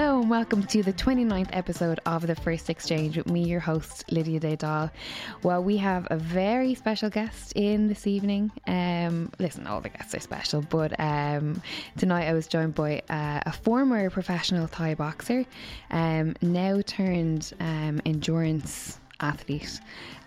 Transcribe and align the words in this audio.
Hello 0.00 0.18
and 0.18 0.30
welcome 0.30 0.62
to 0.62 0.82
the 0.82 0.94
29th 0.94 1.50
episode 1.52 2.00
of 2.06 2.26
The 2.26 2.34
First 2.34 2.70
Exchange 2.70 3.18
with 3.18 3.26
me, 3.26 3.44
your 3.44 3.60
host, 3.60 4.10
Lydia 4.10 4.40
Des 4.40 4.56
Dolles. 4.56 4.88
Well, 5.42 5.62
we 5.62 5.76
have 5.76 6.06
a 6.10 6.16
very 6.16 6.74
special 6.74 7.10
guest 7.10 7.52
in 7.54 7.86
this 7.86 8.06
evening. 8.06 8.50
Um, 8.66 9.30
listen, 9.38 9.66
all 9.66 9.82
the 9.82 9.90
guests 9.90 10.14
are 10.14 10.20
special, 10.20 10.62
but 10.62 10.98
um, 10.98 11.60
tonight 11.98 12.28
I 12.28 12.32
was 12.32 12.46
joined 12.46 12.74
by 12.74 13.02
uh, 13.10 13.42
a 13.44 13.52
former 13.52 14.08
professional 14.08 14.68
Thai 14.68 14.94
boxer, 14.94 15.44
um, 15.90 16.34
now 16.40 16.80
turned 16.80 17.52
um, 17.60 18.00
endurance 18.06 18.98
athlete. 19.20 19.80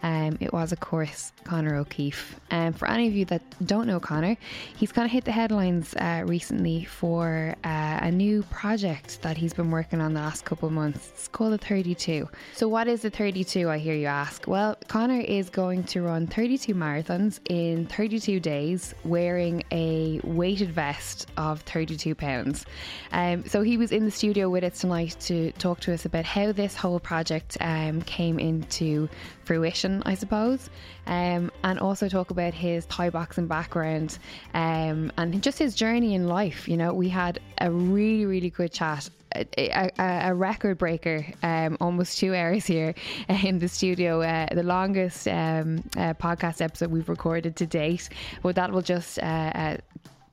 Um, 0.03 0.37
it 0.41 0.51
was, 0.51 0.73
of 0.73 0.81
course, 0.81 1.31
Conor 1.45 1.75
O'Keeffe. 1.75 2.35
Um, 2.51 2.73
for 2.73 2.89
any 2.89 3.07
of 3.07 3.13
you 3.13 3.23
that 3.25 3.41
don't 3.65 3.87
know 3.87 3.99
Conor, 3.99 4.37
he's 4.75 4.91
kind 4.91 5.05
of 5.05 5.11
hit 5.11 5.23
the 5.23 5.31
headlines 5.31 5.95
uh, 5.95 6.23
recently 6.27 6.83
for 6.83 7.55
uh, 7.63 7.99
a 8.01 8.11
new 8.11 8.43
project 8.43 9.21
that 9.21 9.37
he's 9.37 9.53
been 9.53 9.71
working 9.71 10.01
on 10.01 10.13
the 10.13 10.19
last 10.19 10.43
couple 10.43 10.67
of 10.67 10.73
months. 10.73 11.09
It's 11.13 11.27
called 11.29 11.53
the 11.53 11.57
32. 11.57 12.27
So, 12.53 12.67
what 12.67 12.87
is 12.89 13.03
the 13.03 13.09
32? 13.09 13.69
I 13.69 13.77
hear 13.77 13.95
you 13.95 14.07
ask. 14.07 14.45
Well, 14.45 14.77
Conor 14.89 15.21
is 15.21 15.49
going 15.49 15.85
to 15.85 16.01
run 16.01 16.27
32 16.27 16.75
marathons 16.75 17.39
in 17.49 17.85
32 17.87 18.41
days 18.41 18.93
wearing 19.05 19.63
a 19.71 20.19
weighted 20.25 20.69
vest 20.69 21.27
of 21.37 21.61
32 21.61 22.13
pounds. 22.13 22.65
Um, 23.13 23.45
so, 23.47 23.61
he 23.61 23.77
was 23.77 23.93
in 23.93 24.03
the 24.03 24.11
studio 24.11 24.49
with 24.49 24.65
us 24.65 24.79
tonight 24.79 25.15
to 25.21 25.53
talk 25.53 25.79
to 25.81 25.93
us 25.93 26.03
about 26.03 26.25
how 26.25 26.51
this 26.51 26.75
whole 26.75 26.99
project 26.99 27.57
um, 27.61 28.01
came 28.01 28.37
into 28.37 29.07
fruition, 29.43 30.01
I 30.05 30.15
suppose, 30.15 30.69
um, 31.07 31.51
and 31.63 31.79
also 31.79 32.09
talk 32.09 32.31
about 32.31 32.53
his 32.53 32.85
Thai 32.85 33.09
boxing 33.09 33.47
background 33.47 34.17
um, 34.53 35.11
and 35.17 35.41
just 35.41 35.59
his 35.59 35.75
journey 35.75 36.15
in 36.15 36.27
life. 36.27 36.67
You 36.67 36.77
know, 36.77 36.93
we 36.93 37.09
had 37.09 37.39
a 37.59 37.71
really, 37.71 38.25
really 38.25 38.49
good 38.49 38.71
chat. 38.71 39.09
A, 39.35 39.89
a, 39.97 40.29
a 40.29 40.33
record 40.35 40.77
breaker, 40.77 41.25
um, 41.41 41.75
almost 41.81 42.19
two 42.19 42.35
hours 42.35 42.67
here 42.67 42.93
in 43.29 43.57
the 43.57 43.67
studio. 43.67 44.21
Uh, 44.21 44.45
the 44.53 44.61
longest 44.61 45.27
um, 45.27 45.83
uh, 45.97 46.13
podcast 46.13 46.61
episode 46.61 46.91
we've 46.91 47.09
recorded 47.09 47.55
to 47.55 47.65
date. 47.65 48.09
But 48.43 48.53
that 48.55 48.71
will 48.71 48.83
just 48.83 49.17
uh, 49.17 49.51
uh 49.55 49.77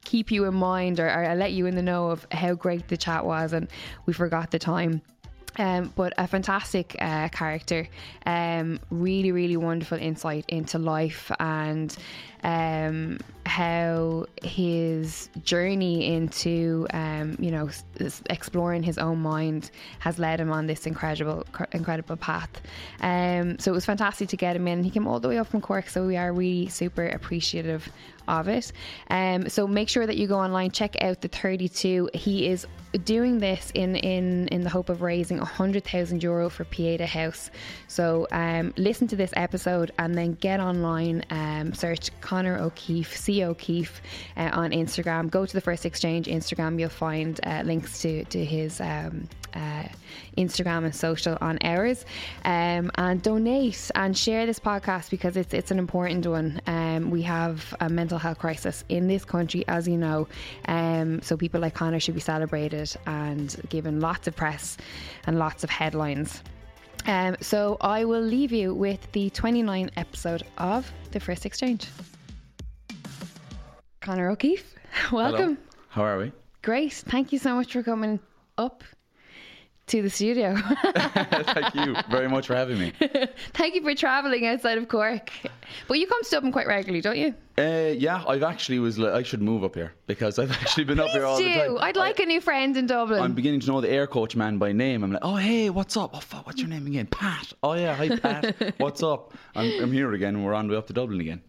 keep 0.04 0.30
you 0.30 0.44
in 0.44 0.54
mind 0.54 0.98
or, 1.00 1.08
or 1.08 1.34
let 1.34 1.52
you 1.52 1.66
in 1.66 1.76
the 1.76 1.82
know 1.82 2.10
of 2.10 2.26
how 2.32 2.54
great 2.54 2.88
the 2.88 2.96
chat 2.96 3.24
was, 3.24 3.52
and 3.52 3.68
we 4.06 4.12
forgot 4.12 4.50
the 4.50 4.58
time. 4.58 5.00
Um, 5.58 5.92
but 5.96 6.12
a 6.16 6.26
fantastic 6.26 6.96
uh, 7.00 7.28
character, 7.28 7.88
um, 8.24 8.80
really, 8.90 9.32
really 9.32 9.56
wonderful 9.56 9.98
insight 9.98 10.44
into 10.48 10.78
life 10.78 11.30
and 11.40 11.94
um, 12.42 13.18
how 13.44 14.26
his 14.42 15.28
journey 15.42 16.14
into, 16.14 16.86
um, 16.92 17.36
you 17.38 17.50
know, 17.50 17.68
exploring 18.30 18.82
his 18.82 18.96
own 18.96 19.18
mind 19.20 19.70
has 19.98 20.18
led 20.18 20.40
him 20.40 20.52
on 20.52 20.66
this 20.66 20.86
incredible, 20.86 21.44
incredible 21.72 22.16
path. 22.16 22.60
Um, 23.00 23.58
so 23.58 23.72
it 23.72 23.74
was 23.74 23.84
fantastic 23.84 24.28
to 24.30 24.36
get 24.36 24.56
him 24.56 24.68
in. 24.68 24.84
He 24.84 24.90
came 24.90 25.06
all 25.06 25.20
the 25.20 25.28
way 25.28 25.38
up 25.38 25.48
from 25.48 25.60
Cork, 25.60 25.88
so 25.88 26.06
we 26.06 26.16
are 26.16 26.32
really 26.32 26.68
super 26.68 27.06
appreciative 27.06 27.90
of 28.28 28.48
it. 28.48 28.72
Um, 29.08 29.48
so 29.48 29.66
make 29.66 29.88
sure 29.88 30.06
that 30.06 30.16
you 30.16 30.26
go 30.26 30.38
online, 30.38 30.70
check 30.70 31.02
out 31.02 31.20
the 31.20 31.28
32. 31.28 32.10
He 32.14 32.46
is 32.46 32.66
doing 33.04 33.38
this 33.38 33.70
in 33.74 33.94
in 33.96 34.48
in 34.48 34.62
the 34.62 34.70
hope 34.70 34.88
of 34.88 35.02
raising 35.02 35.38
100,000 35.38 36.22
euro 36.22 36.50
for 36.50 36.64
Pieta 36.64 37.06
House. 37.06 37.50
So 37.88 38.26
um, 38.32 38.74
listen 38.76 39.06
to 39.08 39.16
this 39.16 39.30
episode 39.34 39.92
and 39.98 40.14
then 40.14 40.34
get 40.34 40.60
online, 40.60 41.24
um, 41.30 41.72
search 41.72 42.10
Conor 42.20 42.58
O'Keeffe, 42.58 43.16
C 43.16 43.44
O'Keeffe 43.44 44.00
uh, 44.36 44.50
on 44.52 44.70
Instagram. 44.70 45.30
Go 45.30 45.46
to 45.46 45.52
the 45.52 45.60
First 45.60 45.86
Exchange 45.86 46.26
Instagram, 46.26 46.80
you'll 46.80 46.88
find 46.88 47.40
uh, 47.44 47.62
links 47.64 48.02
to 48.02 48.24
to 48.24 48.44
his. 48.44 48.80
Um, 48.80 49.28
uh, 49.54 49.84
Instagram 50.36 50.84
and 50.84 50.94
social 50.94 51.36
on 51.40 51.58
ours, 51.62 52.04
um, 52.44 52.90
and 52.96 53.22
donate 53.22 53.90
and 53.94 54.16
share 54.16 54.46
this 54.46 54.58
podcast 54.58 55.10
because 55.10 55.36
it's 55.36 55.54
it's 55.54 55.70
an 55.70 55.78
important 55.78 56.26
one. 56.26 56.60
Um, 56.66 57.10
we 57.10 57.22
have 57.22 57.74
a 57.80 57.88
mental 57.88 58.18
health 58.18 58.38
crisis 58.38 58.84
in 58.88 59.08
this 59.08 59.24
country, 59.24 59.64
as 59.68 59.86
you 59.86 59.96
know, 59.96 60.28
um, 60.66 61.20
so 61.22 61.36
people 61.36 61.60
like 61.60 61.74
Conor 61.74 62.00
should 62.00 62.14
be 62.14 62.20
celebrated 62.20 62.94
and 63.06 63.56
given 63.68 64.00
lots 64.00 64.26
of 64.26 64.36
press 64.36 64.76
and 65.26 65.38
lots 65.38 65.64
of 65.64 65.70
headlines. 65.70 66.42
Um, 67.06 67.36
so 67.40 67.76
I 67.80 68.04
will 68.04 68.20
leave 68.20 68.52
you 68.52 68.74
with 68.74 69.10
the 69.12 69.30
29th 69.30 69.90
episode 69.96 70.42
of 70.58 70.90
the 71.12 71.20
First 71.20 71.46
Exchange. 71.46 71.88
Conor 74.00 74.30
O'Keeffe, 74.30 74.74
welcome. 75.12 75.56
Hello. 75.56 75.56
How 75.88 76.04
are 76.04 76.18
we? 76.18 76.32
Great. 76.62 76.92
Thank 76.92 77.32
you 77.32 77.38
so 77.38 77.54
much 77.54 77.72
for 77.72 77.82
coming 77.82 78.20
up 78.58 78.84
to 79.90 80.02
the 80.02 80.10
studio. 80.10 80.56
Thank 80.84 81.74
you 81.74 81.96
very 82.10 82.28
much 82.28 82.46
for 82.46 82.54
having 82.54 82.78
me. 82.78 82.92
Thank 83.54 83.74
you 83.74 83.82
for 83.82 83.94
travelling 83.94 84.46
outside 84.46 84.78
of 84.78 84.88
Cork. 84.88 85.30
But 85.88 85.98
you 85.98 86.06
come 86.06 86.22
to 86.22 86.30
Dublin 86.30 86.52
quite 86.52 86.66
regularly, 86.66 87.00
don't 87.00 87.18
you? 87.18 87.34
Uh, 87.58 87.92
yeah, 87.96 88.24
I've 88.26 88.42
actually 88.42 88.78
was 88.78 88.98
like, 88.98 89.12
I 89.12 89.22
should 89.22 89.42
move 89.42 89.64
up 89.64 89.74
here 89.74 89.92
because 90.06 90.38
I've 90.38 90.52
actually 90.52 90.84
been 90.84 91.00
up 91.00 91.08
here 91.08 91.24
all 91.24 91.36
do. 91.36 91.44
the 91.44 91.54
time. 91.54 91.78
I'd 91.80 91.96
like 91.96 92.20
I, 92.20 92.22
a 92.22 92.26
new 92.26 92.40
friend 92.40 92.76
in 92.76 92.86
Dublin. 92.86 93.20
I'm 93.20 93.34
beginning 93.34 93.60
to 93.60 93.66
know 93.66 93.80
the 93.80 93.90
air 93.90 94.06
coach 94.06 94.36
man 94.36 94.58
by 94.58 94.72
name. 94.72 95.02
I'm 95.02 95.12
like, 95.12 95.24
oh 95.24 95.36
hey, 95.36 95.70
what's 95.70 95.96
up? 95.96 96.10
Oh 96.14 96.20
fuck, 96.20 96.46
what's 96.46 96.60
your 96.60 96.70
name 96.70 96.86
again? 96.86 97.06
Pat. 97.06 97.52
Oh 97.62 97.74
yeah, 97.74 97.94
hi 97.94 98.16
Pat. 98.16 98.74
what's 98.78 99.02
up? 99.02 99.34
I'm, 99.54 99.82
I'm 99.82 99.92
here 99.92 100.12
again. 100.14 100.42
We're 100.42 100.54
on 100.54 100.68
the 100.68 100.72
way 100.72 100.78
up 100.78 100.86
to 100.86 100.92
Dublin 100.92 101.20
again. 101.20 101.42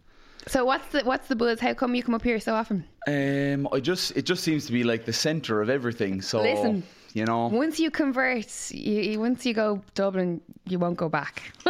So 0.48 0.64
what's 0.64 0.88
the 0.88 1.02
what's 1.04 1.28
the 1.28 1.36
buzz? 1.36 1.60
How 1.60 1.74
come 1.74 1.94
you 1.94 2.02
come 2.02 2.14
up 2.14 2.22
here 2.22 2.40
so 2.40 2.54
often? 2.54 2.84
Um, 3.06 3.68
I 3.72 3.78
just 3.78 4.16
it 4.16 4.22
just 4.22 4.42
seems 4.42 4.66
to 4.66 4.72
be 4.72 4.82
like 4.82 5.04
the 5.04 5.12
centre 5.12 5.62
of 5.62 5.70
everything. 5.70 6.20
So 6.20 6.42
listen, 6.42 6.82
you 7.14 7.24
know. 7.24 7.48
Once 7.48 7.78
you 7.78 7.90
convert, 7.90 8.70
you, 8.72 9.20
once 9.20 9.44
you 9.46 9.54
go 9.54 9.82
Dublin, 9.94 10.40
you 10.66 10.78
won't 10.78 10.96
go 10.96 11.08
back. 11.08 11.42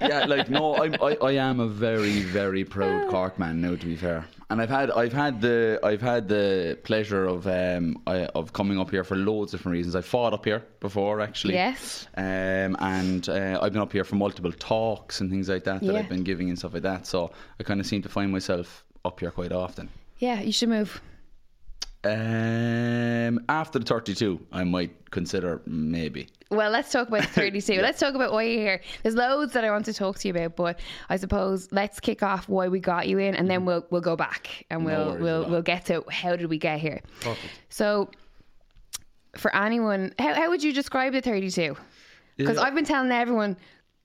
yeah, 0.00 0.24
like 0.26 0.48
no, 0.48 0.74
I, 0.74 0.90
I, 1.00 1.14
I 1.14 1.32
am 1.32 1.60
a 1.60 1.68
very 1.68 2.20
very 2.22 2.64
proud 2.64 3.10
Cork 3.10 3.38
man 3.38 3.60
now. 3.60 3.76
To 3.76 3.86
be 3.86 3.96
fair, 3.96 4.24
and 4.50 4.60
I've 4.60 4.70
had 4.70 4.90
I've 4.90 5.12
had 5.12 5.40
the 5.40 5.80
I've 5.82 6.00
had 6.02 6.28
the 6.28 6.78
pleasure 6.84 7.24
of 7.24 7.46
um 7.46 8.00
I, 8.06 8.26
of 8.26 8.52
coming 8.52 8.78
up 8.78 8.90
here 8.90 9.04
for 9.04 9.16
loads 9.16 9.52
of 9.52 9.60
different 9.60 9.74
reasons. 9.74 9.96
I 9.96 10.00
fought 10.02 10.32
up 10.32 10.44
here 10.44 10.62
before 10.80 11.20
actually. 11.20 11.54
Yes. 11.54 12.06
Um, 12.16 12.76
and 12.80 13.28
uh, 13.28 13.58
I've 13.60 13.72
been 13.72 13.82
up 13.82 13.92
here 13.92 14.04
for 14.04 14.16
multiple 14.16 14.52
talks 14.52 15.20
and 15.20 15.30
things 15.30 15.48
like 15.48 15.64
that 15.64 15.80
that 15.82 15.92
Yeah. 15.92 15.98
I've 16.00 16.08
been 16.08 16.24
giving 16.24 16.48
and 16.48 16.58
stuff 16.58 16.74
like 16.74 16.82
that. 16.82 17.06
So 17.06 17.32
I 17.58 17.62
kind 17.64 17.80
of 17.80 17.86
seem 17.86 18.02
to 18.02 18.08
find 18.08 18.30
myself 18.32 18.84
up 19.04 19.20
here 19.20 19.30
quite 19.30 19.52
often. 19.52 19.88
Yeah, 20.18 20.40
you 20.40 20.52
should 20.52 20.68
move. 20.68 21.00
Um, 22.06 23.40
after 23.48 23.78
the 23.78 23.84
32, 23.84 24.40
I 24.52 24.64
might 24.64 25.10
consider 25.10 25.60
maybe. 25.66 26.28
Well, 26.50 26.70
let's 26.70 26.90
talk 26.92 27.08
about 27.08 27.24
32. 27.26 27.80
Let's 27.80 27.98
talk 27.98 28.14
about 28.14 28.32
why 28.32 28.44
you're 28.44 28.60
here. 28.60 28.80
There's 29.02 29.14
loads 29.14 29.52
that 29.54 29.64
I 29.64 29.70
want 29.70 29.84
to 29.86 29.92
talk 29.92 30.18
to 30.20 30.28
you 30.28 30.34
about, 30.34 30.56
but 30.56 30.78
I 31.08 31.16
suppose 31.16 31.68
let's 31.72 31.98
kick 32.00 32.22
off 32.22 32.48
why 32.48 32.68
we 32.68 32.80
got 32.80 33.08
you 33.08 33.18
in, 33.18 33.34
and 33.34 33.50
then 33.50 33.64
we'll 33.64 33.86
we'll 33.90 34.00
go 34.00 34.16
back 34.16 34.64
and 34.70 34.80
Mm-hmm. 34.82 34.86
We'll 34.86 35.06
worries 35.10 35.22
we'll 35.22 35.50
we'll 35.50 35.62
get 35.62 35.86
to 35.86 36.04
how 36.10 36.36
did 36.36 36.46
we 36.48 36.58
get 36.58 36.78
here. 36.80 37.00
Perfect. 37.20 37.52
So, 37.70 38.10
for 39.36 39.54
anyone, 39.54 40.14
how 40.18 40.34
how 40.34 40.50
would 40.50 40.62
you 40.62 40.72
describe 40.72 41.12
the 41.12 41.20
32? 41.20 41.76
Because 42.36 42.56
Yeah. 42.56 42.62
I've 42.62 42.74
been 42.74 42.84
telling 42.84 43.10
everyone, 43.10 43.56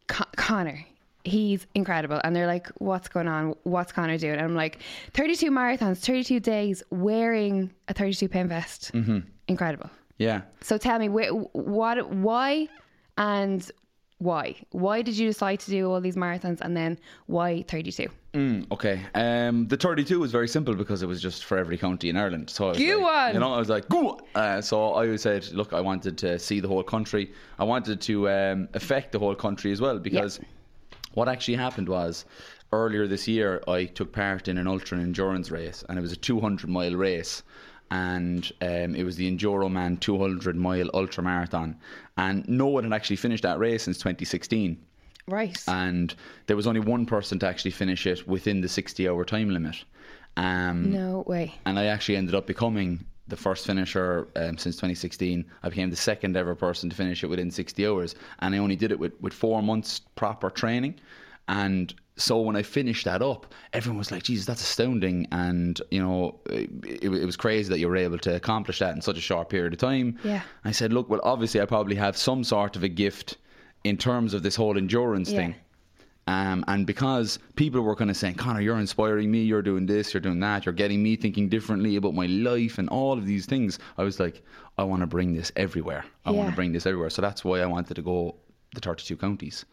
Con- 0.08 0.28
Conor. 0.36 0.86
He's 1.24 1.68
incredible, 1.76 2.20
and 2.24 2.36
they're 2.36 2.48
like, 2.48 2.68
"What's 2.78 3.08
going 3.08 3.28
on? 3.28 3.56
What's 3.64 3.92
Conor 3.92 4.18
doing?" 4.18 4.34
And 4.34 4.42
I'm 4.42 4.56
like, 4.56 4.80
"32 5.14 5.52
marathons, 5.52 5.98
32 5.98 6.40
days, 6.40 6.84
wearing 6.90 7.72
a 7.88 7.94
32 7.94 8.28
pound 8.28 8.50
vest, 8.50 8.92
mm-hmm. 8.94 9.20
incredible." 9.48 9.90
Yeah. 10.18 10.42
So 10.62 10.78
tell 10.78 11.00
me, 11.00 11.08
wh- 11.08 11.56
what, 11.56 12.10
why, 12.10 12.68
and 13.18 13.70
why? 14.20 14.56
Why 14.70 15.02
did 15.02 15.18
you 15.18 15.28
decide 15.28 15.60
to 15.62 15.72
do 15.72 15.90
all 15.90 16.00
these 16.00 16.16
marathons, 16.16 16.62
and 16.62 16.78
then 16.78 17.00
why 17.26 17.64
32? 17.64 18.08
Mm, 18.34 18.72
okay. 18.72 19.02
Um, 19.16 19.68
the 19.68 19.76
32 19.76 20.20
was 20.20 20.32
very 20.32 20.48
simple 20.48 20.76
because 20.76 21.02
it 21.04 21.08
was 21.08 21.22
just 21.22 21.44
for 21.44 21.58
every 21.58 21.78
county 21.78 22.10
in 22.10 22.16
Ireland. 22.16 22.50
So 22.50 22.66
I 22.66 22.70
was 22.70 22.78
Go 22.78 23.00
like, 23.00 23.14
on. 23.14 23.34
You 23.34 23.40
know, 23.40 23.54
I 23.54 23.58
was 23.58 23.70
like, 23.70 23.90
go. 23.90 24.20
Uh, 24.36 24.62
so 24.62 24.94
I 24.94 25.16
said, 25.16 25.52
look, 25.52 25.74
I 25.74 25.82
wanted 25.82 26.18
to 26.20 26.40
see 26.40 26.60
the 26.60 26.68
whole 26.68 26.84
country. 26.84 27.32
I 27.60 27.64
wanted 27.64 28.00
to 28.02 28.30
um, 28.30 28.70
affect 28.74 29.12
the 29.12 29.20
whole 29.20 29.36
country 29.36 29.72
as 29.72 29.82
well 29.82 30.00
because 30.00 30.40
what 31.14 31.28
actually 31.30 31.56
happened 31.56 31.90
was 31.90 32.26
earlier 32.72 33.08
this 33.08 33.28
year 33.28 33.62
I 33.68 33.86
took 33.86 34.12
part 34.14 34.48
in 34.48 34.58
an 34.58 34.68
ultra 34.68 34.98
endurance 34.98 35.52
race 35.52 35.84
and 35.90 35.98
it 35.98 36.02
was 36.02 36.12
a 36.12 36.16
200 36.18 36.70
mile 36.70 36.96
race. 36.96 37.44
And 37.94 38.50
um, 38.62 38.96
it 38.96 39.04
was 39.04 39.18
the 39.18 39.30
Enduroman 39.30 40.00
200 40.00 40.56
mile 40.56 40.90
ultra 40.94 41.22
marathon, 41.22 41.76
and 42.18 42.48
no 42.48 42.68
one 42.68 42.86
had 42.86 42.94
actually 42.94 43.18
finished 43.18 43.44
that 43.44 43.60
race 43.60 43.84
since 43.84 43.98
2016 43.98 44.78
Right. 45.28 45.62
and 45.68 46.16
there 46.48 46.56
was 46.56 46.68
only 46.68 46.80
one 46.80 47.06
person 47.06 47.38
to 47.40 47.48
actually 47.48 47.72
finish 47.72 48.08
it 48.08 48.26
within 48.28 48.62
the 48.62 48.70
60 48.70 49.10
hour 49.10 49.26
time 49.26 49.50
limit. 49.50 49.84
Um, 50.38 50.92
no 50.94 51.26
way. 51.28 51.54
And 51.66 51.78
I 51.78 51.86
actually 51.88 52.16
ended 52.16 52.34
up 52.34 52.48
becoming 52.48 53.04
the 53.32 53.38
first 53.38 53.66
finisher 53.66 54.28
um, 54.36 54.58
since 54.60 54.76
2016. 54.76 55.44
I 55.64 55.70
became 55.70 55.90
the 55.90 55.96
second 55.96 56.38
ever 56.38 56.54
person 56.54 56.90
to 56.92 56.96
finish 56.96 57.24
it 57.24 57.28
within 57.28 57.50
60 57.50 57.88
hours. 57.88 58.14
And 58.40 58.54
I 58.54 58.60
only 58.60 58.76
did 58.76 58.92
it 58.92 59.00
with, 59.00 59.14
with 59.22 59.34
four 59.34 59.64
months 59.64 60.00
proper 60.16 60.52
training. 60.52 61.00
And 61.48 61.94
so 62.18 62.40
when 62.40 62.56
I 62.56 62.62
finished 62.62 63.06
that 63.06 63.22
up, 63.24 63.54
everyone 63.74 63.98
was 63.98 64.12
like, 64.12 64.24
Jesus, 64.24 64.46
that's 64.46 64.62
astounding. 64.62 65.28
And, 65.32 65.82
you 65.90 66.02
know, 66.02 66.40
it, 66.50 66.70
it, 66.86 67.04
it 67.12 67.26
was 67.26 67.36
crazy 67.36 67.70
that 67.70 67.80
you 67.80 67.88
were 67.88 67.98
able 67.98 68.20
to 68.20 68.36
accomplish 68.36 68.80
that 68.80 68.96
in 68.96 69.02
such 69.02 69.18
a 69.18 69.22
short 69.22 69.50
period 69.50 69.74
of 69.74 69.80
time. 69.80 70.20
Yeah. 70.24 70.42
I 70.64 70.72
said, 70.72 70.94
look, 70.94 71.10
well, 71.10 71.20
obviously, 71.24 71.60
I 71.60 71.66
probably 71.66 71.96
have 71.96 72.16
some 72.16 72.44
sort 72.44 72.76
of 72.76 72.84
a 72.84 72.90
gift 72.90 73.38
in 73.84 73.98
terms 73.98 74.34
of 74.36 74.44
this 74.44 74.56
whole 74.56 74.78
endurance 74.78 75.32
Yeah. 75.32 75.38
thing. 75.40 75.56
Um, 76.28 76.64
and 76.68 76.86
because 76.86 77.40
people 77.56 77.82
were 77.82 77.96
kind 77.96 78.10
of 78.10 78.16
saying, 78.18 78.36
Conor, 78.36 78.62
you're 78.62 78.80
inspiring 78.80 79.32
me, 79.32 79.42
you're 79.42 79.64
doing 79.64 79.86
this, 79.86 80.14
you're 80.14 80.22
doing 80.22 80.40
that, 80.42 80.66
you're 80.66 80.74
getting 80.74 81.02
me 81.02 81.16
thinking 81.16 81.50
differently 81.50 81.96
about 81.96 82.14
my 82.14 82.28
life 82.28 82.78
and 82.78 82.88
all 82.90 83.14
of 83.14 83.26
these 83.26 83.46
things, 83.48 83.80
I 83.98 84.04
was 84.04 84.20
like, 84.20 84.44
I 84.78 84.84
want 84.84 85.02
to 85.02 85.08
bring 85.08 85.34
this 85.34 85.52
everywhere. 85.56 86.06
I 86.26 86.32
want 86.32 86.50
to 86.52 86.56
bring 86.56 86.72
this 86.74 86.86
everywhere. 86.86 87.10
So 87.10 87.22
that's 87.22 87.44
why 87.44 87.60
I 87.62 87.66
wanted 87.66 87.96
to 87.96 88.02
go 88.02 88.36
the 88.74 88.82
32 88.82 89.18
counties. 89.18 89.66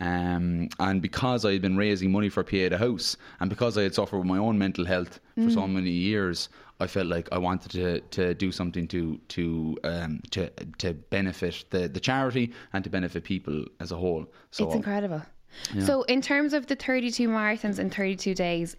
Um, 0.00 0.68
and 0.80 1.00
because 1.00 1.44
I 1.44 1.52
had 1.52 1.62
been 1.62 1.76
raising 1.76 2.10
money 2.10 2.28
for 2.28 2.42
Pieta 2.42 2.76
House, 2.76 3.16
and 3.38 3.48
because 3.48 3.78
I 3.78 3.82
had 3.84 3.94
suffered 3.94 4.18
with 4.18 4.26
my 4.26 4.38
own 4.38 4.58
mental 4.58 4.84
health 4.84 5.20
for 5.36 5.50
so 5.50 5.68
many 5.68 5.90
years, 5.90 6.48
I 6.80 6.88
felt 6.88 7.06
like 7.06 7.28
I 7.30 7.38
wanted 7.38 7.70
to, 7.72 8.00
to 8.00 8.34
do 8.34 8.50
something 8.50 8.88
to 8.88 9.20
to 9.28 9.78
um, 9.84 10.20
to 10.32 10.50
to 10.78 10.94
benefit 10.94 11.64
the, 11.70 11.86
the 11.86 12.00
charity 12.00 12.52
and 12.72 12.82
to 12.82 12.90
benefit 12.90 13.22
people 13.22 13.64
as 13.78 13.92
a 13.92 13.96
whole. 13.96 14.26
So 14.50 14.66
It's 14.66 14.74
incredible. 14.74 15.22
So, 15.80 16.02
in 16.02 16.20
terms 16.22 16.52
of 16.52 16.66
the 16.66 16.76
32 16.76 17.28
marathons 17.28 17.78
in 17.78 17.90
32 17.90 18.34
days, 18.34 18.76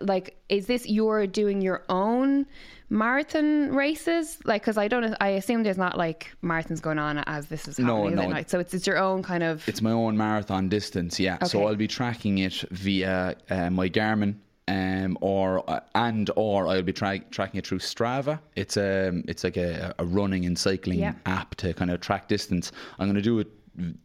like, 0.00 0.36
is 0.48 0.66
this 0.66 0.86
you're 0.88 1.26
doing 1.26 1.60
your 1.62 1.84
own 1.88 2.46
marathon 2.88 3.70
races? 3.74 4.38
Like, 4.44 4.62
because 4.62 4.76
I 4.78 4.88
don't, 4.88 5.14
I 5.20 5.28
assume 5.28 5.62
there's 5.62 5.78
not 5.78 5.96
like 5.96 6.30
marathons 6.42 6.80
going 6.82 6.98
on 6.98 7.18
as 7.26 7.46
this 7.46 7.66
is 7.68 7.78
happening. 7.78 8.14
no. 8.16 8.28
Like, 8.28 8.48
so 8.50 8.58
it's, 8.58 8.74
it's 8.74 8.86
your 8.86 8.98
own 8.98 9.22
kind 9.22 9.42
of. 9.42 9.66
It's 9.68 9.82
my 9.82 9.92
own 9.92 10.16
marathon 10.16 10.68
distance, 10.68 11.18
yeah. 11.18 11.42
So 11.44 11.66
I'll 11.66 11.76
be 11.76 11.88
tracking 11.88 12.38
it 12.38 12.54
via 12.70 13.36
uh, 13.48 13.70
my 13.70 13.88
Garmin. 13.88 14.36
Um, 14.68 15.18
or 15.20 15.68
uh, 15.68 15.80
and 15.96 16.30
or 16.36 16.68
I'll 16.68 16.82
be 16.82 16.92
tra- 16.92 17.18
tracking 17.32 17.58
it 17.58 17.66
through 17.66 17.80
Strava. 17.80 18.38
It's 18.54 18.76
um 18.76 19.24
it's 19.26 19.42
like 19.42 19.56
a, 19.56 19.92
a 19.98 20.04
running 20.04 20.46
and 20.46 20.56
cycling 20.56 21.00
Yeah. 21.00 21.14
app 21.26 21.56
to 21.56 21.74
kind 21.74 21.90
of 21.90 22.00
track 22.00 22.28
distance. 22.28 22.70
I'm 23.00 23.06
going 23.08 23.16
to 23.16 23.20
do 23.22 23.40
it 23.40 23.48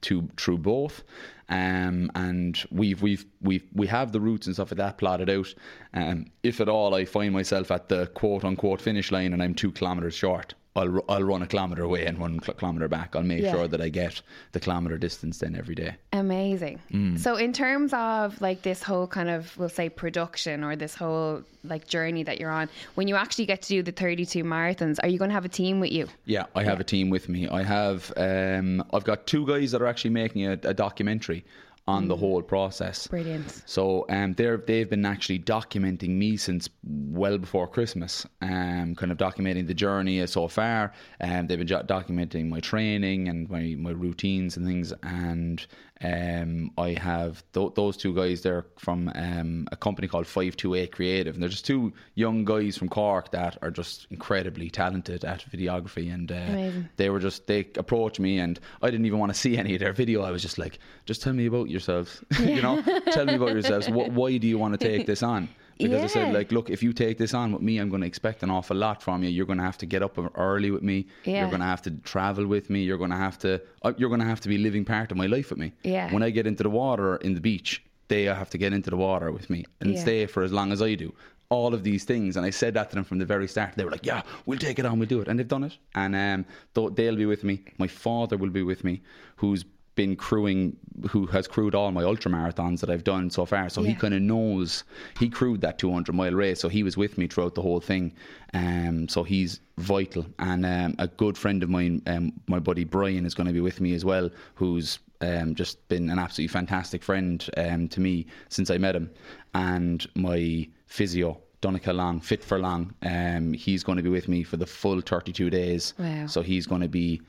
to 0.01 0.27
through 0.37 0.59
both. 0.59 1.03
Um, 1.47 2.11
and 2.15 2.57
we've 2.71 3.01
we've 3.01 3.25
we've 3.41 3.63
we 3.73 3.87
have 3.87 4.11
the 4.11 4.19
routes 4.19 4.47
and 4.47 4.55
stuff 4.55 4.71
like 4.71 4.77
that 4.77 4.97
plotted 4.97 5.29
out. 5.29 5.53
Um, 5.93 6.25
if 6.43 6.59
at 6.59 6.69
all 6.69 6.95
I 6.95 7.05
find 7.05 7.33
myself 7.33 7.71
at 7.71 7.89
the 7.89 8.07
quote 8.07 8.43
unquote 8.43 8.81
finish 8.81 9.11
line 9.11 9.33
and 9.33 9.43
I'm 9.43 9.53
two 9.53 9.71
kilometers 9.71 10.15
short, 10.15 10.55
I'll 10.75 11.03
I'll 11.07 11.23
run 11.23 11.41
a 11.41 11.47
kilometer 11.47 11.83
away 11.83 12.05
and 12.05 12.17
one 12.17 12.39
kilometer 12.39 12.87
back. 12.87 13.15
I'll 13.15 13.23
make 13.23 13.41
Yeah. 13.41 13.53
sure 13.53 13.67
that 13.67 13.79
I 13.81 13.89
get 13.89 14.21
the 14.51 14.59
kilometer 14.59 14.97
distance 14.97 15.37
then 15.39 15.55
every 15.55 15.75
day. 15.75 15.95
Amazing. 16.11 16.79
Mm. 16.91 17.17
So, 17.17 17.35
in 17.37 17.53
terms 17.53 17.93
of 17.93 18.39
like 18.41 18.61
this 18.63 18.83
whole 18.83 19.07
kind 19.07 19.29
of, 19.29 19.57
we'll 19.57 19.69
say, 19.69 19.87
production 19.89 20.63
or 20.63 20.75
this 20.75 20.93
whole 20.95 21.43
like 21.63 21.87
journey 21.87 22.23
that 22.23 22.39
you're 22.39 22.51
on, 22.51 22.69
when 22.95 23.07
you 23.07 23.15
actually 23.15 23.45
get 23.45 23.61
to 23.63 23.67
do 23.69 23.83
the 23.83 23.91
32 23.91 24.43
marathons, 24.43 24.99
are 25.01 25.07
you 25.07 25.17
going 25.17 25.29
to 25.29 25.33
have 25.35 25.45
a 25.45 25.49
team 25.49 25.79
with 25.79 25.91
you? 25.91 26.07
Yeah, 26.25 26.45
I 26.55 26.63
have 26.63 26.79
a 26.79 26.83
team 26.83 27.09
with 27.09 27.29
me. 27.29 27.47
I 27.47 27.63
have 27.63 28.11
um, 28.17 28.83
I've 28.93 29.05
got 29.05 29.27
two 29.27 29.47
guys 29.47 29.71
that 29.71 29.81
are 29.81 29.87
actually 29.87 30.11
making 30.11 30.45
a, 30.45 30.53
a 30.63 30.73
documentary 30.73 31.45
on 31.87 32.07
the 32.07 32.15
whole 32.15 32.41
process. 32.41 33.07
Brilliant. 33.07 33.63
So 33.65 34.05
um, 34.09 34.33
they're 34.33 34.57
they've 34.57 34.89
been 34.89 35.05
actually 35.05 35.39
documenting 35.39 36.09
me 36.09 36.35
since 36.35 36.69
well 36.83 37.37
before 37.37 37.67
Christmas. 37.67 38.25
Um, 38.41 38.95
kind 38.95 39.11
of 39.11 39.17
documenting 39.17 39.67
the 39.67 39.73
journey 39.73 40.25
so 40.25 40.47
far. 40.47 40.93
And 41.19 41.47
they've 41.47 41.59
been 41.59 41.67
jo- 41.67 41.83
documenting 41.83 42.49
my 42.49 42.59
training 42.59 43.27
and 43.27 43.49
my, 43.49 43.75
my 43.77 43.91
routines 43.91 44.57
and 44.57 44.65
things. 44.65 44.93
And 45.03 45.65
um, 46.01 46.71
I 46.77 46.89
have 46.91 47.43
th- 47.53 47.73
those 47.75 47.95
two 47.95 48.13
guys. 48.13 48.41
They're 48.41 48.65
from 48.77 49.09
um, 49.15 49.67
a 49.71 49.77
company 49.77 50.07
called 50.07 50.27
Five 50.27 50.57
Two 50.57 50.73
Eight 50.73 50.91
Creative, 50.91 51.33
and 51.33 51.41
they're 51.41 51.49
just 51.49 51.65
two 51.65 51.93
young 52.15 52.43
guys 52.43 52.77
from 52.77 52.89
Cork 52.89 53.31
that 53.31 53.57
are 53.61 53.71
just 53.71 54.07
incredibly 54.11 54.69
talented 54.69 55.23
at 55.23 55.49
videography. 55.49 56.13
And 56.13 56.31
uh, 56.31 56.87
they 56.97 57.09
were 57.09 57.19
just 57.19 57.47
they 57.47 57.67
approached 57.75 58.19
me, 58.19 58.39
and 58.39 58.59
I 58.81 58.91
didn't 58.91 59.05
even 59.05 59.19
want 59.19 59.33
to 59.33 59.39
see 59.45 59.57
any 59.57 59.73
of 59.75 59.79
their 59.79 59.93
video. 59.93 60.23
I 60.23 60.31
was 60.31 60.41
just 60.41 60.57
like, 60.57 60.79
just 61.05 61.21
tell 61.21 61.33
me 61.33 61.45
about 61.45 61.69
yourselves. 61.69 62.21
you 62.39 62.61
know, 62.61 62.81
tell 63.11 63.25
me 63.25 63.35
about 63.35 63.53
yourselves. 63.53 63.89
What, 63.89 64.11
why 64.11 64.37
do 64.37 64.47
you 64.47 64.57
want 64.57 64.77
to 64.77 64.85
take 64.85 65.05
this 65.07 65.23
on? 65.23 65.47
Because 65.77 66.03
I 66.03 66.07
said, 66.07 66.33
like, 66.33 66.51
look, 66.51 66.69
if 66.69 66.81
you 66.81 66.93
take 66.93 67.17
this 67.17 67.33
on 67.33 67.51
with 67.51 67.61
me, 67.61 67.77
I'm 67.79 67.89
going 67.89 68.01
to 68.01 68.07
expect 68.07 68.43
an 68.43 68.49
awful 68.49 68.77
lot 68.77 69.01
from 69.01 69.23
you. 69.23 69.29
You're 69.29 69.45
going 69.45 69.57
to 69.59 69.63
have 69.65 69.77
to 69.79 69.85
get 69.85 70.01
up 70.01 70.17
early 70.37 70.71
with 70.71 70.83
me. 70.83 71.07
Yeah. 71.25 71.41
You're 71.41 71.49
going 71.49 71.59
to 71.61 71.65
have 71.67 71.81
to 71.83 71.91
travel 72.03 72.47
with 72.47 72.69
me. 72.69 72.81
You're 72.83 72.97
going 72.97 73.11
to 73.11 73.17
have 73.17 73.37
to. 73.39 73.61
Uh, 73.83 73.93
you're 73.97 74.09
going 74.09 74.21
to 74.21 74.25
have 74.25 74.39
to 74.41 74.49
be 74.49 74.57
living 74.57 74.85
part 74.85 75.11
of 75.11 75.17
my 75.17 75.25
life 75.25 75.49
with 75.49 75.59
me. 75.59 75.73
Yeah. 75.83 76.11
When 76.13 76.23
I 76.23 76.29
get 76.29 76.47
into 76.47 76.63
the 76.63 76.69
water 76.69 77.17
in 77.17 77.33
the 77.33 77.41
beach, 77.41 77.83
they 78.07 78.23
have 78.23 78.49
to 78.51 78.57
get 78.57 78.71
into 78.73 78.89
the 78.89 78.97
water 78.97 79.31
with 79.31 79.49
me 79.49 79.65
and 79.81 79.91
Yeah. 79.93 79.99
stay 80.01 80.25
for 80.27 80.43
as 80.43 80.51
long 80.53 80.71
as 80.71 80.81
I 80.81 80.95
do. 80.95 81.13
All 81.49 81.73
of 81.75 81.83
these 81.83 82.05
things, 82.05 82.37
and 82.37 82.45
I 82.45 82.49
said 82.49 82.73
that 82.73 82.89
to 82.89 82.95
them 82.95 83.03
from 83.03 83.19
the 83.19 83.25
very 83.25 83.47
start. 83.47 83.75
They 83.75 83.85
were 83.85 83.91
like, 83.91 84.05
"Yeah, 84.05 84.23
we'll 84.47 84.57
take 84.57 84.79
it 84.79 84.85
on, 84.85 84.97
we'll 84.97 85.07
do 85.07 85.21
it," 85.21 85.27
and 85.27 85.37
they've 85.37 85.47
done 85.47 85.63
it. 85.63 85.77
And 85.93 86.15
um, 86.15 86.45
they'll 86.73 87.15
be 87.15 87.27
with 87.27 87.43
me. 87.43 87.61
My 87.77 87.87
father 87.87 88.35
will 88.35 88.49
be 88.49 88.63
with 88.63 88.83
me, 88.83 89.01
who's 89.35 89.63
been 89.95 90.15
crewing, 90.15 90.75
who 91.09 91.25
has 91.27 91.47
crewed 91.47 91.73
all 91.73 91.91
my 91.91 92.03
ultra 92.03 92.31
marathons 92.31 92.81
that 92.81 92.89
I've 92.89 93.03
done 93.03 93.29
so 93.29 93.45
far. 93.45 93.69
So 93.69 93.81
he 93.81 93.93
kind 93.93 94.13
of 94.13 94.21
knows. 94.21 94.83
He 95.19 95.29
crewed 95.29 95.61
that 95.61 95.79
200 95.79 96.13
mile 96.13 96.33
race, 96.33 96.59
so 96.59 96.69
he 96.69 96.83
was 96.83 96.97
with 96.97 97.17
me 97.17 97.27
throughout 97.27 97.55
the 97.55 97.61
whole 97.61 97.79
thing. 97.79 98.13
Um, 98.53 99.07
so 99.07 99.23
he's 99.23 99.61
vital. 99.77 100.25
And 100.39 100.65
um, 100.65 100.95
a 100.99 101.07
good 101.07 101.37
friend 101.37 101.63
of 101.63 101.69
mine, 101.69 102.01
um, 102.07 102.33
my 102.47 102.59
buddy 102.59 102.83
Brian, 102.83 103.25
is 103.25 103.33
going 103.33 103.47
to 103.47 103.53
be 103.53 103.61
with 103.61 103.81
me 103.81 103.93
as 103.93 104.05
well, 104.05 104.29
who's 104.55 104.99
um, 105.21 105.55
just 105.55 105.87
been 105.87 106.09
an 106.09 106.19
absolutely 106.19 106.51
fantastic 106.51 107.03
friend 107.03 107.47
um, 107.57 107.87
to 107.89 107.99
me 107.99 108.27
since 108.49 108.69
I 108.69 108.77
met 108.77 108.95
him. 108.95 109.09
And 109.53 110.05
my 110.15 110.67
physio, 110.87 111.39
Donica 111.61 111.93
Long, 111.93 112.19
Fit 112.19 112.43
for 112.43 112.59
Long, 112.59 112.93
um, 113.01 113.53
he's 113.53 113.83
going 113.83 113.97
to 113.97 114.03
be 114.03 114.09
with 114.09 114.27
me 114.27 114.43
for 114.43 114.57
the 114.57 114.65
full 114.65 115.01
32 115.01 115.49
days. 115.49 115.93
Wow. 115.97 116.27
So 116.27 116.41
he's 116.41 116.67
going 116.67 116.81
to 116.81 116.89
be 116.89 117.21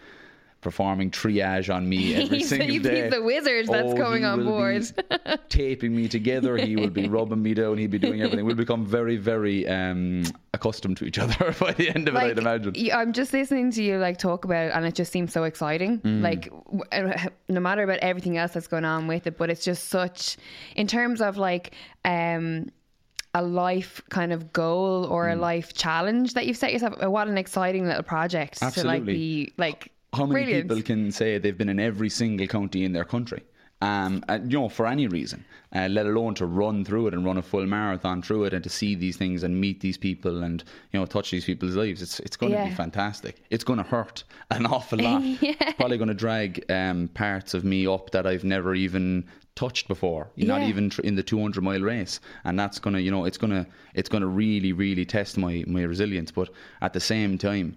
performing 0.66 1.12
triage 1.12 1.72
on 1.72 1.88
me 1.88 2.14
every 2.20 2.38
He's- 2.38 2.48
single 2.48 2.68
he's- 2.68 2.82
day. 2.82 3.02
he's 3.04 3.12
the 3.12 3.22
wizard 3.22 3.68
that's 3.68 3.92
Oh, 3.92 3.96
coming 3.96 4.22
he 4.22 4.28
on 4.28 4.44
board. 4.44 4.82
taping 5.48 5.94
me 5.94 6.08
together. 6.08 6.56
He 6.56 6.74
will 6.74 6.90
be 6.90 7.08
rubbing 7.08 7.40
me 7.40 7.54
down. 7.54 7.78
He'll 7.78 7.88
be 7.88 7.98
doing 8.00 8.20
everything. 8.20 8.44
We'll 8.44 8.56
become 8.56 8.84
very, 8.84 9.16
very 9.16 9.66
um, 9.68 10.24
accustomed 10.54 10.96
to 10.96 11.04
each 11.04 11.18
other 11.20 11.54
by 11.60 11.72
the 11.72 11.88
end 11.94 12.08
of 12.08 12.16
it. 12.16 12.18
I'd 12.18 12.38
imagine. 12.38 12.74
I'm 12.92 13.12
just 13.12 13.32
listening 13.32 13.70
to 13.72 13.82
you 13.82 13.98
like 13.98 14.18
talk 14.18 14.44
about 14.44 14.66
it, 14.66 14.72
and 14.74 14.84
it 14.84 14.96
just 14.96 15.12
seems 15.12 15.32
so 15.32 15.44
exciting. 15.44 16.00
Mm. 16.00 16.22
Like, 16.22 16.50
w- 16.64 16.82
uh, 16.90 17.28
no 17.48 17.60
matter 17.60 17.82
about 17.84 17.98
everything 18.00 18.36
else 18.38 18.52
that's 18.54 18.66
going 18.66 18.84
on 18.84 19.06
with 19.06 19.28
it, 19.28 19.38
but 19.38 19.50
it's 19.50 19.64
just 19.64 19.84
such, 19.88 20.36
in 20.74 20.88
terms 20.88 21.20
of 21.20 21.36
like, 21.36 21.74
um, 22.04 22.70
a 23.34 23.42
life 23.42 24.00
kind 24.08 24.32
of 24.32 24.50
goal 24.52 25.04
or 25.04 25.26
Mm. 25.26 25.32
a 25.34 25.36
life 25.36 25.74
challenge 25.74 26.32
that 26.34 26.46
you've 26.46 26.56
set 26.56 26.72
yourself. 26.72 26.94
uh, 27.02 27.10
What 27.10 27.28
an 27.28 27.36
exciting 27.38 27.86
little 27.86 28.02
project 28.02 28.58
to 28.74 28.84
like 28.86 29.04
be 29.04 29.52
like. 29.58 29.92
How 30.16 30.26
many 30.26 30.44
brilliant. 30.44 30.68
people 30.68 30.82
can 30.82 31.12
say 31.12 31.38
they've 31.38 31.56
been 31.56 31.68
in 31.68 31.80
every 31.80 32.08
single 32.08 32.46
county 32.46 32.84
in 32.84 32.92
their 32.92 33.04
country? 33.04 33.42
Um, 33.82 34.24
and, 34.28 34.50
you 34.50 34.58
know, 34.58 34.70
for 34.70 34.86
any 34.86 35.06
reason, 35.06 35.44
uh, 35.74 35.86
let 35.90 36.06
alone 36.06 36.34
to 36.36 36.46
run 36.46 36.82
through 36.82 37.08
it 37.08 37.14
and 37.14 37.26
run 37.26 37.36
a 37.36 37.42
full 37.42 37.66
marathon 37.66 38.22
through 38.22 38.44
it 38.44 38.54
and 38.54 38.64
to 38.64 38.70
see 38.70 38.94
these 38.94 39.18
things 39.18 39.42
and 39.42 39.60
meet 39.60 39.80
these 39.80 39.98
people 39.98 40.44
and 40.44 40.64
you 40.92 40.98
know 40.98 41.04
touch 41.04 41.30
these 41.30 41.44
people's 41.44 41.76
lives. 41.76 42.00
It's 42.00 42.18
it's 42.20 42.38
going 42.38 42.52
to 42.52 42.58
Yeah. 42.58 42.68
be 42.70 42.74
fantastic. 42.74 43.42
It's 43.50 43.64
going 43.64 43.76
to 43.76 43.82
hurt 43.82 44.24
an 44.50 44.64
awful 44.64 44.98
lot. 45.02 45.22
Probably 45.76 45.98
going 45.98 46.08
to 46.08 46.14
drag 46.14 46.64
um, 46.70 47.08
parts 47.08 47.52
of 47.52 47.64
me 47.64 47.86
up 47.86 48.10
that 48.12 48.26
I've 48.26 48.44
never 48.44 48.74
even 48.74 49.26
touched 49.56 49.88
before. 49.88 50.30
Not 50.38 50.62
Yeah. 50.62 50.68
even 50.68 50.88
tr- 50.88 51.02
in 51.02 51.14
the 51.14 51.22
200 51.22 51.62
mile 51.62 51.80
race, 51.80 52.20
and 52.44 52.58
that's 52.58 52.78
gonna 52.78 53.00
you 53.00 53.10
know 53.10 53.26
it's 53.26 53.36
gonna 53.38 53.66
it's 53.94 54.08
gonna 54.08 54.26
really 54.26 54.72
really 54.72 55.04
test 55.04 55.36
my 55.36 55.64
my 55.66 55.82
resilience. 55.82 56.30
But 56.32 56.48
at 56.80 56.94
the 56.94 57.00
same 57.00 57.36
time, 57.36 57.76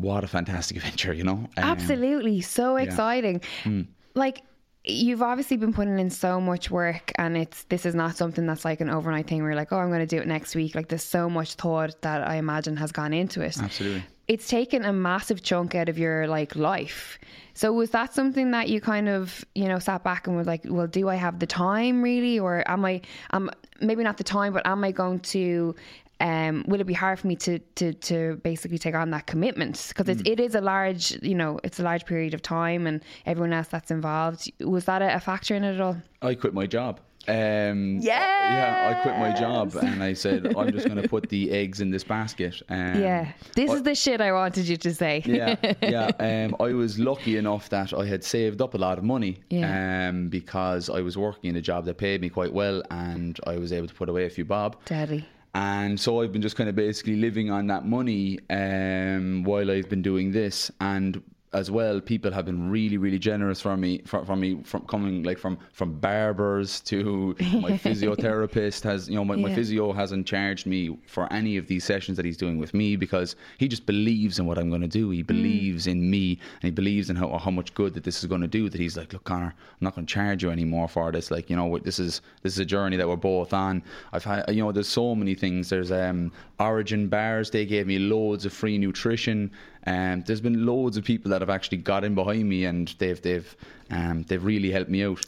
what 0.00 0.24
a 0.24 0.28
fantastic 0.28 0.76
adventure, 0.78 1.12
you 1.12 1.24
know. 1.24 1.48
Um, 1.56 1.64
Absolutely, 1.64 2.40
so 2.40 2.76
exciting. 2.76 3.40
Hmm. 3.64 3.82
Like, 4.14 4.42
you've 4.84 5.22
obviously 5.22 5.56
been 5.56 5.72
putting 5.72 5.98
in 5.98 6.10
so 6.10 6.40
much 6.40 6.70
work 6.70 7.12
and 7.16 7.36
it's 7.36 7.64
this 7.64 7.84
is 7.84 7.94
not 7.94 8.16
something 8.16 8.46
that's 8.46 8.64
like 8.64 8.80
an 8.80 8.88
overnight 8.88 9.26
thing 9.26 9.42
where 9.42 9.50
you're 9.50 9.56
like 9.56 9.72
oh 9.72 9.76
i'm 9.76 9.88
going 9.88 10.00
to 10.00 10.06
do 10.06 10.18
it 10.18 10.26
next 10.26 10.54
week 10.54 10.74
like 10.74 10.88
there's 10.88 11.02
so 11.02 11.28
much 11.28 11.54
thought 11.54 12.00
that 12.02 12.26
i 12.26 12.36
imagine 12.36 12.76
has 12.76 12.90
gone 12.90 13.12
into 13.12 13.42
it 13.42 13.58
Absolutely. 13.58 14.02
it's 14.28 14.48
taken 14.48 14.84
a 14.84 14.92
massive 14.92 15.42
chunk 15.42 15.74
out 15.74 15.88
of 15.88 15.98
your 15.98 16.26
like 16.26 16.56
life 16.56 17.18
so 17.54 17.72
was 17.72 17.90
that 17.90 18.14
something 18.14 18.52
that 18.52 18.68
you 18.68 18.80
kind 18.80 19.08
of 19.08 19.44
you 19.54 19.68
know 19.68 19.78
sat 19.78 20.02
back 20.04 20.26
and 20.26 20.36
were 20.36 20.44
like 20.44 20.62
well 20.66 20.86
do 20.86 21.08
i 21.08 21.16
have 21.16 21.38
the 21.38 21.46
time 21.46 22.00
really 22.02 22.38
or 22.38 22.62
am 22.66 22.84
i 22.84 23.00
am 23.32 23.50
maybe 23.80 24.02
not 24.02 24.16
the 24.16 24.24
time 24.24 24.52
but 24.52 24.66
am 24.66 24.82
i 24.84 24.90
going 24.90 25.20
to 25.20 25.74
um, 26.20 26.64
will 26.66 26.80
it 26.80 26.86
be 26.86 26.94
hard 26.94 27.18
for 27.18 27.26
me 27.28 27.36
to 27.36 27.58
to, 27.76 27.92
to 27.94 28.40
basically 28.42 28.78
take 28.78 28.94
on 28.94 29.10
that 29.10 29.26
commitment 29.26 29.84
because 29.88 30.06
Mm. 30.16 30.26
it 30.28 30.40
is 30.40 30.54
a 30.54 30.60
large 30.60 31.12
you 31.22 31.34
know 31.34 31.60
it's 31.62 31.78
a 31.78 31.82
large 31.82 32.04
period 32.06 32.34
of 32.34 32.42
time 32.42 32.86
and 32.86 33.02
everyone 33.26 33.52
else 33.52 33.68
that's 33.68 33.90
involved 33.90 34.50
was 34.60 34.84
that 34.86 35.02
a, 35.02 35.14
a 35.14 35.20
factor 35.20 35.54
in 35.54 35.62
it 35.64 35.74
at 35.74 35.80
all 35.80 35.96
I 36.22 36.34
quit 36.34 36.52
my 36.54 36.66
job. 36.66 37.00
Um, 37.28 37.98
Yeah, 38.00 38.88
I 38.90 39.02
quit 39.02 39.18
my 39.18 39.32
job 39.38 39.76
and 39.76 40.02
I 40.02 40.14
said, 40.14 40.46
I'm 40.56 40.72
just 40.72 40.86
going 40.88 41.00
to 41.00 41.08
put 41.08 41.28
the 41.28 41.50
eggs 41.60 41.80
in 41.82 41.90
this 41.90 42.02
basket. 42.02 42.62
Um, 42.70 43.00
yeah 43.00 43.32
this 43.54 43.70
I- 43.70 43.74
is 43.74 43.82
the 43.82 43.94
shit 43.94 44.20
i 44.20 44.32
wanted 44.32 44.66
you 44.66 44.76
to 44.78 44.94
say 44.94 45.22
yeah, 45.26 45.54
yeah. 45.82 46.10
Um, 46.18 46.56
I 46.58 46.72
was 46.72 46.98
lucky 46.98 47.36
enough 47.36 47.68
that 47.68 47.92
I 47.92 48.06
had 48.06 48.24
saved 48.24 48.60
up 48.62 48.72
a 48.74 48.78
lot 48.78 48.96
of 48.98 49.04
money 49.04 49.40
Yeah. 49.50 50.08
um, 50.08 50.28
because 50.30 50.88
I 50.90 51.00
was 51.02 51.16
working 51.18 51.50
in 51.50 51.56
a 51.56 51.60
job 51.60 51.84
that 51.84 51.98
paid 51.98 52.20
me 52.22 52.28
quite 52.30 52.52
well 52.52 52.82
and 52.90 53.38
I 53.46 53.56
was 53.58 53.72
able 53.72 53.88
to 53.88 53.94
put 53.94 54.08
away 54.08 54.24
a 54.24 54.30
few 54.30 54.44
bob. 54.46 54.76
deadly 54.86 55.24
And 55.54 55.98
so 55.98 56.20
I've 56.22 56.32
been 56.32 56.42
just 56.42 56.56
kind 56.56 56.68
of 56.68 56.76
basically 56.76 57.16
living 57.16 57.50
on 57.50 57.66
that 57.68 57.84
money 57.84 58.38
um, 58.50 59.44
while 59.44 59.70
I've 59.70 59.88
been 59.88 60.02
doing 60.02 60.30
this. 60.32 60.70
And 60.80 61.22
as 61.52 61.70
well, 61.70 62.00
people 62.00 62.30
have 62.30 62.44
been 62.44 62.70
really, 62.70 62.98
really 62.98 63.18
generous 63.18 63.60
from 63.60 63.80
me, 63.80 64.02
from, 64.04 64.26
from 64.26 64.40
me, 64.40 64.62
from 64.64 64.82
coming 64.82 65.22
like 65.22 65.38
from 65.38 65.58
from 65.72 65.98
barbers 65.98 66.80
to 66.82 67.34
my 67.40 67.72
physiotherapist 67.72 68.82
has, 68.84 69.08
you 69.08 69.16
know, 69.16 69.24
my, 69.24 69.34
my 69.36 69.54
physio 69.54 69.92
hasn't 69.92 70.26
charged 70.26 70.66
me 70.66 70.98
for 71.06 71.32
any 71.32 71.56
of 71.56 71.66
these 71.66 71.84
sessions 71.84 72.16
that 72.16 72.26
he's 72.26 72.36
doing 72.36 72.58
with 72.58 72.74
me 72.74 72.96
because 72.96 73.34
he 73.56 73.66
just 73.66 73.86
believes 73.86 74.38
in 74.38 74.46
what 74.46 74.58
I'm 74.58 74.68
going 74.68 74.82
to 74.82 74.88
do. 74.88 75.08
He 75.10 75.22
believes 75.22 75.86
in 75.86 76.10
me 76.10 76.38
and 76.60 76.64
he 76.64 76.70
believes 76.70 77.08
in 77.08 77.16
how, 77.16 77.38
how 77.38 77.50
much 77.50 77.72
good 77.72 77.94
that 77.94 78.04
this 78.04 78.18
is 78.18 78.26
going 78.26 78.42
to 78.42 78.48
do. 78.48 78.68
That 78.68 78.80
he's 78.80 78.96
like, 78.96 79.12
look, 79.14 79.24
Conor, 79.24 79.54
I'm 79.56 79.76
not 79.80 79.94
going 79.94 80.06
to 80.06 80.12
charge 80.12 80.42
you 80.42 80.50
anymore 80.50 80.86
for 80.86 81.10
this. 81.12 81.30
Like, 81.30 81.48
you 81.48 81.56
know, 81.56 81.78
this 81.78 81.98
is 81.98 82.20
this 82.42 82.52
is 82.52 82.58
a 82.58 82.66
journey 82.66 82.98
that 82.98 83.08
we're 83.08 83.16
both 83.16 83.54
on. 83.54 83.82
I've 84.12 84.24
had, 84.24 84.44
you 84.50 84.62
know, 84.62 84.72
there's 84.72 84.88
so 84.88 85.14
many 85.14 85.34
things. 85.34 85.70
There's 85.70 85.90
um, 85.92 86.30
Origin 86.60 87.08
bars. 87.08 87.50
They 87.50 87.64
gave 87.64 87.86
me 87.86 87.98
loads 87.98 88.44
of 88.44 88.52
free 88.52 88.76
nutrition. 88.76 89.50
Um, 89.86 90.22
there's 90.26 90.40
been 90.40 90.66
loads 90.66 90.96
of 90.96 91.04
people 91.04 91.30
that 91.30 91.40
have 91.40 91.50
actually 91.50 91.78
got 91.78 92.04
in 92.04 92.14
behind 92.14 92.48
me 92.48 92.64
and 92.64 92.94
they've 92.98 93.20
they've 93.22 93.56
um, 93.90 94.24
they've 94.24 94.44
really 94.44 94.70
helped 94.70 94.90
me 94.90 95.04
out. 95.04 95.24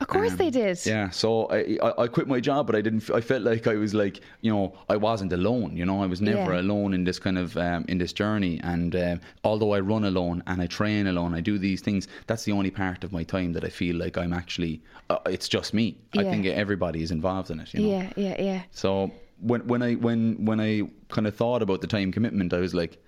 of 0.00 0.08
course 0.08 0.34
they 0.34 0.50
did 0.50 0.76
Um, 0.76 0.82
Yeah, 0.84 1.10
so 1.10 1.46
I, 1.46 1.78
I 1.82 2.02
I 2.04 2.06
quit 2.08 2.26
my 2.28 2.40
job, 2.40 2.66
but 2.66 2.76
I 2.76 2.82
didn't. 2.82 3.08
I 3.10 3.20
felt 3.20 3.42
like 3.42 3.66
I 3.66 3.76
was 3.76 3.94
like 3.94 4.20
you 4.42 4.52
know 4.52 4.74
I 4.88 4.96
wasn't 4.96 5.32
alone. 5.32 5.76
You 5.76 5.86
know, 5.86 6.02
I 6.02 6.06
was 6.06 6.20
never 6.20 6.52
Yeah. 6.52 6.60
alone 6.60 6.94
in 6.94 7.04
this 7.04 7.18
kind 7.18 7.38
of 7.38 7.56
um, 7.56 7.84
in 7.88 7.98
this 7.98 8.12
journey. 8.12 8.60
And 8.62 8.94
um, 8.96 9.20
although 9.44 9.72
I 9.72 9.80
run 9.80 10.04
alone 10.04 10.42
and 10.46 10.60
I 10.60 10.66
train 10.66 11.06
alone, 11.06 11.34
I 11.34 11.40
do 11.40 11.58
these 11.58 11.80
things. 11.80 12.08
That's 12.26 12.44
the 12.44 12.52
only 12.52 12.70
part 12.70 13.04
of 13.04 13.12
my 13.12 13.24
time 13.24 13.52
that 13.54 13.64
I 13.64 13.70
feel 13.70 13.96
like 13.96 14.18
I'm 14.18 14.32
actually. 14.32 14.82
Uh, 15.10 15.18
it's 15.26 15.48
just 15.48 15.72
me. 15.74 15.96
I 16.18 16.24
think 16.24 16.46
everybody 16.46 17.02
is 17.02 17.10
involved 17.10 17.50
in 17.50 17.60
it. 17.60 17.72
You 17.74 17.80
know? 17.80 17.88
yeah 17.88 18.10
yeah 18.16 18.42
yeah 18.42 18.62
So 18.70 19.10
when 19.40 19.66
when 19.66 19.82
I 19.82 19.94
when 19.94 20.44
when 20.44 20.60
I 20.60 20.82
kind 21.08 21.26
of 21.26 21.34
thought 21.36 21.62
about 21.62 21.80
the 21.80 21.86
time 21.86 22.12
commitment, 22.12 22.52
I 22.52 22.60
was 22.60 22.74
like, 22.74 22.98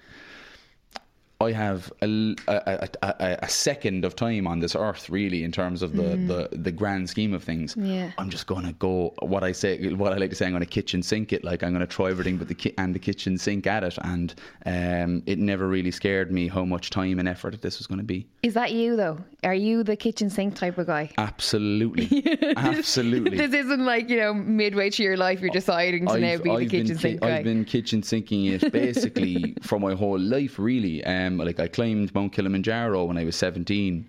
I 1.39 1.53
have 1.53 1.93
a, 2.01 2.35
a, 2.49 2.89
a, 3.03 3.39
a- 3.43 3.49
second 3.49 4.05
of 4.07 4.17
time 4.17 4.47
on 4.47 4.61
this 4.61 4.75
earth, 4.75 5.11
really, 5.11 5.45
in 5.45 5.53
terms 5.53 5.83
of 5.83 5.95
the, 5.95 6.17
the, 6.17 6.49
the 6.57 6.73
grand 6.73 7.11
scheme 7.11 7.35
of 7.35 7.45
things. 7.45 7.75
Mm. 7.75 7.95
Yeah. 7.95 8.11
I'm 8.17 8.31
just 8.31 8.47
going 8.47 8.65
to 8.65 8.73
go, 8.73 9.13
what 9.21 9.45
I 9.45 9.53
say, 9.53 9.93
what 9.93 10.15
I 10.15 10.17
like 10.17 10.31
to 10.31 10.37
say, 10.37 10.47
I'm 10.47 10.53
going 10.53 10.61
to 10.63 10.67
kitchen 10.67 11.03
sink 11.03 11.35
it. 11.35 11.45
Like, 11.45 11.63
I'm 11.63 11.73
going 11.75 11.87
to 11.87 11.87
try 11.87 12.09
everything 12.11 12.39
but 12.39 12.49
the 12.49 12.55
ki- 12.55 12.73
and 12.79 12.95
the 12.95 12.99
kitchen 12.99 13.37
sink 13.37 13.67
at 13.67 13.85
it. 13.85 13.99
And 14.03 14.35
um, 14.65 15.23
it 15.27 15.39
never 15.39 15.69
really 15.69 15.91
scared 15.91 16.33
me 16.33 16.49
how 16.49 16.65
much 16.65 16.89
time 16.89 17.19
and 17.19 17.29
effort 17.29 17.61
this 17.61 17.77
was 17.79 17.87
going 17.87 17.99
to 17.99 18.05
be. 18.05 18.27
Is 18.43 18.55
that 18.55 18.73
you 18.73 18.97
though? 18.97 19.19
Are 19.45 19.55
you 19.55 19.83
the 19.83 19.97
kitchen 19.97 20.31
sink 20.31 20.55
type 20.55 20.79
of 20.79 20.87
guy? 20.87 21.11
Absolutely. 21.19 22.25
Absolutely. 22.57 23.37
This 23.37 23.53
isn't 23.53 23.85
like 23.85 24.09
you 24.09 24.17
know 24.17 24.33
midway 24.35 24.91
through 24.91 25.05
your 25.07 25.17
life 25.17 25.41
you're 25.41 25.51
deciding 25.51 26.07
to 26.07 26.19
now 26.19 26.39
be 26.39 26.51
the 26.57 26.67
kitchen 26.67 26.87
been, 26.87 26.99
sink 26.99 27.21
ki- 27.21 27.27
guy. 27.27 27.37
I've 27.39 27.45
been 27.45 27.65
kitchen 27.65 28.03
sinking 28.03 28.47
it 28.47 28.73
basically 28.73 29.55
for 29.63 29.79
my 29.79 29.95
whole 29.95 30.19
life, 30.19 30.59
really. 30.59 31.05
Um, 31.05 31.26
Um, 31.27 31.39
like 31.39 31.59
I 31.59 31.69
climbed 31.69 32.15
Mount 32.15 32.33
Kilimanjaro 32.33 33.05
when 33.05 33.19
I 33.19 33.25
was 33.25 33.37
17. 33.37 34.07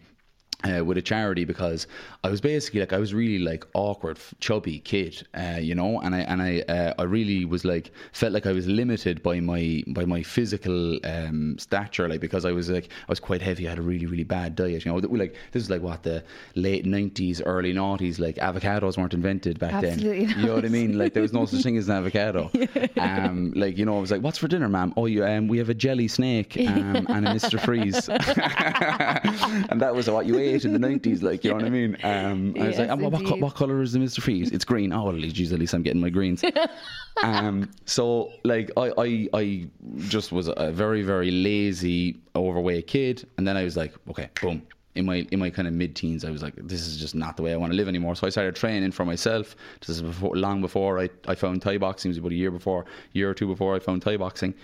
Uh, 0.63 0.83
with 0.83 0.97
a 0.97 1.01
charity 1.03 1.45
because 1.45 1.85
I 2.23 2.29
was 2.29 2.41
basically 2.41 2.79
like 2.79 2.91
I 2.91 2.97
was 2.97 3.13
really 3.13 3.37
like 3.37 3.63
awkward, 3.75 4.17
chubby 4.39 4.79
kid, 4.79 5.25
uh, 5.37 5.59
you 5.61 5.75
know, 5.75 6.01
and 6.01 6.15
I 6.15 6.21
and 6.21 6.41
I 6.41 6.61
uh, 6.61 6.93
I 6.97 7.03
really 7.03 7.45
was 7.45 7.63
like 7.63 7.91
felt 8.11 8.33
like 8.33 8.47
I 8.47 8.53
was 8.53 8.65
limited 8.65 9.21
by 9.21 9.39
my 9.39 9.83
by 9.89 10.03
my 10.05 10.23
physical 10.23 10.97
um, 11.05 11.59
stature, 11.59 12.09
like 12.09 12.21
because 12.21 12.43
I 12.43 12.53
was 12.53 12.71
like 12.71 12.85
I 12.85 13.11
was 13.11 13.19
quite 13.19 13.43
heavy, 13.43 13.67
I 13.67 13.69
had 13.69 13.77
a 13.77 13.83
really 13.83 14.07
really 14.07 14.23
bad 14.23 14.55
diet, 14.55 14.83
you 14.83 14.91
know. 14.91 14.97
Like 14.97 15.35
this 15.51 15.61
is 15.61 15.69
like 15.69 15.83
what 15.83 16.01
the 16.01 16.23
late 16.55 16.87
nineties, 16.87 17.39
early 17.39 17.71
noughties, 17.71 18.17
like 18.17 18.37
avocados 18.37 18.97
weren't 18.97 19.13
invented 19.13 19.59
back 19.59 19.75
Absolutely 19.75 20.25
then. 20.25 20.39
You 20.39 20.45
know 20.47 20.55
what 20.55 20.65
I 20.65 20.69
mean? 20.69 20.97
Like 20.97 21.13
there 21.13 21.21
was 21.21 21.33
no 21.33 21.45
such 21.45 21.61
thing 21.61 21.77
as 21.77 21.87
an 21.87 21.97
avocado. 21.97 22.49
Um, 22.97 23.53
like 23.55 23.77
you 23.77 23.85
know, 23.85 23.97
I 23.97 24.01
was 24.01 24.11
like, 24.11 24.21
"What's 24.21 24.39
for 24.39 24.47
dinner, 24.47 24.67
ma'am?" 24.67 24.93
Oh, 24.97 25.05
you, 25.05 25.23
um, 25.23 25.47
we 25.47 25.59
have 25.59 25.69
a 25.69 25.73
jelly 25.73 26.07
snake 26.07 26.57
um, 26.67 27.05
and 27.09 27.27
a 27.27 27.33
Mister 27.33 27.59
Freeze, 27.59 28.09
and 28.09 29.79
that 29.79 29.93
was 29.93 30.09
what 30.09 30.25
you 30.25 30.39
ate 30.39 30.46
in 30.65 30.73
the 30.73 30.79
nineties. 30.79 31.23
Like 31.23 31.43
you 31.43 31.49
know 31.51 31.57
what 31.57 31.65
I 31.65 31.69
mean? 31.69 31.97
Um, 32.03 32.53
I 32.59 32.67
was 32.67 32.77
Yes, 32.77 32.79
like, 32.79 32.89
"And 32.89 33.01
what, 33.01 33.13
what, 33.13 33.39
what 33.39 33.55
color 33.55 33.81
is 33.81 33.93
the 33.93 33.99
Mister 33.99 34.21
Freeze? 34.21 34.51
It's 34.51 34.65
green. 34.65 34.91
Oh, 34.93 35.05
well, 35.05 35.17
geez, 35.17 35.51
at 35.53 35.59
least 35.59 35.73
I'm 35.73 35.83
getting 35.83 36.01
my 36.01 36.09
greens. 36.09 36.43
um, 37.23 37.69
so 37.85 38.31
like 38.43 38.71
I, 38.77 38.91
I, 38.97 39.29
I 39.33 39.67
just 39.97 40.31
was 40.31 40.49
a 40.55 40.71
very, 40.71 41.01
very 41.01 41.31
lazy, 41.31 42.17
overweight 42.35 42.87
kid, 42.87 43.27
and 43.37 43.47
then 43.47 43.57
I 43.57 43.63
was 43.63 43.75
like, 43.77 43.93
okay, 44.09 44.29
boom. 44.41 44.61
In 44.95 45.05
my 45.05 45.27
in 45.31 45.39
my 45.39 45.51
kind 45.51 45.67
of 45.67 45.75
mid 45.75 45.95
teens, 45.95 46.25
I 46.25 46.31
was 46.31 46.41
like, 46.41 46.55
this 46.55 46.87
is 46.87 46.97
just 46.97 47.13
not 47.13 47.37
the 47.37 47.43
way 47.43 47.53
I 47.53 47.55
want 47.55 47.71
to 47.71 47.77
live 47.77 47.87
anymore. 47.87 48.15
So 48.15 48.25
I 48.25 48.31
started 48.31 48.55
training 48.55 48.91
for 48.91 49.05
myself. 49.05 49.55
This 49.79 49.89
is 49.89 50.01
before, 50.01 50.35
long 50.35 50.59
before 50.59 50.99
I, 50.99 51.09
I 51.27 51.35
found 51.35 51.61
Thai 51.61 51.77
boxing. 51.77 52.09
It 52.09 52.13
was 52.13 52.17
about 52.17 52.31
a 52.31 52.35
year 52.35 52.49
before, 52.49 52.85
year 53.13 53.29
or 53.29 53.35
two 53.35 53.45
before 53.45 53.75
I 53.75 53.79
found 53.79 54.01
Thai 54.01 54.17
boxing. 54.17 54.55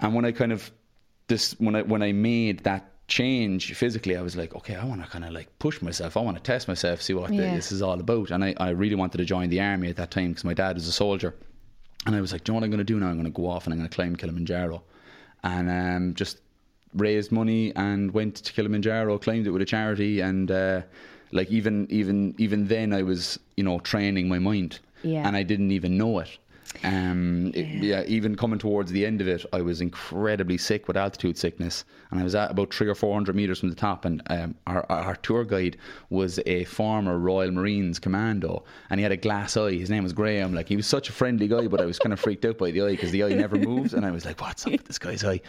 And 0.00 0.14
when 0.14 0.24
I 0.24 0.32
kind 0.32 0.52
of 0.52 0.70
this 1.28 1.52
when 1.60 1.76
I 1.76 1.82
when 1.82 2.02
I 2.02 2.12
made 2.12 2.60
that 2.60 2.89
change 3.10 3.74
physically, 3.74 4.16
I 4.16 4.22
was 4.22 4.36
like, 4.36 4.54
okay, 4.54 4.76
I 4.76 4.84
want 4.84 5.02
to 5.04 5.08
kind 5.10 5.24
of 5.24 5.32
like 5.32 5.48
push 5.58 5.82
myself. 5.82 6.16
I 6.16 6.20
want 6.20 6.36
to 6.38 6.42
test 6.42 6.68
myself, 6.68 7.02
see 7.02 7.12
what 7.12 7.30
the- 7.30 7.36
this 7.58 7.70
is 7.72 7.82
all 7.82 7.98
about. 8.00 8.30
And 8.30 8.42
I, 8.44 8.54
I 8.58 8.70
really 8.70 8.94
wanted 8.94 9.18
to 9.18 9.24
join 9.24 9.50
the 9.50 9.60
army 9.60 9.88
at 9.90 9.96
that 9.96 10.10
time 10.10 10.28
because 10.30 10.44
my 10.44 10.54
dad 10.54 10.76
was 10.76 10.86
a 10.88 10.92
soldier. 10.92 11.34
And 12.06 12.16
I 12.16 12.20
was 12.22 12.32
like, 12.32 12.44
do 12.44 12.50
you 12.50 12.54
know 12.54 12.60
what 12.60 12.64
I'm 12.64 12.70
going 12.70 12.78
to 12.86 12.92
do 12.94 12.98
now? 12.98 13.08
I'm 13.08 13.14
going 13.20 13.24
to 13.34 13.40
go 13.42 13.46
off 13.48 13.66
and 13.66 13.74
I'm 13.74 13.78
going 13.78 13.90
to 13.90 13.94
climb 13.94 14.16
Kilimanjaro. 14.16 14.82
And 15.44 15.68
um, 15.70 16.14
just 16.14 16.38
raised 16.94 17.30
money 17.32 17.74
and 17.76 18.12
went 18.12 18.36
to 18.36 18.52
Kilimanjaro, 18.52 19.18
climbed 19.18 19.46
it 19.46 19.50
with 19.50 19.60
a 19.62 19.66
charity. 19.66 20.20
And 20.20 20.50
uh, 20.50 20.82
like 21.32 21.50
even 21.50 21.86
even 21.90 22.34
even 22.38 22.68
then, 22.68 22.92
I 22.92 23.02
was 23.02 23.38
you 23.56 23.64
know 23.64 23.78
training 23.80 24.28
my 24.28 24.38
mind, 24.38 24.78
Yeah. 25.02 25.26
and 25.26 25.36
I 25.36 25.42
didn't 25.42 25.72
even 25.72 25.96
know 25.98 26.18
it. 26.20 26.30
Um, 26.84 27.50
it- 27.54 27.66
yeah, 27.82 28.04
even 28.06 28.36
coming 28.36 28.58
towards 28.58 28.90
the 28.92 29.04
end 29.04 29.20
of 29.20 29.28
it, 29.28 29.44
I 29.52 29.60
was 29.60 29.80
incredibly 29.80 30.56
sick 30.56 30.86
with 30.88 30.96
altitude 30.96 31.36
sickness, 31.36 31.84
and 32.10 32.20
I 32.20 32.22
was 32.22 32.34
at 32.34 32.50
about 32.52 32.72
three 32.72 32.88
or 32.88 32.94
four 32.94 33.12
hundred 33.12 33.36
meters 33.36 33.58
from 33.60 33.70
the 33.70 33.74
top. 33.74 34.04
And 34.04 34.22
um, 34.30 34.54
our, 34.66 34.86
our 34.90 35.16
tour 35.16 35.44
guide 35.44 35.76
was 36.10 36.38
a 36.46 36.64
former 36.64 37.18
Royal 37.18 37.50
Marines 37.50 37.98
commando, 37.98 38.64
and 38.88 38.98
he 38.98 39.02
had 39.02 39.12
a 39.12 39.16
glass 39.16 39.56
eye. 39.56 39.72
His 39.72 39.90
name 39.90 40.04
was 40.04 40.12
Graham. 40.12 40.54
Like 40.54 40.68
he 40.68 40.76
was 40.76 40.86
such 40.86 41.08
a 41.08 41.12
friendly 41.12 41.48
guy, 41.48 41.66
but 41.66 41.80
I 41.80 41.86
was 41.86 41.98
kind 41.98 42.12
of 42.12 42.20
freaked 42.20 42.44
out 42.44 42.58
by 42.58 42.70
the 42.70 42.82
eye 42.82 42.90
because 42.92 43.10
the 43.10 43.24
eye 43.24 43.34
never 43.34 43.56
moves, 43.56 43.92
and 43.94 44.06
I 44.06 44.10
was 44.10 44.24
like, 44.24 44.40
"What's 44.40 44.64
up 44.66 44.72
with 44.72 44.84
this 44.84 44.98
guy's 44.98 45.24
eye?" 45.24 45.40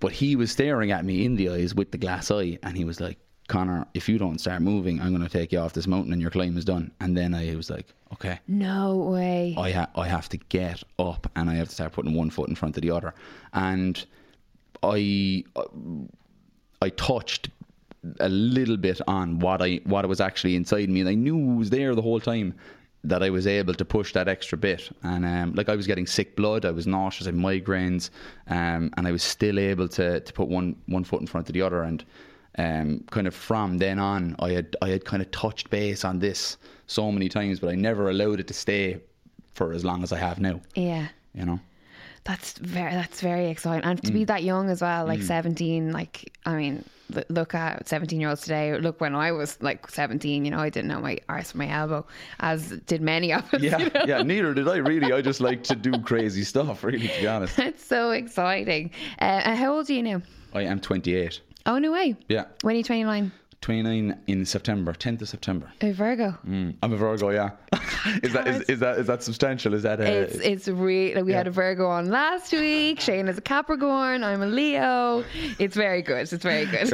But 0.00 0.12
he 0.12 0.36
was 0.36 0.50
staring 0.50 0.90
at 0.90 1.04
me 1.04 1.24
in 1.24 1.36
the 1.36 1.50
eyes 1.50 1.74
with 1.74 1.92
the 1.92 1.98
glass 1.98 2.30
eye, 2.30 2.58
and 2.62 2.76
he 2.76 2.84
was 2.84 3.00
like. 3.00 3.18
Conor, 3.48 3.86
if 3.94 4.08
you 4.08 4.18
don't 4.18 4.40
start 4.40 4.62
moving, 4.62 5.00
I'm 5.00 5.10
going 5.10 5.22
to 5.22 5.28
take 5.28 5.52
you 5.52 5.58
off 5.58 5.72
this 5.72 5.86
mountain 5.86 6.12
and 6.12 6.22
your 6.22 6.30
climb 6.30 6.56
is 6.56 6.64
done. 6.64 6.90
And 7.00 7.16
then 7.16 7.34
I 7.34 7.54
was 7.54 7.70
like, 7.70 7.86
okay, 8.12 8.38
no 8.48 8.96
way. 8.96 9.54
I 9.58 9.70
ha- 9.70 9.90
I 9.94 10.08
have 10.08 10.28
to 10.30 10.36
get 10.36 10.82
up 10.98 11.30
and 11.36 11.50
I 11.50 11.54
have 11.54 11.68
to 11.68 11.74
start 11.74 11.92
putting 11.92 12.14
one 12.14 12.30
foot 12.30 12.48
in 12.48 12.54
front 12.54 12.76
of 12.76 12.82
the 12.82 12.90
other. 12.90 13.14
And 13.52 14.04
I 14.82 15.44
I 16.80 16.88
touched 16.90 17.50
a 18.20 18.28
little 18.28 18.76
bit 18.76 19.00
on 19.06 19.38
what 19.38 19.62
I 19.62 19.80
what 19.84 20.06
was 20.08 20.20
actually 20.20 20.56
inside 20.56 20.88
me, 20.88 21.00
and 21.00 21.08
I 21.08 21.14
knew 21.14 21.38
it 21.52 21.56
was 21.56 21.70
there 21.70 21.94
the 21.94 22.02
whole 22.02 22.20
time. 22.20 22.54
That 23.04 23.20
I 23.20 23.30
was 23.30 23.48
able 23.48 23.74
to 23.74 23.84
push 23.84 24.12
that 24.12 24.28
extra 24.28 24.56
bit, 24.56 24.88
and 25.02 25.24
um, 25.26 25.54
like 25.54 25.68
I 25.68 25.74
was 25.74 25.88
getting 25.88 26.06
sick 26.06 26.36
blood, 26.36 26.64
I 26.64 26.70
was 26.70 26.86
nauseous, 26.86 27.26
I 27.26 27.30
had 27.30 27.34
migraines, 27.36 28.10
um, 28.46 28.92
and 28.96 29.08
I 29.08 29.10
was 29.10 29.24
still 29.24 29.58
able 29.58 29.88
to 29.88 30.20
to 30.20 30.32
put 30.32 30.46
one 30.46 30.76
one 30.86 31.02
foot 31.02 31.20
in 31.20 31.26
front 31.26 31.48
of 31.48 31.52
the 31.52 31.62
other, 31.62 31.82
and 31.82 32.04
um, 32.58 33.04
kind 33.10 33.26
of 33.26 33.34
from 33.34 33.78
then 33.78 33.98
on, 33.98 34.36
I 34.38 34.50
had 34.52 34.76
I 34.82 34.88
had 34.88 35.04
kind 35.04 35.22
of 35.22 35.30
touched 35.30 35.70
base 35.70 36.04
on 36.04 36.18
this 36.18 36.56
so 36.86 37.10
many 37.10 37.28
times, 37.28 37.60
but 37.60 37.70
I 37.70 37.74
never 37.74 38.10
allowed 38.10 38.40
it 38.40 38.46
to 38.48 38.54
stay 38.54 39.00
for 39.54 39.72
as 39.72 39.84
long 39.84 40.02
as 40.02 40.12
I 40.12 40.18
have 40.18 40.38
now. 40.40 40.60
yeah. 40.74 41.08
You 41.34 41.46
know, 41.46 41.60
That's 42.24 42.58
very 42.58 42.92
that's 42.92 43.22
very 43.22 43.48
exciting, 43.48 43.84
and 43.88 44.02
to 44.02 44.10
Mm. 44.10 44.14
be 44.14 44.24
that 44.26 44.42
young 44.42 44.68
as 44.68 44.82
well, 44.82 45.06
like 45.06 45.22
seventeen. 45.22 45.92
Like 45.92 46.30
I 46.44 46.54
mean, 46.56 46.84
look 47.30 47.54
at 47.54 47.88
17 47.88 48.20
year 48.20 48.28
olds 48.28 48.42
today. 48.42 48.76
Look 48.78 49.00
when 49.00 49.14
I 49.14 49.32
was 49.32 49.56
like 49.62 49.88
17, 49.90 50.44
you 50.44 50.50
know, 50.50 50.58
I 50.58 50.68
didn't 50.68 50.88
know 50.88 51.00
my 51.00 51.18
arse 51.30 51.52
from 51.52 51.58
my 51.60 51.68
elbow, 51.70 52.06
as 52.40 52.68
did 52.86 53.00
many 53.00 53.32
of 53.32 53.42
us. 53.54 53.62
Yeah, 53.62 53.78
you 53.78 53.84
know? 53.94 54.04
yeah. 54.06 54.22
Neither 54.22 54.52
did 54.52 54.68
I 54.68 54.76
really. 54.76 55.10
I 55.12 55.22
just 55.22 55.40
like 55.40 55.62
to 55.64 55.74
do 55.74 55.92
crazy 56.10 56.44
stuff. 56.44 56.84
Really, 56.84 57.08
to 57.08 57.20
be 57.22 57.26
honest. 57.26 57.58
It's 57.58 57.82
so 57.84 58.10
exciting. 58.10 58.90
Uh, 59.18 59.56
how 59.56 59.74
old 59.74 59.88
are 59.88 59.92
you 59.94 60.02
now? 60.02 60.20
I 60.54 60.62
am 60.64 60.80
28. 60.80 61.40
Oh, 61.66 61.78
no 61.78 61.92
way. 61.92 62.16
Yeah, 62.28 62.44
When 62.62 62.74
are 62.74 62.78
you 62.78 62.84
29? 62.84 63.32
29 63.62 64.18
in 64.26 64.44
September, 64.44 64.92
10th 64.92 65.22
of 65.22 65.28
September. 65.28 65.72
A 65.80 65.92
Virgo. 65.92 66.36
Mm, 66.46 66.74
I'm 66.82 66.92
a 66.92 66.96
Virgo. 66.96 67.30
Yeah. 67.30 67.50
is 68.22 68.32
that 68.32 68.48
is, 68.48 68.62
is 68.62 68.80
that 68.80 68.98
is 68.98 69.06
that 69.06 69.22
substantial? 69.22 69.72
Is 69.72 69.84
that 69.84 70.00
uh, 70.00 70.04
It's 70.04 70.34
it's 70.36 70.68
really 70.68 71.14
like 71.14 71.24
we 71.24 71.32
had 71.32 71.46
a 71.46 71.50
Virgo 71.50 71.86
on 71.86 72.10
last 72.10 72.52
week. 72.52 73.00
Shane 73.00 73.28
is 73.28 73.38
a 73.38 73.40
Capricorn. 73.40 74.24
I'm 74.24 74.42
a 74.42 74.46
Leo. 74.46 75.24
It's 75.60 75.76
very 75.76 76.02
good. 76.02 76.22
It's 76.22 76.32
very 76.32 76.66
good. 76.66 76.92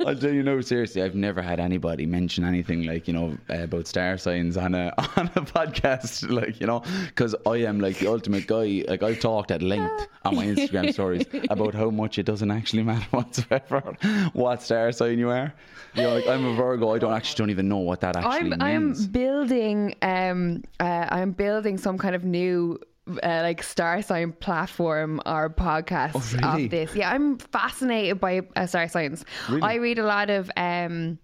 I'll 0.06 0.16
tell 0.16 0.32
you 0.32 0.42
no, 0.42 0.60
seriously, 0.62 1.02
I've 1.02 1.14
never 1.14 1.42
had 1.42 1.60
anybody 1.60 2.06
mention 2.06 2.44
anything 2.44 2.84
like 2.84 3.06
you 3.06 3.12
know 3.12 3.36
uh, 3.50 3.64
about 3.64 3.86
star 3.86 4.16
signs 4.16 4.56
on 4.56 4.74
a 4.74 4.92
on 5.16 5.26
a 5.36 5.42
podcast, 5.42 6.30
like 6.30 6.60
you 6.60 6.66
know, 6.66 6.82
because 7.08 7.34
I 7.46 7.56
am 7.56 7.78
like 7.78 7.98
the 7.98 8.08
ultimate 8.08 8.46
guy. 8.46 8.84
Like 8.88 9.02
I've 9.02 9.20
talked 9.20 9.50
at 9.50 9.60
length 9.60 10.08
on 10.24 10.36
my 10.36 10.46
Instagram 10.46 10.92
stories 10.94 11.26
about 11.50 11.74
how 11.74 11.90
much 11.90 12.18
it 12.18 12.24
doesn't 12.24 12.50
actually 12.50 12.84
matter 12.84 13.06
whatsoever 13.10 13.96
what 14.32 14.62
star 14.62 14.92
sign 14.92 15.18
you 15.18 15.28
are. 15.28 15.52
You 15.94 16.02
know, 16.02 16.14
like 16.14 16.26
I'm 16.26 16.44
a 16.44 16.54
Virgo. 16.54 16.94
I 16.94 16.98
don't 16.98 17.12
actually 17.12 17.38
don't 17.38 17.50
even 17.50 17.68
know 17.68 17.78
what 17.78 18.00
that 18.02 18.16
actually 18.16 18.52
I'm 18.52 18.62
I'm 18.62 19.04
building 19.06 19.94
um 20.02 20.62
uh, 20.78 21.06
I'm 21.08 21.32
building 21.32 21.78
some 21.78 21.98
kind 21.98 22.14
of 22.14 22.24
new 22.24 22.78
uh, 23.22 23.40
like 23.42 23.62
star 23.62 24.02
sign 24.02 24.32
platform 24.32 25.20
or 25.26 25.50
podcast 25.50 26.12
Oh, 26.14 26.48
really? 26.52 26.64
of 26.66 26.70
this. 26.70 26.94
Yeah, 26.94 27.10
I'm 27.10 27.38
fascinated 27.38 28.20
by 28.20 28.42
uh, 28.54 28.66
star 28.66 28.86
signs. 28.88 29.24
Really? 29.48 29.62
I 29.62 29.74
read 29.74 29.98
a 29.98 30.04
lot 30.04 30.30
of 30.30 30.50
um 30.56 31.18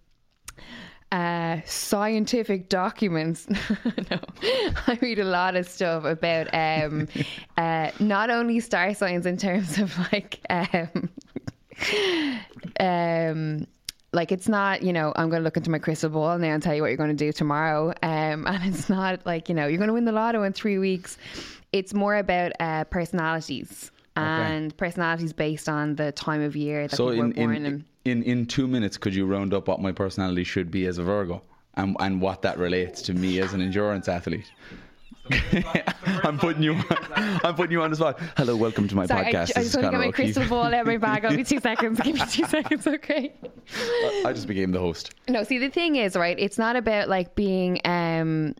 uh, 1.12 1.60
scientific 1.64 2.68
documents. 2.68 3.46
no, 4.10 4.18
I 4.88 4.98
read 5.00 5.20
a 5.20 5.24
lot 5.24 5.54
of 5.54 5.68
stuff 5.68 6.04
about 6.04 6.48
um, 6.52 7.06
uh, 7.56 7.92
not 8.00 8.30
only 8.30 8.58
star 8.58 8.92
signs 8.92 9.24
in 9.24 9.36
terms 9.36 9.78
of 9.78 9.96
like 10.12 10.40
um, 10.50 11.08
um, 12.80 13.66
like 14.16 14.32
it's 14.32 14.48
not 14.48 14.82
you 14.82 14.92
know 14.92 15.12
I'm 15.14 15.28
going 15.28 15.40
to 15.40 15.44
look 15.44 15.56
into 15.56 15.70
my 15.70 15.78
crystal 15.78 16.10
ball 16.10 16.38
now 16.38 16.48
and 16.48 16.62
tell 16.62 16.74
you 16.74 16.82
what 16.82 16.88
you're 16.88 16.96
going 16.96 17.16
to 17.16 17.24
do 17.24 17.30
tomorrow. 17.32 17.90
Um, 18.02 18.46
and 18.48 18.64
it's 18.64 18.88
not 18.88 19.24
like 19.24 19.48
you 19.48 19.54
know 19.54 19.68
you're 19.68 19.78
going 19.78 19.88
to 19.88 19.94
win 19.94 20.06
the 20.06 20.12
lotto 20.12 20.42
in 20.42 20.52
three 20.52 20.78
weeks. 20.78 21.18
It's 21.72 21.94
more 21.94 22.16
about 22.16 22.52
uh, 22.58 22.84
personalities. 22.84 23.92
And 24.18 24.74
personalities 24.78 25.34
based 25.34 25.68
on 25.68 25.96
the 25.96 26.10
time 26.10 26.40
of 26.40 26.56
year 26.56 26.88
that 26.88 26.96
So 26.96 27.10
in 27.10 27.18
were 27.18 27.34
born 27.34 27.54
in, 27.54 27.66
in. 27.66 27.84
in 28.06 28.22
in 28.22 28.46
two 28.46 28.66
minutes, 28.66 28.96
could 28.96 29.14
you 29.14 29.26
round 29.26 29.52
up 29.52 29.68
what 29.68 29.78
my 29.78 29.92
personality 29.92 30.42
should 30.42 30.70
be 30.70 30.86
as 30.86 30.96
a 30.96 31.02
Virgo 31.02 31.42
and 31.74 31.94
and 32.00 32.22
what 32.22 32.40
that 32.40 32.58
relates 32.58 33.02
to 33.02 33.12
me 33.12 33.40
as 33.40 33.52
an 33.52 33.60
endurance 33.60 34.08
athlete? 34.08 34.50
I'm 36.24 36.38
putting 36.38 36.62
you. 36.62 36.80
I'm 37.16 37.54
putting 37.54 37.72
you 37.72 37.82
on 37.82 37.90
the 37.90 37.96
spot. 37.96 38.18
Hello, 38.36 38.56
welcome 38.56 38.88
to 38.88 38.94
my 38.94 39.06
Sorry, 39.06 39.26
I, 39.26 39.32
podcast. 39.32 39.56
I 39.56 39.62
This 39.62 39.72
just 39.72 39.74
want 39.76 39.86
to 39.86 39.90
get 39.90 40.00
my 40.00 40.12
crystal 40.12 40.46
ball 40.48 40.64
out 40.64 40.74
of 40.74 40.86
my 40.86 40.96
bag. 40.96 41.24
I'll 41.24 41.36
be 41.36 41.44
two 41.44 41.60
seconds. 41.60 42.00
Give 42.00 42.14
me 42.14 42.22
two 42.30 42.44
seconds, 42.48 42.86
okay? 42.86 43.34
I 44.24 44.32
just 44.32 44.46
became 44.46 44.72
the 44.72 44.78
host. 44.78 45.14
No, 45.28 45.42
see, 45.42 45.58
the 45.58 45.70
thing 45.70 45.96
is, 45.96 46.16
right, 46.16 46.38
it's 46.38 46.58
not 46.58 46.76
about 46.76 47.08
like 47.08 47.34
being, 47.34 47.80
um, 47.84 48.54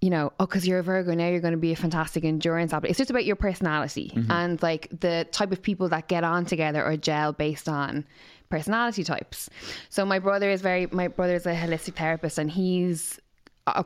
you 0.00 0.10
know, 0.10 0.32
oh, 0.40 0.46
because 0.46 0.66
you're 0.66 0.78
a 0.78 0.82
Virgo, 0.82 1.14
now 1.14 1.28
you're 1.28 1.40
going 1.40 1.52
to 1.52 1.58
be 1.58 1.72
a 1.72 1.76
fantastic 1.76 2.24
endurance 2.24 2.72
athlete. 2.72 2.90
It's 2.90 2.98
just 2.98 3.10
about 3.10 3.24
your 3.24 3.36
personality 3.36 4.12
and 4.30 4.60
like 4.62 4.88
the 4.98 5.26
type 5.30 5.52
of 5.52 5.62
people 5.62 5.88
that 5.90 6.08
get 6.08 6.24
on 6.24 6.44
together 6.46 6.84
or 6.84 6.96
gel 6.96 7.32
based 7.32 7.68
on 7.68 8.04
personality 8.48 9.04
types. 9.04 9.48
So 9.90 10.04
my 10.04 10.18
brother 10.18 10.50
is 10.50 10.62
very, 10.62 10.86
my 10.86 11.08
brother 11.08 11.34
is 11.34 11.46
a 11.46 11.54
holistic 11.54 11.96
therapist 11.96 12.38
and 12.38 12.50
he's 12.50 13.20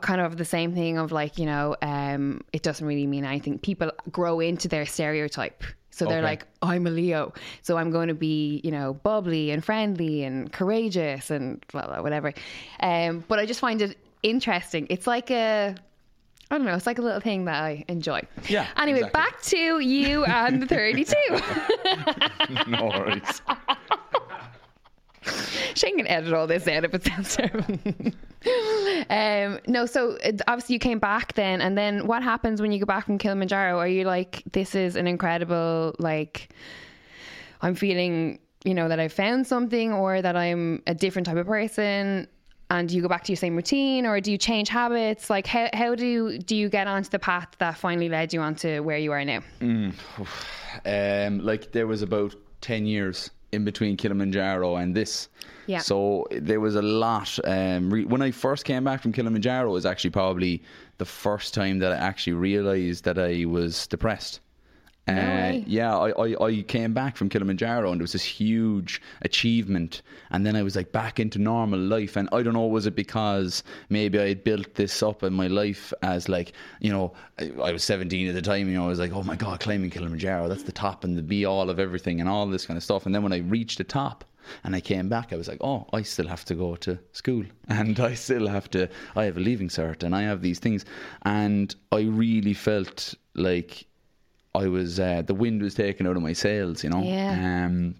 kind 0.01 0.21
of 0.21 0.37
the 0.37 0.45
same 0.45 0.73
thing 0.73 0.97
of 0.97 1.11
like, 1.11 1.37
you 1.37 1.45
know, 1.45 1.75
um, 1.81 2.41
it 2.53 2.63
doesn't 2.63 2.85
really 2.85 3.07
mean 3.07 3.25
anything. 3.25 3.59
People 3.59 3.91
grow 4.11 4.39
into 4.39 4.67
their 4.67 4.85
stereotype. 4.85 5.63
So 5.91 6.05
they're 6.05 6.17
Okay. 6.17 6.25
like, 6.25 6.45
I'm 6.61 6.87
a 6.87 6.89
Leo, 6.89 7.33
so 7.61 7.77
I'm 7.77 7.89
going 7.89 8.09
to 8.09 8.13
be, 8.13 8.59
you 8.65 8.71
know, 8.71 8.95
bubbly 8.95 9.51
and 9.51 9.63
friendly 9.63 10.23
and 10.25 10.51
courageous 10.51 11.29
and 11.31 11.63
well, 11.73 12.03
whatever. 12.03 12.33
Um, 12.81 13.23
but 13.29 13.39
I 13.39 13.45
just 13.45 13.61
find 13.61 13.81
it 13.81 13.97
interesting. 14.21 14.87
It's 14.89 15.07
like 15.07 15.31
a, 15.31 15.73
I 16.51 16.57
don't 16.57 16.65
know, 16.65 16.75
it's 16.75 16.85
like 16.85 16.99
a 16.99 17.01
little 17.01 17.21
thing 17.21 17.45
that 17.45 17.63
I 17.63 17.85
enjoy. 17.87 18.21
Yeah, 18.49 18.67
Anyway, 18.75 18.99
exactly. 18.99 19.21
back 19.21 19.41
to 19.43 19.79
you 19.79 20.25
and 20.25 20.61
the 20.61 20.67
32. 20.67 21.15
no 22.67 22.85
worries. 22.87 23.41
Shane 25.75 25.97
can 25.97 26.07
edit 26.07 26.33
all 26.33 26.47
this 26.47 26.67
out 26.67 26.83
if 26.83 26.93
it 26.93 27.03
sounds 27.03 27.35
terrible. 27.35 27.65
um, 29.09 29.59
no, 29.67 29.85
so 29.85 30.17
obviously 30.47 30.73
you 30.73 30.79
came 30.79 30.99
back 30.99 31.33
then, 31.33 31.61
and 31.61 31.77
then 31.77 32.07
what 32.07 32.23
happens 32.23 32.61
when 32.61 32.71
you 32.71 32.79
go 32.79 32.85
back 32.85 33.05
from 33.05 33.17
Kilimanjaro? 33.17 33.77
Are 33.79 33.87
you 33.87 34.03
like, 34.03 34.43
this 34.51 34.75
is 34.75 34.95
an 34.95 35.07
incredible, 35.07 35.95
like, 35.99 36.49
I'm 37.61 37.75
feeling, 37.75 38.39
you 38.63 38.73
know, 38.73 38.87
that 38.87 38.99
I 38.99 39.07
found 39.07 39.47
something 39.47 39.93
or 39.93 40.21
that 40.21 40.35
I'm 40.35 40.81
a 40.87 40.93
different 40.93 41.25
type 41.27 41.37
of 41.37 41.47
person? 41.47 42.27
And 42.71 42.91
you 42.91 43.03
go 43.03 43.07
back 43.07 43.23
to 43.25 43.31
your 43.31 43.37
same 43.37 43.55
routine, 43.55 44.07
or 44.07 44.19
do 44.19 44.31
you 44.31 44.39
change 44.39 44.69
habits? 44.69 45.29
Like, 45.29 45.45
how 45.45 45.69
how 45.73 45.93
do 45.93 46.05
you, 46.05 46.39
do 46.39 46.55
you 46.55 46.67
get 46.67 46.87
onto 46.87 47.09
the 47.09 47.19
path 47.19 47.49
that 47.59 47.77
finally 47.77 48.09
led 48.09 48.33
you 48.33 48.41
onto 48.41 48.81
where 48.81 48.97
you 48.97 49.11
are 49.11 49.23
now? 49.23 49.41
Um, 50.83 51.39
like 51.39 51.71
there 51.71 51.87
was 51.87 52.01
about 52.01 52.35
ten 52.59 52.85
years 52.85 53.29
in 53.55 53.65
between 53.65 53.97
Kilimanjaro 53.97 54.75
and 54.75 54.95
this. 54.95 55.29
Yeah. 55.67 55.79
So 55.79 56.27
there 56.31 56.59
was 56.59 56.75
a 56.75 56.81
lot. 56.81 57.39
Um, 57.43 57.91
re- 57.91 58.05
when 58.05 58.21
I 58.21 58.31
first 58.31 58.65
came 58.65 58.83
back 58.83 59.01
from 59.01 59.11
Kilimanjaro, 59.11 59.69
it 59.69 59.73
was 59.73 59.85
actually 59.85 60.11
probably 60.11 60.61
the 60.97 61.05
first 61.05 61.53
time 61.53 61.79
that 61.79 61.91
I 61.91 61.95
actually 61.95 62.33
realised 62.33 63.03
that 63.05 63.17
I 63.17 63.45
was 63.45 63.87
depressed. 63.87 64.41
Uh, 65.07 65.11
way. 65.11 65.63
yeah, 65.67 65.95
I, 65.95 66.09
I, 66.09 66.45
I 66.47 66.61
came 66.63 66.93
back 66.93 67.15
from 67.15 67.29
Kilimanjaro 67.29 67.91
and 67.91 68.01
it 68.01 68.03
was 68.03 68.13
this 68.13 68.23
huge 68.23 69.01
achievement, 69.21 70.01
and 70.31 70.45
then 70.45 70.55
I 70.55 70.63
was 70.63 70.75
like 70.75 70.91
back 70.91 71.19
into 71.19 71.37
normal 71.37 71.79
life. 71.79 72.15
And 72.15 72.27
I 72.31 72.41
don't 72.41 72.53
know, 72.53 72.65
was 72.65 72.87
it 72.87 72.95
because 72.95 73.63
maybe 73.89 74.19
I 74.19 74.29
had 74.29 74.43
built 74.43 74.73
this 74.75 75.03
up 75.03 75.21
in 75.21 75.33
my 75.33 75.47
life 75.47 75.93
as 76.01 76.27
like, 76.27 76.53
you 76.79 76.91
know, 76.91 77.13
I, 77.39 77.51
I 77.61 77.71
was 77.71 77.83
17 77.83 78.27
at 78.27 78.33
the 78.33 78.41
time, 78.41 78.67
you 78.67 78.75
know, 78.75 78.85
I 78.85 78.87
was 78.87 78.99
like, 78.99 79.11
oh 79.11 79.23
my 79.23 79.35
God, 79.35 79.59
climbing 79.59 79.91
Kilimanjaro, 79.91 80.47
that's 80.47 80.63
the 80.63 80.71
top 80.71 81.03
and 81.03 81.17
the 81.17 81.21
be 81.21 81.45
all 81.45 81.69
of 81.69 81.79
everything 81.79 82.19
and 82.19 82.27
all 82.29 82.47
this 82.47 82.65
kind 82.65 82.77
of 82.77 82.83
stuff. 82.83 83.05
And 83.05 83.13
then 83.13 83.21
when 83.21 83.33
I 83.33 83.37
reached 83.37 83.77
the 83.77 83.83
top, 83.83 84.25
and 84.63 84.75
I 84.75 84.79
came 84.79 85.09
back, 85.09 85.33
I 85.33 85.37
was 85.37 85.47
like, 85.47 85.57
oh, 85.61 85.87
I 85.91 86.03
still 86.03 86.27
have 86.27 86.45
to 86.45 86.55
go 86.55 86.75
to 86.75 86.99
school 87.13 87.45
and 87.67 87.99
I 87.99 88.13
still 88.13 88.47
have 88.47 88.69
to, 88.71 88.87
I 89.15 89.25
have 89.25 89.37
a 89.37 89.39
leaving 89.39 89.69
cert 89.69 90.03
and 90.03 90.15
I 90.15 90.21
have 90.21 90.41
these 90.41 90.59
things. 90.59 90.85
And 91.23 91.75
I 91.91 92.01
really 92.01 92.53
felt 92.53 93.15
like 93.33 93.87
I 94.55 94.67
was, 94.67 94.99
uh, 94.99 95.21
the 95.25 95.35
wind 95.35 95.61
was 95.61 95.73
taken 95.73 96.07
out 96.07 96.15
of 96.15 96.21
my 96.21 96.33
sails, 96.33 96.83
you 96.83 96.89
know? 96.89 97.01
Yeah. 97.01 97.65
Um, 97.65 97.95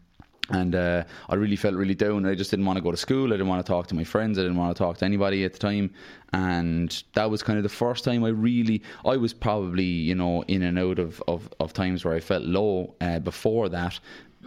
and 0.49 0.75
uh, 0.75 1.03
I 1.27 1.35
really 1.35 1.55
felt 1.55 1.73
really 1.73 1.95
down. 1.95 2.25
I 2.25 2.35
just 2.35 2.51
didn't 2.51 2.65
want 2.65 2.77
to 2.77 2.83
go 2.83 2.91
to 2.91 2.97
school. 2.97 3.29
I 3.29 3.31
didn't 3.31 3.47
want 3.47 3.65
to 3.65 3.71
talk 3.71 3.87
to 3.87 3.95
my 3.95 4.03
friends. 4.03 4.37
I 4.37 4.43
didn't 4.43 4.57
want 4.57 4.75
to 4.75 4.83
talk 4.83 4.97
to 4.97 5.05
anybody 5.05 5.43
at 5.43 5.53
the 5.53 5.59
time. 5.59 5.91
And 6.33 7.03
that 7.13 7.31
was 7.31 7.41
kind 7.41 7.57
of 7.57 7.63
the 7.63 7.69
first 7.69 8.03
time 8.03 8.23
I 8.23 8.29
really, 8.29 8.83
I 9.05 9.17
was 9.17 9.33
probably, 9.33 9.85
you 9.85 10.13
know, 10.13 10.43
in 10.43 10.61
and 10.61 10.77
out 10.77 10.99
of, 10.99 11.23
of, 11.27 11.51
of 11.59 11.73
times 11.73 12.05
where 12.05 12.13
I 12.13 12.19
felt 12.19 12.43
low 12.43 12.93
uh, 13.01 13.19
before 13.19 13.69
that. 13.69 13.99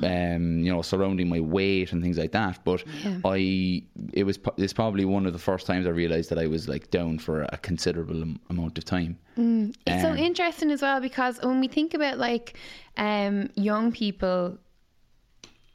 Um, 0.03 0.61
you 0.61 0.73
know, 0.73 0.83
surrounding 0.83 1.29
my 1.29 1.41
weight 1.41 1.93
and 1.93 2.03
things 2.03 2.19
like 2.19 2.33
that. 2.33 2.61
But 2.65 2.85
I, 3.25 3.83
it 4.13 4.25
was, 4.25 4.39
it's 4.57 4.73
probably 4.73 5.05
one 5.05 5.27
of 5.27 5.33
the 5.33 5.39
first 5.39 5.67
times 5.67 5.87
I 5.87 5.91
realized 5.91 6.31
that 6.31 6.39
I 6.39 6.47
was 6.47 6.69
like 6.69 6.91
down 6.91 7.19
for 7.19 7.43
a 7.43 7.59
considerable 7.59 8.21
am- 8.23 8.41
amount 8.51 8.79
of 8.79 8.85
time. 8.85 9.19
It's 9.37 10.03
so 10.03 10.11
Um, 10.11 10.17
interesting 10.17 10.71
as 10.71 10.83
well 10.83 11.01
because 11.01 11.39
when 11.43 11.61
we 11.61 11.69
think 11.69 11.95
about 11.95 12.19
like 12.19 12.57
um, 12.97 13.51
young 13.55 13.93
people, 13.93 14.59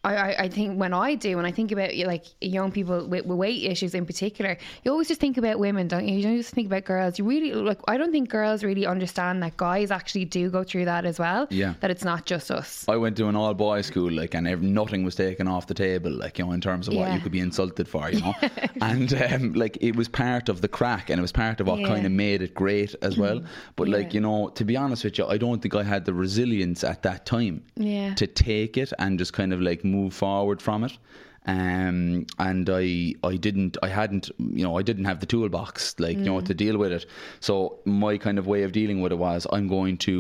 I, 0.06 0.36
I, 0.44 0.50
think 0.50 0.78
when 0.78 0.94
I 0.94 1.16
do, 1.16 1.38
when 1.38 1.46
I 1.46 1.52
think 1.52 1.72
about 1.72 1.96
like 1.96 2.26
young 2.42 2.72
people 2.72 3.08
with, 3.08 3.26
with 3.26 3.38
weight 3.38 3.64
issues 3.64 3.96
in 3.96 4.06
particular, 4.06 4.58
you 4.84 4.92
always 4.92 5.08
just 5.08 5.22
think 5.22 5.38
about 5.38 5.60
women, 5.60 5.88
don't 5.88 6.06
you? 6.08 6.16
You 6.18 6.24
don't 6.24 6.36
just 6.38 6.54
think 6.54 6.68
about 6.68 6.84
girls. 6.84 7.18
You 7.18 7.24
really 7.26 7.54
like. 7.54 7.80
I 7.88 7.96
don't 7.98 8.12
think 8.12 8.28
girls 8.30 8.64
really 8.66 8.86
understand 8.86 9.42
that 9.44 9.56
guys 9.56 9.92
actually 9.92 10.26
do 10.26 10.50
go 10.50 10.64
through 10.64 10.86
that 10.86 11.06
as 11.06 11.20
well. 11.20 11.48
Yeah. 11.50 11.76
that 11.80 11.90
it's 11.90 12.04
not 12.04 12.26
just 12.26 12.52
us. 12.52 12.86
I 12.90 12.98
went 12.98 13.16
to 13.18 13.28
an 13.28 13.36
all 13.38 13.54
boys 13.54 13.86
school, 13.86 14.12
like, 14.12 14.34
and 14.36 14.62
nothing 14.62 15.04
was 15.06 15.16
taken 15.16 15.48
off 15.48 15.68
the 15.68 15.74
table, 15.74 16.12
like, 16.12 16.38
you 16.38 16.46
know, 16.46 16.52
in 16.52 16.60
terms 16.62 16.88
of 16.88 16.96
what 16.96 17.08
Yeah. 17.08 17.16
you 17.16 17.22
could 17.22 17.32
be 17.32 17.40
insulted 17.40 17.88
for, 17.88 18.10
you 18.12 18.20
know. 18.20 18.34
and, 18.82 19.14
um, 19.14 19.54
like, 19.54 19.78
it 19.82 19.96
was 19.96 20.08
part 20.10 20.50
of 20.50 20.60
the 20.62 20.68
crack 20.68 21.10
and 21.10 21.20
it 21.20 21.22
was 21.22 21.32
part 21.32 21.62
of 21.62 21.68
what 21.68 21.80
Yeah. 21.80 21.88
kind 21.88 22.06
of 22.06 22.12
made 22.12 22.42
it 22.42 22.54
great 22.54 22.94
as 23.02 23.18
well. 23.18 23.42
But, 23.78 23.88
like, 23.88 24.14
you 24.14 24.20
know, 24.22 24.50
to 24.50 24.66
be 24.66 24.76
honest 24.76 25.04
with 25.06 25.18
you, 25.18 25.26
I 25.28 25.38
don't 25.38 25.62
think 25.62 25.76
I 25.76 25.84
had 25.84 26.06
the 26.06 26.14
resilience 26.14 26.84
at 26.84 27.04
that 27.04 27.26
time 27.26 27.64
Yeah. 27.76 28.14
to 28.16 28.28
take 28.28 28.78
it 28.78 28.92
and 29.00 29.18
just 29.18 29.34
kind 29.34 29.54
of 29.54 29.62
like 29.62 29.84
move 29.98 30.14
forward 30.14 30.62
from 30.62 30.84
it. 30.84 30.98
Um, 31.46 32.26
and 32.40 32.70
I, 32.70 33.16
I 33.24 33.36
didn't, 33.36 33.78
I 33.84 33.90
hadn't, 33.90 34.26
you 34.38 34.64
know, 34.64 34.78
I 34.78 34.84
didn't 34.90 35.06
have 35.06 35.20
the 35.20 35.26
toolbox, 35.26 35.96
like, 36.00 36.18
you 36.18 36.30
know, 36.32 36.40
to 36.42 36.54
deal 36.54 36.78
with 36.78 36.94
it. 36.94 37.06
So 37.40 37.80
my 37.86 38.18
kind 38.18 38.38
of 38.40 38.48
way 38.48 38.64
of 38.64 38.72
dealing 38.72 39.02
with 39.02 39.12
it 39.12 39.18
was, 39.18 39.46
I'm 39.52 39.68
going 39.68 39.98
to, 40.08 40.16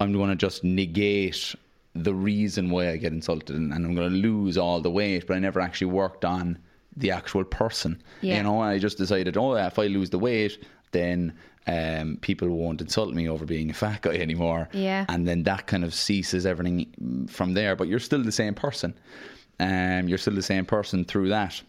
I'm 0.00 0.12
going 0.12 0.30
to 0.30 0.36
just 0.46 0.64
negate 0.64 1.54
the 1.94 2.14
reason 2.14 2.70
why 2.70 2.90
I 2.90 2.96
get 2.96 3.12
insulted 3.12 3.54
and, 3.56 3.72
and 3.72 3.86
I'm 3.86 3.94
going 3.94 4.10
to 4.10 4.16
lose 4.28 4.58
all 4.58 4.80
the 4.80 4.90
weight, 4.90 5.26
but 5.26 5.36
I 5.36 5.38
never 5.38 5.60
actually 5.60 5.92
worked 5.92 6.24
on 6.24 6.58
the 6.96 7.12
actual 7.12 7.44
person. 7.44 8.02
Yeah. 8.20 8.38
You 8.38 8.42
know, 8.42 8.60
I 8.60 8.78
just 8.78 8.98
decided, 8.98 9.36
oh, 9.36 9.54
if 9.54 9.78
I 9.78 9.86
lose 9.86 10.10
the 10.10 10.18
weight, 10.18 10.58
then 10.90 11.32
um, 11.68 12.16
people 12.22 12.48
won't 12.48 12.80
insult 12.80 13.12
me 13.12 13.28
over 13.28 13.44
being 13.44 13.70
a 13.70 13.74
fat 13.74 14.02
guy 14.02 14.14
anymore. 14.14 14.68
Yeah. 14.72 15.04
And 15.08 15.28
then 15.28 15.42
that 15.44 15.66
kind 15.66 15.84
of 15.84 15.94
ceases 15.94 16.46
everything 16.46 17.28
from 17.30 17.52
there. 17.52 17.76
But 17.76 17.88
you're 17.88 17.98
still 17.98 18.22
the 18.22 18.32
same 18.32 18.54
person. 18.54 18.94
Um, 19.60 20.08
you're 20.08 20.18
still 20.18 20.34
the 20.34 20.42
same 20.42 20.64
person 20.64 21.04
through 21.04 21.28
that. 21.28 21.60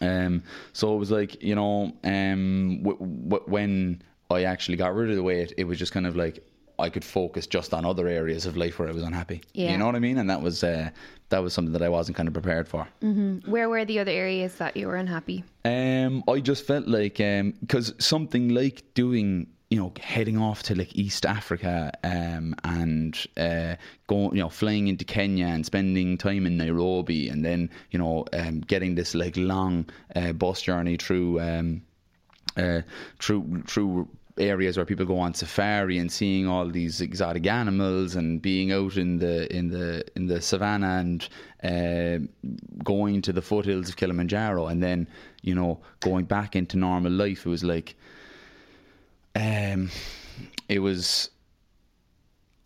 Um, 0.00 0.42
so 0.72 0.94
it 0.94 0.98
was 0.98 1.10
like, 1.10 1.42
you 1.42 1.54
know, 1.54 1.92
um, 2.02 2.82
w- 2.82 2.98
w- 2.98 3.44
when 3.46 4.02
I 4.30 4.44
actually 4.44 4.76
got 4.76 4.94
rid 4.94 5.10
of 5.10 5.16
the 5.16 5.22
weight, 5.22 5.52
it 5.56 5.64
was 5.64 5.78
just 5.78 5.92
kind 5.92 6.06
of 6.06 6.16
like 6.16 6.44
I 6.80 6.90
could 6.90 7.04
focus 7.04 7.46
just 7.46 7.72
on 7.74 7.84
other 7.84 8.08
areas 8.08 8.46
of 8.46 8.56
life 8.56 8.78
where 8.78 8.88
I 8.88 8.92
was 8.92 9.02
unhappy. 9.02 9.42
Yeah. 9.54 9.72
You 9.72 9.78
know 9.78 9.86
what 9.86 9.96
I 9.96 10.00
mean? 10.00 10.18
And 10.18 10.28
that 10.30 10.42
was 10.42 10.64
uh, 10.64 10.90
that 11.30 11.42
was 11.42 11.54
something 11.54 11.72
that 11.72 11.82
I 11.82 11.88
wasn't 11.88 12.16
kind 12.16 12.28
of 12.28 12.34
prepared 12.34 12.68
for. 12.68 12.86
Where 13.46 13.68
were 13.68 13.84
the 13.84 13.98
other 13.98 14.10
areas 14.10 14.56
that 14.56 14.76
you 14.76 14.86
were 14.86 14.96
unhappy? 14.96 15.44
Um, 15.64 16.22
I 16.28 16.40
just 16.40 16.66
felt 16.66 16.86
like 16.86 17.16
because 17.16 17.94
something 17.98 18.48
like 18.48 18.82
doing, 18.94 19.46
you 19.70 19.78
know, 19.78 19.92
heading 20.00 20.38
off 20.38 20.62
to 20.64 20.74
like 20.74 20.94
East 20.96 21.24
Africa 21.24 21.92
um, 22.02 22.54
and 22.64 23.16
uh, 23.36 23.76
going, 24.08 24.36
you 24.36 24.42
know, 24.42 24.48
flying 24.48 24.88
into 24.88 25.04
Kenya 25.04 25.46
and 25.46 25.64
spending 25.64 26.18
time 26.18 26.46
in 26.46 26.56
Nairobi, 26.56 27.28
and 27.28 27.44
then 27.44 27.70
you 27.90 27.98
know, 27.98 28.24
um, 28.32 28.60
getting 28.60 28.94
this 28.96 29.14
like 29.14 29.36
long 29.36 29.86
uh, 30.16 30.32
bus 30.32 30.62
journey 30.62 30.96
through 30.96 31.40
um, 31.40 31.82
uh, 32.56 32.82
through 33.20 33.62
through 33.66 34.08
areas 34.40 34.76
where 34.76 34.86
people 34.86 35.06
go 35.06 35.18
on 35.18 35.34
safari 35.34 35.98
and 35.98 36.10
seeing 36.10 36.46
all 36.46 36.66
these 36.68 37.00
exotic 37.00 37.46
animals 37.46 38.16
and 38.16 38.42
being 38.42 38.72
out 38.72 38.96
in 38.96 39.18
the 39.18 39.54
in 39.54 39.68
the 39.68 40.04
in 40.16 40.26
the 40.26 40.40
savannah 40.40 40.98
and 40.98 41.28
uh, 41.62 42.18
going 42.82 43.22
to 43.22 43.32
the 43.32 43.42
foothills 43.42 43.88
of 43.88 43.96
Kilimanjaro 43.96 44.66
and 44.66 44.82
then 44.82 45.06
you 45.42 45.54
know 45.54 45.80
going 46.00 46.24
back 46.24 46.56
into 46.56 46.76
normal 46.76 47.12
life 47.12 47.46
it 47.46 47.50
was 47.50 47.64
like 47.64 47.94
um 49.36 49.90
it 50.68 50.80
was 50.80 51.30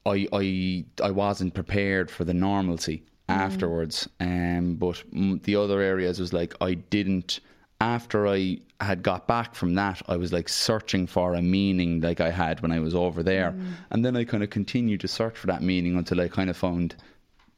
I 0.06 0.28
I 0.32 0.84
I 1.02 1.10
wasn't 1.10 1.54
prepared 1.54 2.10
for 2.10 2.24
the 2.24 2.34
normalcy 2.34 3.02
afterwards. 3.28 4.08
Um, 4.20 4.76
but 4.76 5.02
mm, 5.12 5.42
the 5.42 5.56
other 5.56 5.80
areas 5.80 6.20
was 6.20 6.32
like 6.32 6.54
I 6.60 6.74
didn't. 6.74 7.40
After 7.80 8.28
I 8.28 8.58
had 8.84 9.02
got 9.02 9.26
back 9.26 9.54
from 9.54 9.74
that, 9.74 10.00
I 10.08 10.16
was 10.16 10.32
like 10.32 10.48
searching 10.48 11.06
for 11.06 11.34
a 11.34 11.42
meaning 11.42 12.00
like 12.00 12.20
I 12.20 12.30
had 12.30 12.60
when 12.60 12.72
I 12.72 12.80
was 12.80 12.94
over 12.94 13.22
there, 13.22 13.54
and 13.90 14.04
then 14.04 14.16
I 14.16 14.24
kind 14.24 14.42
of 14.44 14.50
continued 14.50 15.00
to 15.00 15.08
search 15.08 15.36
for 15.36 15.48
that 15.48 15.62
meaning 15.62 15.96
until 15.96 16.20
I 16.20 16.28
kind 16.28 16.48
of 16.50 16.56
found 16.56 16.94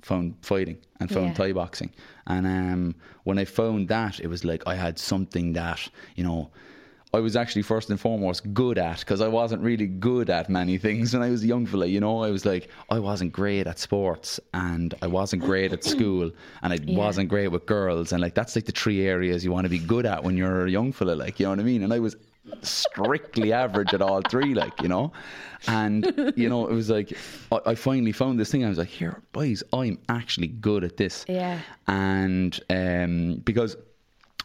found 0.03 0.35
fighting 0.41 0.79
and 1.01 1.11
found 1.11 1.29
Yeah. 1.29 1.35
Thai 1.35 1.53
boxing. 1.53 1.91
And 2.27 2.47
um, 2.47 2.95
when 3.25 3.39
I 3.39 3.45
found 3.45 3.89
that, 3.89 4.21
it 4.21 4.29
was 4.29 4.45
like 4.45 4.63
I 4.67 4.75
had 4.75 4.99
something 4.99 5.53
that 5.55 5.81
you 6.17 6.25
know. 6.25 6.51
I 7.17 7.21
was 7.21 7.35
actually 7.35 7.63
first 7.63 7.91
and 7.91 7.99
foremost 7.99 8.53
good 8.53 8.79
at 8.79 9.01
because 9.01 9.21
I 9.21 9.29
wasn't 9.29 9.63
really 9.63 9.87
good 9.87 10.31
at 10.31 10.49
many 10.49 10.79
things 10.79 11.15
when 11.15 11.23
I 11.23 11.31
was 11.31 11.43
a 11.43 11.47
young 11.47 11.67
fella. 11.67 11.87
You 11.87 12.01
know, 12.01 12.23
I 12.23 12.31
was 12.31 12.45
like 12.45 12.69
I 12.91 12.99
wasn't 12.99 13.33
great 13.33 13.67
at 13.67 13.79
sports 13.79 14.39
and 14.55 14.95
I 15.03 15.07
wasn't 15.07 15.43
great 15.43 15.73
at 15.73 15.83
school 15.85 16.31
and 16.63 16.73
I 16.73 16.79
wasn't 16.87 17.29
great 17.29 17.49
with 17.49 17.67
girls 17.67 18.13
and 18.13 18.21
like 18.21 18.35
that's 18.35 18.55
like 18.55 18.67
the 18.67 18.73
three 18.73 19.07
areas 19.07 19.45
you 19.45 19.53
want 19.53 19.65
to 19.65 19.71
be 19.71 19.79
good 19.79 20.07
at 20.07 20.23
when 20.23 20.37
you're 20.37 20.67
a 20.67 20.71
young 20.71 20.93
fella. 20.93 21.13
Like 21.13 21.41
you 21.41 21.47
know 21.47 21.51
what 21.51 21.61
I 21.61 21.65
mean? 21.65 21.83
And 21.83 21.93
I 21.93 21.99
was 21.99 22.17
strictly 22.63 23.53
average 23.53 23.95
at 23.95 24.03
all 24.03 24.23
three, 24.23 24.55
like 24.55 24.81
you 24.83 24.89
know. 24.89 25.13
And 25.69 26.33
you 26.37 26.49
know, 26.49 26.69
it 26.69 26.75
was 26.75 26.91
like 26.91 27.13
I, 27.51 27.61
I 27.67 27.75
finally 27.75 28.13
found 28.13 28.39
this 28.39 28.51
thing. 28.51 28.65
I 28.65 28.69
was 28.69 28.79
like, 28.79 28.89
here, 28.89 29.23
boys, 29.33 29.63
I'm 29.73 29.99
actually 30.09 30.49
good 30.49 30.85
at 30.85 30.97
this. 30.97 31.25
Yeah. 31.29 31.61
And 31.87 32.59
um, 32.71 33.43
because 33.45 33.77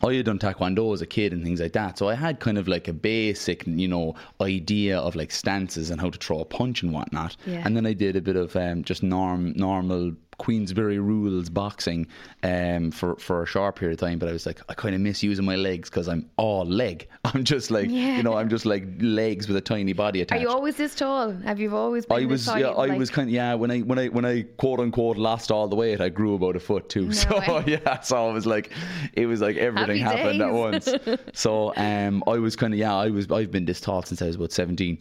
I 0.04 0.16
had 0.16 0.26
done 0.26 0.40
taekwondo 0.40 0.94
as 0.94 1.02
a 1.02 1.06
kid 1.06 1.34
and 1.34 1.44
things 1.44 1.60
like 1.60 1.74
that, 1.74 1.98
so 1.98 2.10
I 2.10 2.16
had 2.16 2.40
kind 2.40 2.58
of 2.58 2.68
like 2.68 2.88
a 2.88 2.94
basic, 2.94 3.66
you 3.68 3.88
know, 3.88 4.16
idea 4.42 5.00
of 5.00 5.16
like 5.16 5.32
stances 5.32 5.90
and 5.90 6.02
how 6.02 6.10
to 6.10 6.18
throw 6.18 6.40
a 6.40 6.46
punch 6.46 6.84
and 6.84 6.94
whatnot. 6.94 7.36
Yeah. 7.46 7.62
And 7.66 7.76
then 7.76 7.86
I 7.86 7.94
did 7.94 8.16
a 8.16 8.22
bit 8.22 8.36
of 8.36 8.56
um, 8.56 8.84
just 8.84 9.04
norm 9.04 9.54
normal 9.56 10.14
Queensberry 10.46 10.98
rules 11.00 11.50
boxing 11.50 12.08
um, 12.42 12.90
for 12.92 13.16
for 13.18 13.44
a 13.44 13.46
short 13.46 13.76
period 13.76 13.94
of 13.94 14.00
time. 14.08 14.18
But 14.18 14.28
I 14.30 14.32
was 14.34 14.46
like, 14.48 14.60
I 14.70 14.74
kind 14.74 14.96
of 14.96 15.02
miss 15.02 15.22
using 15.22 15.46
my 15.46 15.56
legs 15.56 15.90
because 15.90 16.08
I'm 16.08 16.24
all 16.38 16.66
leg. 16.66 17.08
I'm 17.26 17.44
just 17.44 17.70
like, 17.70 17.90
Yeah. 17.92 18.18
you 18.18 18.24
know, 18.24 18.34
I'm 18.34 18.50
just 18.50 18.66
like 18.66 18.84
legs 19.00 19.48
with 19.48 19.56
a 19.58 19.62
tiny 19.62 19.94
body 19.94 20.22
attached. 20.22 20.40
Are 20.40 20.42
you 20.42 20.50
always 20.50 20.76
this 20.78 20.96
tall? 20.96 21.32
Have 21.50 21.60
you 21.60 21.76
always 21.76 22.08
been 22.08 22.24
I 22.24 22.26
was 22.26 22.46
tall? 22.46 22.58
yeah, 22.60 22.70
I 22.70 22.88
Like- 22.88 22.98
was 22.98 23.12
kind 23.12 23.28
of 23.30 23.34
yeah 23.34 23.54
when 23.54 23.70
I 23.70 23.80
when 23.82 24.00
I 24.00 24.08
when 24.08 24.26
I 24.26 24.42
quote 24.58 24.80
unquote 24.80 25.18
lost 25.18 25.52
all 25.52 25.68
the 25.68 25.76
weight 25.76 26.02
I 26.02 26.10
grew 26.10 26.34
about 26.34 26.56
a 26.56 26.60
foot 26.60 26.90
too 26.90 27.12
so 27.24 27.40
way. 27.40 27.64
yeah 27.68 28.00
so 28.02 28.28
I 28.28 28.34
was 28.34 28.46
like 28.48 28.72
it 29.14 29.28
was 29.28 29.42
like 29.42 29.58
everything 29.58 30.02
Happy 30.02 30.18
happened 30.22 30.42
at 30.42 30.52
once 30.52 30.90
so 31.34 31.72
um 31.78 32.24
I 32.28 32.38
was 32.40 32.56
kind 32.56 32.74
of 32.74 32.80
yeah 32.80 32.96
I 32.96 33.10
was 33.12 33.30
I've 33.32 33.52
been 33.52 33.66
this 33.66 33.80
tall 33.80 34.02
since 34.02 34.22
I 34.24 34.26
was 34.28 34.36
about 34.38 34.52
17 34.52 34.98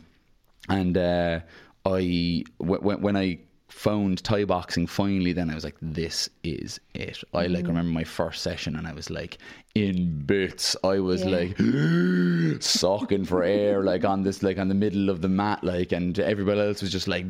and 0.69 0.99
uh 0.99 1.41
I 1.87 2.45
when 2.59 3.01
when 3.01 3.17
I 3.17 3.39
found 3.71 4.23
Thai 4.25 4.45
boxing 4.45 4.87
finally 4.87 5.33
then 5.33 5.49
I 5.49 5.55
was 5.55 5.65
like 5.65 5.77
this 5.81 6.29
is 6.45 6.79
it. 6.95 7.23
I 7.33 7.47
Mm. 7.47 7.55
like 7.55 7.67
remember 7.67 7.91
my 7.93 8.05
first 8.05 8.43
session 8.43 8.77
and 8.77 8.87
I 8.87 8.93
was 8.93 9.09
like 9.11 9.39
in 9.75 10.21
bits. 10.27 10.77
I 10.85 10.99
was 10.99 11.25
Yeah. 11.25 11.31
like 11.39 11.57
sucking 12.63 13.25
for 13.25 13.43
air 13.43 13.83
like 13.83 14.05
on 14.05 14.23
this 14.23 14.43
like 14.43 14.59
on 14.59 14.69
the 14.69 14.75
middle 14.75 15.09
of 15.09 15.23
the 15.23 15.29
mat 15.29 15.63
like 15.65 15.93
and 15.93 16.19
everybody 16.19 16.61
else 16.61 16.83
was 16.83 16.91
just 16.93 17.09
like 17.09 17.25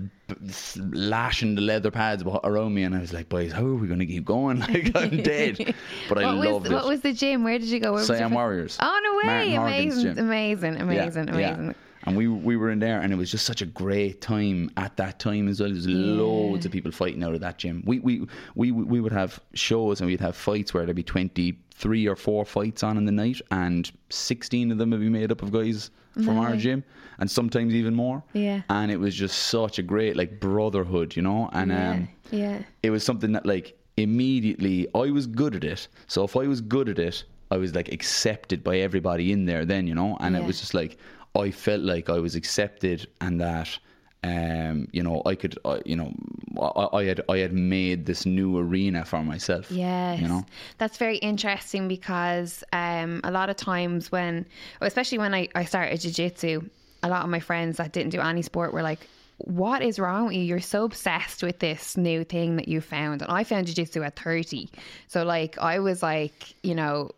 lashing 0.92 1.54
the 1.54 1.60
leather 1.60 1.90
pads 1.90 2.22
around 2.44 2.74
me 2.74 2.82
and 2.84 2.94
I 2.94 3.00
was 3.00 3.12
like 3.12 3.28
boys 3.28 3.52
how 3.52 3.64
are 3.66 3.74
we 3.74 3.86
going 3.86 4.00
to 4.00 4.06
keep 4.06 4.24
going? 4.24 4.60
Like 4.70 4.92
I'm 4.96 5.22
dead. 5.22 5.74
But 6.08 6.18
I 6.24 6.34
what 6.34 6.46
loved 6.46 6.62
was, 6.64 6.70
it. 6.72 6.74
What 6.74 6.86
was 6.86 7.00
the 7.02 7.12
gym? 7.12 7.44
Where 7.44 7.58
did 7.58 7.68
you 7.68 7.80
go? 7.80 7.92
Where 7.92 8.04
Siam 8.04 8.32
Warriors. 8.32 8.78
Oh 8.80 9.00
no 9.04 9.10
Horgan's 9.30 9.96
Amazing, 10.04 10.18
amazing, 10.18 10.76
amazing, 10.80 11.28
Yeah, 11.28 11.38
yeah. 11.38 11.72
And 12.04 12.16
we 12.16 12.28
we 12.28 12.56
were 12.56 12.70
in 12.70 12.78
there, 12.78 13.00
and 13.00 13.12
it 13.12 13.16
was 13.16 13.30
just 13.30 13.44
such 13.44 13.60
a 13.60 13.66
great 13.66 14.20
time 14.22 14.70
at 14.78 14.96
that 14.96 15.18
time 15.18 15.48
as 15.48 15.60
well. 15.60 15.68
There 15.68 15.76
was 15.76 15.86
loads 15.86 16.64
of 16.64 16.72
people 16.72 16.90
fighting 16.90 17.22
out 17.22 17.34
of 17.34 17.40
that 17.40 17.58
gym. 17.58 17.82
We 17.86 17.98
we 18.00 18.26
we 18.54 18.72
we 18.72 19.00
would 19.00 19.12
have 19.12 19.38
shows 19.52 20.00
and 20.00 20.08
we'd 20.08 20.20
have 20.20 20.34
fights 20.34 20.72
where 20.72 20.86
there'd 20.86 20.96
be 20.96 21.02
twenty 21.02 21.58
three 21.74 22.06
or 22.08 22.16
four 22.16 22.44
fights 22.44 22.82
on 22.82 22.96
in 22.96 23.04
the 23.04 23.12
night, 23.12 23.40
and 23.50 23.90
sixteen 24.08 24.72
of 24.72 24.78
them 24.78 24.90
would 24.90 25.00
be 25.00 25.10
made 25.10 25.30
up 25.30 25.42
of 25.42 25.52
guys 25.52 25.90
from 26.14 26.38
our 26.38 26.56
gym, 26.56 26.82
and 27.18 27.30
sometimes 27.30 27.74
even 27.74 27.94
more. 27.94 28.22
Yeah. 28.32 28.62
And 28.70 28.90
it 28.90 28.98
was 28.98 29.14
just 29.14 29.36
such 29.48 29.78
a 29.78 29.82
great 29.82 30.16
like 30.16 30.40
brotherhood, 30.40 31.14
you 31.16 31.22
know. 31.22 31.50
And 31.52 31.70
Yeah, 31.70 31.90
um, 31.90 32.08
yeah. 32.30 32.62
it 32.82 32.90
was 32.90 33.04
something 33.04 33.32
that 33.32 33.44
like 33.46 33.76
immediately 33.96 34.88
I 34.94 35.10
was 35.10 35.26
good 35.26 35.54
at 35.54 35.64
it. 35.64 35.86
So 36.08 36.24
if 36.24 36.36
I 36.36 36.46
was 36.46 36.60
good 36.60 36.88
at 36.88 36.98
it, 36.98 37.24
I 37.50 37.56
was 37.56 37.74
like 37.74 37.92
accepted 37.92 38.62
by 38.62 38.78
everybody 38.78 39.32
in 39.32 39.44
there 39.46 39.64
then, 39.64 39.86
you 39.86 39.94
know, 39.94 40.16
and 40.20 40.34
Yeah. 40.34 40.42
it 40.42 40.46
was 40.46 40.60
just 40.60 40.74
like 40.74 40.98
I 41.34 41.50
felt 41.50 41.82
like 41.82 42.08
I 42.10 42.18
was 42.18 42.34
accepted 42.34 43.08
and 43.20 43.40
that 43.40 43.78
um 44.22 44.86
you 44.92 45.02
know 45.02 45.22
I 45.24 45.34
could 45.34 45.58
uh, 45.64 45.80
you 45.86 45.96
know 45.96 46.12
I, 46.60 46.88
I 46.98 47.04
had 47.04 47.20
I 47.28 47.38
had 47.38 47.52
made 47.52 48.06
this 48.06 48.26
new 48.26 48.58
arena 48.58 49.04
for 49.04 49.22
myself. 49.22 49.70
Yes, 49.70 50.20
You 50.20 50.28
know? 50.28 50.44
that's 50.78 50.98
very 50.98 51.18
interesting 51.18 51.88
because 51.88 52.64
um, 52.72 53.20
a 53.24 53.30
lot 53.30 53.50
of 53.50 53.56
times 53.56 54.10
when, 54.10 54.46
especially 54.80 55.18
when 55.18 55.34
I, 55.34 55.48
I 55.54 55.64
started 55.64 56.00
jiu-jitsu, 56.00 56.68
a 57.02 57.08
lot 57.08 57.22
of 57.24 57.30
my 57.30 57.40
friends 57.40 57.76
that 57.76 57.92
didn't 57.92 58.10
do 58.10 58.20
any 58.20 58.42
sport 58.42 58.72
were 58.72 58.82
like, 58.82 59.06
what 59.38 59.80
is 59.82 59.98
wrong 59.98 60.26
with 60.26 60.34
you? 60.34 60.42
You're 60.42 60.60
so 60.60 60.84
obsessed 60.84 61.42
with 61.42 61.60
this 61.60 61.96
new 61.96 62.24
thing 62.24 62.56
that 62.56 62.68
you 62.68 62.80
found. 62.80 63.22
And 63.22 63.30
I 63.30 63.44
found 63.44 63.66
jiu-jitsu 63.66 64.02
at 64.02 64.18
30. 64.18 64.68
So 65.08 65.24
like, 65.24 65.56
I 65.58 65.78
was 65.78 66.02
like, 66.02 66.54
you 66.62 66.74
know, 66.74 67.10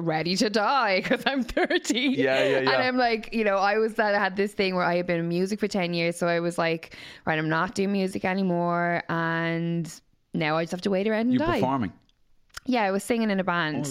ready 0.00 0.36
to 0.36 0.50
die 0.50 1.00
because 1.00 1.22
I'm 1.26 1.42
30. 1.42 1.98
Yeah, 1.98 2.42
yeah, 2.42 2.48
yeah. 2.48 2.58
And 2.58 2.82
I'm 2.82 2.96
like, 2.96 3.32
you 3.32 3.44
know, 3.44 3.56
I 3.58 3.78
was 3.78 3.94
that 3.94 4.14
I 4.14 4.18
had 4.18 4.36
this 4.36 4.52
thing 4.52 4.74
where 4.74 4.84
I 4.84 4.96
had 4.96 5.06
been 5.06 5.20
in 5.20 5.28
music 5.28 5.60
for 5.60 5.68
10 5.68 5.94
years. 5.94 6.16
So 6.16 6.26
I 6.26 6.40
was 6.40 6.58
like, 6.58 6.96
right, 7.24 7.38
I'm 7.38 7.48
not 7.48 7.74
doing 7.74 7.92
music 7.92 8.24
anymore. 8.24 9.02
And 9.08 9.92
now 10.34 10.56
I 10.56 10.64
just 10.64 10.72
have 10.72 10.80
to 10.82 10.90
wait 10.90 11.06
around 11.08 11.20
and 11.22 11.32
You 11.32 11.38
die. 11.38 11.54
performing. 11.60 11.92
Yeah, 12.70 12.82
I 12.82 12.90
was 12.90 13.02
singing 13.02 13.30
in 13.30 13.40
a 13.40 13.44
band. 13.44 13.86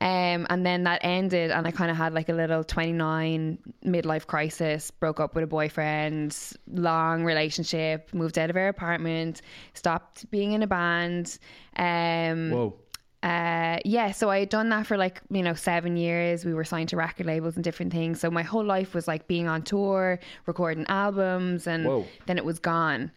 Oh, 0.00 0.04
um, 0.04 0.48
and 0.50 0.66
then 0.66 0.82
that 0.82 0.98
ended, 1.04 1.52
and 1.52 1.64
I 1.64 1.70
kind 1.70 1.92
of 1.92 1.96
had 1.96 2.12
like 2.12 2.28
a 2.28 2.32
little 2.32 2.64
29 2.64 3.56
midlife 3.84 4.26
crisis, 4.26 4.90
broke 4.90 5.20
up 5.20 5.36
with 5.36 5.44
a 5.44 5.46
boyfriend, 5.46 6.36
long 6.72 7.22
relationship, 7.22 8.12
moved 8.12 8.36
out 8.36 8.50
of 8.50 8.56
our 8.56 8.66
apartment, 8.66 9.42
stopped 9.74 10.28
being 10.32 10.52
in 10.54 10.64
a 10.64 10.66
band. 10.66 11.38
Um, 11.76 12.50
Whoa. 12.50 12.74
Uh, 13.22 13.78
yeah, 13.84 14.12
so 14.12 14.30
I 14.30 14.40
had 14.40 14.48
done 14.48 14.68
that 14.68 14.86
for 14.86 14.96
like, 14.96 15.20
you 15.30 15.42
know, 15.42 15.54
seven 15.54 15.96
years. 15.96 16.44
We 16.44 16.54
were 16.54 16.64
signed 16.64 16.88
to 16.90 16.96
record 16.96 17.26
labels 17.26 17.56
and 17.56 17.64
different 17.64 17.92
things. 17.92 18.20
So 18.20 18.30
my 18.30 18.42
whole 18.42 18.64
life 18.64 18.94
was 18.94 19.08
like 19.08 19.26
being 19.26 19.48
on 19.48 19.62
tour, 19.62 20.20
recording 20.46 20.86
albums, 20.88 21.66
and 21.66 21.86
Whoa. 21.86 22.06
then 22.26 22.38
it 22.38 22.44
was 22.44 22.58
gone. 22.58 23.10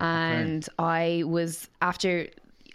And 0.00 0.68
I 0.78 1.22
was, 1.26 1.68
after 1.80 2.28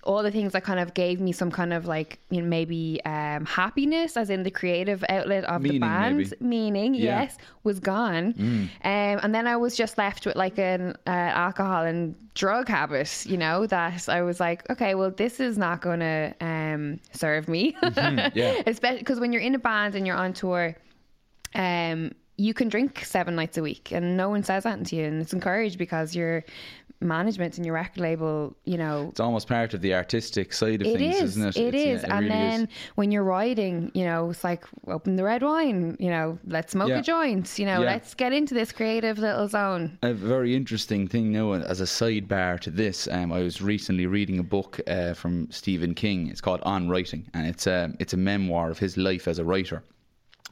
all 0.10 0.24
the 0.24 0.32
things 0.32 0.54
that 0.54 0.64
kind 0.64 0.80
of 0.80 0.96
gave 0.96 1.18
me 1.22 1.32
some 1.32 1.52
kind 1.52 1.72
of 1.72 1.86
like 1.86 2.18
you 2.32 2.42
know 2.42 2.48
maybe 2.48 3.00
um, 3.06 3.46
happiness, 3.46 4.18
as 4.18 4.30
in 4.32 4.42
the 4.44 4.50
creative 4.50 5.06
outlet 5.08 5.44
of 5.44 5.62
Meaning, 5.62 5.80
the 5.82 5.88
band, 5.88 6.18
maybe. 6.18 6.36
meaning 6.56 6.94
Yeah. 6.96 7.02
Mm. 7.02 7.22
yes, 7.22 7.38
was 7.64 7.80
gone, 7.80 8.26
um, 8.38 8.70
and 9.24 9.36
then 9.36 9.46
I 9.46 9.56
was 9.56 9.76
just 9.78 9.98
left 10.00 10.26
with 10.26 10.36
like 10.36 10.58
an 10.58 10.96
uh, 11.06 11.12
alcohol 11.46 11.84
and 11.86 12.16
drug 12.34 12.68
habit. 12.68 13.26
You 13.28 13.38
know 13.38 13.68
that 13.68 14.10
I 14.10 14.22
was 14.24 14.40
like, 14.40 14.68
okay, 14.72 14.96
well, 14.96 15.12
this 15.12 15.40
is 15.40 15.58
not 15.58 15.82
going 15.82 16.00
to 16.00 16.34
um, 16.42 17.00
serve 17.14 17.48
me, 17.48 17.76
Mm-hmm. 17.84 18.38
yeah. 18.38 18.64
especially 18.74 19.00
because 19.00 19.20
when 19.20 19.32
you're 19.32 19.44
in 19.50 19.54
a 19.54 19.60
band 19.60 19.94
and 19.96 20.08
you're 20.08 20.18
on 20.26 20.34
tour. 20.34 20.76
Um, 21.56 22.12
you 22.38 22.54
can 22.54 22.70
drink 22.70 23.04
seven 23.04 23.36
nights 23.36 23.58
a 23.58 23.62
week 23.62 23.92
and 23.92 24.16
no 24.16 24.30
one 24.30 24.44
says 24.44 24.64
that 24.64 24.86
to 24.86 24.96
you 24.96 25.04
and 25.04 25.22
it's 25.22 25.34
encouraged 25.34 25.78
because 25.78 26.16
your 26.16 26.46
management 27.02 27.56
and 27.58 27.66
your 27.66 27.76
record 27.76 28.02
label 28.02 28.56
you 28.66 28.78
know 28.78 29.08
It's 29.12 29.20
almost 29.22 29.48
part 29.48 29.74
of 29.74 29.82
the 29.82 29.94
artistic 29.94 30.52
side 30.52 30.82
of 30.82 30.88
it 30.88 30.98
things, 30.98 31.16
is. 31.16 31.22
isn't 31.38 31.48
it? 31.50 31.58
It 31.58 31.74
It's- 31.76 32.04
is. 32.04 32.04
yeah, 32.04 32.16
and 32.18 32.26
really 32.26 32.30
then 32.40 32.62
is. 32.64 32.68
when 32.96 33.12
you're 33.12 33.24
writing, 33.24 33.92
you 33.94 34.04
know, 34.04 34.30
it's 34.32 34.44
like 34.44 34.66
open 34.88 35.16
the 35.16 35.24
red 35.24 35.42
wine, 35.42 35.96
you 36.00 36.10
know, 36.10 36.38
let's 36.46 36.74
smoke 36.74 36.90
Yeah. 36.90 37.00
a 37.00 37.02
joint, 37.02 37.58
you 37.58 37.66
know, 37.66 37.82
Yeah. 37.82 37.92
let's 37.92 38.14
get 38.14 38.34
into 38.34 38.54
this 38.54 38.72
creative 38.72 39.18
little 39.18 39.48
zone. 39.48 39.98
a 40.04 40.14
very 40.14 40.56
interesting 40.56 41.08
thing 41.08 41.32
now 41.32 41.54
as 41.54 41.80
a 41.80 41.86
sidebar 41.86 42.60
to 42.60 42.70
this 42.72 43.08
um, 43.12 43.32
i 43.32 43.40
was 43.42 43.62
recently 43.62 44.06
reading 44.06 44.40
a 44.40 44.44
book 44.44 44.80
uh, 44.88 45.14
from 45.14 45.50
stephen 45.52 45.94
king 45.94 46.28
it's 46.28 46.42
called 46.42 46.62
on 46.64 46.90
writing 46.90 47.26
and 47.34 47.48
it's 47.48 47.66
a, 47.68 47.94
it's 48.00 48.14
a 48.14 48.18
memoir 48.18 48.70
of 48.70 48.78
his 48.80 48.98
life 48.98 49.28
as 49.28 49.40
a 49.40 49.44
writer 49.46 49.82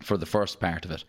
for 0.02 0.16
the 0.18 0.26
first 0.26 0.60
part 0.60 0.86
of 0.86 0.92
it 0.92 1.04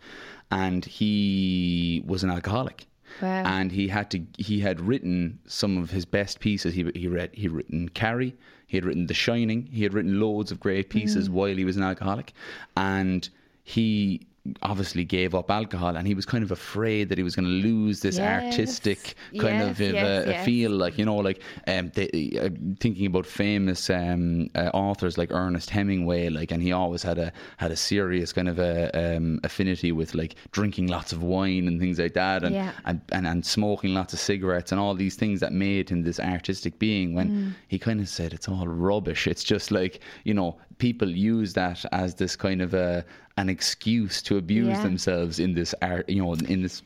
and 0.51 0.83
he 0.85 2.03
was 2.05 2.23
an 2.23 2.29
alcoholic 2.29 2.85
Wow. 3.21 3.43
and 3.45 3.71
he 3.71 3.87
had 3.87 4.09
to 4.11 4.21
he 4.37 4.59
had 4.59 4.79
written 4.81 5.39
some 5.47 5.77
of 5.77 5.91
his 5.91 6.05
best 6.05 6.39
pieces 6.39 6.73
he 6.73 6.89
he 6.95 7.07
read 7.07 7.29
he 7.33 7.47
written 7.47 7.89
Carrie 7.89 8.35
he 8.67 8.77
had 8.77 8.85
written 8.85 9.07
The 9.07 9.13
Shining 9.13 9.67
he 9.71 9.83
had 9.83 9.93
written 9.93 10.19
loads 10.19 10.51
of 10.51 10.59
great 10.59 10.89
pieces 10.89 11.27
Mm. 11.29 11.31
while 11.33 11.55
he 11.55 11.65
was 11.65 11.77
an 11.77 11.83
alcoholic 11.83 12.33
and 12.77 13.27
he 13.63 14.21
obviously 14.61 15.03
gave 15.03 15.35
up 15.35 15.51
alcohol 15.51 15.95
and 15.97 16.07
he 16.07 16.13
was 16.15 16.25
kind 16.25 16.43
of 16.43 16.51
afraid 16.51 17.09
that 17.09 17.17
he 17.17 17.23
was 17.23 17.35
going 17.35 17.45
to 17.45 17.51
lose 17.69 17.99
this 18.01 18.17
Yes. 18.17 18.43
artistic 18.43 19.15
kind 19.37 19.59
Yes, 19.59 19.69
of 19.69 19.79
yes, 19.79 19.93
uh, 20.27 20.29
yes. 20.31 20.45
feel 20.45 20.71
like 20.71 20.97
you 20.97 21.05
know 21.05 21.17
like 21.17 21.41
um 21.67 21.91
they, 21.93 22.09
uh, 22.41 22.49
thinking 22.79 23.05
about 23.05 23.25
famous 23.25 23.89
um 23.89 24.49
uh, 24.55 24.69
authors 24.73 25.17
like 25.17 25.29
Ernest 25.31 25.69
Hemingway 25.69 26.29
like 26.29 26.51
and 26.51 26.63
he 26.63 26.71
always 26.71 27.03
had 27.03 27.17
a 27.17 27.31
had 27.57 27.71
a 27.71 27.75
serious 27.75 28.31
kind 28.33 28.47
of 28.47 28.59
a 28.59 28.89
um, 29.17 29.39
affinity 29.43 29.91
with 29.91 30.15
like 30.15 30.35
drinking 30.51 30.87
lots 30.87 31.11
of 31.11 31.21
wine 31.21 31.67
and 31.67 31.79
things 31.79 31.99
like 31.99 32.13
that 32.13 32.43
and, 32.43 32.55
Yeah. 32.55 32.71
and, 32.85 33.01
and 33.11 33.27
and 33.27 33.45
smoking 33.45 33.93
lots 33.93 34.13
of 34.13 34.19
cigarettes 34.19 34.71
and 34.71 34.79
all 34.79 34.95
these 34.95 35.15
things 35.15 35.39
that 35.41 35.51
made 35.53 35.89
him 35.89 36.03
this 36.03 36.19
artistic 36.19 36.79
being 36.79 37.13
when 37.13 37.29
Mm. 37.29 37.53
he 37.67 37.77
kind 37.77 37.99
of 37.99 38.09
said 38.09 38.33
it's 38.33 38.47
all 38.49 38.67
rubbish 38.67 39.27
it's 39.27 39.43
just 39.43 39.69
like 39.71 39.99
you 40.23 40.33
know 40.33 40.57
people 40.79 41.09
use 41.09 41.53
that 41.53 41.83
as 41.91 42.15
this 42.15 42.35
kind 42.37 42.61
of 42.61 42.73
a 42.73 43.03
an 43.39 43.49
excuse 43.49 44.21
to 44.27 44.37
abuse 44.37 44.67
Yeah. 44.67 44.83
themselves 44.83 45.39
in 45.39 45.51
this 45.53 45.71
art 45.81 46.05
you 46.09 46.21
know 46.21 46.33
in 46.33 46.61
this 46.61 46.81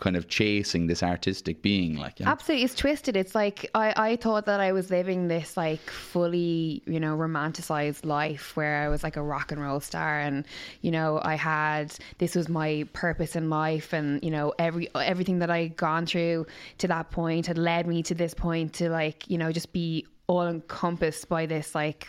kind 0.00 0.16
of 0.16 0.24
chasing 0.28 0.86
this 0.86 1.02
artistic 1.02 1.62
being 1.62 1.96
like 1.96 2.18
you 2.18 2.24
know? 2.26 2.32
Absolutely, 2.32 2.64
it's 2.64 2.74
twisted. 2.74 3.16
It's 3.16 3.34
like 3.34 3.58
I, 3.74 3.92
I 3.96 4.16
thought 4.16 4.46
that 4.46 4.60
I 4.60 4.72
was 4.72 4.90
living 4.90 5.28
this 5.28 5.56
like 5.56 5.84
fully, 5.90 6.82
you 6.86 7.00
know, 7.00 7.16
romanticized 7.16 8.04
life 8.04 8.56
where 8.56 8.82
I 8.84 8.88
was 8.88 9.02
like 9.02 9.16
a 9.16 9.22
rock 9.22 9.52
and 9.52 9.60
roll 9.62 9.80
star, 9.80 10.18
and 10.20 10.44
you 10.82 10.90
know, 10.90 11.20
I 11.22 11.34
had 11.36 11.94
this 12.18 12.34
was 12.34 12.48
my 12.48 12.86
purpose 12.92 13.36
in 13.36 13.50
life, 13.50 13.92
and 13.92 14.22
you 14.24 14.30
know, 14.30 14.52
every 14.58 14.88
everything 14.94 15.38
that 15.40 15.50
I 15.50 15.62
had 15.64 15.76
gone 15.76 16.06
through 16.06 16.46
to 16.78 16.88
that 16.88 17.10
point 17.10 17.46
had 17.46 17.58
led 17.58 17.86
me 17.86 18.02
to 18.04 18.14
this 18.14 18.34
point 18.34 18.72
to 18.74 18.88
like, 18.90 19.28
you 19.30 19.38
know, 19.38 19.52
just 19.52 19.72
be 19.72 20.06
all 20.26 20.46
encompassed 20.46 21.28
by 21.28 21.44
this 21.46 21.74
like 21.74 22.08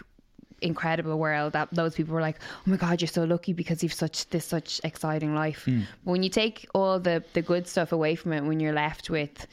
incredible 0.62 1.18
world 1.18 1.54
that 1.54 1.68
those 1.72 1.96
people 1.96 2.14
were 2.14 2.22
like 2.22 2.38
oh 2.42 2.62
my 2.66 2.78
god 2.78 3.02
you're 3.02 3.08
so 3.08 3.24
lucky 3.24 3.54
because 3.54 3.82
you've 3.84 3.94
such 3.94 4.30
this 4.30 4.46
such 4.46 4.80
exciting 4.84 5.34
life 5.36 5.64
Hmm. 5.66 5.82
but 6.06 6.12
when 6.12 6.24
you 6.24 6.30
take 6.30 6.68
all 6.74 7.00
the 7.00 7.24
the 7.34 7.42
good 7.42 7.68
stuff 7.68 7.92
away 7.92 8.16
from 8.16 8.34
it 8.34 8.44
when 8.44 8.60
you're 8.60 8.74
left 8.74 9.10
with 9.10 9.48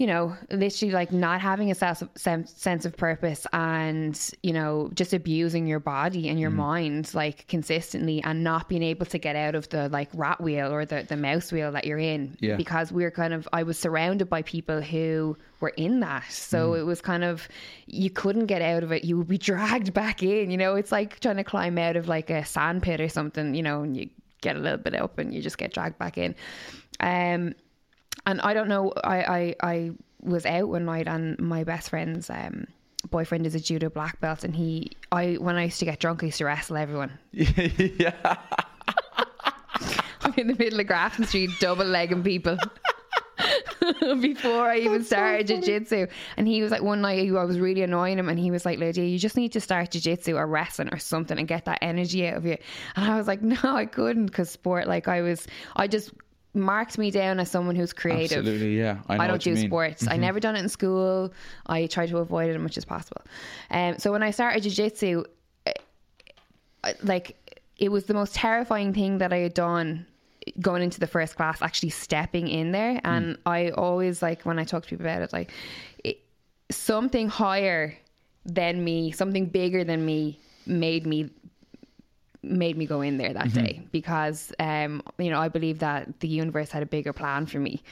you 0.00 0.06
know, 0.06 0.34
literally 0.50 0.90
like 0.94 1.12
not 1.12 1.42
having 1.42 1.70
a 1.70 1.74
sense 1.74 2.00
of, 2.00 2.08
sense 2.16 2.86
of 2.86 2.96
purpose 2.96 3.46
and, 3.52 4.30
you 4.42 4.50
know, 4.50 4.90
just 4.94 5.12
abusing 5.12 5.66
your 5.66 5.78
body 5.78 6.26
and 6.30 6.38
Mm. 6.38 6.40
your 6.40 6.50
mind 6.50 7.12
like 7.12 7.46
consistently 7.48 8.22
and 8.24 8.42
not 8.42 8.66
being 8.66 8.82
able 8.82 9.04
to 9.04 9.18
get 9.18 9.36
out 9.36 9.54
of 9.54 9.68
the 9.68 9.90
like 9.90 10.08
rat 10.14 10.40
wheel 10.40 10.72
or 10.72 10.86
the, 10.86 11.04
the 11.06 11.18
mouse 11.18 11.52
wheel 11.52 11.70
that 11.72 11.84
you're 11.84 11.98
in. 11.98 12.34
Yeah. 12.40 12.56
Because 12.56 12.90
we're 12.90 13.10
kind 13.10 13.34
of, 13.34 13.46
I 13.52 13.62
was 13.62 13.78
surrounded 13.78 14.30
by 14.30 14.40
people 14.40 14.80
who 14.80 15.36
were 15.60 15.74
in 15.76 16.00
that. 16.00 16.24
So 16.32 16.70
Mm. 16.70 16.80
it 16.80 16.82
was 16.84 17.02
kind 17.02 17.22
of, 17.22 17.46
you 17.84 18.08
couldn't 18.08 18.46
get 18.46 18.62
out 18.62 18.82
of 18.82 18.92
it. 18.92 19.04
You 19.04 19.18
would 19.18 19.28
be 19.28 19.36
dragged 19.50 19.92
back 19.92 20.22
in, 20.22 20.50
you 20.50 20.56
know, 20.56 20.76
it's 20.76 20.92
like 20.92 21.20
trying 21.20 21.36
to 21.36 21.44
climb 21.44 21.76
out 21.76 21.96
of 21.96 22.08
like 22.08 22.30
a 22.30 22.42
sand 22.46 22.82
pit 22.82 23.02
or 23.02 23.10
something, 23.10 23.54
you 23.54 23.62
know, 23.62 23.82
and 23.82 23.94
you 23.98 24.08
get 24.40 24.56
a 24.56 24.60
little 24.60 24.78
bit 24.78 24.94
up 24.94 25.18
and 25.18 25.34
you 25.34 25.42
just 25.42 25.58
get 25.58 25.74
dragged 25.74 25.98
back 25.98 26.16
in. 26.16 26.34
Um, 27.00 27.54
and 28.30 28.40
I 28.40 28.54
don't 28.54 28.68
know. 28.68 28.92
I, 29.02 29.22
I 29.22 29.54
I 29.62 29.90
was 30.22 30.46
out 30.46 30.68
one 30.68 30.84
night, 30.84 31.08
and 31.08 31.38
my 31.38 31.64
best 31.64 31.90
friend's 31.90 32.30
um, 32.30 32.66
boyfriend 33.10 33.46
is 33.46 33.54
a 33.54 33.60
judo 33.60 33.90
black 33.90 34.20
belt, 34.20 34.44
and 34.44 34.54
he 34.54 34.92
I 35.12 35.34
when 35.34 35.56
I 35.56 35.64
used 35.64 35.80
to 35.80 35.84
get 35.84 36.00
drunk, 36.00 36.22
I 36.22 36.26
used 36.26 36.38
to 36.38 36.44
wrestle 36.44 36.76
everyone. 36.76 37.18
yeah 37.32 38.36
I'm 40.22 40.34
in 40.36 40.46
the 40.48 40.54
middle 40.54 40.80
of 40.80 40.86
Grafton 40.86 41.24
Street, 41.24 41.50
double 41.60 41.84
legging 41.84 42.22
people. 42.22 42.56
Before 44.20 44.70
I 44.70 44.78
even 44.78 45.02
started 45.02 45.46
jiu-jitsu 45.46 46.06
and 46.36 46.46
he 46.46 46.62
was 46.62 46.70
like 46.70 46.82
one 46.82 47.00
night 47.00 47.26
I 47.26 47.44
was 47.44 47.58
really 47.58 47.82
annoying 47.82 48.18
him 48.18 48.28
and 48.28 48.38
he 48.38 48.50
was 48.50 48.66
like 48.66 48.78
Lydia 48.78 49.04
you 49.04 49.18
just 49.18 49.36
need 49.36 49.52
to 49.52 49.60
start 49.60 49.92
jiu-jitsu 49.92 50.36
or 50.36 50.46
wrestling 50.46 50.90
or 50.92 50.98
something 50.98 51.38
and 51.38 51.48
get 51.48 51.64
that 51.64 51.78
energy 51.80 52.26
out 52.26 52.36
of 52.36 52.44
you 52.44 52.58
and 52.96 53.10
I 53.10 53.16
was 53.16 53.26
like 53.26 53.40
no 53.42 53.56
I 53.62 53.86
couldn't 53.86 54.26
because 54.26 54.50
sport 54.50 54.86
like 54.86 55.08
I 55.08 55.22
was 55.22 55.46
I 55.74 55.88
just 55.88 56.12
marked 56.54 56.98
me 56.98 57.10
down 57.10 57.38
as 57.38 57.50
someone 57.50 57.76
who's 57.76 57.92
creative 57.92 58.38
absolutely 58.38 58.76
yeah 58.76 58.98
I, 59.08 59.16
know 59.16 59.24
I 59.24 59.26
don't 59.28 59.42
do 59.42 59.50
mean. 59.50 59.58
Mm-hmm. 59.58 59.68
sports. 59.68 60.08
I 60.08 60.16
never 60.16 60.40
done 60.40 60.56
it 60.56 60.60
in 60.60 60.68
school. 60.68 61.32
I 61.66 61.86
try 61.86 62.06
to 62.06 62.18
avoid 62.18 62.50
it 62.50 62.54
as 62.54 62.60
much 62.60 62.76
as 62.76 62.84
possible. 62.84 63.22
Um, 63.70 63.98
so 63.98 64.10
when 64.10 64.22
I 64.22 64.32
started 64.32 64.62
jiu-jitsu, 64.64 65.24
eh, 65.66 65.72
like 67.02 67.36
it 67.78 67.90
was 67.90 68.04
the 68.04 68.14
most 68.14 68.34
terrifying 68.34 68.92
thing 68.92 69.18
that 69.18 69.32
I 69.32 69.38
had 69.38 69.54
done 69.54 70.06
going 70.60 70.82
into 70.82 71.00
the 71.00 71.06
first 71.06 71.36
class, 71.36 71.62
actually 71.62 71.90
stepping 71.90 72.48
in 72.48 72.72
there. 72.72 72.94
Mm. 72.94 73.00
And 73.04 73.38
I 73.46 73.70
always 73.70 74.22
like 74.22 74.42
when 74.42 74.58
I 74.58 74.64
talk 74.64 74.82
to 74.84 74.88
people 74.88 75.06
about 75.06 75.22
it, 75.22 75.32
like 75.32 75.50
it, 76.04 76.20
something 76.70 77.28
higher 77.28 77.96
than 78.44 78.82
me, 78.82 79.12
something 79.12 79.46
bigger 79.46 79.84
than 79.84 80.04
me 80.04 80.38
made 80.66 81.06
me 81.06 81.30
made 82.42 82.76
me 82.76 82.86
go 82.86 83.02
in 83.02 83.18
there 83.18 83.32
that 83.34 83.52
day 83.52 83.82
because 83.92 84.52
um 84.58 85.02
you 85.18 85.30
know 85.30 85.38
I 85.38 85.48
believe 85.48 85.78
that 85.80 86.20
the 86.20 86.28
universe 86.28 86.70
had 86.70 86.82
a 86.82 86.86
bigger 86.86 87.12
plan 87.12 87.46
for 87.46 87.58
me. 87.58 87.82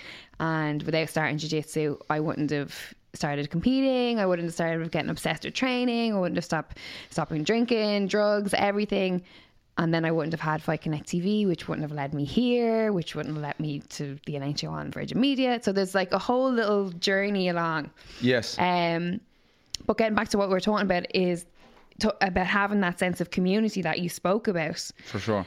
And 0.41 0.83
without 0.85 1.09
starting 1.09 1.39
jiu-jitsu 1.39 1.99
I 2.09 2.21
wouldn't 2.21 2.51
have 2.51 2.95
started 3.15 3.51
competing. 3.51 4.19
I 4.19 4.27
wouldn't 4.27 4.47
have 4.47 4.55
started 4.55 4.91
getting 4.91 5.11
obsessed 5.11 5.45
with 5.45 5.55
training. 5.55 6.15
I 6.15 6.19
wouldn't 6.19 6.37
have 6.37 6.45
stopped 6.45 6.79
stopping 7.11 7.43
drinking 7.43 8.09
drugs 8.09 8.55
everything. 8.55 9.23
And 9.77 9.95
then 9.95 10.05
I 10.05 10.11
wouldn't 10.11 10.33
have 10.33 10.41
had 10.41 10.63
Fight 10.63 10.81
Connect 10.81 11.07
TV 11.07 11.47
which 11.47 11.69
wouldn't 11.69 11.83
have 11.83 11.97
led 11.97 12.15
me 12.15 12.25
here 12.25 12.93
which 12.93 13.15
wouldn't 13.15 13.35
have 13.35 13.43
led 13.43 13.61
me 13.61 13.81
to 13.91 14.19
the 14.27 14.35
NHL 14.35 14.71
on 14.71 14.91
Virgin 14.91 15.21
Media. 15.21 15.61
So 15.63 15.73
there's 15.73 15.95
like 15.95 16.13
a 16.13 16.19
whole 16.19 16.51
little 16.51 16.91
journey 16.91 17.49
along. 17.49 17.91
Yes. 18.21 18.57
Um, 18.59 19.21
but 19.87 19.99
getting 19.99 20.15
back 20.15 20.29
to 20.31 20.39
what 20.39 20.49
we 20.49 20.55
we're 20.55 20.61
talking 20.61 20.87
about 20.87 21.07
is 21.15 21.47
to, 22.01 22.15
about 22.21 22.47
having 22.47 22.81
that 22.81 22.99
sense 22.99 23.21
of 23.21 23.31
community 23.31 23.83
that 23.83 23.99
you 23.99 24.09
spoke 24.09 24.49
about. 24.49 24.91
for 25.05 25.19
sure 25.19 25.47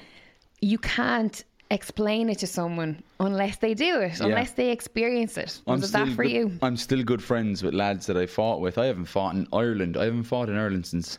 You 0.61 0.77
can't 0.77 1.43
explain 1.71 2.29
it 2.29 2.39
to 2.39 2.47
someone 2.47 3.01
unless 3.19 3.57
they 3.57 3.73
do 3.73 4.01
it, 4.01 4.19
unless 4.19 4.51
they 4.51 4.71
experience 4.71 5.37
it. 5.37 5.61
Was 5.65 5.89
it 5.89 5.93
that 5.93 6.09
for 6.09 6.23
good, 6.23 6.31
you? 6.31 6.51
I'm 6.61 6.77
still 6.77 7.01
good 7.03 7.23
friends 7.23 7.63
with 7.63 7.73
lads 7.73 8.05
that 8.07 8.17
I 8.17 8.25
fought 8.25 8.59
with. 8.59 8.77
I 8.77 8.85
haven't 8.87 9.05
fought 9.05 9.35
in 9.35 9.47
Ireland. 9.53 9.95
I 9.97 10.05
haven't 10.05 10.23
fought 10.23 10.49
in 10.49 10.57
Ireland 10.57 10.85
since 10.85 11.17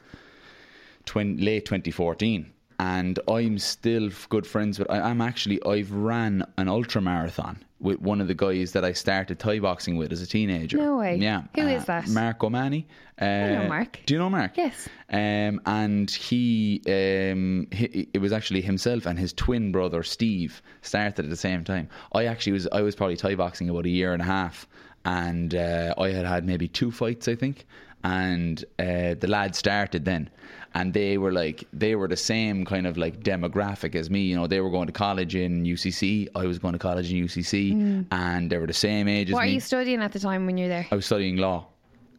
20, 1.07 1.43
late 1.43 1.65
2014. 1.65 2.53
And 2.79 3.19
I'm 3.29 3.59
still 3.59 4.11
good 4.29 4.47
friends 4.47 4.79
with. 4.79 4.91
I, 4.91 5.01
I'm 5.01 5.21
actually. 5.21 5.63
I've 5.65 5.93
ran 5.93 6.45
an 6.59 6.69
ultra 6.69 7.01
marathon 7.01 7.65
with 7.83 8.01
one 8.01 8.21
of 8.21 8.29
the 8.29 8.35
guys 8.35 8.73
that 8.73 8.85
I 8.85 8.93
started 8.93 9.39
Thai 9.39 9.59
boxing 9.59 9.97
with 9.97 10.13
as 10.13 10.23
a 10.23 10.27
teenager. 10.27 10.79
No 10.79 10.99
way. 10.99 11.17
Yeah. 11.17 11.43
Who 11.55 11.63
Who 11.63 11.69
is 11.69 11.85
that? 11.87 12.09
Mark 12.09 12.43
O'Mahony. 12.43 12.87
Uh, 13.21 13.25
know 13.25 13.69
Mark. 13.69 14.01
Do 14.07 14.15
you 14.15 14.21
know 14.21 14.31
Mark? 14.31 14.57
Yes. 14.57 14.89
Um, 15.11 15.61
and 15.67 16.11
he, 16.11 16.81
um, 16.87 17.67
he, 17.73 18.09
it 18.15 18.21
was 18.21 18.33
actually 18.33 18.63
himself 18.63 19.05
and 19.05 19.19
his 19.19 19.33
twin 19.33 19.73
brother 19.73 20.03
Steve 20.03 20.63
started 20.81 21.25
at 21.25 21.31
the 21.31 21.37
same 21.37 21.65
time. 21.65 21.89
I 22.15 22.27
actually 22.27 22.53
was, 22.53 22.69
I 22.73 22.81
was 22.83 22.95
probably 22.95 23.17
Thai 23.17 23.35
boxing 23.35 23.69
about 23.69 23.85
a 23.85 23.91
year 23.91 24.13
and 24.13 24.23
a 24.23 24.27
half, 24.27 24.67
and 25.05 25.55
uh, 25.55 25.95
I 25.99 26.11
had 26.11 26.25
had 26.25 26.47
maybe 26.47 26.69
two 26.69 26.91
fights, 26.91 27.29
I 27.29 27.35
think. 27.35 27.67
And 28.05 28.65
uh, 28.79 29.15
the 29.19 29.27
lads 29.29 29.59
started 29.59 30.05
then, 30.05 30.29
and 30.75 30.93
they 30.93 31.19
were 31.19 31.33
like, 31.33 31.65
they 31.73 31.95
were 31.95 32.09
the 32.09 32.17
same 32.17 32.65
kind 32.65 32.87
of 32.87 32.97
like 32.97 33.21
demographic 33.21 33.95
as 33.95 34.11
me. 34.11 34.21
You 34.21 34.37
know, 34.37 34.47
they 34.47 34.61
were 34.61 34.71
going 34.71 34.87
to 34.87 34.93
college 34.93 35.35
in 35.35 35.65
UCC. 35.65 36.29
I 36.35 36.47
was 36.47 36.59
going 36.59 36.73
to 36.73 36.79
college 36.79 37.13
in 37.13 37.25
UCC, 37.25 38.07
and 38.11 38.51
they 38.51 38.59
were 38.59 38.67
the 38.67 38.73
same 38.73 39.09
age 39.09 39.29
as 39.29 39.35
What 39.35 39.45
are 39.45 39.49
you 39.49 39.61
studying 39.61 40.03
at 40.03 40.13
the 40.13 40.19
time 40.19 40.47
when 40.47 40.57
you're 40.57 40.69
there? 40.69 40.87
I 40.91 40.95
was 40.95 41.07
studying 41.07 41.37
law 41.37 41.67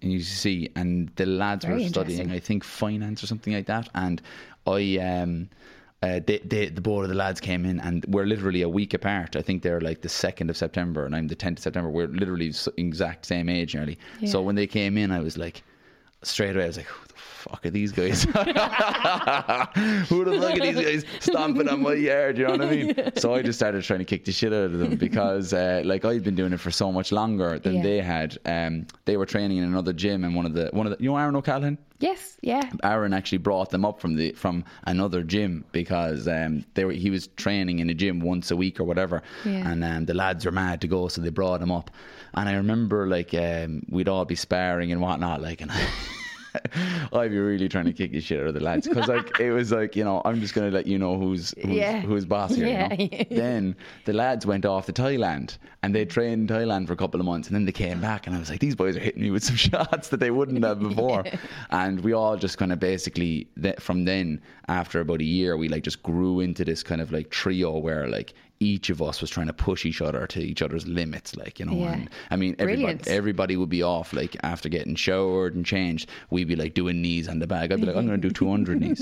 in 0.02 0.12
UCC, 0.12 0.72
and 0.76 1.10
the 1.16 1.26
lads 1.26 1.66
Very 1.66 1.84
were 1.84 1.90
studying. 1.90 2.32
I 2.32 2.40
think, 2.40 2.64
finance 2.64 3.24
or 3.24 3.28
something 3.28 3.54
like 3.54 3.66
that. 3.66 3.90
And 3.96 4.22
I, 4.68 4.98
um, 4.98 5.50
uh, 6.04 6.20
they, 6.26 6.40
they, 6.40 6.70
the 6.70 6.82
board 6.82 7.06
of 7.06 7.10
the 7.10 7.16
lads 7.16 7.40
came 7.40 7.66
in, 7.66 7.80
and 7.80 8.06
we're 8.08 8.26
literally 8.26 8.62
a 8.62 8.70
week 8.70 8.94
apart. 8.94 9.36
I 9.36 9.42
think 9.42 9.64
they're 9.64 9.82
like 9.82 10.02
the 10.02 10.10
second 10.10 10.50
of 10.50 10.58
September, 10.58 11.06
and 11.06 11.16
I'm 11.16 11.28
the 11.28 11.36
tenth 11.36 11.60
of 11.60 11.64
September. 11.64 11.90
We're 11.90 12.08
literally 12.08 12.54
exact 12.78 13.26
same 13.26 13.50
age 13.50 13.74
nearly. 13.74 13.98
So 14.26 14.42
when 14.42 14.56
they 14.56 14.68
came 14.68 14.98
in, 14.98 15.12
I 15.12 15.20
was 15.22 15.38
like, 15.38 15.64
straight 16.24 16.56
away, 16.56 16.66
I 16.66 16.68
was 16.68 16.78
like, 16.78 16.86
who 16.88 17.08
the 17.08 17.14
fuck 17.16 17.66
are 17.66 17.70
these 17.70 17.92
guys? 17.92 18.24
who 18.24 18.32
the 20.26 20.40
fuck 20.42 20.54
are 20.58 20.60
these 20.60 20.76
guys 20.76 21.06
stomping 21.20 21.68
on 21.70 21.82
my 21.82 21.94
yard? 21.94 22.38
You 22.38 22.46
know 22.46 22.52
what 22.52 22.62
I 22.62 22.70
mean? 22.70 22.94
So 23.16 23.34
I 23.36 23.42
just 23.42 23.60
started 23.60 23.84
trying 23.84 24.00
to 24.00 24.06
kick 24.06 24.26
the 24.26 24.32
shit 24.32 24.52
out 24.54 24.66
of 24.66 24.80
them 24.80 24.96
because, 24.96 25.54
uh, 25.54 25.82
like, 25.86 26.04
I'd 26.06 26.24
been 26.24 26.36
doing 26.36 26.52
it 26.54 26.60
for 26.60 26.72
so 26.72 26.92
much 26.92 27.12
longer 27.12 27.60
than 27.60 27.76
Yeah. 27.76 27.84
they 27.84 28.02
had. 28.02 28.38
Um, 28.46 28.88
they 29.06 29.18
were 29.18 29.26
training 29.26 29.58
in 29.58 29.64
another 29.66 29.94
gym, 29.94 30.24
and 30.24 30.36
one 30.36 30.46
of 30.46 30.54
the 30.54 30.70
one 30.74 30.86
of 30.88 30.98
the 30.98 31.04
you 31.04 31.10
know 31.10 31.18
Aaron 31.18 31.36
O'Callaghan. 31.36 31.78
Yes, 32.00 32.38
yeah. 32.42 32.70
Aaron 32.84 33.14
actually 33.14 33.38
brought 33.38 33.70
them 33.70 33.86
up 33.86 34.02
from 34.02 34.16
the 34.16 34.32
from 34.34 34.66
another 34.88 35.24
gym 35.24 35.64
because 35.72 36.28
um, 36.28 36.66
they 36.74 36.84
were 36.86 36.92
he 36.92 37.10
was 37.10 37.28
training 37.38 37.80
in 37.80 37.90
a 37.90 37.94
gym 37.94 38.20
once 38.20 38.52
a 38.52 38.56
week 38.58 38.80
or 38.80 38.84
whatever, 38.84 39.22
Yeah. 39.46 39.72
and 39.72 39.84
um, 39.84 40.06
the 40.06 40.14
lads 40.14 40.46
were 40.46 40.52
mad 40.52 40.82
to 40.82 40.88
go, 40.88 41.08
so 41.08 41.22
they 41.22 41.30
brought 41.30 41.62
him 41.62 41.72
up. 41.72 41.92
And 42.36 42.50
I 42.50 42.54
remember 42.56 43.08
like 43.08 43.34
um, 43.34 43.84
we'd 43.90 44.08
all 44.10 44.26
be 44.26 44.36
sparring 44.36 44.92
and 44.92 45.02
whatnot, 45.02 45.42
like 45.42 45.62
and. 45.62 45.72
I'd 47.14 47.32
be 47.32 47.40
really 47.40 47.68
trying 47.68 47.86
to 47.86 47.94
kick 47.94 48.12
the 48.12 48.22
shit 48.22 48.40
out 48.40 48.48
of 48.48 48.54
the 48.54 48.60
lads 48.60 48.88
because 48.88 49.08
like 49.08 49.40
it 49.40 49.52
was 49.52 49.72
like 49.72 49.96
you 49.96 50.04
know 50.04 50.22
I'm 50.24 50.40
just 50.40 50.54
gonna 50.54 50.70
let 50.70 50.86
you 50.86 51.00
know 51.00 51.18
who's 51.18 51.54
who's, 51.60 51.66
Yeah. 51.74 52.02
who's 52.02 52.26
boss 52.26 52.54
here. 52.56 52.68
Yeah. 52.68 52.94
You 52.94 53.10
know? 53.10 53.26
then 53.32 53.76
the 54.06 54.14
lads 54.14 54.46
went 54.46 54.66
off 54.66 54.86
to 54.86 54.94
Thailand 54.94 55.58
and 55.82 55.96
they 55.96 56.06
trained 56.06 56.50
in 56.52 56.56
Thailand 56.56 56.86
for 56.86 56.94
a 56.94 56.96
couple 56.96 57.20
of 57.20 57.26
months 57.26 57.48
and 57.48 57.56
then 57.56 57.66
they 57.66 57.72
came 57.72 58.00
back 58.00 58.28
and 58.28 58.36
I 58.36 58.40
was 58.40 58.50
like 58.52 58.60
these 58.60 58.76
boys 58.76 58.96
are 58.96 59.00
hitting 59.00 59.24
me 59.24 59.32
with 59.32 59.44
some 59.44 59.56
shots 59.72 60.10
that 60.10 60.20
they 60.20 60.30
wouldn't 60.30 60.64
have 60.64 60.80
before 60.80 61.24
and 61.72 62.00
we 62.02 62.14
all 62.14 62.38
just 62.38 62.60
kind 62.60 62.72
of 62.72 62.80
basically 62.80 63.48
that 63.58 63.82
from 63.82 64.06
then 64.06 64.40
after 64.68 65.00
about 65.00 65.22
a 65.22 65.26
year 65.26 65.58
we 65.58 65.70
like 65.70 65.84
just 65.84 66.04
grew 66.04 66.40
into 66.40 66.64
this 66.64 66.84
kind 66.84 67.02
of 67.02 67.12
like 67.12 67.32
trio 67.32 67.78
where 67.80 68.08
like 68.08 68.34
each 68.72 68.90
of 68.90 69.02
us 69.02 69.20
was 69.22 69.30
trying 69.30 69.48
to 69.48 69.54
push 69.54 69.86
each 69.86 70.02
other 70.02 70.26
to 70.28 70.40
each 70.40 70.62
other's 70.62 70.86
limits 70.88 71.36
like 71.36 71.60
you 71.60 71.66
know 71.66 71.74
Yeah. 71.84 71.94
and 71.94 72.10
I 72.32 72.36
mean 72.38 72.56
everybody 72.60 73.00
everybody 73.08 73.56
would 73.58 73.70
be 73.70 73.84
off 73.84 74.14
like 74.14 74.36
after 74.44 74.70
getting 74.70 74.96
showered 74.96 75.54
and 75.56 75.66
changed 75.66 76.10
we'd 76.30 76.48
be 76.48 76.56
like 76.56 76.74
doing 76.74 77.02
knees 77.02 77.28
on 77.28 77.40
the 77.40 77.48
bag. 77.48 77.72
I'd 77.72 77.82
be 77.82 77.88
like 77.88 77.96
I'm 77.96 78.08
going 78.08 78.22
to 78.22 78.28
do 78.30 78.34
200 78.44 78.80
knees. 78.82 79.02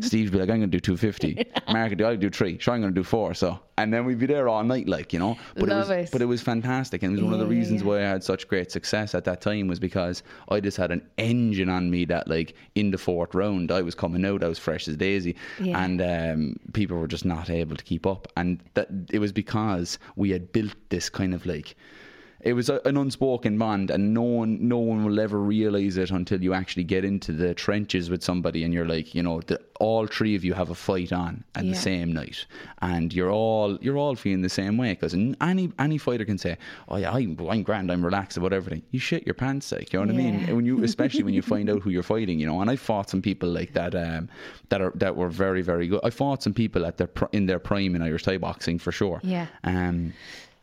Steve'd 0.00 0.32
be 0.32 0.38
like 0.38 0.50
I'm 0.50 0.58
going 0.60 0.70
to 0.70 0.78
do 0.78 0.80
250 0.80 1.44
Mark 1.72 1.90
would 1.90 1.98
do 1.98 2.04
I'll 2.06 2.16
do 2.16 2.30
three. 2.30 2.58
Sure 2.58 2.74
I'm 2.74 2.80
going 2.80 2.92
to 2.94 3.00
do 3.00 3.04
four 3.04 3.34
so 3.34 3.58
and 3.78 3.94
then 3.94 4.04
we'd 4.04 4.18
be 4.18 4.26
there 4.26 4.48
all 4.48 4.64
night 4.64 4.88
like 4.88 5.12
you 5.12 5.18
know? 5.20 5.38
But 5.54 5.68
Love 5.68 5.90
it 5.90 5.98
was 6.00 6.08
it. 6.08 6.12
but 6.12 6.20
it 6.22 6.26
was 6.26 6.42
fantastic 6.42 7.02
and 7.02 7.12
it 7.12 7.16
was 7.16 7.24
one 7.24 7.32
of 7.34 7.38
the 7.38 7.46
Yeah, 7.46 7.52
yeah, 7.52 7.58
reasons 7.60 7.80
yeah. 7.82 7.86
why 7.88 7.96
I 7.98 8.08
had 8.14 8.24
such 8.24 8.48
great 8.48 8.70
success 8.72 9.14
at 9.14 9.24
that 9.24 9.40
time 9.40 9.68
was 9.68 9.78
because 9.78 10.22
I 10.50 10.60
just 10.60 10.76
had 10.76 10.90
an 10.90 11.02
engine 11.16 11.68
on 11.68 11.88
me 11.90 12.04
that 12.06 12.28
like 12.28 12.54
in 12.74 12.90
the 12.90 12.98
fourth 12.98 13.34
round 13.34 13.70
I 13.70 13.82
was 13.82 13.94
coming 13.94 14.24
out 14.26 14.42
I 14.44 14.48
was 14.48 14.58
fresh 14.58 14.88
as 14.88 14.96
daisy. 14.96 15.36
Yeah. 15.60 15.82
and 15.84 16.00
um, 16.02 16.56
people 16.72 16.96
were 16.98 17.06
just 17.08 17.24
not 17.24 17.50
able 17.50 17.76
to 17.76 17.84
keep 17.84 18.06
up. 18.06 18.26
And 18.36 18.60
that 18.74 18.88
it 19.10 19.18
was 19.20 19.32
because 19.32 19.98
we 20.16 20.30
had 20.30 20.52
built 20.52 20.74
this 20.88 21.08
kind 21.08 21.34
of 21.34 21.46
like 21.46 21.76
it 22.40 22.52
was 22.52 22.68
a, 22.68 22.80
an 22.84 22.96
unspoken 22.96 23.58
bond 23.58 23.90
and 23.90 24.14
no 24.14 24.22
one 24.22 24.68
no 24.68 24.78
one 24.78 25.04
will 25.04 25.18
ever 25.18 25.38
realize 25.40 25.96
it 25.96 26.10
until 26.12 26.40
you 26.42 26.54
actually 26.54 26.84
get 26.84 27.04
into 27.04 27.32
the 27.32 27.52
trenches 27.54 28.10
with 28.10 28.22
somebody 28.22 28.62
and 28.64 28.72
you're 28.72 28.86
like 28.86 29.12
you 29.14 29.22
know 29.22 29.40
the, 29.42 29.60
all 29.80 30.06
three 30.06 30.34
of 30.36 30.44
you 30.44 30.54
have 30.54 30.70
a 30.70 30.74
fight 30.74 31.12
on 31.12 31.42
at 31.54 31.64
Yeah. 31.64 31.70
the 31.72 31.76
same 31.78 32.12
night. 32.12 32.46
And 32.80 33.12
you're 33.12 33.30
all 33.30 33.76
you're 33.80 33.96
all 33.96 34.14
feeling 34.14 34.42
the 34.42 34.48
same 34.48 34.76
way 34.76 34.92
because 34.92 35.14
any 35.14 35.72
any 35.78 35.98
fighter 35.98 36.24
can 36.24 36.38
say 36.38 36.56
oh 36.88 36.96
yeah 36.96 37.12
I'm, 37.12 37.36
I'm 37.50 37.62
grand 37.64 37.90
I'm 37.90 38.04
relaxed 38.04 38.36
about 38.36 38.52
everything 38.52 38.82
you 38.92 39.00
shit 39.00 39.26
your 39.26 39.34
pants 39.34 39.72
like 39.72 39.92
you 39.92 39.98
know 39.98 40.06
what 40.06 40.14
I 40.14 40.18
mean? 40.18 40.54
When 40.56 40.64
you 40.64 40.82
especially 40.90 41.24
when 41.24 41.34
you 41.34 41.42
find 41.42 41.68
out 41.68 41.82
who 41.82 41.90
you're 41.90 42.02
fighting 42.04 42.38
you 42.38 42.46
know? 42.46 42.60
And 42.60 42.70
I 42.70 42.76
fought 42.76 43.10
some 43.10 43.20
people 43.22 43.48
like 43.48 43.72
that 43.72 43.94
um, 43.96 44.28
that 44.68 44.80
are 44.80 44.92
that 44.94 45.16
were 45.16 45.28
very 45.28 45.62
very 45.62 45.88
good. 45.88 46.00
I 46.04 46.10
fought 46.10 46.42
some 46.42 46.54
people 46.54 46.86
at 46.86 46.98
their 46.98 47.08
pr- 47.08 47.24
in 47.32 47.46
their 47.46 47.58
prime 47.58 47.96
in 47.96 48.02
Irish 48.02 48.22
Thai 48.22 48.38
boxing 48.38 48.78
for 48.78 48.92
sure. 48.92 49.20
Yeah. 49.24 49.46
um, 49.64 50.12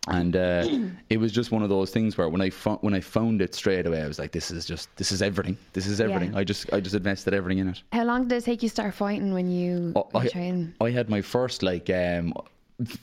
and 0.07 0.35
uh, 0.35 0.67
it 1.09 1.17
was 1.17 1.31
just 1.31 1.51
one 1.51 1.63
of 1.63 1.69
those 1.69 1.91
things 1.91 2.17
where 2.17 2.29
when 2.29 2.41
I 2.41 2.49
fo- 2.49 2.77
when 2.81 2.93
I 2.93 2.99
found 3.01 3.41
it 3.41 3.55
straight 3.55 3.85
away, 3.87 4.01
I 4.01 4.07
was 4.07 4.19
like, 4.19 4.31
"This 4.31 4.51
is 4.51 4.65
just 4.65 4.95
this 4.97 5.11
is 5.11 5.21
everything. 5.21 5.57
This 5.73 5.87
is 5.87 5.99
everything." 6.01 6.35
I 6.35 6.43
just 6.43 6.71
I 6.73 6.79
just 6.79 6.95
invested 6.95 7.33
everything 7.33 7.59
in 7.59 7.69
it. 7.69 7.81
How 7.91 8.03
long 8.03 8.27
did 8.27 8.37
it 8.37 8.43
take 8.45 8.61
you 8.63 8.69
to 8.69 8.73
start 8.73 8.93
fighting 8.93 9.33
when 9.33 9.49
you 9.49 9.93
Oh, 9.95 10.07
I, 10.13 10.27
training? 10.27 10.73
I 10.81 10.89
had 10.91 11.09
my 11.09 11.21
first 11.21 11.63
like 11.63 11.89
um, 11.89 12.33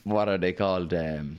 what 0.04 0.28
are 0.28 0.38
they 0.38 0.52
called? 0.52 0.92
Um, 0.94 1.38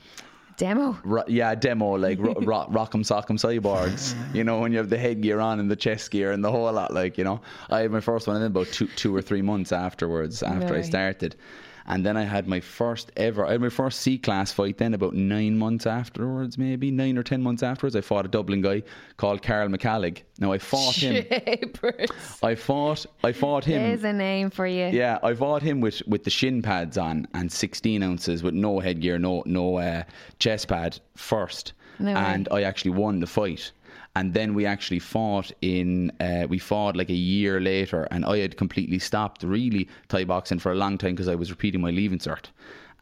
Demo? 0.56 0.96
ro- 1.04 1.24
yeah, 1.28 1.56
demo 1.56 1.94
like 1.98 2.20
ro- 2.20 2.36
ro- 2.42 2.68
rock'em 2.70 3.02
sock'em 3.04 3.40
cyborgs. 3.40 4.16
You 4.36 4.44
know, 4.44 4.60
when 4.60 4.72
you 4.72 4.78
have 4.78 4.90
the 4.90 5.00
headgear 5.00 5.40
on 5.40 5.60
and 5.60 5.70
the 5.70 5.76
chest 5.76 6.12
gear 6.12 6.32
and 6.32 6.44
the 6.44 6.52
whole 6.52 6.72
lot. 6.72 6.94
Like 6.94 7.18
you 7.18 7.24
know, 7.24 7.42
I 7.72 7.80
had 7.80 7.92
my 7.92 8.00
first 8.02 8.28
one 8.28 8.36
then 8.40 8.48
about 8.52 8.68
two 8.68 8.88
two 8.96 9.16
or 9.16 9.22
three 9.22 9.42
months 9.42 9.72
afterwards 9.72 10.44
after 10.44 10.76
I 10.76 10.82
started. 10.82 11.36
And 11.86 12.06
then 12.06 12.16
I 12.16 12.24
had 12.24 12.48
my 12.48 12.60
first 12.60 13.12
ever, 13.18 13.46
I 13.46 13.54
had 13.54 13.62
my 13.62 13.70
first 13.70 14.00
C 14.02 14.18
class 14.18 14.52
fight 14.52 14.78
then 14.78 14.94
about 14.94 15.14
nine 15.14 15.58
months 15.58 15.86
afterwards, 15.86 16.58
maybe 16.58 16.92
nine 16.92 17.18
or 17.18 17.24
ten 17.24 17.42
months 17.42 17.64
afterwards. 17.64 17.96
I 17.96 18.02
fought 18.02 18.26
a 18.26 18.30
Dublin 18.30 18.62
guy 18.62 18.84
called 19.18 19.42
Carl 19.42 19.68
McCallig. 19.68 20.24
Now 20.40 20.52
I 20.54 20.58
fought 20.60 20.96
him. 20.96 21.26
Shapers. 21.30 22.10
I 22.42 22.56
fought, 22.56 23.06
I 23.24 23.32
fought 23.32 23.66
him. 23.66 23.82
There's 23.82 24.04
a 24.04 24.14
name 24.14 24.50
for 24.50 24.66
you. 24.66 24.88
Yeah, 24.88 25.20
I 25.24 25.34
fought 25.34 25.62
him 25.62 25.82
with, 25.82 26.02
with 26.08 26.24
the 26.24 26.30
shin 26.30 26.62
pads 26.62 26.98
on 26.98 27.28
and 27.34 27.52
16 27.52 28.02
ounces 28.02 28.44
with 28.44 28.54
no 28.54 28.80
headgear, 28.80 29.20
no 29.20 29.44
no 29.46 29.78
uh, 29.78 30.04
chest 30.40 30.68
pad 30.70 31.00
first, 31.16 31.74
No 32.00 32.12
and 32.12 32.48
I 32.52 32.64
actually 32.64 32.92
won 32.92 33.20
the 33.20 33.28
fight. 33.28 33.72
And 34.16 34.34
then 34.34 34.54
we 34.54 34.66
actually 34.66 35.00
fought 35.00 35.52
in, 35.62 36.12
uh, 36.20 36.46
we 36.48 36.60
fought 36.60 36.96
like 36.96 37.10
a 37.10 37.16
year 37.16 37.60
later, 37.60 38.08
and 38.12 38.24
I 38.26 38.38
had 38.40 38.58
completely 38.58 39.00
stopped 39.00 39.42
really 39.42 39.88
Thai 40.08 40.26
boxing 40.26 40.60
for 40.60 40.72
a 40.72 40.76
long 40.76 41.00
time 41.00 41.12
because 41.16 41.28
I 41.28 41.36
was 41.36 41.50
repeating 41.50 41.82
my 41.82 41.90
leaving 41.90 42.20
cert. 42.20 42.46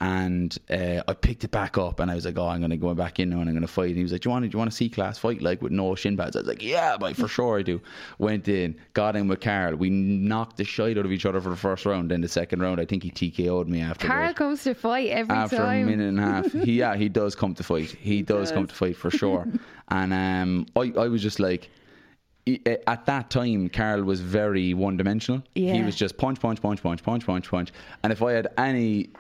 And 0.02 0.58
uh, 0.72 1.04
I 1.08 1.14
picked 1.14 1.44
it 1.44 1.52
back 1.52 1.78
up, 1.78 2.00
and 2.00 2.10
I 2.10 2.16
was 2.16 2.26
like, 2.26 2.36
"Oh, 2.36 2.48
I'm 2.48 2.60
going 2.60 2.72
to 2.72 2.78
go 2.78 2.96
back 2.96 3.20
in 3.20 3.30
now, 3.30 3.40
and 3.40 3.48
I'm 3.48 3.54
going 3.54 3.62
to 3.62 3.68
fight." 3.68 3.90
And 3.90 3.98
he 3.98 4.02
was 4.02 4.12
like, 4.12 4.22
"Do 4.22 4.30
you 4.30 4.32
want? 4.32 4.44
To, 4.44 4.50
do 4.50 4.56
you 4.56 4.58
want 4.58 4.72
a 4.72 4.76
C 4.76 4.90
class 4.90 5.20
fight 5.20 5.44
like 5.44 5.62
with 5.62 5.72
no 5.72 5.94
shin 5.94 6.18
pads?" 6.18 6.36
I 6.36 6.40
was 6.40 6.48
like, 6.48 6.64
"Yeah, 6.64 6.98
but 6.98 7.16
for 7.16 7.28
sure 7.28 7.60
I 7.60 7.62
do." 7.62 7.80
Went 8.18 8.48
in, 8.48 8.76
got 8.96 9.16
in 9.16 9.28
with 9.28 9.42
Carl. 9.42 9.76
We 9.76 9.92
knocked 9.92 10.58
the 10.58 10.64
shit 10.64 10.98
out 10.98 11.06
of 11.06 11.12
each 11.12 11.28
other 11.28 11.40
for 11.40 11.50
the 11.50 11.56
first 11.56 11.86
round. 11.86 12.10
Then 12.10 12.22
the 12.22 12.28
second 12.28 12.62
round, 12.62 12.82
I 12.82 12.86
think 12.86 13.04
he 13.04 13.12
TKO'd 13.12 13.70
me 13.70 13.82
after. 13.82 14.08
Carl 14.08 14.34
comes 14.34 14.64
to 14.64 14.74
fight 14.74 15.10
every 15.10 15.36
after 15.36 15.58
time. 15.58 15.88
After 15.88 15.94
a 15.94 15.98
minute 15.98 16.08
and 16.08 16.20
a 16.20 16.24
half. 16.24 16.52
He 16.52 16.80
yeah, 16.80 16.96
he 16.96 17.08
does 17.08 17.36
come 17.36 17.54
to 17.54 17.64
fight. 17.64 17.92
He, 17.92 18.24
does, 18.24 18.52
come 18.52 18.66
to 18.66 18.74
fight 18.74 18.98
for 18.98 19.12
sure. 19.12 19.48
and 19.90 20.14
um, 20.14 20.66
I 20.76 20.94
I 21.00 21.10
was 21.10 21.22
just 21.22 21.40
like. 21.40 21.70
At 22.66 23.06
that 23.06 23.30
time, 23.30 23.70
Carl 23.70 24.02
was 24.02 24.20
very 24.20 24.74
one-dimensional. 24.74 25.44
He 25.54 25.84
was 25.84 25.96
just 25.96 26.18
punch, 26.18 26.40
punch, 26.40 26.60
punch, 26.60 26.82
punch, 26.82 27.04
punch, 27.04 27.24
punch, 27.24 27.48
punch. 27.48 27.72
And 28.04 28.12
if 28.12 28.24
I 28.24 28.32
had 28.32 28.48
any 28.58 29.12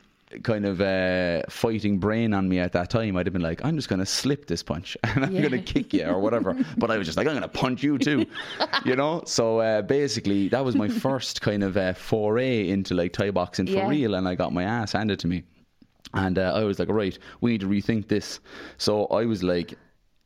kind 0.44 0.65
of 0.65 0.82
uh, 0.82 1.41
fighting 1.50 1.98
brain 2.00 2.34
on 2.34 2.48
me 2.50 2.60
at 2.60 2.72
that 2.74 2.89
time, 2.89 3.17
I'd 3.17 3.26
have 3.26 3.34
been 3.34 3.41
like, 3.41 3.63
I'm 3.63 3.76
just 3.76 3.89
going 3.89 4.00
to 4.00 4.06
slip 4.06 4.48
this 4.48 4.63
punch 4.63 4.98
and 5.04 5.26
I'm 5.26 5.34
Yeah. 5.34 5.41
going 5.41 5.52
to 5.52 5.60
kick 5.60 5.94
you 5.94 6.06
or 6.06 6.20
whatever. 6.20 6.56
but 6.78 6.89
I 6.91 6.98
was 6.98 7.08
just 7.08 7.17
like, 7.17 7.28
I'm 7.28 7.34
going 7.34 7.41
to 7.44 7.48
punch 7.48 7.84
you 7.84 7.98
too, 8.00 8.26
you 8.86 8.96
know. 8.96 9.24
So 9.26 9.60
uh, 9.60 9.82
basically, 9.82 10.48
that 10.50 10.63
was 10.63 10.76
my 10.76 10.88
first 10.88 11.41
kind 11.41 11.63
of 11.63 11.78
uh, 11.78 11.94
foray 11.94 12.70
into 12.70 12.94
like 12.96 13.13
Thai 13.13 13.32
boxing 13.32 13.67
for 13.67 13.74
Yeah. 13.82 13.88
real, 13.88 14.15
and 14.15 14.28
I 14.28 14.36
got 14.36 14.54
my 14.54 14.63
ass 14.63 14.94
handed 14.94 15.20
to 15.20 15.28
me. 15.28 15.44
And 16.13 16.38
uh, 16.38 16.54
I 16.54 16.63
was 16.63 16.78
like, 16.80 16.89
right, 16.89 17.17
we 17.39 17.52
need 17.52 17.62
to 17.62 17.67
rethink 17.67 18.08
this. 18.10 18.39
So 18.78 19.06
I 19.08 19.26
was 19.26 19.44
like, 19.44 19.76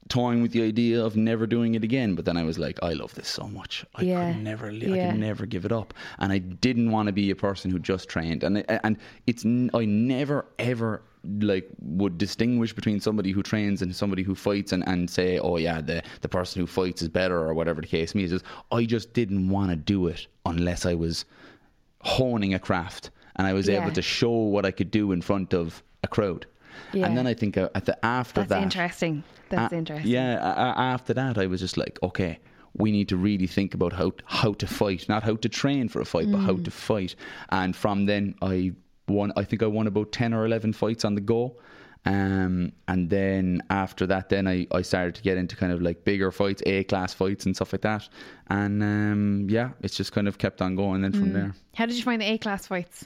toying 0.07 0.41
with 0.41 0.51
the 0.51 0.61
idea 0.61 1.03
of 1.03 1.15
never 1.15 1.47
doing 1.47 1.73
it 1.75 1.83
again. 1.83 2.13
But 2.15 2.25
then 2.25 2.37
I 2.37 2.43
was 2.43 2.59
like, 2.59 2.77
I 2.83 2.93
love 2.93 3.15
this 3.15 3.27
so 3.27 3.47
much. 3.47 3.85
I 3.95 4.03
Yeah. 4.03 4.33
could 4.33 4.43
never, 4.43 4.71
li- 4.71 5.01
I 5.01 5.11
could 5.11 5.19
never 5.19 5.45
give 5.45 5.65
it 5.65 5.71
up. 5.71 5.93
And 6.19 6.31
I 6.31 6.37
didn't 6.37 6.91
want 6.91 7.07
to 7.07 7.13
be 7.13 7.31
a 7.31 7.35
person 7.35 7.71
who 7.71 7.79
just 7.79 8.07
trained. 8.07 8.43
And 8.43 8.59
I- 8.69 8.79
and 8.83 8.97
it's 9.25 9.45
n- 9.45 9.71
I 9.73 9.85
never 9.85 10.45
ever 10.59 11.01
like 11.39 11.67
would 11.81 12.19
distinguish 12.19 12.71
between 12.71 12.99
somebody 12.99 13.31
who 13.31 13.41
trains 13.41 13.81
and 13.81 13.95
somebody 13.95 14.21
who 14.21 14.35
fights 14.35 14.71
and, 14.71 14.87
and 14.87 15.09
say 15.09 15.39
oh 15.39 15.57
yeah 15.57 15.81
the 15.81 16.03
the 16.21 16.29
person 16.29 16.59
who 16.61 16.67
fights 16.67 17.01
is 17.01 17.09
better 17.09 17.39
or 17.39 17.51
whatever 17.55 17.81
the 17.81 17.87
case 17.87 18.13
may 18.13 18.27
be 18.27 18.39
I 18.71 18.85
just 18.85 19.11
didn't 19.13 19.49
want 19.49 19.71
to 19.71 19.75
do 19.75 20.05
it 20.05 20.27
unless 20.45 20.85
I 20.85 20.93
was 20.93 21.25
honing 22.01 22.53
a 22.53 22.59
craft 22.59 23.09
and 23.37 23.47
I 23.47 23.53
was 23.53 23.67
Yeah. 23.67 23.81
able 23.81 23.91
to 23.93 24.03
show 24.03 24.29
what 24.29 24.67
I 24.67 24.71
could 24.71 24.91
do 24.91 25.11
in 25.13 25.21
front 25.23 25.55
of 25.55 25.81
a 26.03 26.07
crowd. 26.07 26.45
Yeah. 26.93 27.07
And 27.07 27.17
then 27.17 27.25
I 27.25 27.33
think 27.33 27.57
uh, 27.57 27.69
at 27.73 27.85
the 27.85 27.97
after 28.05 28.41
That's 28.41 28.49
that, 28.49 28.61
interesting. 28.61 29.23
That's 29.49 29.73
a- 29.73 29.77
interesting. 29.77 30.11
Yeah, 30.11 30.73
after 30.77 31.13
that, 31.13 31.37
I 31.37 31.45
was 31.47 31.59
just 31.61 31.77
like, 31.77 31.99
okay, 32.03 32.39
we 32.77 32.91
need 32.91 33.07
to 33.09 33.17
really 33.17 33.47
think 33.47 33.73
about 33.73 33.93
how 33.93 34.11
how 34.25 34.53
to 34.53 34.67
fight, 34.67 35.07
not 35.07 35.23
how 35.23 35.35
to 35.37 35.49
train 35.49 35.87
for 35.87 36.01
a 36.01 36.05
fight, 36.05 36.29
but 36.31 36.41
Mm. 36.41 36.45
how 36.45 36.57
to 36.57 36.71
fight. 36.71 37.15
And 37.49 37.75
from 37.75 38.05
then, 38.05 38.35
I 38.41 38.73
won. 39.07 39.31
I 39.37 39.43
think 39.43 39.63
I 39.63 39.67
won 39.67 39.87
about 39.87 40.11
ten 40.11 40.33
or 40.33 40.45
eleven 40.45 40.73
fights 40.73 41.05
on 41.05 41.15
the 41.15 41.21
go. 41.21 41.55
Um, 42.05 42.71
and 42.87 43.09
then 43.09 43.63
after 43.69 44.05
that, 44.07 44.29
then 44.29 44.47
I, 44.47 44.67
I 44.71 44.83
started 44.83 45.15
to 45.15 45.21
get 45.23 45.37
into 45.37 45.55
kind 45.55 45.71
of 45.71 45.81
like 45.81 46.03
bigger 46.03 46.31
fights, 46.31 46.61
A 46.65 46.83
class 46.83 47.13
fights 47.13 47.45
and 47.45 47.55
stuff 47.55 47.73
like 47.73 47.81
that. 47.81 48.07
And 48.47 48.83
um, 48.83 49.47
yeah, 49.49 49.71
it's 49.81 49.95
just 49.97 50.11
kind 50.11 50.27
of 50.27 50.37
kept 50.37 50.61
on 50.61 50.75
going 50.75 51.01
then 51.01 51.13
Mm. 51.13 51.19
from 51.19 51.33
there. 51.33 51.53
How 51.73 51.85
did 51.87 51.95
you 51.95 52.03
find 52.03 52.21
the 52.21 52.25
A 52.31 52.37
class 52.37 52.67
fights? 52.67 53.05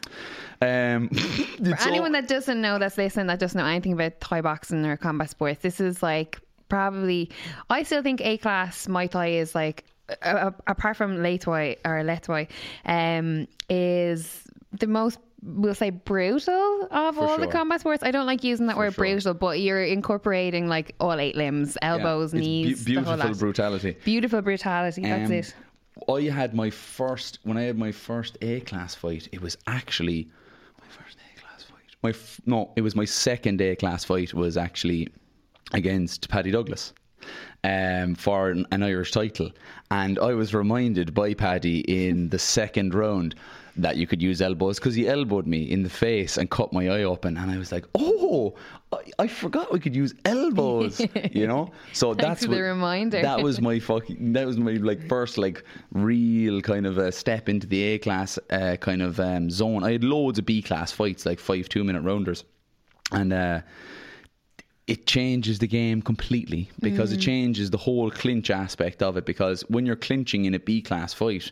Um, 0.61 1.09
For 1.09 1.88
anyone 1.88 2.11
that 2.11 2.28
doesn't 2.28 2.59
know, 2.61 2.78
that's 2.78 2.97
listening, 2.97 3.28
that 3.28 3.39
doesn't 3.39 3.57
know 3.57 3.65
anything 3.65 3.93
about 3.93 4.19
Thai 4.19 4.41
boxing 4.41 4.86
or 4.86 4.97
combat 4.97 5.30
sports, 5.30 5.61
this 5.61 5.80
is 5.80 6.03
like 6.03 6.39
probably. 6.67 7.30
I 7.69 7.84
still 7.84 8.03
think 8.03 8.21
A 8.21 8.38
class 8.38 8.86
Muay 8.88 9.09
Thai 9.09 9.28
is 9.28 9.55
like, 9.55 9.86
uh, 10.24 10.51
apart 10.67 10.97
from 10.97 11.17
Leithwai 11.17 11.78
or 11.86 12.03
Lethwai, 12.03 12.47
um, 12.86 13.47
is 13.69 14.43
the 14.71 14.88
most 14.88 15.19
we'll 15.41 15.75
say 15.75 15.89
brutal 15.89 16.87
of 16.91 17.15
For 17.15 17.27
all 17.27 17.37
the 17.37 17.47
combat 17.47 17.81
sports. 17.81 18.03
I 18.03 18.11
don't 18.11 18.25
like 18.25 18.43
using 18.43 18.67
that 18.67 18.77
word 18.77 18.93
sure. 18.93 19.03
brutal, 19.03 19.33
but 19.33 19.59
you're 19.59 19.83
incorporating 19.83 20.67
like 20.67 20.95
all 20.99 21.19
eight 21.19 21.35
limbs, 21.35 21.77
elbows, 21.81 22.33
It's 22.33 22.39
knees, 22.41 22.77
whole 22.79 23.03
beautiful 23.03 23.35
brutality. 23.35 23.97
Beautiful 24.03 24.41
brutality. 24.41 25.01
That's 25.03 25.29
Um, 25.29 25.35
it. 25.35 25.53
I 26.09 26.21
had 26.33 26.53
my 26.53 26.69
first 26.69 27.39
when 27.43 27.57
I 27.57 27.63
had 27.63 27.77
my 27.77 27.91
first 27.91 28.37
A 28.41 28.61
class 28.61 28.95
fight. 28.95 29.27
It 29.31 29.41
was 29.41 29.57
actually 29.67 30.29
my 30.79 30.87
first 30.87 31.17
A 31.17 31.39
class 31.41 31.63
fight. 31.63 31.95
My 32.01 32.09
f- 32.11 32.39
no, 32.45 32.71
it 32.75 32.81
was 32.81 32.95
my 32.95 33.05
second 33.05 33.61
A 33.61 33.75
class 33.75 34.05
fight. 34.05 34.33
Was 34.33 34.55
actually 34.57 35.09
against 35.73 36.29
Paddy 36.29 36.51
Douglas 36.51 36.93
um, 37.63 38.15
for 38.15 38.49
an, 38.49 38.65
an 38.71 38.81
Irish 38.81 39.11
title, 39.11 39.51
and 39.91 40.17
I 40.19 40.33
was 40.33 40.53
reminded 40.53 41.13
by 41.13 41.33
Paddy 41.33 41.79
in 41.81 42.29
the 42.29 42.39
second 42.39 42.93
round 42.93 43.35
that 43.82 43.97
you 43.97 44.05
could 44.07 44.21
use 44.21 44.41
elbows 44.41 44.80
because 44.80 44.95
he 44.95 45.07
elbowed 45.07 45.47
me 45.47 45.63
in 45.63 45.84
the 45.84 45.89
face 45.89 46.38
and 46.38 46.49
cut 46.49 46.71
my 46.73 46.88
eye 46.89 47.03
open, 47.03 47.38
and 47.38 47.49
I 47.51 47.57
was 47.57 47.71
like, 47.71 47.86
oh. 47.95 48.55
I, 48.91 48.97
I 49.19 49.27
forgot 49.27 49.71
we 49.71 49.80
could 49.80 49.95
use 49.95 50.15
elbows, 50.25 50.99
you 51.32 51.45
know. 51.45 51.71
So 51.93 52.15
that's 52.15 52.41
for 52.45 52.49
the 52.49 52.55
what- 52.55 52.61
reminder. 52.63 53.21
That 53.21 53.43
was 53.43 53.61
my 53.61 53.77
fucking. 53.77 54.34
That 54.34 54.47
was 54.47 54.57
my 54.57 54.71
like 54.73 55.07
first 55.07 55.38
like 55.38 55.63
real 55.91 56.59
kind 56.61 56.88
of 56.88 56.97
a 56.97 57.11
step 57.11 57.49
into 57.49 57.67
the 57.67 57.82
A 57.84 57.97
class 57.99 58.39
uh, 58.49 58.77
kind 58.77 59.03
of 59.03 59.19
um, 59.19 59.51
zone. 59.51 59.84
I 59.84 59.91
had 59.91 60.03
loads 60.03 60.39
of 60.39 60.45
B 60.47 60.63
class 60.63 60.91
fights, 60.91 61.23
like 61.27 61.39
five 61.39 61.69
two 61.69 61.84
minute 61.84 62.01
rounders, 62.01 62.43
and 63.11 63.32
uh, 63.32 63.61
it 64.88 65.05
changes 65.05 65.59
the 65.59 65.67
game 65.67 66.01
completely 66.01 66.71
because 66.80 67.11
Mm. 67.11 67.13
it 67.13 67.19
changes 67.19 67.69
the 67.69 67.77
whole 67.77 68.09
clinch 68.09 68.49
aspect 68.49 69.03
of 69.03 69.17
it. 69.17 69.25
Because 69.25 69.61
when 69.69 69.86
you're 69.86 69.95
clinching 69.95 70.45
in 70.45 70.55
a 70.55 70.59
B 70.59 70.82
class 70.82 71.13
fight. 71.13 71.51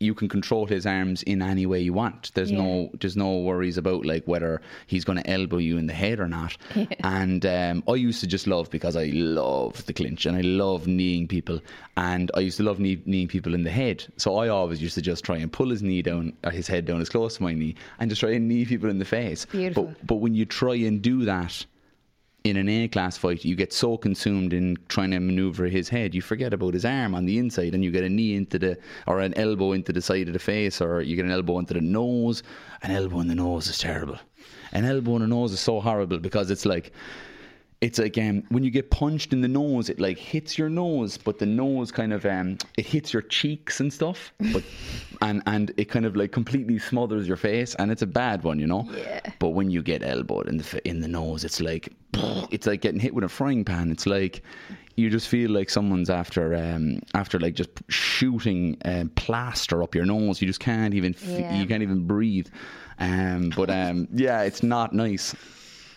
You 0.00 0.14
can 0.14 0.28
control 0.28 0.66
his 0.66 0.86
arms 0.86 1.22
in 1.24 1.42
any 1.42 1.66
way 1.66 1.80
you 1.80 1.92
want. 1.92 2.32
There's 2.34 2.50
no, 2.50 2.90
there's 3.00 3.16
no 3.16 3.38
worries 3.38 3.78
about 3.78 4.04
like 4.04 4.24
whether 4.26 4.60
he's 4.86 5.04
going 5.04 5.22
to 5.22 5.30
elbow 5.30 5.58
you 5.58 5.78
in 5.78 5.86
the 5.86 5.92
head 5.92 6.20
or 6.20 6.28
not. 6.28 6.56
And 7.04 7.44
um, 7.46 7.84
I 7.88 7.94
used 7.94 8.20
to 8.20 8.26
just 8.26 8.46
love 8.46 8.70
because 8.70 8.96
I 8.96 9.06
love 9.06 9.84
the 9.86 9.92
clinch 9.92 10.26
and 10.26 10.36
I 10.36 10.40
love 10.40 10.86
kneeing 10.86 11.28
people, 11.28 11.60
and 11.96 12.30
I 12.34 12.40
used 12.40 12.56
to 12.58 12.62
love 12.62 12.78
knee, 12.80 13.00
kneeing 13.04 13.28
people 13.28 13.54
in 13.54 13.62
the 13.62 13.70
head. 13.70 14.04
So 14.16 14.36
I 14.36 14.48
always 14.48 14.82
used 14.82 14.94
to 14.96 15.02
just 15.02 15.24
try 15.24 15.36
and 15.36 15.52
pull 15.52 15.70
his 15.70 15.82
knee 15.82 16.02
down, 16.02 16.32
his 16.50 16.66
head 16.66 16.84
down 16.84 17.00
as 17.00 17.08
close 17.08 17.36
to 17.36 17.42
my 17.42 17.54
knee, 17.54 17.74
and 17.98 18.10
just 18.10 18.20
try 18.20 18.32
and 18.32 18.48
knee 18.48 18.64
people 18.64 18.90
in 18.90 18.98
the 18.98 19.04
face. 19.04 19.44
Beautiful. 19.46 19.84
But 19.84 20.06
but 20.06 20.14
when 20.16 20.34
you 20.34 20.44
try 20.44 20.74
and 20.74 21.00
do 21.02 21.24
that 21.24 21.64
in 22.44 22.56
an 22.56 22.68
A 22.68 22.88
class 22.88 23.16
fight, 23.16 23.44
you 23.44 23.54
get 23.54 23.72
so 23.72 23.96
consumed 23.96 24.52
in 24.52 24.76
trying 24.88 25.10
to 25.10 25.20
maneuver 25.20 25.66
his 25.66 25.88
head, 25.88 26.14
you 26.14 26.22
forget 26.22 26.54
about 26.54 26.74
his 26.74 26.84
arm 26.84 27.14
on 27.14 27.26
the 27.26 27.38
inside, 27.38 27.74
and 27.74 27.84
you 27.84 27.90
get 27.90 28.04
a 28.04 28.08
knee 28.08 28.34
into 28.34 28.58
the 28.58 28.78
or 29.06 29.20
an 29.20 29.34
elbow 29.34 29.72
into 29.72 29.92
the 29.92 30.00
side 30.00 30.26
of 30.26 30.32
the 30.32 30.38
face, 30.38 30.80
or 30.80 31.02
you 31.02 31.16
get 31.16 31.24
an 31.24 31.30
elbow 31.30 31.58
into 31.58 31.74
the 31.74 31.80
nose. 31.80 32.42
An 32.82 32.90
elbow 32.90 33.20
in 33.20 33.28
the 33.28 33.34
nose 33.34 33.68
is 33.68 33.78
terrible. 33.78 34.18
An 34.72 34.84
elbow 34.84 35.16
in 35.16 35.22
the 35.22 35.28
nose 35.28 35.52
is 35.52 35.60
so 35.60 35.80
horrible 35.80 36.18
because 36.18 36.50
it's 36.50 36.66
like. 36.66 36.92
It's 37.80 37.98
like 37.98 38.18
um, 38.18 38.42
when 38.50 38.62
you 38.62 38.70
get 38.70 38.90
punched 38.90 39.32
in 39.32 39.40
the 39.40 39.48
nose, 39.48 39.88
it 39.88 39.98
like 39.98 40.18
hits 40.18 40.58
your 40.58 40.68
nose, 40.68 41.16
but 41.16 41.38
the 41.38 41.46
nose 41.46 41.90
kind 41.90 42.12
of 42.12 42.26
um, 42.26 42.58
it 42.76 42.84
hits 42.84 43.14
your 43.14 43.22
cheeks 43.22 43.80
and 43.80 43.90
stuff, 43.90 44.32
but 44.52 44.62
and 45.22 45.42
and 45.46 45.72
it 45.78 45.86
kind 45.86 46.04
of 46.04 46.14
like 46.14 46.30
completely 46.30 46.78
smothers 46.78 47.26
your 47.26 47.38
face, 47.38 47.74
and 47.76 47.90
it's 47.90 48.02
a 48.02 48.06
bad 48.06 48.44
one, 48.44 48.58
you 48.58 48.66
know. 48.66 48.86
Yeah. 48.94 49.20
But 49.38 49.50
when 49.50 49.70
you 49.70 49.82
get 49.82 50.02
elbowed 50.02 50.46
in 50.46 50.58
the 50.58 50.86
in 50.88 51.00
the 51.00 51.08
nose, 51.08 51.42
it's 51.42 51.58
like 51.58 51.90
it's 52.50 52.66
like 52.66 52.82
getting 52.82 53.00
hit 53.00 53.14
with 53.14 53.24
a 53.24 53.30
frying 53.30 53.64
pan. 53.64 53.90
It's 53.90 54.06
like 54.06 54.42
you 54.96 55.08
just 55.08 55.28
feel 55.28 55.50
like 55.50 55.70
someone's 55.70 56.10
after 56.10 56.54
um, 56.54 57.00
after 57.14 57.38
like 57.40 57.54
just 57.54 57.70
shooting 57.88 58.76
um, 58.84 59.08
plaster 59.14 59.82
up 59.82 59.94
your 59.94 60.04
nose. 60.04 60.42
You 60.42 60.46
just 60.46 60.60
can't 60.60 60.92
even 60.92 61.14
f- 61.14 61.24
Yeah. 61.26 61.58
you 61.58 61.66
can't 61.66 61.82
even 61.82 62.06
breathe. 62.06 62.48
Um, 62.98 63.50
but 63.56 63.70
um, 63.70 64.06
yeah, 64.12 64.42
it's 64.42 64.62
not 64.62 64.92
nice. 64.92 65.34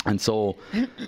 And 0.05 0.19
so 0.19 0.57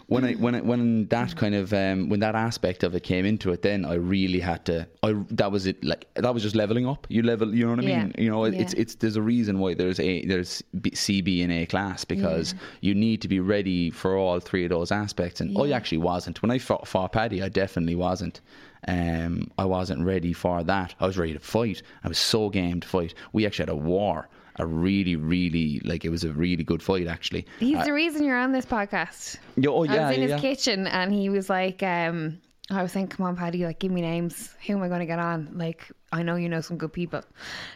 when 0.07 0.23
I 0.23 0.33
when 0.35 0.55
I, 0.55 0.61
when 0.61 1.07
that 1.07 1.35
kind 1.35 1.53
of 1.53 1.73
um, 1.73 2.07
when 2.07 2.21
that 2.21 2.33
aspect 2.35 2.83
of 2.83 2.95
it 2.95 3.03
came 3.03 3.25
into 3.25 3.51
it, 3.51 3.61
then 3.61 3.83
I 3.83 3.95
really 3.95 4.39
had 4.39 4.63
to. 4.65 4.87
I 5.03 5.13
that 5.31 5.51
was 5.51 5.65
it. 5.67 5.83
Like 5.83 6.07
that 6.15 6.33
was 6.33 6.41
just 6.43 6.55
leveling 6.55 6.87
up. 6.87 7.05
You 7.09 7.21
level. 7.21 7.53
You 7.53 7.65
know 7.65 7.71
what 7.75 7.83
I 7.83 7.87
Yeah. 7.89 8.03
mean? 8.05 8.13
You 8.17 8.29
know, 8.29 8.45
it's 8.45 8.73
Yeah. 8.73 8.79
it's 8.81 8.95
there's 8.95 9.17
a 9.17 9.21
reason 9.21 9.59
why 9.59 9.73
there's 9.73 9.99
a 9.99 10.25
there's 10.25 10.61
B, 10.79 10.91
CB 10.91 11.43
and 11.43 11.51
A 11.51 11.65
class 11.65 12.05
because 12.05 12.55
you 12.79 12.95
need 12.95 13.21
to 13.21 13.27
be 13.27 13.41
ready 13.41 13.89
for 13.89 14.15
all 14.17 14.39
three 14.39 14.63
of 14.63 14.69
those 14.69 14.91
aspects. 14.93 15.41
And 15.41 15.57
I 15.57 15.71
actually 15.71 15.97
wasn't 15.97 16.41
when 16.41 16.51
I 16.51 16.57
fought, 16.57 16.87
fought 16.87 17.11
Paddy. 17.11 17.43
I 17.43 17.49
definitely 17.49 17.95
wasn't. 17.95 18.39
Um, 18.87 19.49
I 19.57 19.65
wasn't 19.65 20.05
ready 20.05 20.31
for 20.31 20.63
that. 20.63 20.93
I 20.99 21.07
was 21.07 21.17
ready 21.17 21.33
to 21.33 21.39
fight. 21.39 21.81
I 22.03 22.07
was 22.07 22.19
so 22.19 22.49
game 22.49 22.79
to 22.81 22.87
fight. 22.87 23.13
We 23.33 23.45
actually 23.45 23.63
had 23.63 23.69
a 23.69 23.75
war. 23.75 24.29
A 24.57 24.65
really, 24.65 25.15
really 25.15 25.81
like 25.83 26.05
it 26.05 26.09
was 26.09 26.23
a 26.23 26.31
really 26.31 26.63
good 26.63 26.81
fight 26.81 27.07
actually. 27.07 27.45
He's 27.59 27.77
Uh, 27.77 27.83
the 27.83 27.93
reason 27.93 28.23
you're 28.23 28.37
on 28.37 28.51
this 28.53 28.65
podcast. 28.65 29.37
yeah, 29.57 29.69
oh, 29.69 29.83
yeah, 29.83 30.05
I 30.05 30.07
was 30.07 30.15
in 30.17 30.21
yeah, 30.23 30.27
his 30.27 30.29
yeah. 30.31 30.39
kitchen 30.49 30.87
and 30.87 31.13
he 31.13 31.29
was 31.29 31.49
like, 31.49 31.83
um, 31.83 32.39
I 32.71 32.81
was 32.81 32.91
saying, 32.93 33.09
come 33.09 33.25
on, 33.27 33.35
Paddy, 33.35 33.63
like, 33.63 33.77
give 33.79 33.91
me 33.91 34.01
names. 34.01 34.55
Who 34.65 34.73
am 34.73 34.81
I 34.81 34.87
going 34.87 35.01
to 35.01 35.05
get 35.05 35.19
on? 35.19 35.51
Like, 35.53 35.91
I 36.11 36.23
know 36.23 36.35
you 36.35 36.49
know 36.49 36.61
some 36.61 36.77
good 36.77 36.91
people. 36.93 37.21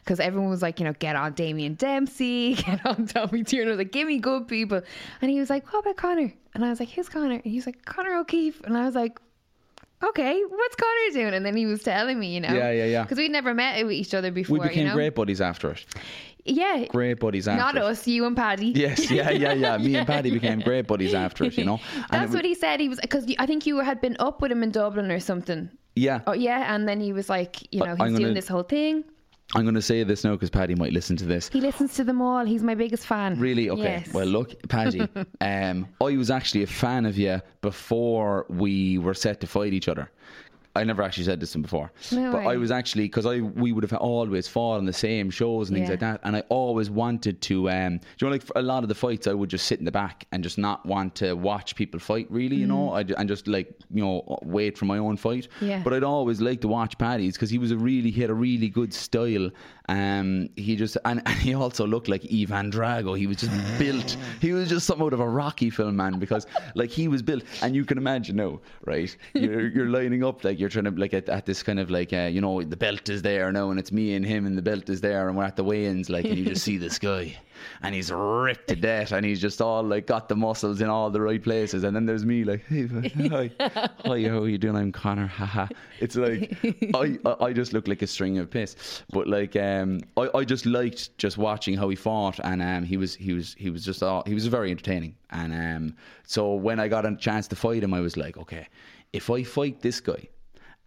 Because 0.03 0.19
everyone 0.19 0.49
was 0.49 0.61
like, 0.63 0.80
you 0.80 0.86
know, 0.86 0.93
get 0.93 1.15
on 1.15 1.34
Damien 1.34 1.75
Dempsey, 1.75 2.55
get 2.65 2.84
on 2.86 3.05
Tommy 3.05 3.43
Tiernan. 3.43 3.77
Like, 3.77 3.91
give 3.91 4.07
me 4.07 4.17
good 4.17 4.47
people. 4.47 4.82
And 5.21 5.30
he 5.30 5.39
was 5.39 5.49
like, 5.49 5.71
what 5.71 5.82
about 5.82 5.97
Conor? 5.97 6.34
And 6.55 6.65
I 6.65 6.69
was 6.69 6.80
like, 6.80 6.89
who's 6.89 7.07
Conor? 7.07 7.36
And 7.36 7.43
he 7.43 7.55
was 7.57 7.67
like, 7.67 7.86
Conor 7.86 8.15
O'Keeffe. 8.15 8.61
And 8.63 8.75
I 8.75 8.86
was 8.86 8.95
like, 8.95 9.19
okay, 10.03 10.41
what's 10.47 10.75
Conor 10.75 11.13
doing? 11.21 11.34
And 11.36 11.45
then 11.45 11.55
he 11.55 11.67
was 11.67 11.84
telling 11.84 12.19
me, 12.19 12.34
you 12.34 12.39
know. 12.41 12.53
Yeah, 12.53 12.71
yeah, 12.71 12.86
yeah. 12.86 13.03
Because 13.03 13.17
we'd 13.19 13.32
never 13.32 13.53
met 13.53 13.86
each 13.91 14.13
other 14.15 14.32
before, 14.32 14.57
We 14.57 14.67
became 14.69 14.84
you 14.86 14.89
know. 14.89 14.95
great 14.95 15.13
buddies 15.13 15.41
after 15.41 15.71
it. 15.71 15.86
Yeah. 16.49 16.85
Great 16.85 17.19
buddies 17.19 17.47
after 17.47 17.61
Not 17.61 17.75
it. 17.75 17.83
us, 17.83 18.07
you 18.07 18.25
and 18.25 18.35
Paddy. 18.35 18.67
Yes, 18.75 19.09
yeah, 19.11 19.29
yeah, 19.29 19.53
yeah. 19.53 19.77
Me 19.85 19.95
and 19.95 20.07
Paddy 20.07 20.31
became 20.31 20.59
great 20.59 20.87
buddies 20.87 21.13
after 21.13 21.43
it, 21.45 21.57
you 21.57 21.65
know. 21.65 21.79
And 21.95 22.05
That's 22.21 22.33
what 22.33 22.45
he 22.45 22.55
said. 22.55 22.79
He 22.79 22.89
was 22.89 22.99
because 22.99 23.25
I 23.39 23.45
think 23.45 23.65
you 23.65 23.79
had 23.79 24.01
been 24.01 24.15
up 24.19 24.41
with 24.41 24.51
him 24.51 24.63
in 24.63 24.71
Dublin 24.71 25.11
or 25.11 25.19
something. 25.19 25.69
Yeah, 25.95 26.21
Oh 26.27 26.33
yeah, 26.33 26.73
and 26.73 26.87
then 26.87 27.01
he 27.01 27.11
was 27.13 27.29
like, 27.29 27.61
you 27.73 27.79
know, 27.79 27.87
he's 27.89 27.97
gonna- 27.97 28.17
doing 28.17 28.33
this 28.33 28.47
whole 28.47 28.63
thing. 28.63 29.03
I'm 29.55 29.63
going 29.63 29.73
to 29.73 29.81
say 29.81 30.03
this 30.03 30.23
now 30.23 30.33
because 30.33 30.51
Paddy 30.51 30.75
might 30.75 30.93
listen 30.93 31.15
to 31.17 31.25
this. 31.25 31.49
He 31.51 31.59
listens 31.59 31.95
to 31.95 32.03
them 32.03 32.21
all. 32.21 32.45
He's 32.45 32.61
my 32.61 32.75
biggest 32.75 33.07
fan. 33.07 33.39
Really? 33.39 33.67
Okay. 33.71 33.81
Yes. 34.05 34.13
Well, 34.13 34.27
look, 34.27 34.53
Paddy, 34.69 35.01
um, 35.41 35.87
I 35.99 36.15
was 36.17 36.29
actually 36.29 36.61
a 36.61 36.67
fan 36.67 37.07
of 37.07 37.17
you 37.17 37.41
before 37.61 38.45
we 38.47 38.99
were 38.99 39.15
set 39.15 39.41
to 39.41 39.47
fight 39.47 39.73
each 39.73 39.87
other. 39.87 40.11
I 40.80 40.84
never 40.84 41.01
actually 41.03 41.25
said 41.25 41.39
this 41.39 41.51
to 41.51 41.57
him 41.59 41.61
before, 41.63 41.91
No 42.11 42.32
but 42.32 42.45
way. 42.45 42.53
I 42.53 42.57
was 42.57 42.71
actually 42.71 43.03
because 43.05 43.25
I 43.25 43.41
we 43.41 43.71
would 43.71 43.84
have 43.84 43.93
always 43.93 44.47
fought 44.47 44.77
on 44.77 44.86
the 44.86 44.93
same 44.93 45.30
shows 45.30 45.69
and 45.69 45.75
things 45.77 45.88
Yeah. 45.88 45.93
like 45.93 45.99
that, 45.99 46.21
and 46.23 46.36
I 46.36 46.41
always 46.49 46.89
wanted 46.89 47.41
to. 47.41 47.69
Um, 47.69 47.97
do 47.97 48.03
you 48.19 48.27
know, 48.27 48.32
like 48.32 48.43
for 48.43 48.53
a 48.55 48.61
lot 48.61 48.84
of 48.84 48.89
the 48.89 48.95
fights, 48.95 49.27
I 49.27 49.34
would 49.34 49.49
just 49.49 49.65
sit 49.67 49.80
in 49.80 49.86
the 49.86 49.91
back 49.91 50.25
and 50.32 50.43
just 50.43 50.57
not 50.57 50.86
want 50.86 51.15
to 51.15 51.34
watch 51.34 51.75
people 51.75 51.99
fight. 51.99 52.27
Really, 52.30 52.55
you 52.55 52.67
know, 52.67 52.91
I 52.93 53.01
and 53.17 53.27
just 53.27 53.47
like 53.47 53.67
you 53.91 54.03
know 54.03 54.39
wait 54.43 54.77
for 54.77 54.86
my 54.86 54.97
own 54.97 55.17
fight. 55.17 55.47
Mm. 55.61 55.67
Yeah. 55.67 55.82
But 55.84 55.93
I'd 55.93 56.03
always 56.03 56.39
like 56.41 56.61
to 56.61 56.67
watch 56.67 56.97
Paddy's 56.97 57.34
because 57.34 57.49
he 57.49 57.57
was 57.57 57.71
a 57.71 57.77
really 57.77 58.11
he 58.11 58.21
had 58.21 58.30
a 58.30 58.34
really 58.34 58.69
good 58.69 58.93
style. 58.93 59.49
Um, 59.89 60.49
he 60.55 60.75
just 60.75 60.97
and, 61.03 61.19
and 61.25 61.39
he 61.39 61.55
also 61.55 61.87
looked 61.87 62.07
like 62.07 62.23
Ivan 62.31 62.71
Drago. 62.71 63.17
He 63.17 63.25
was 63.25 63.37
just 63.37 63.79
built. 63.79 64.17
He 64.39 64.53
was 64.53 64.69
just 64.69 64.85
something 64.85 65.05
out 65.05 65.13
of 65.13 65.19
a 65.19 65.27
Rocky 65.27 65.69
film, 65.71 65.95
man. 65.95 66.19
Because 66.19 66.45
like 66.75 66.91
he 66.91 67.07
was 67.07 67.23
built, 67.23 67.43
and 67.63 67.75
you 67.75 67.83
can 67.85 67.97
imagine 67.97 68.35
now, 68.35 68.59
right? 68.85 69.15
You're 69.33 69.67
you're 69.67 69.87
lining 69.87 70.23
up 70.23 70.43
like 70.43 70.59
you're 70.59 70.69
trying 70.69 70.85
to 70.85 70.91
like 70.91 71.15
at, 71.15 71.27
at 71.27 71.47
this 71.47 71.63
kind 71.63 71.79
of 71.79 71.89
like 71.89 72.13
uh, 72.13 72.29
you 72.31 72.39
know 72.39 72.61
the 72.61 72.77
belt 72.77 73.09
is 73.09 73.23
there 73.23 73.51
now, 73.51 73.71
and 73.71 73.79
it's 73.79 73.91
me 73.91 74.13
and 74.13 74.23
him, 74.23 74.45
and 74.45 74.55
the 74.55 74.61
belt 74.61 74.89
is 74.89 75.01
there, 75.01 75.27
and 75.27 75.35
we're 75.35 75.43
at 75.43 75.55
the 75.55 75.63
weigh-ins, 75.63 76.09
like, 76.09 76.25
and 76.25 76.37
you 76.37 76.45
just 76.45 76.63
see 76.63 76.77
this 76.77 76.99
guy. 76.99 77.35
And 77.82 77.95
he's 77.95 78.12
ripped 78.12 78.68
to 78.70 78.76
death, 78.76 79.12
and 79.12 79.26
he's 79.26 79.41
just 79.41 79.62
all 79.62 79.84
like 79.84 80.07
got 80.07 80.30
the 80.30 80.36
muscles 80.36 80.82
in 80.82 80.89
all 80.89 81.10
the 81.10 81.22
right 81.22 81.41
places. 81.41 81.84
And 81.84 81.95
then 81.95 82.05
there's 82.05 82.26
me, 82.26 82.43
like, 82.43 82.66
hey, 82.66 82.88
hi, 83.30 83.51
hi, 83.60 84.24
how 84.24 84.39
are 84.43 84.47
you 84.47 84.57
doing? 84.57 84.76
I'm 84.76 84.91
Conor, 84.91 85.28
haha. 85.28 85.68
It's 85.99 86.16
like 86.16 86.57
I, 86.95 87.18
I 87.39 87.53
just 87.53 87.74
look 87.74 87.88
like 87.88 88.01
a 88.01 88.07
string 88.07 88.38
of 88.38 88.49
piss, 88.49 89.03
but 89.12 89.28
like 89.28 89.55
um 89.55 89.99
I, 90.18 90.30
I 90.34 90.43
just 90.43 90.66
liked 90.66 91.18
just 91.18 91.38
watching 91.38 91.76
how 91.78 91.89
he 91.89 91.95
fought, 91.95 92.39
and 92.43 92.62
um 92.62 92.84
he 92.84 92.97
was 92.97 93.16
he 93.16 93.34
was 93.34 93.55
he 93.57 93.70
was 93.70 93.84
just 93.84 94.03
all 94.03 94.24
he 94.26 94.34
was 94.34 94.47
very 94.47 94.72
entertaining, 94.72 95.16
and 95.32 95.53
um 95.53 95.95
so 96.24 96.53
when 96.53 96.80
I 96.80 96.88
got 96.88 97.05
a 97.05 97.16
chance 97.16 97.47
to 97.49 97.55
fight 97.55 97.84
him, 97.84 97.93
I 97.93 97.99
was 97.99 98.18
like, 98.18 98.38
okay, 98.38 98.68
if 99.14 99.30
I 99.30 99.43
fight 99.43 99.82
this 99.82 99.99
guy, 99.99 100.28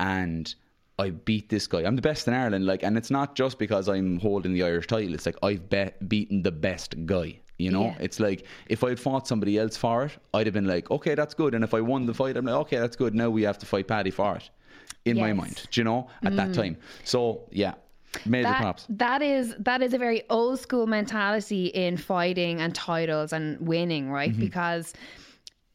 and 0.01 0.55
I 0.99 1.11
beat 1.11 1.49
this 1.49 1.67
guy. 1.67 1.81
I'm 1.85 1.97
the 1.97 2.03
best 2.03 2.29
in 2.29 2.35
Ireland, 2.35 2.67
like, 2.67 2.83
and 2.83 2.97
it's 2.97 3.11
not 3.11 3.35
just 3.35 3.59
because 3.59 3.89
I'm 3.89 4.19
holding 4.21 4.53
the 4.53 4.63
Irish 4.63 4.87
title. 4.87 5.15
It's 5.15 5.27
like 5.27 5.37
I've 5.43 5.69
bet 5.69 6.09
beaten 6.09 6.43
the 6.43 6.53
best 6.53 6.95
guy. 7.07 7.39
You 7.59 7.71
know, 7.71 7.85
Yeah. 7.87 7.97
it's 8.01 8.19
like 8.21 8.45
if 8.69 8.83
I 8.85 8.91
had 8.91 9.01
fought 9.01 9.27
somebody 9.29 9.59
else 9.59 9.77
for 9.77 10.05
it, 10.05 10.13
I'd 10.35 10.47
have 10.47 10.55
been 10.55 10.67
like, 10.67 10.91
okay, 10.91 11.15
that's 11.15 11.33
good. 11.35 11.55
And 11.55 11.63
if 11.65 11.75
I 11.75 11.81
won 11.81 12.07
the 12.07 12.15
fight, 12.15 12.37
I'm 12.37 12.45
like, 12.45 12.55
okay, 12.57 12.79
that's 12.79 12.97
good. 12.97 13.15
Now 13.15 13.31
we 13.31 13.43
have 13.43 13.59
to 13.59 13.67
fight 13.67 13.87
Paddy 13.89 14.11
for 14.11 14.37
it. 14.37 14.51
In 15.05 15.17
my 15.17 15.29
Yes. 15.29 15.35
Mm. 15.35 15.37
mind, 15.39 15.63
do 15.71 15.81
you 15.81 15.85
know, 15.85 16.09
at 16.25 16.37
that 16.37 16.55
time. 16.55 16.77
So 17.05 17.49
yeah, 17.51 17.75
major 18.27 18.49
That, 18.49 18.61
props. 18.61 18.87
that 18.91 19.23
is 19.23 19.55
that 19.59 19.81
is 19.83 19.95
a 19.95 19.99
very 19.99 20.23
old 20.31 20.61
school 20.61 20.87
mentality 20.87 21.67
in 21.67 21.97
fighting 21.97 22.61
and 22.61 22.75
titles 22.75 23.33
and 23.33 23.59
winning, 23.67 24.11
right? 24.11 24.31
Mm-hmm. 24.33 24.41
Because 24.41 24.93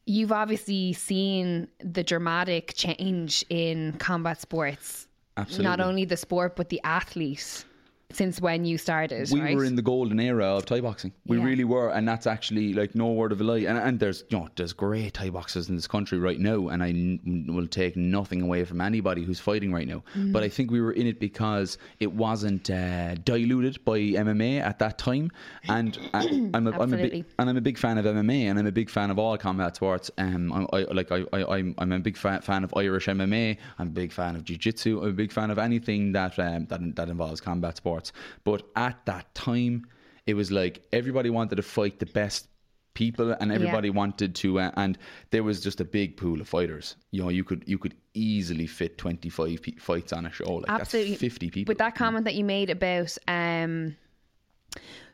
you've 0.06 0.32
obviously 0.32 0.92
seen 0.94 1.68
the 1.80 2.02
dramatic 2.02 2.72
change 2.74 3.44
in 3.50 3.92
combat 3.98 4.40
sports. 4.40 5.06
Absolutely. 5.38 5.64
Not 5.64 5.80
only 5.80 6.04
the 6.04 6.16
sport, 6.16 6.56
but 6.56 6.68
the 6.68 6.80
athlete 6.82 7.64
since 8.10 8.40
when 8.40 8.64
you 8.64 8.78
started, 8.78 9.28
we 9.30 9.40
right? 9.42 9.54
were 9.54 9.64
in 9.66 9.76
the 9.76 9.82
golden 9.82 10.18
era 10.18 10.46
of 10.46 10.64
Thai 10.64 10.80
boxing. 10.80 11.12
We 11.26 11.36
Yeah. 11.36 11.44
really 11.44 11.64
were, 11.64 11.90
and 11.90 12.08
that's 12.08 12.26
actually 12.26 12.72
like 12.72 12.94
no 12.94 13.12
word 13.12 13.32
of 13.32 13.40
a 13.42 13.44
lie. 13.44 13.58
And, 13.58 13.76
and 13.76 14.00
there's 14.00 14.24
you 14.30 14.38
know 14.38 14.48
there's 14.56 14.72
great 14.72 15.12
Thai 15.12 15.28
boxers 15.28 15.68
in 15.68 15.76
this 15.76 15.86
country 15.86 16.18
right 16.18 16.40
now, 16.40 16.68
and 16.68 16.82
I 16.82 16.88
n- 16.88 17.44
will 17.48 17.66
take 17.66 17.96
nothing 17.96 18.40
away 18.40 18.64
from 18.64 18.80
anybody 18.80 19.24
who's 19.24 19.38
fighting 19.40 19.74
right 19.74 19.86
now. 19.86 20.02
Mm. 20.16 20.32
But 20.32 20.42
I 20.42 20.48
think 20.48 20.70
we 20.70 20.80
were 20.80 20.92
in 20.92 21.06
it 21.06 21.20
because 21.20 21.76
it 22.00 22.10
wasn't 22.10 22.70
uh, 22.70 23.14
diluted 23.16 23.84
by 23.84 23.98
MMA 23.98 24.58
at 24.62 24.78
that 24.78 24.96
time, 24.96 25.30
and 25.68 25.98
I, 26.14 26.50
I'm 26.54 26.66
a, 26.66 26.80
I'm 26.80 26.94
a 26.94 26.96
big 26.96 27.26
and 27.38 27.50
I'm 27.50 27.58
a 27.58 27.60
big 27.60 27.76
fan 27.76 27.98
of 27.98 28.06
MMA, 28.06 28.44
and 28.48 28.58
I'm 28.58 28.66
a 28.66 28.72
big 28.72 28.88
fan 28.88 29.10
of 29.10 29.18
all 29.18 29.36
combat 29.36 29.76
sports. 29.76 30.10
Um, 30.16 30.66
I, 30.72 30.78
I 30.78 30.82
like 30.92 31.12
I, 31.12 31.24
I 31.34 31.56
I'm 31.58 31.74
I'm 31.76 31.92
a 31.92 31.98
big 31.98 32.16
fan, 32.16 32.40
fan 32.40 32.64
of 32.64 32.72
Irish 32.74 33.06
MMA. 33.06 33.58
I'm 33.78 33.88
a 33.88 33.90
big 33.90 34.12
fan 34.12 34.34
of 34.34 34.44
jiu-jitsu. 34.44 35.02
I'm 35.02 35.10
a 35.10 35.12
big 35.12 35.30
fan 35.30 35.50
of 35.50 35.58
anything 35.58 36.12
that 36.12 36.38
um, 36.38 36.64
that 36.70 36.96
that 36.96 37.10
involves 37.10 37.42
combat 37.42 37.76
sports. 37.76 37.97
But 38.44 38.62
at 38.76 39.04
that 39.06 39.34
time, 39.34 39.86
it 40.26 40.34
was 40.34 40.50
like 40.50 40.82
everybody 40.92 41.30
wanted 41.30 41.56
to 41.56 41.62
fight 41.62 41.98
the 41.98 42.06
best 42.06 42.48
people, 42.98 43.30
and 43.40 43.52
everybody 43.52 43.90
wanted 43.90 44.34
to. 44.34 44.58
Uh, 44.58 44.72
and 44.76 44.98
there 45.30 45.44
was 45.44 45.60
just 45.60 45.80
a 45.80 45.84
big 45.84 46.16
pool 46.16 46.40
of 46.40 46.48
fighters. 46.48 46.96
You 47.12 47.22
know, 47.22 47.28
you 47.28 47.44
could 47.44 47.64
you 47.66 47.78
could 47.78 47.94
easily 48.12 48.66
fit 48.66 48.98
25 48.98 49.62
pe- 49.62 49.72
fights 49.76 50.12
on 50.12 50.26
a 50.26 50.32
show. 50.32 50.54
Like 50.56 50.68
Absolutely. 50.68 51.12
that's 51.12 51.20
50 51.20 51.50
people. 51.50 51.72
But 51.72 51.78
that 51.78 51.94
comment 51.94 52.24
that 52.24 52.34
you 52.34 52.44
made 52.44 52.70
about 52.70 53.16
um, 53.28 53.96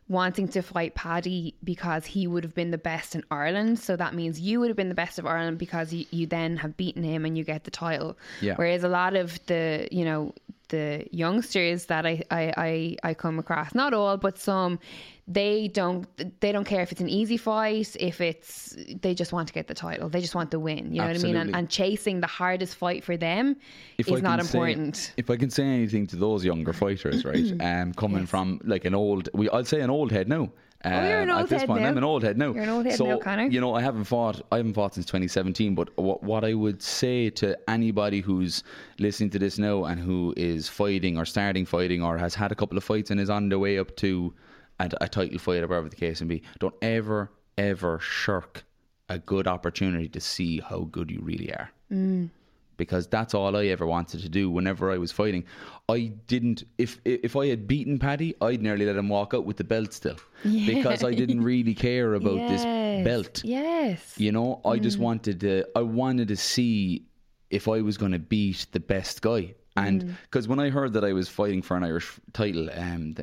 wanting 0.08 0.48
to 0.48 0.62
fight 0.62 0.94
Paddy 0.94 1.54
because 1.62 2.06
he 2.06 2.26
would 2.26 2.42
have 2.42 2.54
been 2.54 2.70
the 2.70 2.78
best 2.78 3.14
in 3.14 3.22
Ireland, 3.30 3.78
so 3.78 3.96
that 3.96 4.14
means 4.14 4.40
you 4.40 4.60
would 4.60 4.68
have 4.68 4.76
been 4.76 4.88
the 4.88 4.94
best 4.94 5.18
of 5.18 5.26
Ireland 5.26 5.58
because 5.58 5.92
you, 5.92 6.06
you 6.10 6.26
then 6.26 6.56
have 6.56 6.76
beaten 6.76 7.02
him 7.02 7.24
and 7.24 7.36
you 7.36 7.44
get 7.44 7.64
the 7.64 7.70
title. 7.70 8.16
Yeah. 8.40 8.54
Whereas 8.56 8.82
a 8.82 8.88
lot 8.88 9.14
of 9.14 9.38
the 9.46 9.88
you 9.92 10.04
know 10.06 10.34
the 10.74 11.06
youngsters 11.10 11.86
that 11.86 12.04
I, 12.12 12.14
I, 12.30 12.42
I, 12.68 12.96
I 13.10 13.14
come 13.14 13.38
across, 13.38 13.74
not 13.74 13.90
all, 13.94 14.16
but 14.16 14.34
some, 14.38 14.78
they 15.26 15.68
don't 15.68 16.06
they 16.40 16.52
don't 16.52 16.68
care 16.72 16.82
if 16.82 16.90
it's 16.92 17.00
an 17.00 17.08
easy 17.08 17.38
fight, 17.38 17.90
if 18.10 18.20
it's 18.20 18.76
they 19.04 19.14
just 19.14 19.32
want 19.32 19.46
to 19.48 19.54
get 19.54 19.66
the 19.72 19.74
title, 19.86 20.08
they 20.08 20.20
just 20.20 20.34
want 20.34 20.50
the 20.50 20.60
win. 20.68 20.92
You 20.92 21.00
know 21.00 21.06
what 21.08 21.16
I 21.16 21.22
mean? 21.28 21.36
And, 21.36 21.54
Absolutely. 21.54 21.58
and 21.58 21.70
chasing 21.70 22.16
the 22.20 22.26
hardest 22.40 22.74
fight 22.76 23.02
for 23.08 23.16
them 23.16 23.56
if 23.98 24.08
is 24.10 24.20
not 24.22 24.38
can 24.38 24.46
say- 24.46 24.58
important. 24.58 25.12
if 25.16 25.30
I 25.30 25.36
can 25.36 25.50
say 25.50 25.64
anything 25.64 26.06
to 26.08 26.16
those 26.16 26.44
younger 26.44 26.72
fighters, 26.72 27.24
right, 27.24 27.52
um, 27.70 27.94
coming 27.94 28.26
from 28.26 28.60
like 28.64 28.84
an 28.84 28.94
old, 28.94 29.28
we 29.32 29.48
I'd 29.50 29.66
say 29.66 29.80
an 29.80 29.90
old 29.90 30.10
head 30.12 30.28
now. 30.28 30.50
Oh, 30.84 30.90
you're 31.08 31.20
an 31.22 31.30
Um, 31.30 31.36
old 31.36 31.44
at 31.44 31.48
this 31.48 31.60
head 31.60 31.68
point, 31.68 31.82
now. 31.82 31.88
I'm 31.88 31.98
an 31.98 32.04
old 32.04 32.22
head 32.22 32.36
now. 32.36 32.52
You're 32.52 32.62
an 32.62 32.68
old 32.68 32.86
head 32.86 32.96
so, 32.96 33.06
now, 33.06 33.18
Conor. 33.18 33.46
You 33.46 33.60
know, 33.60 33.74
I 33.74 33.80
haven't 33.80 34.04
fought. 34.04 34.40
I 34.52 34.58
haven't 34.58 34.74
fought 34.74 34.94
since 34.94 35.06
2017. 35.06 35.74
But 35.74 35.96
what 35.96 36.22
what 36.22 36.44
I 36.44 36.54
would 36.54 36.82
say 36.82 37.30
to 37.30 37.56
anybody 37.70 38.20
who's 38.20 38.62
listening 38.98 39.30
to 39.30 39.38
this 39.38 39.58
now 39.58 39.84
and 39.84 40.00
who 40.00 40.34
is 40.36 40.68
fighting 40.68 41.16
or 41.16 41.24
starting 41.24 41.64
fighting 41.66 42.02
or 42.02 42.18
has 42.18 42.34
had 42.34 42.52
a 42.52 42.54
couple 42.54 42.76
of 42.76 42.84
fights 42.84 43.10
and 43.10 43.18
is 43.20 43.30
on 43.30 43.48
their 43.48 43.58
way 43.58 43.78
up 43.78 43.96
to 43.96 44.32
a, 44.80 44.90
a 45.00 45.08
title 45.08 45.38
fight 45.38 45.62
or 45.62 45.68
whatever 45.68 45.88
the 45.88 45.96
case 45.96 46.20
may 46.20 46.26
be, 46.26 46.42
don't 46.58 46.74
ever 46.82 47.30
ever 47.56 47.98
shirk 48.00 48.64
a 49.08 49.18
good 49.18 49.46
opportunity 49.46 50.08
to 50.08 50.20
see 50.20 50.60
how 50.60 50.80
good 50.90 51.10
you 51.10 51.20
really 51.22 51.52
are 51.54 51.70
because 52.76 53.06
that's 53.06 53.34
all 53.34 53.56
I 53.56 53.66
ever 53.66 53.86
wanted 53.86 54.20
to 54.20 54.28
do 54.28 54.50
whenever 54.50 54.90
I 54.90 54.98
was 54.98 55.12
fighting. 55.12 55.44
I 55.88 56.12
didn't 56.26 56.64
if 56.78 57.00
if 57.04 57.36
I 57.36 57.48
had 57.48 57.66
beaten 57.66 57.98
Paddy, 57.98 58.34
I'd 58.40 58.62
nearly 58.62 58.86
let 58.86 58.96
him 58.96 59.08
walk 59.08 59.34
out 59.34 59.44
with 59.44 59.56
the 59.56 59.64
belt 59.64 59.92
still 59.92 60.16
because 60.42 61.04
I 61.04 61.12
didn't 61.12 61.42
really 61.42 61.74
care 61.74 62.14
about 62.14 62.48
this 62.48 62.64
belt. 63.04 63.42
Yes. 63.44 64.18
You 64.18 64.32
know, 64.32 64.60
I 64.64 64.78
just 64.78 64.98
wanted 64.98 65.40
to 65.40 65.64
I 65.76 65.82
wanted 65.82 66.28
to 66.28 66.36
see 66.36 67.04
if 67.50 67.68
I 67.68 67.80
was 67.82 67.96
going 67.96 68.12
to 68.12 68.18
beat 68.18 68.66
the 68.72 68.80
best 68.80 69.22
guy. 69.22 69.54
And 69.76 70.16
because 70.22 70.46
when 70.46 70.60
I 70.60 70.70
heard 70.70 70.92
that 70.92 71.04
I 71.04 71.12
was 71.12 71.28
fighting 71.28 71.60
for 71.60 71.76
an 71.76 71.82
Irish 71.84 72.12
title, 72.32 72.68
um, 72.74 73.16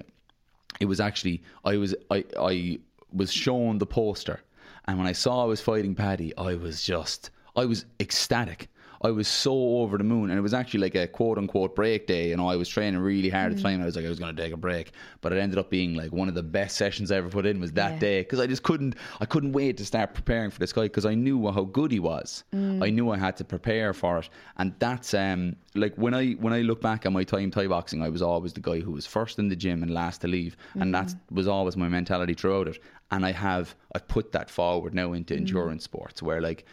it 0.79 0.85
was 0.85 0.99
actually 0.99 1.41
I 1.63 1.77
was 1.77 1.95
I 2.09 2.25
I 2.39 2.79
was 3.13 3.31
shown 3.31 3.77
the 3.77 3.85
poster, 3.85 4.41
and 4.85 4.97
when 4.97 5.07
I 5.07 5.13
saw 5.13 5.43
I 5.43 5.45
was 5.45 5.61
fighting 5.61 5.95
Paddy, 5.95 6.35
I 6.37 6.55
was 6.55 6.83
just 6.83 7.29
I 7.55 7.65
was 7.65 7.85
ecstatic. 7.99 8.69
I 9.03 9.11
was 9.11 9.27
so 9.27 9.53
over 9.53 9.97
the 9.97 10.03
moon, 10.03 10.29
and 10.29 10.37
it 10.37 10.41
was 10.41 10.53
actually 10.53 10.81
like 10.81 10.95
a 10.95 11.07
quote 11.07 11.37
unquote 11.37 11.75
break 11.75 12.07
day. 12.07 12.29
You 12.29 12.37
know, 12.37 12.47
I 12.47 12.55
was 12.55 12.69
training 12.69 12.99
really 12.99 13.29
hard 13.29 13.51
at 13.51 13.57
the 13.57 13.61
mm. 13.61 13.65
time. 13.65 13.81
I 13.81 13.85
was 13.85 13.95
like, 13.95 14.05
I 14.05 14.09
was 14.09 14.19
going 14.19 14.35
to 14.35 14.41
take 14.41 14.53
a 14.53 14.57
break, 14.57 14.91
but 15.21 15.33
it 15.33 15.39
ended 15.39 15.57
up 15.57 15.69
being 15.69 15.95
like 15.95 16.11
one 16.11 16.27
of 16.27 16.35
the 16.35 16.43
best 16.43 16.77
sessions 16.77 17.11
I 17.11 17.17
ever 17.17 17.29
put 17.29 17.45
in 17.45 17.59
was 17.59 17.71
that 17.73 17.93
Yeah. 17.93 17.99
day 17.99 18.21
because 18.21 18.39
I 18.39 18.47
just 18.47 18.63
couldn't, 18.63 18.95
I 19.19 19.25
couldn't 19.25 19.53
wait 19.53 19.77
to 19.77 19.85
start 19.85 20.13
preparing 20.13 20.51
for 20.51 20.59
this 20.59 20.71
guy 20.71 20.83
because 20.83 21.05
I 21.05 21.15
knew 21.15 21.51
how 21.51 21.63
good 21.63 21.91
he 21.91 21.99
was. 21.99 22.43
Mm. 22.53 22.83
I 22.83 22.89
knew 22.89 23.09
I 23.11 23.17
had 23.17 23.37
to 23.37 23.43
prepare 23.43 23.93
for 23.93 24.19
it, 24.19 24.29
and 24.57 24.73
that's 24.79 25.13
um 25.13 25.55
like 25.73 25.95
when 25.95 26.13
I 26.13 26.33
when 26.33 26.53
I 26.53 26.61
look 26.61 26.81
back 26.81 27.05
at 27.05 27.11
my 27.11 27.23
time 27.23 27.49
Thai 27.49 27.67
boxing, 27.67 28.03
I 28.03 28.09
was 28.09 28.21
always 28.21 28.53
the 28.53 28.61
guy 28.61 28.79
who 28.79 28.91
was 28.91 29.07
first 29.07 29.39
in 29.39 29.49
the 29.49 29.55
gym 29.55 29.81
and 29.83 29.91
last 29.91 30.21
to 30.21 30.27
leave, 30.27 30.55
and 30.75 30.93
mm. 30.93 30.99
that 31.07 31.15
was 31.31 31.47
always 31.47 31.75
my 31.75 31.87
mentality 31.87 32.33
throughout 32.33 32.67
it. 32.67 32.79
And 33.09 33.25
I 33.25 33.31
have 33.31 33.75
I've 33.93 34.07
put 34.07 34.31
that 34.31 34.49
forward 34.49 34.93
now 34.93 35.11
into 35.13 35.35
endurance 35.35 35.83
sports 35.83 36.21
where 36.21 36.39
like 36.39 36.65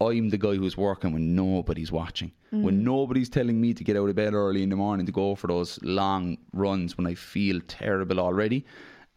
I'm 0.00 0.28
the 0.30 0.38
guy 0.38 0.54
who's 0.54 0.76
working 0.76 1.12
when 1.12 1.34
nobody's 1.34 1.92
watching. 1.92 2.32
When 2.50 2.80
mm. 2.80 2.84
nobody's 2.84 3.28
telling 3.28 3.60
me 3.60 3.74
to 3.74 3.82
get 3.84 3.96
out 3.96 4.08
of 4.08 4.14
bed 4.14 4.34
early 4.34 4.62
in 4.62 4.68
the 4.68 4.76
morning 4.76 5.06
to 5.06 5.12
go 5.12 5.34
for 5.34 5.48
those 5.48 5.78
long 5.82 6.38
runs 6.52 6.96
when 6.96 7.06
I 7.06 7.14
feel 7.14 7.60
terrible 7.66 8.20
already. 8.20 8.64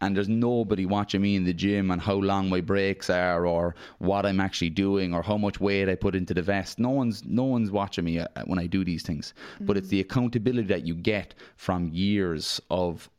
And 0.00 0.16
there's 0.16 0.28
nobody 0.28 0.86
watching 0.86 1.20
me 1.20 1.34
in 1.34 1.44
the 1.44 1.52
gym 1.52 1.90
and 1.90 2.00
how 2.00 2.14
long 2.14 2.48
my 2.48 2.60
breaks 2.60 3.10
are 3.10 3.46
or 3.46 3.74
what 3.98 4.26
I'm 4.26 4.38
actually 4.38 4.70
doing 4.70 5.12
or 5.12 5.22
how 5.22 5.36
much 5.36 5.60
weight 5.60 5.88
I 5.88 5.96
put 5.96 6.14
into 6.14 6.34
the 6.34 6.42
vest. 6.42 6.78
No 6.78 6.90
one's 6.90 7.24
no 7.24 7.42
one's 7.44 7.72
watching 7.72 8.04
me 8.04 8.20
uh, 8.20 8.28
uh 8.36 8.42
when 8.42 8.60
I 8.60 8.66
do 8.66 8.84
these 8.84 9.02
things. 9.02 9.34
But 9.60 9.76
it's 9.76 9.88
mm. 9.88 9.90
the 9.90 10.00
accountability 10.00 10.68
that 10.68 10.86
you 10.86 10.94
get 10.94 11.34
from 11.56 11.90
years 11.92 12.60
of 12.70 13.10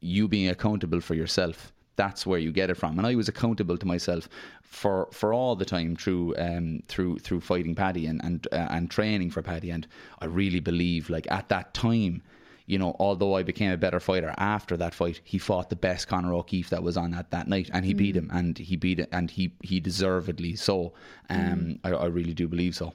you 0.00 0.28
being 0.28 0.48
accountable 0.48 1.00
for 1.00 1.14
yourself. 1.14 1.72
That's 1.96 2.26
where 2.26 2.38
you 2.38 2.52
get 2.52 2.70
it 2.70 2.76
from. 2.76 2.98
And 2.98 3.06
I 3.06 3.14
was 3.14 3.28
accountable 3.28 3.76
to 3.78 3.86
myself 3.86 4.28
for, 4.62 5.08
for 5.12 5.32
all 5.32 5.56
the 5.56 5.64
time 5.64 5.96
through 5.96 6.34
um, 6.36 6.82
through 6.88 7.18
through 7.18 7.40
fighting 7.40 7.74
Paddy 7.74 8.06
and 8.06 8.22
and 8.22 8.46
uh, 8.52 8.68
and 8.70 8.90
training 8.90 9.30
for 9.30 9.42
Paddy. 9.42 9.70
And 9.70 9.86
I 10.20 10.26
really 10.26 10.60
believe, 10.60 11.08
like 11.08 11.26
at 11.30 11.48
that 11.48 11.72
time, 11.72 12.22
you 12.66 12.78
know, 12.78 12.94
although 12.98 13.34
I 13.34 13.42
became 13.42 13.70
a 13.70 13.76
better 13.76 14.00
fighter 14.00 14.34
after 14.36 14.76
that 14.76 14.92
fight, 14.92 15.20
he 15.24 15.38
fought 15.38 15.70
the 15.70 15.76
best 15.76 16.08
Conor 16.08 16.34
O'Keeffe 16.34 16.70
that 16.70 16.82
was 16.82 16.96
on 16.96 17.14
at 17.14 17.30
that 17.30 17.48
night, 17.48 17.70
and 17.72 17.84
he 17.84 17.94
beat 17.94 18.16
him, 18.16 18.30
and 18.32 18.58
he 18.58 18.76
beat 18.76 18.98
it, 18.98 19.08
and 19.12 19.30
he 19.30 19.52
he 19.62 19.80
deservedly 19.80 20.56
so. 20.56 20.92
Um, 21.30 21.78
I, 21.84 21.90
I 21.90 22.06
really 22.06 22.34
do 22.34 22.48
believe 22.48 22.74
so. 22.74 22.92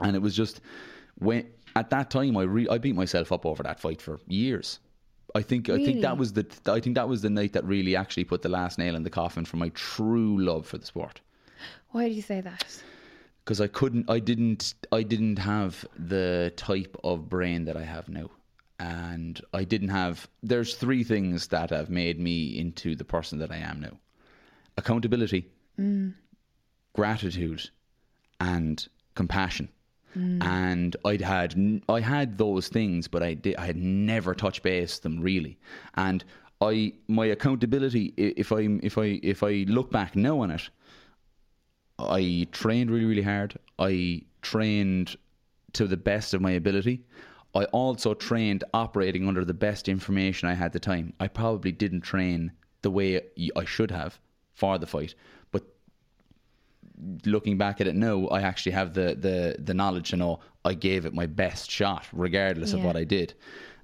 And 0.00 0.16
it 0.16 0.22
was 0.22 0.34
just 0.34 0.60
when 1.18 1.46
at 1.76 1.90
that 1.90 2.10
time 2.10 2.36
I 2.36 2.42
re- 2.42 2.68
I 2.68 2.78
beat 2.78 2.96
myself 2.96 3.30
up 3.30 3.46
over 3.46 3.62
that 3.62 3.78
fight 3.78 4.00
for 4.00 4.18
years. 4.26 4.80
I 5.34 5.42
think 5.42 5.68
I 5.68 5.84
think 5.84 6.02
that 6.02 6.16
was 6.16 6.32
the 6.32 6.46
I 6.66 6.78
think 6.78 6.94
that 6.94 7.08
was 7.08 7.22
the 7.22 7.30
night 7.30 7.54
that 7.54 7.64
really 7.64 7.96
actually 7.96 8.24
put 8.24 8.42
the 8.42 8.48
last 8.48 8.78
nail 8.78 8.94
in 8.94 9.02
the 9.02 9.10
coffin 9.10 9.44
for 9.44 9.56
my 9.56 9.70
true 9.70 10.38
love 10.40 10.66
for 10.66 10.78
the 10.78 10.86
sport. 10.86 11.20
Why 11.90 12.08
do 12.08 12.14
you 12.14 12.22
say 12.22 12.40
that? 12.40 12.82
Because 13.44 13.60
I 13.60 13.66
couldn't, 13.66 14.08
I 14.08 14.20
didn't, 14.20 14.74
I 14.90 15.02
didn't 15.02 15.38
have 15.38 15.84
the 15.98 16.52
type 16.56 16.96
of 17.04 17.28
brain 17.28 17.66
that 17.66 17.76
I 17.76 17.82
have 17.82 18.08
now, 18.08 18.30
and 18.78 19.40
I 19.52 19.64
didn't 19.64 19.90
have. 19.90 20.28
There's 20.42 20.74
three 20.76 21.04
things 21.04 21.48
that 21.48 21.70
have 21.70 21.90
made 21.90 22.18
me 22.18 22.58
into 22.58 22.96
the 22.96 23.04
person 23.04 23.38
that 23.40 23.50
I 23.50 23.56
am 23.56 23.80
now: 23.80 23.98
accountability, 24.78 25.50
mm. 25.78 26.14
gratitude, 26.94 27.70
and 28.40 28.86
compassion. 29.14 29.68
Mm. 30.16 30.42
And 30.44 30.96
I'd 31.04 31.20
had 31.20 31.82
I 31.88 32.00
had 32.00 32.38
those 32.38 32.68
things, 32.68 33.08
but 33.08 33.22
I 33.22 33.34
did 33.34 33.56
I 33.56 33.66
had 33.66 33.76
never 33.76 34.34
touched 34.34 34.62
base 34.62 34.98
them 34.98 35.20
really. 35.20 35.58
And 35.94 36.24
I 36.60 36.92
my 37.08 37.26
accountability, 37.26 38.14
if 38.16 38.52
I 38.52 38.68
if 38.82 38.98
I 38.98 39.20
if 39.22 39.42
I 39.42 39.64
look 39.68 39.90
back 39.90 40.16
now 40.16 40.40
on 40.40 40.50
it, 40.50 40.68
I 41.98 42.46
trained 42.52 42.90
really, 42.90 43.04
really 43.04 43.22
hard. 43.22 43.58
I 43.78 44.22
trained 44.42 45.16
to 45.72 45.86
the 45.86 45.96
best 45.96 46.34
of 46.34 46.40
my 46.40 46.52
ability. 46.52 47.02
I 47.54 47.64
also 47.66 48.14
trained 48.14 48.64
operating 48.74 49.28
under 49.28 49.44
the 49.44 49.54
best 49.54 49.88
information 49.88 50.48
I 50.48 50.54
had 50.54 50.66
at 50.66 50.72
the 50.72 50.80
time. 50.80 51.12
I 51.20 51.28
probably 51.28 51.72
didn't 51.72 52.00
train 52.00 52.52
the 52.82 52.90
way 52.90 53.20
I 53.54 53.64
should 53.64 53.90
have 53.90 54.18
for 54.54 54.78
the 54.78 54.86
fight, 54.86 55.14
looking 57.24 57.58
back 57.58 57.80
at 57.80 57.86
it 57.86 57.94
now, 57.94 58.26
I 58.28 58.42
actually 58.42 58.72
have 58.72 58.94
the 58.94 59.14
the 59.14 59.56
the 59.62 59.74
knowledge 59.74 60.10
to 60.10 60.16
know 60.16 60.40
I 60.64 60.74
gave 60.74 61.06
it 61.06 61.14
my 61.14 61.26
best 61.26 61.70
shot, 61.70 62.06
regardless 62.12 62.72
of 62.72 62.82
what 62.84 62.96
I 62.96 63.04
did. 63.04 63.34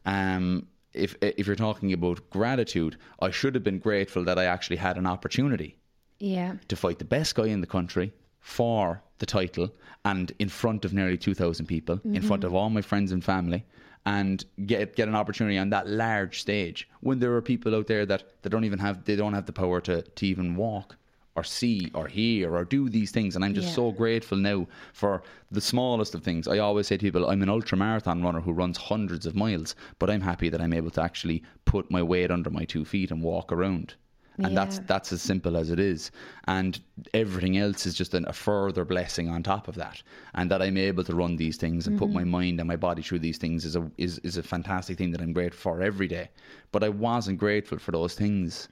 Um, 0.06 0.66
if 0.92 1.14
if 1.20 1.46
you're 1.46 1.56
talking 1.56 1.92
about 1.92 2.28
gratitude, 2.30 2.96
I 3.20 3.30
should 3.30 3.54
have 3.54 3.64
been 3.64 3.78
grateful 3.78 4.24
that 4.24 4.38
I 4.38 4.44
actually 4.44 4.76
had 4.76 4.96
an 4.96 5.06
opportunity 5.06 5.76
Yeah. 6.18 6.56
to 6.68 6.76
fight 6.76 6.98
the 6.98 7.04
best 7.04 7.34
guy 7.34 7.46
in 7.46 7.61
the 7.61 7.66
country 7.66 8.12
for 8.40 9.02
the 9.18 9.26
title 9.26 9.70
and 10.04 10.32
in 10.38 10.48
front 10.48 10.84
of 10.84 10.92
nearly 10.94 11.18
2,000 11.18 11.66
people, 11.66 12.00
in 12.04 12.22
front 12.22 12.42
of 12.44 12.54
all 12.54 12.70
my 12.70 12.80
friends 12.80 13.12
and 13.12 13.22
family, 13.22 13.64
and 14.06 14.44
get 14.66 14.96
get 14.96 15.08
an 15.08 15.14
opportunity 15.14 15.58
on 15.58 15.70
that 15.70 15.86
large 15.86 16.40
stage 16.40 16.88
when 17.00 17.18
there 17.18 17.34
are 17.34 17.42
people 17.42 17.74
out 17.74 17.86
there 17.86 18.06
that, 18.06 18.22
that 18.42 18.48
don't 18.50 18.64
even 18.64 18.78
have 18.78 19.04
they 19.04 19.14
don't 19.16 19.34
have 19.34 19.46
the 19.46 19.52
power 19.52 19.80
to, 19.82 20.00
to 20.02 20.26
even 20.26 20.56
walk 20.56 20.96
or 21.36 21.44
see 21.44 21.90
or 21.94 22.08
hear 22.08 22.54
or 22.54 22.64
do 22.64 22.88
these 22.88 23.10
things. 23.10 23.36
And 23.36 23.44
I'm 23.44 23.54
just 23.54 23.68
Yeah. 23.68 23.74
so 23.74 23.92
grateful 23.92 24.38
now 24.38 24.66
for 24.92 25.22
the 25.50 25.60
smallest 25.60 26.14
of 26.14 26.22
things. 26.22 26.48
I 26.48 26.58
always 26.58 26.88
say 26.88 26.96
to 26.96 27.04
people, 27.04 27.28
I'm 27.28 27.42
an 27.42 27.48
ultra 27.48 27.78
marathon 27.78 28.22
runner 28.22 28.40
who 28.40 28.52
runs 28.52 28.76
hundreds 28.76 29.26
of 29.26 29.36
miles, 29.36 29.74
but 29.98 30.10
I'm 30.10 30.20
happy 30.20 30.48
that 30.48 30.60
I'm 30.60 30.72
able 30.72 30.90
to 30.90 31.02
actually 31.02 31.42
put 31.64 31.90
my 31.90 32.02
weight 32.02 32.30
under 32.30 32.50
my 32.50 32.64
two 32.64 32.84
feet 32.84 33.10
and 33.10 33.22
walk 33.22 33.52
around. 33.52 33.94
And 34.42 34.56
that's 34.56 34.76
Yeah. 34.76 34.84
that's 34.86 35.12
as 35.12 35.22
simple 35.22 35.56
as 35.56 35.70
it 35.70 35.78
is. 35.78 36.10
And 36.46 36.80
everything 37.12 37.58
else 37.58 37.84
is 37.84 37.94
just 37.94 38.14
an, 38.14 38.24
a 38.26 38.32
further 38.32 38.84
blessing 38.84 39.28
on 39.28 39.42
top 39.42 39.68
of 39.68 39.74
that. 39.74 40.02
And 40.34 40.50
that 40.50 40.62
I'm 40.62 40.78
able 40.78 41.04
to 41.04 41.14
run 41.14 41.36
these 41.36 41.58
things 41.58 41.86
and 41.86 41.98
put 41.98 42.10
my 42.10 42.22
mm-hmm. 42.22 42.30
mind 42.30 42.60
and 42.60 42.66
my 42.66 42.76
body 42.76 43.02
through 43.02 43.18
these 43.18 43.38
things 43.38 43.64
is 43.64 43.76
a 43.76 43.90
is, 43.98 44.18
is 44.20 44.36
a 44.38 44.42
fantastic 44.42 44.96
thing 44.96 45.10
that 45.12 45.20
I'm 45.20 45.34
grateful 45.34 45.72
for 45.74 45.82
every 45.82 46.08
day. 46.08 46.30
But 46.72 46.82
I 46.82 46.88
wasn't 46.88 47.38
grateful 47.38 47.78
for 47.78 47.92
those 47.92 48.14
things 48.14 48.68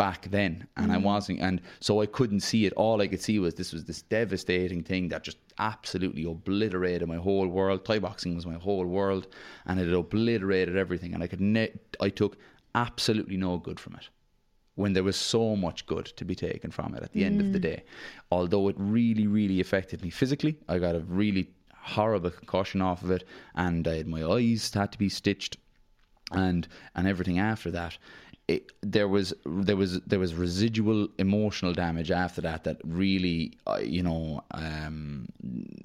back 0.00 0.30
then 0.30 0.66
and 0.78 0.90
I 0.90 0.96
mm. 0.96 1.02
wasn't 1.02 1.40
and 1.40 1.60
so 1.78 2.00
I 2.00 2.06
couldn't 2.06 2.40
see 2.40 2.64
it. 2.64 2.72
All 2.72 3.02
I 3.02 3.06
could 3.06 3.20
see 3.20 3.38
was 3.38 3.54
this 3.54 3.70
was 3.74 3.84
this 3.84 4.00
devastating 4.00 4.82
thing 4.82 5.08
that 5.08 5.22
just 5.22 5.36
absolutely 5.58 6.24
obliterated 6.24 7.06
my 7.06 7.16
whole 7.16 7.46
world. 7.46 7.84
Thai 7.84 7.98
boxing 7.98 8.34
was 8.34 8.46
my 8.46 8.54
whole 8.54 8.86
world 8.86 9.26
and 9.66 9.78
it 9.78 9.92
obliterated 9.92 10.74
everything 10.74 11.12
and 11.12 11.22
I 11.22 11.26
could 11.26 11.42
ne- 11.42 11.78
I 12.00 12.08
took 12.08 12.38
absolutely 12.74 13.36
no 13.36 13.58
good 13.58 13.78
from 13.78 13.94
it 13.96 14.08
when 14.76 14.94
there 14.94 15.04
was 15.04 15.16
so 15.16 15.54
much 15.54 15.84
good 15.84 16.06
to 16.06 16.24
be 16.24 16.34
taken 16.34 16.70
from 16.70 16.94
it 16.94 17.02
at 17.02 17.12
the 17.12 17.22
end 17.22 17.42
of 17.42 17.52
the 17.52 17.58
mm. 17.58 17.68
day. 17.70 17.82
Although 18.32 18.68
it 18.68 18.76
really 18.78 19.26
really 19.26 19.60
affected 19.60 20.02
me 20.02 20.08
physically 20.08 20.56
I 20.66 20.78
got 20.78 20.94
a 20.94 21.00
really 21.00 21.50
horrible 21.74 22.30
concussion 22.30 22.80
off 22.80 23.02
of 23.02 23.10
it 23.10 23.24
and 23.54 23.86
I 23.86 23.96
had 23.96 24.06
my 24.06 24.24
eyes 24.24 24.72
had 24.72 24.92
to 24.92 24.98
be 24.98 25.10
stitched 25.10 25.58
and 26.32 26.66
and 26.94 27.06
everything 27.06 27.38
after 27.38 27.70
that 27.72 27.98
it, 28.50 28.72
there 28.82 29.06
was 29.06 29.32
there 29.46 29.76
was 29.76 30.00
there 30.00 30.18
was 30.18 30.34
residual 30.34 31.08
emotional 31.18 31.72
damage 31.72 32.10
after 32.10 32.40
that 32.40 32.64
that 32.64 32.78
really 32.84 33.52
uh, 33.68 33.78
you 33.80 34.02
know 34.02 34.42
um, 34.50 35.28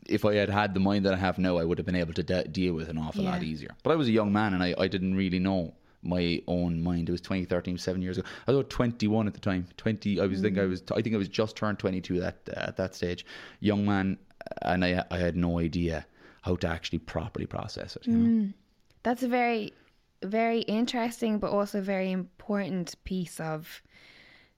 if 0.08 0.26
I 0.26 0.34
had 0.36 0.50
had 0.50 0.74
the 0.74 0.80
mind 0.80 1.06
that 1.06 1.14
I 1.14 1.18
have 1.18 1.38
now 1.38 1.58
I 1.58 1.64
would 1.64 1.78
have 1.78 1.86
been 1.86 1.96
able 1.96 2.14
to 2.14 2.24
de- 2.24 2.48
deal 2.48 2.74
with 2.74 2.90
an 2.90 2.98
awful 2.98 3.24
lot 3.24 3.44
easier. 3.44 3.76
But 3.84 3.92
I 3.92 3.96
was 3.96 4.08
a 4.08 4.12
young 4.12 4.34
man 4.34 4.56
and 4.56 4.64
I, 4.64 4.74
I 4.80 4.88
didn't 4.88 5.16
really 5.16 5.38
know 5.38 5.76
my 6.02 6.42
own 6.48 6.82
mind. 6.82 7.10
It 7.10 7.12
was 7.12 7.22
2013 7.22 7.78
seven 7.78 8.02
years 8.02 8.18
ago. 8.18 8.28
I 8.48 8.52
was 8.52 8.66
21 8.70 9.28
at 9.28 9.34
the 9.34 9.40
time. 9.40 9.68
20 9.78 10.20
I 10.20 10.26
was 10.26 10.42
think 10.42 10.58
I 10.58 10.66
was 10.66 10.82
I 10.92 11.02
think 11.04 11.14
I 11.14 11.20
was 11.20 11.30
just 11.30 11.56
turned 11.56 11.78
22 11.78 12.20
that 12.22 12.38
at 12.54 12.78
that 12.78 12.96
stage. 12.96 13.26
Young 13.60 13.86
man 13.86 14.18
and 14.64 14.84
I 14.84 15.06
I 15.12 15.20
had 15.20 15.36
no 15.36 15.60
idea 15.60 16.08
how 16.42 16.56
to 16.56 16.68
actually 16.68 17.00
properly 17.00 17.46
process 17.46 17.96
it 17.96 18.08
you 18.08 18.18
know? 18.18 18.50
That's 19.04 19.22
a 19.22 19.28
very, 19.28 19.72
very 20.24 20.60
interesting, 20.62 21.40
but 21.40 21.52
also 21.52 21.82
very 21.82 22.12
important 22.12 22.96
piece 23.04 23.40
of 23.40 23.82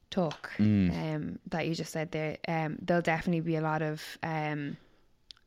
talk 0.10 0.52
um, 0.92 1.40
that 1.48 1.68
you 1.68 1.76
just 1.76 1.92
said 1.92 2.12
there. 2.12 2.38
Um, 2.48 2.78
there'll 2.82 3.02
definitely 3.02 3.42
be 3.42 3.56
a 3.56 3.62
lot 3.62 3.82
of 3.82 4.02
um, 4.24 4.78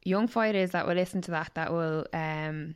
young 0.04 0.28
fighters 0.28 0.70
that 0.70 0.86
will 0.86 0.94
listen 0.94 1.22
to 1.22 1.30
that 1.30 1.52
that 1.54 1.72
will 1.72 2.06
um, 2.12 2.74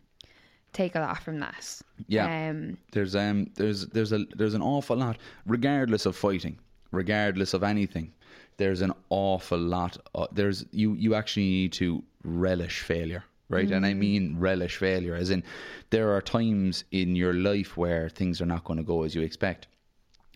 take 0.73 0.95
a 0.95 1.01
lot 1.01 1.23
from 1.23 1.41
that. 1.41 1.81
Yeah. 2.09 2.51
Um, 2.51 2.79
There's 2.93 3.15
um 3.15 3.51
there's 3.55 3.87
there's 3.89 4.13
a 4.13 4.25
there's 4.37 4.55
an 4.55 4.63
awful 4.63 4.97
lot, 4.97 5.19
regardless 5.47 6.07
of 6.07 6.17
fighting, 6.17 6.59
regardless 6.91 7.55
of 7.55 7.63
anything. 7.63 8.13
There's 8.57 8.83
an 8.83 8.93
awful 9.11 9.59
lot. 9.59 9.97
Uh, 10.15 10.27
there's 10.33 10.65
you 10.73 10.95
you 10.95 11.15
actually 11.15 11.49
need 11.49 11.73
to 11.75 12.03
relish 12.25 12.81
failure, 12.81 13.25
right? 13.55 13.71
And 13.71 13.87
I 13.87 13.95
mean 13.95 14.37
relish 14.39 14.77
failure, 14.77 15.15
as 15.15 15.31
in 15.31 15.43
there 15.91 16.13
are 16.15 16.21
times 16.21 16.85
in 16.91 17.17
your 17.17 17.33
life 17.35 17.77
where 17.77 18.09
things 18.09 18.41
are 18.41 18.47
not 18.47 18.65
going 18.65 18.79
to 18.79 18.83
go 18.83 19.05
as 19.05 19.15
you 19.15 19.23
expect. 19.23 19.69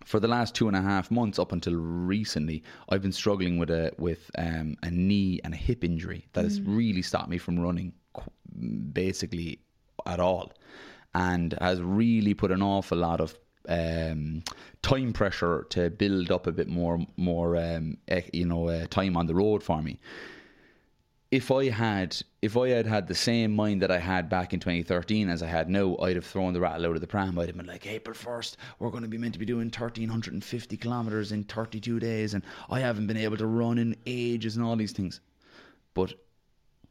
For 0.04 0.20
the 0.20 0.28
last 0.28 0.54
two 0.54 0.68
and 0.68 0.76
a 0.76 0.80
half 0.80 1.10
months, 1.10 1.38
up 1.38 1.52
until 1.52 1.74
recently, 1.74 2.62
I've 2.88 3.02
been 3.02 3.12
struggling 3.12 3.58
with 3.58 3.70
a 3.70 3.92
with 3.98 4.30
um, 4.38 4.76
a 4.82 4.90
knee 4.90 5.40
and 5.44 5.52
a 5.52 5.56
hip 5.56 5.84
injury 5.84 6.26
that 6.32 6.44
has 6.44 6.60
really 6.62 7.02
stopped 7.02 7.28
me 7.28 7.36
from 7.38 7.58
running, 7.58 7.92
basically 8.92 9.58
at 10.06 10.20
all, 10.20 10.52
and 11.14 11.52
has 11.60 11.82
really 11.82 12.32
put 12.32 12.50
an 12.50 12.62
awful 12.62 12.96
lot 12.96 13.20
of 13.20 13.36
um, 13.68 14.42
time 14.80 15.12
pressure 15.12 15.66
to 15.70 15.90
build 15.90 16.30
up 16.30 16.46
a 16.46 16.52
bit 16.52 16.68
more 16.68 17.04
more 17.16 17.56
um, 17.56 17.98
you 18.32 18.46
know 18.46 18.68
uh, 18.68 18.86
time 18.86 19.16
on 19.16 19.26
the 19.26 19.34
road 19.34 19.62
for 19.62 19.82
me 19.82 19.98
if 21.30 21.50
I 21.50 21.68
had 21.68 22.16
if 22.40 22.56
I 22.56 22.68
had 22.70 22.86
had 22.86 23.06
the 23.06 23.14
same 23.14 23.54
mind 23.54 23.82
that 23.82 23.90
I 23.90 23.98
had 23.98 24.28
back 24.28 24.54
in 24.54 24.60
2013 24.60 25.28
as 25.28 25.42
I 25.42 25.46
had 25.46 25.68
now, 25.68 25.96
I'd 25.98 26.16
have 26.16 26.24
thrown 26.24 26.54
the 26.54 26.60
rattle 26.60 26.86
out 26.86 26.94
of 26.94 27.00
the 27.00 27.06
pram. 27.06 27.38
I'd 27.38 27.48
have 27.48 27.56
been 27.56 27.66
like, 27.66 27.86
April 27.86 28.14
1st, 28.16 28.56
we're 28.78 28.90
going 28.90 29.02
to 29.02 29.08
be 29.08 29.18
meant 29.18 29.34
to 29.34 29.38
be 29.38 29.44
doing 29.44 29.66
1,350 29.66 30.76
kilometres 30.76 31.32
in 31.32 31.44
32 31.44 31.98
days, 32.00 32.34
and 32.34 32.44
I 32.70 32.80
haven't 32.80 33.08
been 33.08 33.16
able 33.16 33.36
to 33.38 33.46
run 33.46 33.78
in 33.78 33.96
ages 34.06 34.56
and 34.56 34.64
all 34.64 34.76
these 34.76 34.92
things. 34.92 35.20
But 35.94 36.14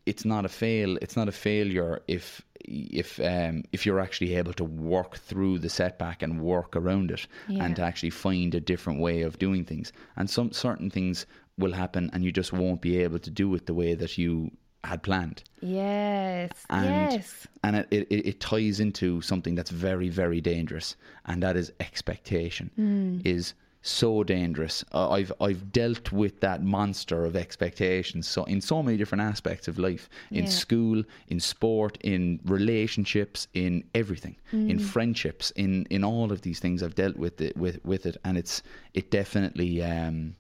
it's 0.06 0.26
not 0.26 0.46
a 0.46 0.50
fail. 0.50 0.98
It's 1.02 1.16
not 1.16 1.28
a 1.30 1.34
failure 1.34 2.02
if 2.08 2.42
if 2.60 3.20
um, 3.22 3.64
if 3.72 3.86
you're 3.86 4.00
actually 4.02 4.36
able 4.36 4.54
to 4.54 4.64
work 4.66 5.18
through 5.18 5.60
the 5.60 5.70
setback 5.70 6.22
and 6.22 6.42
work 6.42 6.76
around 6.76 7.10
it, 7.12 7.26
Yeah. 7.48 7.64
and 7.66 7.76
to 7.78 7.82
actually 7.82 8.10
find 8.12 8.54
a 8.54 8.60
different 8.60 9.00
way 9.00 9.22
of 9.22 9.40
doing 9.40 9.66
things. 9.66 9.94
And 10.16 10.30
some 10.30 10.52
certain 10.52 10.90
things 10.92 11.26
will 11.58 11.74
happen, 11.74 12.10
and 12.14 12.24
you 12.24 12.32
just 12.32 12.54
won't 12.54 12.82
be 12.82 12.98
able 13.04 13.20
to 13.20 13.30
do 13.30 13.54
it 13.56 13.66
the 13.66 13.74
way 13.74 13.96
that 13.96 14.18
you 14.18 14.52
had 14.84 15.02
planned. 15.04 15.44
yes. 15.62 16.52
And 16.70 16.86
yes. 17.14 17.48
and 17.64 17.76
it, 17.78 17.88
it, 17.92 18.28
it 18.28 18.40
ties 18.40 18.80
into 18.80 19.22
something 19.22 19.56
that's 19.56 19.72
very 19.72 20.10
very 20.10 20.40
dangerous, 20.42 20.96
and 21.26 21.42
that 21.44 21.58
is 21.58 21.72
expectation. 21.80 22.70
Hmm. 22.76 23.20
Is 23.26 23.54
so 23.82 24.24
dangerous. 24.24 24.84
Uh, 24.94 25.10
I've 25.12 25.32
I've 25.42 25.72
dealt 25.72 26.12
with 26.12 26.40
that 26.42 26.62
monster 26.64 27.26
of 27.26 27.36
expectations 27.36 28.28
so 28.28 28.44
in 28.46 28.60
so 28.62 28.84
many 28.84 28.98
different 28.98 29.22
aspects 29.24 29.68
of 29.68 29.78
life, 29.80 30.10
in 30.32 30.44
Yeah. 30.46 30.50
school, 30.50 31.04
in 31.28 31.40
sport, 31.40 31.98
in 32.02 32.40
relationships, 32.46 33.48
in 33.54 33.84
everything, 33.96 34.36
Hmm. 34.52 34.70
in 34.70 34.80
friendships, 34.80 35.52
in 35.56 35.86
in 35.90 36.04
all 36.04 36.32
of 36.32 36.42
these 36.42 36.60
things. 36.60 36.84
I've 36.84 36.96
dealt 36.96 37.18
with 37.18 37.42
it 37.42 37.58
with 37.58 37.84
with 37.84 38.06
it, 38.06 38.18
and 38.24 38.38
it's 38.38 38.62
it 38.94 39.10
definitely 39.12 39.82
um, 39.84 40.36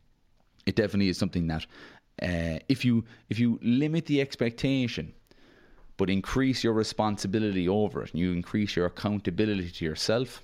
it 0.67 0.75
definitely 0.75 1.09
is 1.09 1.17
something 1.17 1.47
that 1.47 1.65
uh, 2.21 2.59
if 2.69 2.79
you 2.85 3.03
if 3.29 3.39
you 3.39 3.59
limit 3.63 4.05
the 4.05 4.19
expectation 4.21 5.13
but 5.97 6.09
increase 6.09 6.63
your 6.63 6.73
responsibility 6.73 7.67
over 7.67 8.03
it 8.03 8.11
and 8.11 8.19
you 8.21 8.31
increase 8.33 8.75
your 8.75 8.85
accountability 8.85 9.69
to 9.71 9.85
yourself 9.85 10.43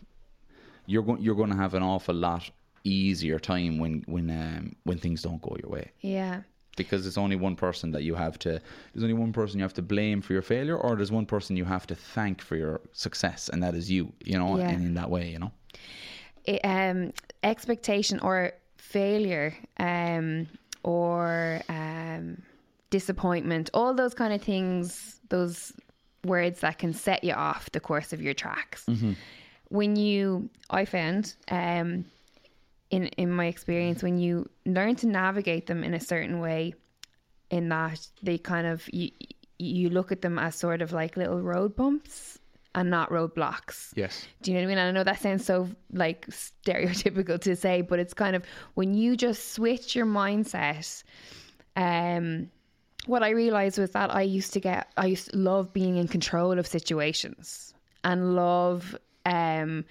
you're 0.87 1.03
going 1.03 1.21
you're 1.21 1.35
going 1.35 1.49
to 1.51 1.55
have 1.65 1.73
an 1.75 1.83
awful 1.83 2.15
lot 2.15 2.49
easier 2.83 3.39
time 3.39 3.77
when 3.79 4.03
when 4.07 4.29
um, 4.31 4.75
when 4.83 4.97
things 4.97 5.21
don't 5.21 5.41
go 5.41 5.55
your 5.61 5.71
way 5.71 5.91
Yeah. 6.01 6.41
because 6.75 7.03
there's 7.03 7.17
only 7.17 7.35
one 7.35 7.55
person 7.55 7.91
that 7.91 8.03
you 8.03 8.15
have 8.15 8.37
to 8.39 8.49
there's 8.93 9.03
only 9.07 9.13
one 9.25 9.31
person 9.33 9.57
you 9.59 9.63
have 9.63 9.73
to 9.81 9.81
blame 9.81 10.21
for 10.21 10.33
your 10.33 10.41
failure 10.41 10.77
or 10.77 10.95
there's 10.95 11.11
one 11.11 11.25
person 11.25 11.55
you 11.55 11.65
have 11.65 11.85
to 11.87 11.95
thank 11.95 12.41
for 12.41 12.55
your 12.55 12.81
success 12.91 13.49
and 13.49 13.63
that 13.63 13.73
is 13.75 13.89
you 13.89 14.11
you 14.25 14.37
know 14.37 14.57
Yeah. 14.57 14.69
and 14.71 14.83
in 14.89 14.93
that 14.95 15.09
way 15.09 15.29
you 15.29 15.39
know 15.39 15.51
it, 16.45 16.59
um, 16.65 17.13
expectation 17.41 18.19
or 18.19 18.51
failure 18.93 19.55
um, 19.77 20.47
or 20.83 21.61
um, 21.67 22.41
disappointment, 22.91 23.71
all 23.73 23.93
those 23.95 24.13
kind 24.13 24.33
of 24.33 24.41
things, 24.41 25.19
those 25.29 25.73
words 26.23 26.59
that 26.59 26.77
can 26.77 26.93
set 26.93 27.23
you 27.23 27.33
off 27.33 27.71
the 27.71 27.79
course 27.79 28.13
of 28.13 28.21
your 28.21 28.35
tracks. 28.35 28.85
When 29.69 29.95
you, 29.95 30.49
I 30.69 30.85
found, 30.85 31.33
um, 31.49 32.05
in 32.91 33.07
in 33.17 33.31
my 33.31 33.47
experience, 33.47 34.03
when 34.03 34.19
you 34.19 34.47
learn 34.67 34.95
to 34.97 35.07
navigate 35.07 35.65
them 35.65 35.83
in 35.83 35.95
a 35.95 35.99
certain 35.99 36.39
way, 36.39 36.75
in 37.49 37.69
that 37.69 38.07
they 38.21 38.37
kind 38.37 38.67
of 38.67 38.87
you 38.93 39.09
you 39.57 39.89
look 39.89 40.11
at 40.11 40.21
them 40.21 40.37
as 40.37 40.55
sort 40.55 40.81
of 40.83 40.91
like 40.93 41.17
little 41.17 41.41
road 41.41 41.75
bumps 41.75 42.39
and 42.75 42.89
not 42.89 43.09
roadblocks. 43.09 43.91
yes 43.95 44.27
Do 44.41 44.51
you 44.51 44.57
know 44.57 44.61
what 44.61 44.65
I 44.65 44.69
mean? 44.69 44.77
And 44.79 44.87
I 44.89 44.91
know 44.91 45.03
that 45.03 45.21
sounds 45.21 45.45
so 45.45 45.69
like 45.91 46.25
stereotypical 46.27 47.39
to 47.41 47.55
say, 47.55 47.81
but 47.81 47.99
it's 47.99 48.13
kind 48.13 48.35
of 48.35 48.43
when 48.73 48.93
you 48.93 49.15
just 49.15 49.53
switch 49.53 49.95
your 49.95 50.05
mindset. 50.05 51.03
Um, 51.75 52.49
what 53.05 53.23
I 53.23 53.29
realized 53.29 53.77
was 53.79 53.91
that 53.91 54.13
I 54.15 54.21
used 54.21 54.53
to 54.53 54.59
get, 54.59 54.87
I 54.97 55.07
used 55.07 55.31
to 55.31 55.37
love 55.37 55.73
being 55.73 55.97
in 55.97 56.07
control 56.07 56.57
of 56.57 56.65
situations 56.65 57.73
and 58.03 58.35
love 58.35 58.95
um, 59.25 59.85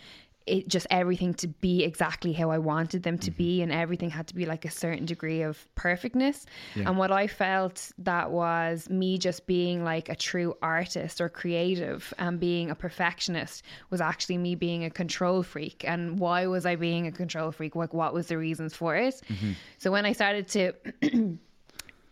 it 0.47 0.69
just 0.69 0.87
everything 0.91 1.35
to 1.35 1.49
be 1.49 1.85
exactly 1.85 2.33
how 2.33 2.51
I 2.51 2.59
wanted 2.59 3.03
them 3.03 3.19
to 3.19 3.31
be, 3.31 3.63
and 3.63 3.73
everything 3.73 4.11
had 4.11 4.27
to 4.29 4.35
be 4.35 4.47
like 4.47 4.65
a 4.65 4.71
certain 4.71 5.07
degree 5.07 5.43
of 5.43 5.67
perfectness. 5.75 6.47
And 6.87 6.99
what 6.99 7.13
I 7.13 7.27
felt 7.27 7.93
that 7.99 8.31
was 8.31 8.89
me 8.91 9.19
just 9.19 9.47
being 9.47 9.85
like 9.85 10.09
a 10.09 10.17
true 10.17 10.57
artist 10.63 11.21
or 11.21 11.29
creative 11.29 12.13
and 12.19 12.41
being 12.41 12.71
a 12.71 12.75
perfectionist 12.75 13.63
was 13.91 14.01
actually 14.01 14.39
me 14.39 14.55
being 14.55 14.85
a 14.85 14.91
control 14.91 15.43
freak. 15.43 15.85
And 15.87 16.19
why 16.19 16.47
was 16.47 16.67
I 16.67 16.77
being 16.77 17.07
a 17.07 17.13
control 17.13 17.53
freak? 17.53 17.77
Like, 17.77 17.95
what 17.95 18.13
was 18.15 18.27
the 18.29 18.39
reasons 18.39 18.75
for 18.75 18.97
it? 18.97 19.21
So 19.79 19.91
when 19.91 20.07
I 20.07 20.13
started 20.13 20.49
to 20.49 20.73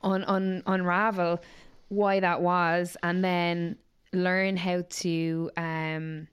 un, 0.03 0.25
un, 0.25 0.63
unravel 0.67 1.41
why 1.89 2.21
that 2.21 2.41
was 2.41 2.97
and 3.03 3.25
then 3.25 3.77
learn 4.13 4.57
how 4.57 4.83
to 4.89 5.51
um, 5.57 6.29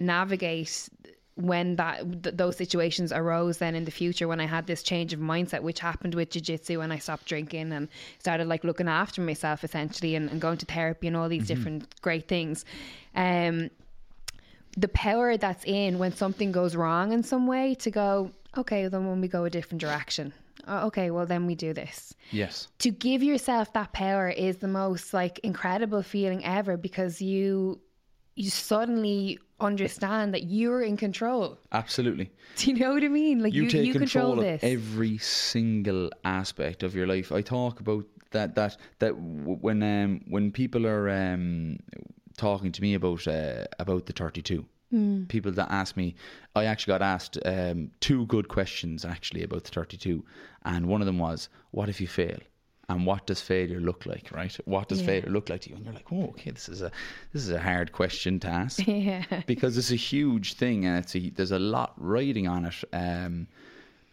navigate 0.00 0.88
when 1.36 1.76
that 1.76 2.22
th- 2.22 2.34
those 2.34 2.56
situations 2.56 3.12
arose 3.12 3.58
then 3.58 3.74
in 3.74 3.84
the 3.84 3.90
future 3.90 4.26
when 4.26 4.40
I 4.40 4.46
had 4.46 4.66
this 4.66 4.82
change 4.82 5.12
of 5.12 5.20
mindset 5.20 5.60
which 5.62 5.80
happened 5.80 6.14
with 6.14 6.30
jiu-jitsu 6.30 6.80
and 6.80 6.92
I 6.92 6.98
stopped 6.98 7.26
drinking 7.26 7.72
and 7.72 7.88
started 8.18 8.46
like 8.46 8.64
looking 8.64 8.88
after 8.88 9.20
myself 9.20 9.62
essentially 9.62 10.14
and, 10.14 10.30
and 10.30 10.40
going 10.40 10.56
to 10.58 10.66
therapy 10.66 11.06
and 11.06 11.16
all 11.16 11.28
these 11.28 11.46
different 11.46 12.00
great 12.00 12.26
things. 12.26 12.64
Um 13.14 13.70
the 14.78 14.88
power 14.88 15.36
that's 15.36 15.64
in 15.64 15.98
when 15.98 16.12
something 16.12 16.52
goes 16.52 16.76
wrong 16.76 17.12
in 17.12 17.22
some 17.22 17.46
way 17.46 17.74
to 17.76 17.90
go 17.90 18.30
okay 18.56 18.88
then 18.88 19.06
when 19.06 19.20
we 19.20 19.28
go 19.28 19.44
a 19.44 19.50
different 19.50 19.80
direction 19.80 20.32
oh, 20.68 20.86
okay 20.86 21.10
well 21.10 21.26
then 21.26 21.46
we 21.46 21.54
do 21.54 21.72
this. 21.72 22.14
Yes. 22.30 22.68
to 22.80 22.90
give 22.90 23.22
yourself 23.22 23.72
that 23.74 23.92
power 23.92 24.28
is 24.28 24.56
the 24.58 24.68
most 24.68 25.14
like 25.14 25.38
incredible 25.40 26.02
feeling 26.02 26.44
ever 26.44 26.76
because 26.76 27.22
you 27.22 27.80
you 28.36 28.50
suddenly 28.50 29.38
understand 29.60 30.34
that 30.34 30.44
you're 30.44 30.82
in 30.82 30.96
control. 30.96 31.58
Absolutely. 31.72 32.30
Do 32.56 32.70
you 32.70 32.76
know 32.78 32.92
what 32.92 33.02
I 33.02 33.08
mean? 33.08 33.42
Like 33.42 33.54
you, 33.54 33.62
you, 33.62 33.70
take 33.70 33.86
you 33.86 33.92
control, 33.92 34.36
control 34.36 34.38
of 34.38 34.44
this. 34.44 34.62
every 34.62 35.18
single 35.18 36.10
aspect 36.24 36.82
of 36.82 36.94
your 36.94 37.06
life. 37.06 37.32
I 37.32 37.40
talk 37.40 37.80
about 37.80 38.04
that 38.32 38.54
that 38.56 38.76
that 38.98 39.12
when 39.16 39.82
um 39.82 40.20
when 40.28 40.50
people 40.52 40.86
are 40.86 41.08
um 41.08 41.78
talking 42.36 42.70
to 42.72 42.82
me 42.82 42.94
about 42.94 43.26
uh, 43.26 43.64
about 43.78 44.06
the 44.06 44.12
32 44.12 44.64
Hmm. 44.90 45.24
people 45.24 45.50
that 45.50 45.66
ask 45.72 45.96
me 45.96 46.14
I 46.54 46.66
actually 46.66 46.92
got 46.92 47.02
asked 47.02 47.38
um 47.44 47.90
two 47.98 48.24
good 48.26 48.46
questions 48.46 49.04
actually 49.04 49.42
about 49.42 49.64
the 49.64 49.70
32 49.70 50.24
and 50.64 50.86
one 50.86 51.00
of 51.02 51.06
them 51.06 51.18
was 51.18 51.48
what 51.72 51.88
if 51.88 52.00
you 52.00 52.06
fail 52.06 52.38
and 52.88 53.04
what 53.04 53.26
does 53.26 53.40
failure 53.40 53.80
look 53.80 54.06
like 54.06 54.30
right 54.32 54.56
what 54.64 54.88
does 54.88 55.00
Yeah. 55.00 55.06
failure 55.06 55.30
look 55.30 55.48
like 55.48 55.62
to 55.62 55.70
you 55.70 55.76
and 55.76 55.84
you're 55.84 55.94
like 55.94 56.12
oh 56.12 56.28
okay 56.28 56.50
this 56.52 56.68
is 56.68 56.82
a 56.82 56.90
this 57.32 57.42
is 57.42 57.50
a 57.50 57.58
hard 57.60 57.90
question 57.92 58.38
to 58.40 58.48
ask 58.48 58.86
yeah. 58.86 59.24
because 59.46 59.76
it's 59.76 59.90
a 59.90 59.96
huge 59.96 60.54
thing 60.54 60.84
and 60.86 60.98
it's 60.98 61.14
a, 61.16 61.30
there's 61.30 61.50
a 61.52 61.58
lot 61.58 61.94
riding 61.96 62.46
on 62.46 62.64
it. 62.64 62.74
Um, 62.92 63.48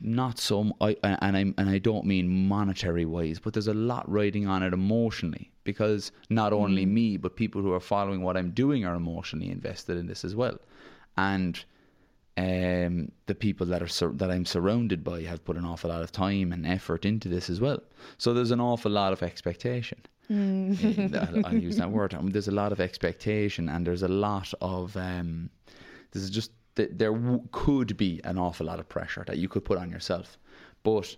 not 0.05 0.37
so, 0.37 0.75
I, 0.81 0.97
and 1.03 1.37
I 1.37 1.41
and 1.57 1.69
I 1.69 1.77
don't 1.77 2.05
mean 2.05 2.47
monetary 2.49 3.05
wise, 3.05 3.39
but 3.39 3.53
there's 3.53 3.69
a 3.69 3.73
lot 3.73 4.03
riding 4.11 4.47
on 4.47 4.61
it 4.61 4.73
emotionally 4.73 5.49
because 5.63 6.11
not 6.29 6.51
only 6.51 6.85
me, 6.85 7.15
but 7.15 7.37
people 7.37 7.61
who 7.61 7.71
are 7.71 7.79
following 7.79 8.21
what 8.21 8.35
I'm 8.35 8.51
doing 8.51 8.83
are 8.83 8.95
emotionally 8.95 9.49
invested 9.49 9.95
in 9.97 10.07
this 10.07 10.25
as 10.25 10.35
well, 10.35 10.57
and 11.15 11.63
um, 12.37 13.11
the 13.27 13.35
people 13.35 13.67
that 13.67 13.81
are 13.83 13.87
sur- 13.87 14.13
that 14.13 14.31
I'm 14.31 14.45
surrounded 14.45 15.03
by 15.03 15.21
have 15.23 15.43
put 15.45 15.55
an 15.57 15.65
awful 15.65 15.89
lot 15.91 16.01
of 16.01 16.11
time 16.11 16.51
and 16.51 16.65
effort 16.65 17.05
into 17.05 17.29
this 17.29 17.49
as 17.49 17.59
well. 17.61 17.81
So 18.17 18.33
there's 18.33 18.51
an 18.51 18.59
awful 18.59 18.91
lot 18.91 19.13
of 19.13 19.21
expectation. 19.23 19.99
I'll, 20.29 21.45
I'll 21.45 21.57
use 21.57 21.77
that 21.77 21.91
word. 21.91 22.13
Um, 22.13 22.31
there's 22.31 22.47
a 22.47 22.51
lot 22.51 22.71
of 22.71 22.79
expectation, 22.79 23.69
and 23.69 23.85
there's 23.85 24.03
a 24.03 24.07
lot 24.07 24.53
of 24.61 24.95
um, 24.97 25.49
this 26.11 26.23
is 26.23 26.29
just 26.29 26.51
th- 26.75 26.89
there 26.93 27.11
w- 27.13 27.41
could 27.51 27.95
be 27.97 28.21
an 28.23 28.37
awful 28.37 28.65
lot 28.65 28.79
of 28.79 28.87
pressure 28.89 29.23
that 29.27 29.37
you 29.37 29.47
could 29.49 29.65
put 29.65 29.77
on 29.77 29.89
yourself, 29.91 30.37
but 30.83 31.15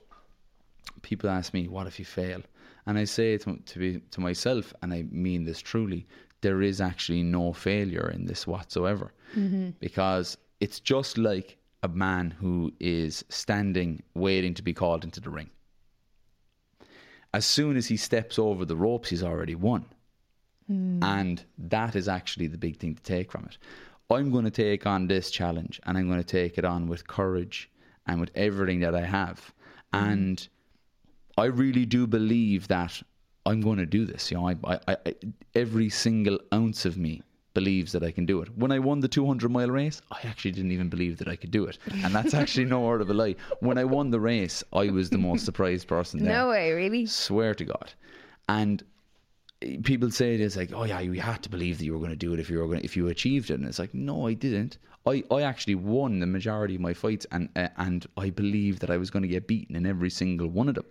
people 1.02 1.30
ask 1.30 1.54
me, 1.54 1.68
"What 1.68 1.88
if 1.88 1.98
you 2.00 2.06
fail?" 2.06 2.42
And 2.88 2.98
I 2.98 3.06
say 3.06 3.38
to 3.38 3.56
to, 3.58 3.80
be, 3.80 4.00
to 4.12 4.20
myself, 4.22 4.74
and 4.82 4.94
I 4.94 5.04
mean 5.12 5.46
this 5.46 5.60
truly, 5.62 6.08
there 6.42 6.62
is 6.62 6.82
actually 6.82 7.24
no 7.24 7.54
failure 7.54 8.10
in 8.14 8.26
this 8.26 8.46
whatsoever, 8.48 9.14
because 9.80 10.38
it's 10.66 10.80
just 10.80 11.20
like 11.20 11.60
a 11.84 11.88
man 11.88 12.32
who 12.32 12.74
is 12.80 13.24
standing 13.30 14.02
waiting 14.16 14.56
to 14.56 14.64
be 14.64 14.74
called 14.74 15.04
into 15.04 15.22
the 15.22 15.30
ring. 15.30 15.52
As 17.36 17.46
soon 17.46 17.78
as 17.78 17.86
he 17.86 17.98
steps 17.98 18.40
over 18.40 18.66
the 18.66 18.76
ropes, 18.76 19.12
he's 19.12 19.22
already 19.22 19.54
won. 19.54 19.86
Hmm. 20.66 21.04
And 21.04 21.46
that 21.60 21.96
is 21.96 22.08
actually 22.08 22.48
the 22.48 22.58
big 22.58 22.78
thing 22.78 22.96
to 22.96 23.04
take 23.04 23.32
from 23.32 23.46
it. 23.46 23.60
I'm 24.10 24.32
going 24.32 24.46
to 24.46 24.58
take 24.70 24.88
on 24.88 25.06
this 25.06 25.30
challenge 25.30 25.80
and 25.84 26.00
I'm 26.00 26.08
going 26.08 26.24
to 26.24 26.34
take 26.42 26.58
it 26.58 26.66
on 26.66 26.88
with 26.88 27.06
courage 27.06 27.70
and 28.08 28.20
with 28.20 28.32
everything 28.34 28.80
that 28.80 28.96
I 28.96 29.06
have. 29.06 29.54
Hmm. 29.94 30.10
And 30.10 30.48
I 31.38 31.46
really 31.46 31.86
do 31.86 32.08
believe 32.08 32.70
that 32.70 33.04
I'm 33.46 33.62
going 33.62 33.78
to 33.78 33.86
do 33.86 34.04
this. 34.04 34.32
You 34.32 34.38
know, 34.38 34.50
I, 34.50 34.56
I, 34.64 34.98
I, 35.06 35.14
every 35.54 35.90
single 35.92 36.40
ounce 36.52 36.86
of 36.86 36.98
me 36.98 37.22
believes 37.56 37.92
that 37.94 38.04
I 38.04 38.12
can 38.12 38.28
do 38.28 38.42
it. 38.42 38.56
When 38.56 38.72
I 38.72 38.78
won 38.78 39.00
the 39.00 39.08
200 39.08 39.50
mile 39.50 39.72
race, 39.72 40.04
I 40.12 40.20
actually 40.26 40.52
didn't 40.52 40.72
even 40.72 40.90
believe 40.90 41.18
that 41.18 41.28
I 41.28 41.36
could 41.36 41.50
do 41.50 41.66
it. 41.66 41.80
And 42.04 42.14
that's 42.14 42.34
actually 42.42 42.66
no 42.66 42.82
word 42.82 43.02
of 43.02 43.10
a 43.10 43.14
lie. 43.14 43.36
When 43.62 43.80
I 43.80 43.86
won 43.86 44.12
the 44.12 44.20
race, 44.20 44.64
I 44.72 44.90
was 44.92 45.10
the 45.10 45.18
most 45.18 45.44
surprised 45.46 45.88
person 45.88 46.24
there. 46.24 46.32
No 46.32 46.50
way, 46.50 46.72
really. 46.74 47.08
Swear 47.08 47.56
to 47.56 47.66
God. 47.66 47.94
And 48.48 48.84
people 49.84 50.12
say 50.12 50.36
it 50.36 50.42
is 50.42 50.56
like, 50.56 50.72
oh 50.74 50.84
yeah, 50.84 51.00
you 51.00 51.20
had 51.20 51.42
to 51.44 51.50
believe 51.50 51.80
that 51.80 51.86
you 51.86 51.94
were 51.94 52.00
going 52.00 52.12
to 52.12 52.16
do 52.16 52.34
it 52.34 52.40
if 52.40 52.50
you 52.50 52.60
were 52.60 52.68
going 52.68 52.82
if 52.82 52.96
you 52.96 53.08
achieved 53.08 53.50
it, 53.50 53.56
and 53.60 53.68
it's 53.68 53.80
like, 53.80 53.94
no, 53.94 54.28
I 54.28 54.34
didn't. 54.34 54.78
I, 55.08 55.24
I 55.32 55.42
actually 55.44 55.76
won 55.76 56.20
the 56.20 56.26
majority 56.26 56.76
of 56.76 56.82
my 56.82 56.94
fights, 56.94 57.26
and 57.32 57.50
uh, 57.56 57.70
and 57.78 58.06
I 58.18 58.30
believed 58.30 58.82
that 58.82 58.90
I 58.90 58.98
was 58.98 59.10
going 59.10 59.24
to 59.24 59.30
get 59.30 59.48
beaten 59.48 59.76
in 59.76 59.86
every 59.86 60.10
single 60.10 60.48
one 60.48 60.70
of 60.70 60.76
them. 60.76 60.86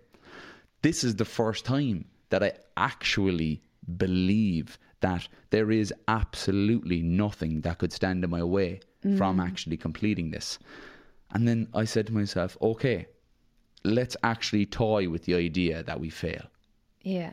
This 0.83 1.05
is 1.05 1.17
the 1.17 1.25
first 1.25 1.65
time 1.65 2.05
that 2.31 2.43
I 2.43 2.53
actually 2.77 3.63
believe 3.97 4.79
that 5.07 5.29
there 5.51 5.71
is 5.71 5.89
absolutely 6.09 7.01
nothing 7.03 7.61
that 7.63 7.79
could 7.81 7.93
stand 7.93 8.25
in 8.25 8.31
my 8.31 8.45
way 8.57 8.71
from 9.19 9.37
mm. 9.37 9.47
actually 9.49 9.77
completing 9.87 10.31
this. 10.31 10.59
And 11.33 11.47
then 11.49 11.61
I 11.83 11.85
said 11.85 12.07
to 12.07 12.15
myself, 12.21 12.57
okay, 12.61 13.07
let's 13.85 14.17
actually 14.23 14.67
toy 14.67 15.09
with 15.09 15.25
the 15.25 15.35
idea 15.35 15.83
that 15.83 16.01
we 16.01 16.11
fail 16.11 16.47
Yeah. 17.03 17.33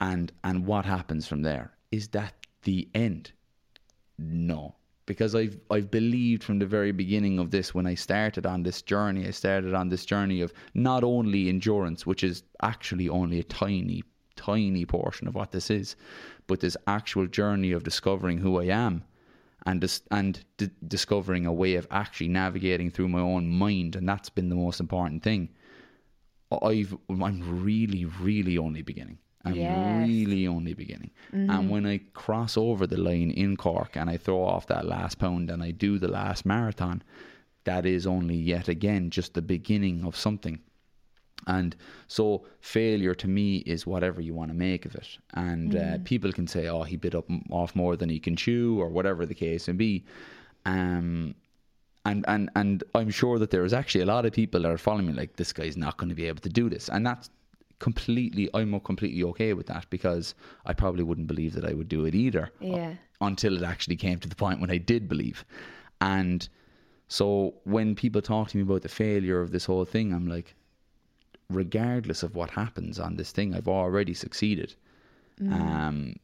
and 0.00 0.32
and 0.42 0.66
what 0.66 0.84
happens 0.84 1.26
from 1.28 1.42
there 1.42 1.66
is 1.98 2.08
that 2.08 2.32
the 2.62 2.88
end 2.94 3.32
no 4.18 4.74
because 5.04 5.34
i've 5.34 5.58
i've 5.70 5.90
believed 5.90 6.42
from 6.42 6.58
the 6.58 6.66
very 6.66 6.92
beginning 6.92 7.38
of 7.38 7.50
this 7.50 7.74
when 7.74 7.86
i 7.86 7.94
started 7.94 8.44
on 8.46 8.62
this 8.62 8.80
journey 8.92 9.26
i 9.26 9.30
started 9.30 9.74
on 9.74 9.88
this 9.90 10.04
journey 10.06 10.40
of 10.40 10.52
not 10.74 11.04
only 11.04 11.48
endurance 11.48 12.06
which 12.06 12.24
is 12.24 12.42
actually 12.62 13.08
only 13.08 13.38
a 13.38 13.44
tiny 13.44 14.02
tiny 14.36 14.84
portion 14.86 15.28
of 15.28 15.34
what 15.34 15.52
this 15.52 15.70
is 15.70 15.96
but 16.46 16.60
this 16.60 16.76
actual 16.86 17.26
journey 17.26 17.72
of 17.72 17.82
discovering 17.82 18.38
who 18.38 18.60
i 18.60 18.64
am 18.64 19.02
and 19.64 19.80
dis- 19.80 20.02
and 20.10 20.44
d- 20.58 20.70
discovering 20.86 21.44
a 21.46 21.52
way 21.52 21.74
of 21.74 21.86
actually 21.90 22.28
navigating 22.28 22.90
through 22.90 23.08
my 23.08 23.20
own 23.20 23.46
mind 23.48 23.96
and 23.96 24.08
that's 24.08 24.30
been 24.30 24.48
the 24.48 24.54
most 24.54 24.80
important 24.80 25.22
thing 25.22 25.48
I've 26.62 26.96
I'm 27.08 27.64
really 27.64 28.04
really 28.04 28.58
only 28.58 28.82
beginning. 28.82 29.18
I'm 29.44 29.54
Yes. 29.54 30.08
really 30.08 30.46
only 30.46 30.74
beginning. 30.74 31.10
And 31.32 31.50
mm-hmm. 31.50 31.68
when 31.68 31.86
I 31.86 31.98
cross 32.14 32.56
over 32.56 32.86
the 32.86 32.96
line 32.96 33.30
in 33.30 33.56
Cork 33.56 33.96
and 33.96 34.10
I 34.10 34.16
throw 34.16 34.42
off 34.42 34.66
that 34.66 34.86
last 34.86 35.18
pound 35.18 35.50
and 35.50 35.62
I 35.62 35.70
do 35.70 35.98
the 35.98 36.08
last 36.08 36.44
marathon, 36.44 37.02
that 37.64 37.86
is 37.86 38.06
only 38.06 38.36
yet 38.36 38.68
again 38.68 39.10
just 39.10 39.34
the 39.34 39.42
beginning 39.42 40.04
of 40.04 40.16
something. 40.16 40.60
And 41.46 41.76
so 42.08 42.44
failure 42.60 43.14
to 43.14 43.28
me 43.28 43.58
is 43.58 43.86
whatever 43.86 44.20
you 44.20 44.34
want 44.34 44.50
to 44.50 44.56
make 44.56 44.84
of 44.84 44.94
it. 44.96 45.18
And 45.34 45.74
uh, 45.76 45.98
people 46.04 46.32
can 46.32 46.46
say, 46.46 46.66
"Oh, 46.68 46.82
he 46.82 46.96
bit 46.96 47.14
up 47.14 47.26
off 47.50 47.74
more 47.76 47.96
than 47.96 48.08
he 48.08 48.18
can 48.18 48.36
chew," 48.36 48.80
or 48.80 48.88
whatever 48.88 49.24
the 49.26 49.34
case 49.34 49.68
may 49.68 49.74
be. 49.74 50.04
Um, 50.64 51.34
and 52.04 52.24
and 52.28 52.50
and 52.56 52.84
I'm 52.94 53.10
sure 53.10 53.38
that 53.38 53.50
there 53.50 53.64
is 53.64 53.72
actually 53.72 54.02
a 54.02 54.06
lot 54.06 54.26
of 54.26 54.32
people 54.32 54.62
that 54.62 54.70
are 54.70 54.78
following 54.78 55.06
me 55.06 55.12
like 55.12 55.36
this 55.36 55.52
guy's 55.52 55.76
not 55.76 55.96
going 55.98 56.08
to 56.08 56.14
be 56.14 56.26
able 56.26 56.40
to 56.40 56.48
do 56.48 56.68
this, 56.68 56.88
and 56.88 57.06
that's 57.06 57.30
completely 57.78 58.48
I'm 58.54 58.78
completely 58.80 59.22
okay 59.24 59.52
with 59.52 59.66
that 59.66 59.86
because 59.90 60.34
I 60.64 60.72
probably 60.72 61.04
wouldn't 61.04 61.26
believe 61.26 61.52
that 61.54 61.64
I 61.64 61.74
would 61.74 61.88
do 61.88 62.06
it 62.06 62.14
either 62.14 62.50
Yeah. 62.58 62.94
until 63.20 63.54
it 63.56 63.62
actually 63.62 63.96
came 63.96 64.18
to 64.20 64.28
the 64.28 64.34
point 64.34 64.60
when 64.60 64.70
I 64.70 64.78
did 64.78 65.08
believe, 65.08 65.44
and 66.00 66.48
so 67.08 67.54
when 67.64 67.94
people 67.94 68.20
talk 68.20 68.48
to 68.48 68.56
me 68.56 68.62
about 68.64 68.82
the 68.82 68.88
failure 68.88 69.40
of 69.40 69.52
this 69.52 69.64
whole 69.66 69.84
thing, 69.84 70.12
I'm 70.12 70.26
like, 70.26 70.55
regardless 71.50 72.22
of 72.22 72.34
what 72.34 72.50
happens 72.50 72.98
on 72.98 73.16
this 73.16 73.32
thing, 73.32 73.54
I've 73.54 73.68
already 73.68 74.14
succeeded. 74.14 74.74
Um, 75.40 76.16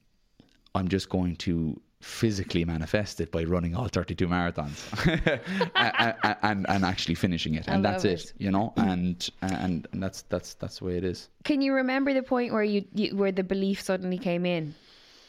I'm 0.74 0.88
just 0.88 1.08
going 1.10 1.36
to 1.36 1.78
physically 2.00 2.64
manifest 2.64 3.20
it 3.20 3.30
by 3.30 3.44
running 3.44 3.76
all 3.76 3.86
32 3.86 4.26
marathons 4.26 4.80
and, 5.76 6.36
and 6.42 6.66
and 6.68 6.84
actually 6.84 7.14
finishing 7.14 7.54
it, 7.54 7.68
and 7.68 7.84
that's 7.84 8.04
it. 8.04 8.24
it. 8.24 8.32
You 8.38 8.50
know, 8.50 8.72
and 8.76 9.28
and 9.42 9.86
and 9.92 10.02
that's 10.02 10.22
that's 10.22 10.54
that's 10.54 10.78
the 10.78 10.86
way 10.86 10.96
it 10.96 11.04
is. 11.04 11.28
Can 11.44 11.60
you 11.60 11.72
remember 11.74 12.12
the 12.12 12.22
point 12.22 12.52
where 12.52 12.64
you, 12.64 12.84
you 12.94 13.16
where 13.16 13.32
the 13.32 13.44
belief 13.44 13.80
suddenly 13.80 14.18
came 14.18 14.46
in? 14.46 14.74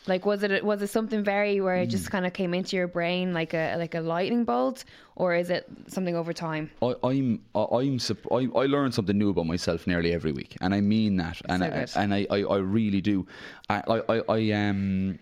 Like 0.06 0.26
was 0.26 0.44
it 0.44 0.66
was 0.66 0.82
it 0.82 0.88
something 0.88 1.24
very 1.24 1.62
where 1.62 1.78
it 1.78 1.88
Mm. 1.88 1.92
just 1.92 2.12
kind 2.12 2.26
of 2.26 2.34
came 2.34 2.54
into 2.54 2.76
your 2.76 2.88
brain 2.88 3.34
like 3.34 3.54
a 3.54 3.78
like 3.78 3.96
a 3.96 4.02
lightning 4.02 4.44
bolt, 4.44 4.84
or 5.16 5.34
is 5.34 5.50
it 5.50 5.66
something 5.88 6.16
over 6.16 6.34
time? 6.34 6.70
I, 6.82 6.94
I'm 7.04 7.40
I- 7.56 7.68
I'm 7.80 8.00
I, 8.32 8.50
I 8.62 8.66
learn 8.66 8.92
something 8.92 9.18
new 9.18 9.30
about 9.30 9.46
myself 9.48 9.88
nearly 9.88 10.14
every 10.14 10.34
week, 10.34 10.58
and 10.62 10.74
I 10.76 10.82
mean 10.82 11.16
that, 11.18 11.42
and 11.48 11.64
So 11.64 12.00
I, 12.00 12.04
and 12.04 12.14
I, 12.14 12.28
I, 12.30 12.44
I 12.44 12.58
really 12.58 13.00
do. 13.02 13.26
I, 13.70 13.82
I, 13.88 14.02
I, 14.16 14.22
I 14.30 14.52
um 14.52 15.20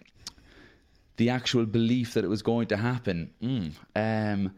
the 1.18 1.30
actual 1.30 1.66
belief 1.68 2.14
that 2.16 2.24
it 2.24 2.30
was 2.30 2.42
going 2.42 2.68
to 2.68 2.78
happen. 2.78 3.30
Mm, 3.44 3.72
um, 3.96 4.52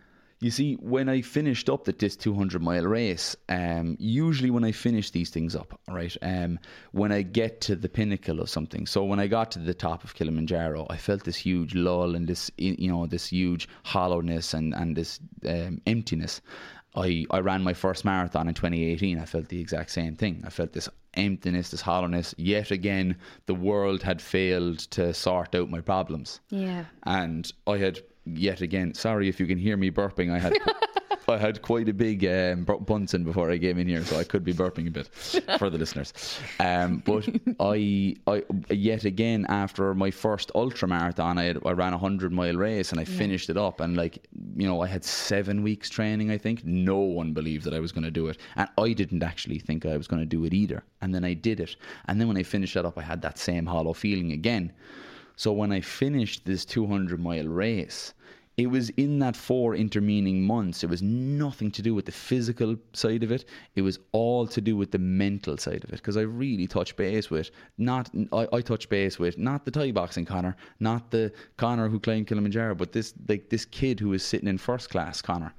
You 0.43 0.51
see, 0.51 0.73
when 0.73 1.07
I 1.07 1.21
finished 1.21 1.69
up 1.69 1.87
at 1.87 1.99
this 1.99 2.17
200 2.17 2.61
mile 2.61 2.83
race, 2.83 3.33
um, 3.47 3.95
usually 3.97 4.51
when 4.51 4.65
I 4.65 4.73
finish 4.73 5.09
these 5.09 5.29
things 5.29 5.55
up, 5.55 5.79
right, 5.87 6.15
um, 6.21 6.59
when 6.91 7.13
I 7.13 7.21
get 7.21 7.61
to 7.61 7.77
the 7.77 7.87
pinnacle 7.87 8.41
of 8.41 8.49
something, 8.49 8.85
so 8.85 9.05
when 9.05 9.21
I 9.21 9.27
got 9.27 9.51
to 9.51 9.59
the 9.59 9.73
top 9.73 10.03
of 10.03 10.15
Kilimanjaro, 10.15 10.85
I 10.89 10.97
felt 10.97 11.23
this 11.23 11.37
huge 11.37 11.75
lull 11.75 12.13
and 12.13 12.27
this, 12.27 12.51
you 12.57 12.91
know, 12.91 13.07
this 13.07 13.27
huge 13.27 13.69
hollowness 13.83 14.53
and, 14.53 14.73
and 14.73 14.97
this 14.97 15.21
um, 15.47 15.81
emptiness. 15.87 16.41
I, 16.95 17.25
I 17.31 17.39
ran 17.39 17.63
my 17.63 17.73
first 17.73 18.03
marathon 18.03 18.49
in 18.49 18.53
2018. 18.53 19.19
I 19.19 19.25
felt 19.25 19.47
the 19.47 19.61
exact 19.61 19.91
same 19.91 20.15
thing. 20.15 20.43
I 20.45 20.49
felt 20.49 20.73
this 20.73 20.89
emptiness, 21.15 21.69
this 21.69 21.81
hollowness. 21.81 22.35
Yet 22.37 22.69
again, 22.69 23.15
the 23.45 23.55
world 23.55 24.03
had 24.03 24.21
failed 24.21 24.79
to 24.91 25.13
sort 25.13 25.55
out 25.55 25.69
my 25.69 25.81
problems. 25.81 26.39
Yeah. 26.49 26.85
And 27.03 27.51
I 27.65 27.77
had 27.77 28.01
yet 28.25 28.61
again. 28.61 28.93
Sorry 28.93 29.27
if 29.29 29.39
you 29.39 29.45
can 29.45 29.57
hear 29.57 29.77
me 29.77 29.91
burping. 29.91 30.31
I 30.31 30.39
had. 30.39 30.53
I 31.29 31.37
had 31.37 31.61
quite 31.61 31.89
a 31.89 31.93
big 31.93 32.25
um, 32.25 32.65
Bunsen 32.65 33.23
before 33.23 33.49
I 33.49 33.57
came 33.57 33.77
in 33.77 33.87
here, 33.87 34.03
so 34.03 34.17
I 34.17 34.23
could 34.23 34.43
be 34.43 34.53
burping 34.53 34.87
a 34.87 34.91
bit 34.91 35.07
for 35.57 35.69
the 35.69 35.77
listeners. 35.77 36.13
Um, 36.59 37.01
but 37.05 37.27
I, 37.59 38.15
I, 38.27 38.43
yet 38.69 39.05
again, 39.05 39.45
after 39.49 39.93
my 39.93 40.11
first 40.11 40.51
ultra 40.55 40.87
marathon, 40.87 41.37
I, 41.37 41.43
had, 41.45 41.59
I 41.65 41.71
ran 41.71 41.93
a 41.93 41.97
hundred 41.97 42.31
mile 42.31 42.55
race 42.55 42.91
and 42.91 42.99
I 42.99 43.03
yeah. 43.03 43.17
finished 43.17 43.49
it 43.49 43.57
up. 43.57 43.79
And 43.79 43.95
like, 43.95 44.25
you 44.55 44.67
know, 44.67 44.81
I 44.81 44.87
had 44.87 45.03
seven 45.03 45.63
weeks 45.63 45.89
training. 45.89 46.31
I 46.31 46.37
think 46.37 46.65
no 46.65 46.97
one 46.97 47.33
believed 47.33 47.63
that 47.65 47.73
I 47.73 47.79
was 47.79 47.91
going 47.91 48.03
to 48.03 48.11
do 48.11 48.27
it, 48.27 48.37
and 48.55 48.67
I 48.77 48.93
didn't 48.93 49.23
actually 49.23 49.59
think 49.59 49.85
I 49.85 49.97
was 49.97 50.07
going 50.07 50.21
to 50.21 50.25
do 50.25 50.43
it 50.45 50.53
either. 50.53 50.83
And 51.01 51.13
then 51.13 51.23
I 51.23 51.33
did 51.33 51.59
it, 51.59 51.75
and 52.05 52.19
then 52.19 52.27
when 52.27 52.37
I 52.37 52.43
finished 52.43 52.73
that 52.73 52.85
up, 52.85 52.97
I 52.97 53.01
had 53.01 53.21
that 53.21 53.37
same 53.37 53.65
hollow 53.65 53.93
feeling 53.93 54.31
again. 54.31 54.71
So 55.35 55.51
when 55.51 55.71
I 55.71 55.81
finished 55.81 56.45
this 56.45 56.65
200 56.65 57.19
mile 57.19 57.47
race, 57.47 58.13
it 58.55 58.67
was 58.67 58.89
in 58.91 59.17
that 59.19 59.35
four 59.35 59.73
intervening 59.73 60.43
months. 60.43 60.83
It 60.83 60.89
was 60.89 61.01
nothing 61.01 61.71
to 61.71 61.81
do 61.81 61.95
with 61.95 62.05
the 62.05 62.11
physical 62.11 62.75
side 62.93 63.23
of 63.23 63.31
it. 63.31 63.45
It 63.75 63.81
was 63.81 63.97
all 64.11 64.45
to 64.45 64.61
do 64.61 64.77
with 64.77 64.91
the 64.91 64.99
mental 64.99 65.57
side 65.57 65.83
of 65.83 65.89
it. 65.89 65.95
Because 65.95 66.17
I 66.17 66.21
really 66.21 66.67
touched 66.67 66.95
base 66.95 67.31
with 67.31 67.49
not 67.79 68.11
I, 68.31 68.47
I 68.53 68.61
touched 68.61 68.89
base 68.89 69.17
with 69.17 69.39
not 69.39 69.65
the 69.65 69.71
Thai 69.71 69.91
boxing 69.91 70.25
Conor, 70.25 70.55
not 70.79 71.09
the 71.09 71.31
Conor 71.57 71.89
who 71.89 71.99
climbed 71.99 72.27
Kilimanjaro, 72.27 72.75
but 72.75 72.91
this 72.91 73.15
like 73.27 73.49
this 73.49 73.65
kid 73.65 73.99
who 73.99 74.09
was 74.09 74.23
sitting 74.23 74.47
in 74.47 74.59
first 74.59 74.91
class 74.91 75.19
Conor 75.19 75.53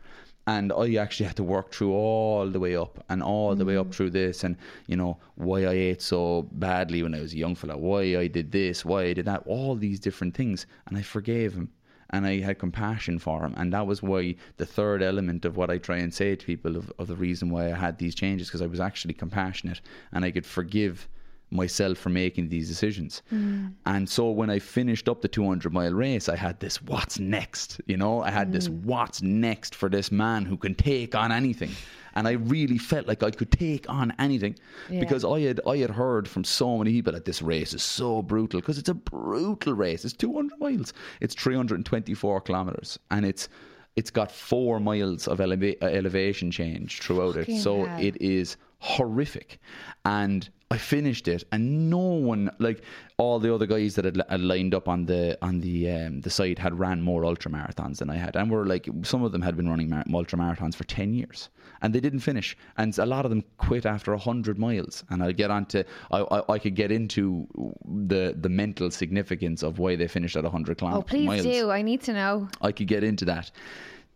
and 0.46 0.72
I 0.72 0.94
actually 0.96 1.26
had 1.26 1.36
to 1.36 1.42
work 1.42 1.72
through 1.72 1.92
all 1.92 2.48
the 2.48 2.60
way 2.60 2.76
up 2.76 3.02
and 3.08 3.22
all 3.22 3.54
the 3.54 3.64
way 3.64 3.76
up 3.76 3.88
mm. 3.88 3.94
through 3.94 4.10
this 4.10 4.44
and 4.44 4.56
you 4.86 4.96
know 4.96 5.18
why 5.36 5.64
I 5.64 5.72
ate 5.72 6.02
so 6.02 6.48
badly 6.52 7.02
when 7.02 7.14
I 7.14 7.20
was 7.20 7.32
a 7.32 7.38
young 7.38 7.54
fella 7.54 7.76
why 7.76 8.16
I 8.16 8.26
did 8.26 8.52
this 8.52 8.84
why 8.84 9.04
I 9.04 9.12
did 9.14 9.24
that 9.26 9.42
all 9.46 9.74
these 9.74 10.00
different 10.00 10.34
things 10.34 10.66
and 10.86 10.96
I 10.96 11.02
forgave 11.02 11.54
him 11.54 11.70
and 12.10 12.26
I 12.26 12.40
had 12.40 12.58
compassion 12.58 13.18
for 13.18 13.44
him 13.44 13.54
and 13.56 13.72
that 13.72 13.86
was 13.86 14.02
why 14.02 14.36
the 14.58 14.66
third 14.66 15.02
element 15.02 15.44
of 15.44 15.56
what 15.56 15.70
I 15.70 15.78
try 15.78 15.96
and 15.96 16.12
say 16.12 16.36
to 16.36 16.46
people 16.46 16.76
of, 16.76 16.92
of 16.98 17.08
the 17.08 17.16
reason 17.16 17.50
why 17.50 17.72
I 17.72 17.76
had 17.76 17.98
these 17.98 18.14
changes 18.14 18.48
because 18.48 18.62
I 18.62 18.66
was 18.66 18.80
actually 18.80 19.14
compassionate 19.14 19.80
and 20.12 20.24
I 20.24 20.30
could 20.30 20.46
forgive 20.46 21.08
myself 21.50 21.98
for 21.98 22.10
making 22.10 22.48
these 22.48 22.68
decisions. 22.68 23.22
Mm. 23.32 23.74
And 23.86 24.08
so 24.08 24.30
when 24.30 24.50
I 24.50 24.58
finished 24.58 25.08
up 25.08 25.22
the 25.22 25.28
200 25.28 25.72
mile 25.72 25.92
race, 25.92 26.28
I 26.28 26.36
had 26.36 26.60
this 26.60 26.82
what's 26.82 27.18
next, 27.18 27.80
you 27.86 27.96
know, 27.96 28.22
I 28.22 28.30
had 28.30 28.48
mm. 28.48 28.52
this 28.52 28.68
what's 28.68 29.22
next 29.22 29.74
for 29.74 29.88
this 29.88 30.10
man 30.10 30.44
who 30.44 30.56
can 30.56 30.74
take 30.74 31.14
on 31.14 31.32
anything. 31.32 31.70
And 32.16 32.28
I 32.28 32.32
really 32.32 32.78
felt 32.78 33.08
like 33.08 33.22
I 33.22 33.30
could 33.30 33.50
take 33.50 33.88
on 33.88 34.12
anything 34.18 34.56
yeah. 34.88 35.00
because 35.00 35.24
I 35.24 35.40
had 35.40 35.60
I 35.66 35.78
had 35.78 35.90
heard 35.90 36.28
from 36.28 36.44
so 36.44 36.78
many 36.78 36.92
people 36.92 37.12
that 37.12 37.24
this 37.24 37.42
race 37.42 37.74
is 37.74 37.82
so 37.82 38.22
brutal 38.22 38.60
because 38.60 38.78
it's 38.78 38.88
a 38.88 38.94
brutal 38.94 39.74
race. 39.74 40.04
It's 40.04 40.14
200 40.14 40.58
miles. 40.60 40.92
It's 41.20 41.34
324 41.34 42.40
kilometers 42.42 42.98
and 43.10 43.26
it's 43.26 43.48
it's 43.96 44.10
got 44.10 44.30
four 44.30 44.80
miles 44.80 45.28
of 45.28 45.38
eleva- 45.38 45.80
elevation 45.82 46.50
change 46.50 47.00
throughout 47.00 47.34
Fucking 47.34 47.56
it. 47.56 47.60
So 47.60 47.84
hell. 47.84 48.00
it 48.00 48.20
is 48.20 48.56
horrific. 48.78 49.58
And 50.04 50.48
I 50.74 50.78
finished 50.78 51.28
it, 51.28 51.44
and 51.52 51.88
no 51.88 51.98
one 51.98 52.50
like 52.58 52.82
all 53.16 53.38
the 53.38 53.54
other 53.54 53.64
guys 53.64 53.94
that 53.94 54.04
had, 54.04 54.20
had 54.28 54.40
lined 54.40 54.74
up 54.74 54.88
on 54.88 55.06
the 55.06 55.38
on 55.40 55.60
the 55.60 55.88
um, 55.88 56.20
the 56.20 56.30
site 56.30 56.58
had 56.58 56.76
ran 56.76 57.00
more 57.00 57.24
ultra 57.24 57.48
marathons 57.48 57.98
than 57.98 58.10
I 58.10 58.16
had, 58.16 58.34
and 58.34 58.50
were 58.50 58.66
like 58.66 58.88
some 59.02 59.22
of 59.22 59.30
them 59.30 59.40
had 59.40 59.56
been 59.56 59.68
running 59.68 59.88
mar- 59.88 60.04
ultra 60.12 60.36
marathons 60.36 60.74
for 60.74 60.82
ten 60.82 61.14
years, 61.14 61.48
and 61.80 61.94
they 61.94 62.00
didn't 62.00 62.20
finish, 62.20 62.56
and 62.76 62.98
a 62.98 63.06
lot 63.06 63.24
of 63.24 63.30
them 63.30 63.44
quit 63.56 63.86
after 63.86 64.16
hundred 64.16 64.58
miles. 64.58 65.04
And 65.10 65.22
I'll 65.22 65.32
get 65.32 65.52
onto 65.52 65.84
I, 66.10 66.22
I, 66.22 66.54
I 66.54 66.58
could 66.58 66.74
get 66.74 66.90
into 66.90 67.46
the 67.84 68.34
the 68.36 68.48
mental 68.48 68.90
significance 68.90 69.62
of 69.62 69.78
why 69.78 69.94
they 69.94 70.08
finished 70.08 70.34
at 70.34 70.44
hundred 70.44 70.78
kilometers. 70.78 71.04
Oh, 71.04 71.08
please 71.08 71.42
do! 71.44 71.70
I 71.70 71.82
need 71.82 72.02
to 72.02 72.12
know. 72.12 72.48
I 72.62 72.72
could 72.72 72.88
get 72.88 73.04
into 73.04 73.24
that. 73.26 73.52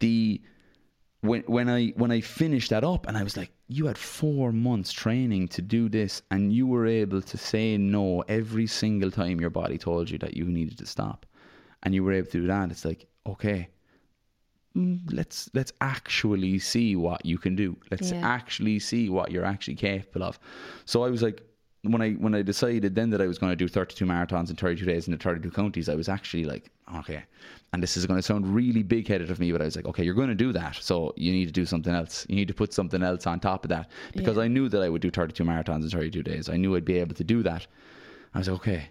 The 0.00 0.40
when 1.20 1.42
when 1.42 1.68
I 1.68 1.88
when 1.96 2.10
I 2.10 2.20
finished 2.20 2.70
that 2.70 2.84
up 2.84 3.06
and 3.08 3.16
I 3.16 3.22
was 3.22 3.36
like, 3.36 3.50
you 3.66 3.86
had 3.86 3.98
four 3.98 4.52
months 4.52 4.92
training 4.92 5.48
to 5.48 5.62
do 5.62 5.88
this 5.88 6.22
and 6.30 6.52
you 6.52 6.66
were 6.66 6.86
able 6.86 7.20
to 7.22 7.36
say 7.36 7.76
no 7.76 8.22
every 8.28 8.66
single 8.66 9.10
time 9.10 9.40
your 9.40 9.50
body 9.50 9.78
told 9.78 10.10
you 10.10 10.18
that 10.18 10.36
you 10.36 10.44
needed 10.44 10.78
to 10.78 10.86
stop. 10.86 11.26
And 11.82 11.94
you 11.94 12.04
were 12.04 12.12
able 12.12 12.30
to 12.30 12.40
do 12.40 12.46
that, 12.46 12.70
it's 12.70 12.84
like, 12.84 13.06
okay, 13.26 13.68
mm, 14.76 15.00
let's 15.12 15.50
let's 15.54 15.72
actually 15.80 16.58
see 16.58 16.96
what 16.96 17.24
you 17.24 17.38
can 17.38 17.56
do. 17.56 17.76
Let's 17.90 18.12
yeah. 18.12 18.20
actually 18.26 18.78
see 18.78 19.08
what 19.08 19.30
you're 19.32 19.44
actually 19.44 19.76
capable 19.76 20.24
of. 20.24 20.38
So 20.84 21.02
I 21.02 21.10
was 21.10 21.22
like, 21.22 21.42
when 21.82 22.02
I 22.02 22.12
when 22.12 22.34
I 22.34 22.42
decided 22.42 22.94
then 22.94 23.10
that 23.10 23.20
I 23.20 23.26
was 23.26 23.38
going 23.38 23.52
to 23.52 23.56
do 23.56 23.68
32 23.68 24.04
marathons 24.04 24.50
in 24.50 24.56
32 24.56 24.84
days 24.84 25.06
in 25.06 25.12
the 25.12 25.18
32 25.18 25.50
counties, 25.50 25.88
I 25.88 25.94
was 25.94 26.08
actually 26.08 26.44
like, 26.44 26.70
okay. 26.96 27.22
And 27.72 27.82
this 27.82 27.96
is 27.96 28.06
going 28.06 28.18
to 28.18 28.22
sound 28.22 28.52
really 28.52 28.82
big 28.82 29.06
headed 29.06 29.30
of 29.30 29.38
me, 29.38 29.52
but 29.52 29.60
I 29.60 29.66
was 29.66 29.76
like, 29.76 29.86
okay, 29.86 30.02
you're 30.02 30.14
going 30.14 30.28
to 30.28 30.34
do 30.34 30.52
that, 30.52 30.76
so 30.76 31.12
you 31.16 31.32
need 31.32 31.46
to 31.46 31.52
do 31.52 31.66
something 31.66 31.94
else. 31.94 32.26
You 32.28 32.36
need 32.36 32.48
to 32.48 32.54
put 32.54 32.72
something 32.72 33.02
else 33.02 33.26
on 33.26 33.40
top 33.40 33.64
of 33.64 33.68
that 33.68 33.90
because 34.14 34.36
yeah. 34.36 34.44
I 34.44 34.48
knew 34.48 34.68
that 34.70 34.82
I 34.82 34.88
would 34.88 35.02
do 35.02 35.10
32 35.10 35.44
marathons 35.44 35.84
in 35.84 35.90
32 35.90 36.22
days. 36.22 36.48
I 36.48 36.56
knew 36.56 36.74
I'd 36.74 36.84
be 36.84 36.98
able 36.98 37.14
to 37.14 37.24
do 37.24 37.42
that. 37.42 37.66
I 38.34 38.38
was 38.38 38.48
like, 38.48 38.60
okay, 38.60 38.88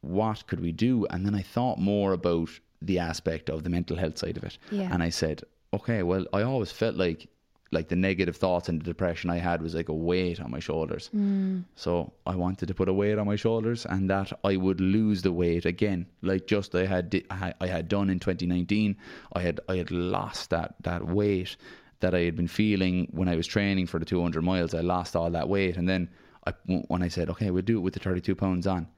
what 0.00 0.46
could 0.46 0.60
we 0.60 0.72
do? 0.72 1.06
And 1.10 1.24
then 1.24 1.34
I 1.34 1.42
thought 1.42 1.78
more 1.78 2.14
about 2.14 2.48
the 2.82 2.98
aspect 2.98 3.50
of 3.50 3.62
the 3.62 3.70
mental 3.70 3.96
health 3.96 4.18
side 4.18 4.38
of 4.38 4.44
it, 4.44 4.58
yeah. 4.72 4.88
and 4.90 5.02
I 5.02 5.10
said, 5.10 5.42
okay, 5.72 6.02
well, 6.02 6.24
I 6.32 6.42
always 6.42 6.72
felt 6.72 6.96
like 6.96 7.28
like 7.72 7.88
the 7.88 7.96
negative 7.96 8.36
thoughts 8.36 8.68
and 8.68 8.80
the 8.80 8.84
depression 8.84 9.30
I 9.30 9.38
had 9.38 9.62
was 9.62 9.74
like 9.74 9.88
a 9.88 9.94
weight 9.94 10.40
on 10.40 10.50
my 10.50 10.58
shoulders. 10.58 11.08
Mm. 11.14 11.64
So 11.76 12.12
I 12.26 12.34
wanted 12.34 12.66
to 12.66 12.74
put 12.74 12.88
a 12.88 12.92
weight 12.92 13.18
on 13.18 13.26
my 13.26 13.36
shoulders 13.36 13.86
and 13.86 14.10
that 14.10 14.32
I 14.42 14.56
would 14.56 14.80
lose 14.80 15.22
the 15.22 15.32
weight 15.32 15.64
again, 15.64 16.06
like 16.22 16.46
just 16.46 16.74
I 16.74 16.86
had 16.86 17.22
I 17.30 17.66
had 17.66 17.88
done 17.88 18.10
in 18.10 18.18
2019. 18.18 18.96
I 19.34 19.40
had 19.40 19.60
I 19.68 19.76
had 19.76 19.90
lost 19.90 20.50
that 20.50 20.74
that 20.82 21.06
weight 21.06 21.56
that 22.00 22.14
I 22.14 22.20
had 22.20 22.34
been 22.34 22.48
feeling 22.48 23.08
when 23.12 23.28
I 23.28 23.36
was 23.36 23.46
training 23.46 23.86
for 23.86 23.98
the 23.98 24.06
200 24.06 24.42
miles. 24.42 24.74
I 24.74 24.80
lost 24.80 25.14
all 25.14 25.30
that 25.30 25.48
weight, 25.48 25.76
and 25.76 25.88
then 25.88 26.08
I, 26.46 26.54
when 26.88 27.02
I 27.02 27.08
said, 27.08 27.28
okay, 27.30 27.50
we'll 27.50 27.62
do 27.62 27.76
it 27.76 27.82
with 27.82 27.92
the 27.94 28.00
32 28.00 28.34
pounds 28.34 28.66
on, 28.66 28.88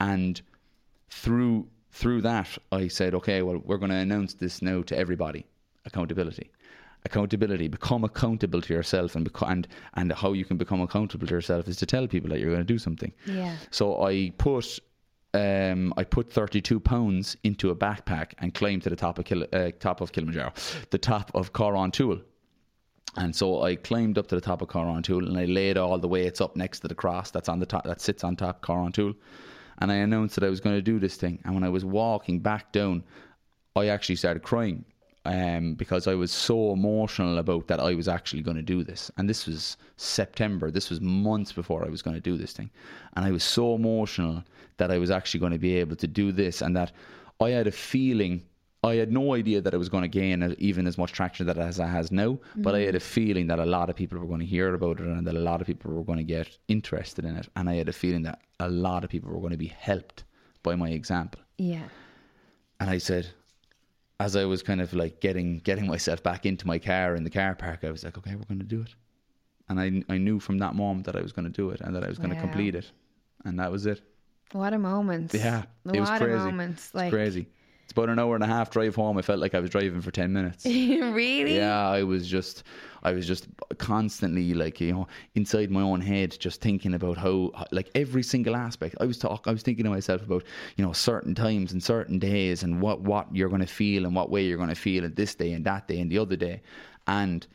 and 0.00 0.40
through 1.10 1.66
through 1.90 2.22
that, 2.22 2.56
I 2.70 2.88
said, 2.88 3.14
okay, 3.16 3.42
well, 3.42 3.60
we're 3.62 3.76
going 3.76 3.90
to 3.90 3.96
announce 3.96 4.32
this 4.32 4.62
now 4.62 4.80
to 4.82 4.96
everybody 4.96 5.44
accountability 5.84 6.50
accountability. 7.04 7.68
Become 7.68 8.04
accountable 8.04 8.60
to 8.60 8.74
yourself, 8.74 9.16
and 9.16 9.30
beco- 9.30 9.50
and 9.50 9.68
and 9.94 10.12
how 10.12 10.32
you 10.32 10.44
can 10.44 10.56
become 10.56 10.80
accountable 10.80 11.26
to 11.26 11.34
yourself 11.34 11.68
is 11.68 11.76
to 11.78 11.86
tell 11.86 12.06
people 12.06 12.30
that 12.30 12.40
you're 12.40 12.50
going 12.50 12.66
to 12.66 12.72
do 12.72 12.78
something. 12.78 13.12
Yeah. 13.26 13.56
So 13.70 14.02
I 14.04 14.32
put. 14.38 14.78
Um, 15.34 15.94
I 15.96 16.04
put 16.04 16.30
32 16.30 16.78
pounds 16.78 17.38
into 17.42 17.70
a 17.70 17.74
backpack 17.74 18.32
and 18.36 18.52
climbed 18.52 18.82
to 18.82 18.90
the 18.90 18.96
top 18.96 19.18
of 19.18 19.24
Kil- 19.24 19.46
uh, 19.50 19.70
top 19.80 20.02
of 20.02 20.12
Kilimanjaro, 20.12 20.52
the 20.90 20.98
top 20.98 21.30
of 21.34 21.50
Toul. 21.54 22.20
And 23.16 23.34
so 23.34 23.62
I 23.62 23.76
climbed 23.76 24.18
up 24.18 24.26
to 24.26 24.34
the 24.34 24.42
top 24.42 24.60
of 24.60 24.68
Toul 24.68 25.26
and 25.26 25.38
I 25.38 25.46
laid 25.46 25.78
all 25.78 25.98
the 25.98 26.06
weights 26.06 26.42
up 26.42 26.54
next 26.54 26.80
to 26.80 26.88
the 26.88 26.94
cross 26.94 27.30
that's 27.30 27.48
on 27.48 27.60
the 27.60 27.64
top 27.64 27.84
that 27.84 28.02
sits 28.02 28.24
on 28.24 28.36
top 28.36 28.68
of 28.68 28.92
Toul. 28.92 29.14
And 29.78 29.90
I 29.90 29.96
announced 29.96 30.34
that 30.34 30.44
I 30.44 30.50
was 30.50 30.60
going 30.60 30.76
to 30.76 30.82
do 30.82 30.98
this 30.98 31.16
thing. 31.16 31.40
And 31.46 31.54
when 31.54 31.64
I 31.64 31.70
was 31.70 31.82
walking 31.82 32.40
back 32.40 32.70
down, 32.70 33.02
I 33.74 33.86
actually 33.86 34.16
started 34.16 34.42
crying 34.42 34.84
um, 35.24 35.74
because 35.74 36.08
I 36.08 36.14
was 36.14 36.32
so 36.32 36.72
emotional 36.72 37.38
about 37.38 37.68
that 37.68 37.80
I 37.80 37.94
was 37.94 38.08
actually 38.08 38.42
going 38.42 38.56
to 38.56 38.62
do 38.62 38.82
this. 38.82 39.10
And 39.16 39.28
this 39.28 39.46
was 39.46 39.76
September. 39.96 40.70
This 40.70 40.90
was 40.90 41.00
months 41.00 41.52
before 41.52 41.84
I 41.84 41.88
was 41.88 42.02
going 42.02 42.14
to 42.14 42.20
do 42.20 42.36
this 42.36 42.52
thing. 42.52 42.70
And 43.14 43.24
I 43.24 43.30
was 43.30 43.44
so 43.44 43.74
emotional 43.74 44.42
that 44.78 44.90
I 44.90 44.98
was 44.98 45.10
actually 45.10 45.40
going 45.40 45.52
to 45.52 45.58
be 45.58 45.76
able 45.76 45.96
to 45.96 46.06
do 46.06 46.32
this 46.32 46.60
and 46.60 46.76
that 46.76 46.92
I 47.40 47.50
had 47.50 47.66
a 47.66 47.72
feeling. 47.72 48.42
I 48.82 48.94
had 48.94 49.12
no 49.12 49.34
idea 49.34 49.60
that 49.60 49.74
I 49.74 49.76
was 49.76 49.88
going 49.88 50.02
to 50.02 50.08
gain 50.08 50.56
even 50.58 50.88
as 50.88 50.98
much 50.98 51.12
traction 51.12 51.46
that 51.46 51.56
as 51.56 51.78
it 51.78 51.84
has 51.84 52.10
now, 52.10 52.30
mm-hmm. 52.30 52.62
but 52.62 52.74
I 52.74 52.80
had 52.80 52.96
a 52.96 53.00
feeling 53.00 53.46
that 53.46 53.60
a 53.60 53.66
lot 53.66 53.90
of 53.90 53.94
people 53.94 54.18
were 54.18 54.26
going 54.26 54.40
to 54.40 54.46
hear 54.46 54.74
about 54.74 54.98
it 54.98 55.06
and 55.06 55.24
that 55.24 55.36
a 55.36 55.40
lot 55.40 55.60
of 55.60 55.68
people 55.68 55.92
were 55.92 56.02
going 56.02 56.18
to 56.18 56.24
get 56.24 56.58
interested 56.66 57.24
in 57.24 57.36
it. 57.36 57.48
And 57.54 57.70
I 57.70 57.74
had 57.74 57.88
a 57.88 57.92
feeling 57.92 58.22
that 58.22 58.40
a 58.58 58.68
lot 58.68 59.04
of 59.04 59.10
people 59.10 59.30
were 59.30 59.38
going 59.38 59.52
to 59.52 59.56
be 59.56 59.68
helped 59.68 60.24
by 60.64 60.74
my 60.74 60.90
example. 60.90 61.40
Yeah. 61.58 61.84
And 62.80 62.90
I 62.90 62.98
said, 62.98 63.28
as 64.22 64.36
I 64.36 64.44
was 64.44 64.62
kind 64.62 64.80
of 64.80 64.92
like 64.92 65.20
getting 65.20 65.58
getting 65.60 65.86
myself 65.94 66.22
back 66.22 66.46
into 66.46 66.66
my 66.66 66.78
car 66.78 67.14
in 67.16 67.24
the 67.24 67.30
car 67.30 67.54
park, 67.54 67.80
I 67.84 67.90
was 67.90 68.04
like, 68.04 68.16
okay, 68.18 68.34
we're 68.34 68.44
going 68.44 68.60
to 68.60 68.64
do 68.76 68.82
it. 68.82 68.94
And 69.68 69.80
I 69.80 70.14
I 70.14 70.18
knew 70.18 70.38
from 70.40 70.58
that 70.58 70.74
moment 70.74 71.06
that 71.06 71.16
I 71.16 71.22
was 71.22 71.32
going 71.32 71.44
to 71.44 71.56
do 71.62 71.70
it 71.70 71.80
and 71.80 71.94
that 71.94 72.04
I 72.04 72.08
was 72.08 72.18
going 72.18 72.30
to 72.30 72.40
complete 72.40 72.74
it, 72.74 72.90
and 73.44 73.58
that 73.58 73.70
was 73.70 73.86
it. 73.86 74.00
What 74.52 74.72
a 74.74 74.78
moment! 74.78 75.32
Yeah, 75.32 75.64
it 75.92 76.00
was 76.00 76.10
crazy. 76.10 76.50
moments, 76.50 76.94
like 76.94 77.10
crazy. 77.10 77.46
It's 77.84 77.92
about 77.92 78.08
an 78.08 78.18
hour 78.18 78.34
and 78.34 78.44
a 78.44 78.46
half 78.46 78.70
drive 78.70 78.94
home. 78.94 79.18
I 79.18 79.22
felt 79.22 79.40
like 79.40 79.54
I 79.54 79.60
was 79.60 79.70
driving 79.70 80.00
for 80.00 80.10
ten 80.10 80.32
minutes. 80.32 80.64
really? 80.66 81.56
Yeah, 81.56 81.88
I 81.88 82.02
was 82.04 82.28
just, 82.28 82.62
I 83.02 83.12
was 83.12 83.26
just 83.26 83.48
constantly 83.78 84.54
like 84.54 84.80
you 84.80 84.92
know 84.92 85.08
inside 85.34 85.70
my 85.70 85.82
own 85.82 86.00
head, 86.00 86.36
just 86.38 86.60
thinking 86.60 86.94
about 86.94 87.18
how 87.18 87.50
like 87.70 87.90
every 87.94 88.22
single 88.22 88.56
aspect. 88.56 88.94
I 89.00 89.04
was 89.04 89.18
talk, 89.18 89.46
I 89.46 89.52
was 89.52 89.62
thinking 89.62 89.84
to 89.84 89.90
myself 89.90 90.22
about 90.22 90.44
you 90.76 90.84
know 90.84 90.92
certain 90.92 91.34
times 91.34 91.72
and 91.72 91.82
certain 91.82 92.18
days 92.18 92.62
and 92.62 92.80
what 92.80 93.00
what 93.00 93.34
you're 93.34 93.48
going 93.48 93.60
to 93.60 93.66
feel 93.66 94.06
and 94.06 94.14
what 94.14 94.30
way 94.30 94.44
you're 94.44 94.56
going 94.56 94.68
to 94.68 94.74
feel 94.74 95.04
at 95.04 95.16
this 95.16 95.34
day 95.34 95.52
and 95.52 95.64
that 95.66 95.88
day 95.88 96.00
and 96.00 96.10
the 96.10 96.18
other 96.18 96.36
day, 96.36 96.62
and. 97.06 97.46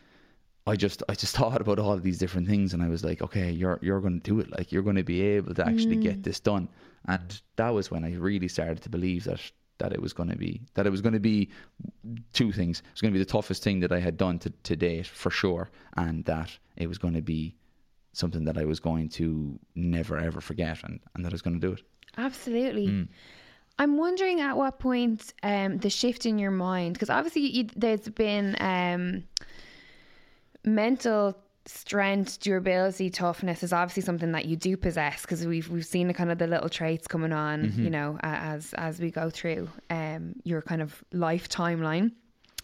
I 0.67 0.75
just 0.75 1.01
I 1.07 1.13
just 1.13 1.33
thought 1.37 1.61
about 1.61 1.79
all 1.79 1.93
of 1.93 2.03
these 2.03 2.17
different 2.17 2.45
things 2.45 2.73
and 2.73 2.83
I 2.83 2.89
was 2.89 3.01
like, 3.01 3.21
okay, 3.21 3.49
you're 3.49 3.79
you're 3.81 4.01
going 4.01 4.19
to 4.19 4.29
do 4.29 4.41
it. 4.41 4.51
Like 4.51 4.73
you're 4.73 4.83
going 4.83 4.97
to 4.97 5.03
be 5.03 5.21
able 5.21 5.53
to 5.53 5.65
actually 5.65 5.95
get 5.95 6.19
mm. 6.19 6.23
this 6.23 6.41
done. 6.41 6.67
And 7.05 7.41
that 7.55 7.69
was 7.69 7.89
when 7.89 8.03
I 8.03 8.13
really 8.15 8.49
started 8.49 8.81
to 8.83 8.89
believe 8.89 9.23
that 9.23 9.39
that 9.79 9.93
it 9.93 10.01
was 10.01 10.13
going 10.13 10.29
to 10.29 10.37
be 10.37 10.61
that 10.73 10.85
it 10.85 10.89
was 10.89 11.01
going 11.01 11.13
to 11.13 11.19
be 11.19 11.49
two 12.33 12.51
things. 12.51 12.79
It 12.79 12.91
was 12.93 13.01
going 13.01 13.13
to 13.13 13.19
be 13.19 13.23
the 13.23 13.31
toughest 13.31 13.63
thing 13.63 13.79
that 13.81 13.91
I 13.91 13.99
had 13.99 14.17
done 14.17 14.39
to, 14.39 14.49
to 14.49 14.75
date 14.75 15.07
for 15.07 15.29
sure, 15.29 15.69
and 15.95 16.25
that 16.25 16.57
it 16.75 16.87
was 16.87 16.97
going 16.97 17.13
to 17.13 17.21
be 17.21 17.55
something 18.13 18.45
that 18.45 18.57
I 18.57 18.65
was 18.65 18.79
going 18.79 19.09
to 19.09 19.59
never 19.75 20.17
ever 20.17 20.41
forget, 20.41 20.83
and, 20.83 20.99
and 21.13 21.23
that 21.23 21.31
I 21.31 21.35
was 21.35 21.41
going 21.41 21.59
to 21.59 21.67
do 21.67 21.73
it. 21.73 21.81
Absolutely. 22.17 22.87
Mm. 22.87 23.07
I'm 23.79 23.97
wondering 23.97 24.41
at 24.41 24.57
what 24.57 24.79
point 24.79 25.33
um, 25.43 25.77
the 25.77 25.89
shift 25.89 26.25
in 26.25 26.39
your 26.39 26.51
mind, 26.51 26.93
because 26.93 27.11
obviously 27.11 27.41
you, 27.41 27.67
there's 27.75 28.09
been 28.09 28.55
um, 28.59 29.23
mental 30.63 31.37
strength, 31.67 32.39
durability, 32.39 33.09
toughness 33.09 33.63
is 33.63 33.73
obviously 33.73 34.03
something 34.03 34.31
that 34.31 34.45
you 34.45 34.55
do 34.55 34.77
possess 34.77 35.21
because 35.21 35.45
we've 35.45 35.69
we've 35.69 35.85
seen 35.85 36.07
the 36.07 36.13
kind 36.13 36.31
of 36.31 36.37
the 36.37 36.47
little 36.47 36.69
traits 36.69 37.07
coming 37.07 37.33
on, 37.33 37.63
Mm-hmm. 37.65 37.83
you 37.83 37.89
know, 37.89 38.17
as 38.23 38.73
as 38.73 38.99
we 38.99 39.11
go 39.11 39.29
through 39.29 39.69
um, 39.89 40.35
your 40.43 40.61
kind 40.61 40.81
of 40.81 41.03
life 41.11 41.49
timeline 41.49 42.11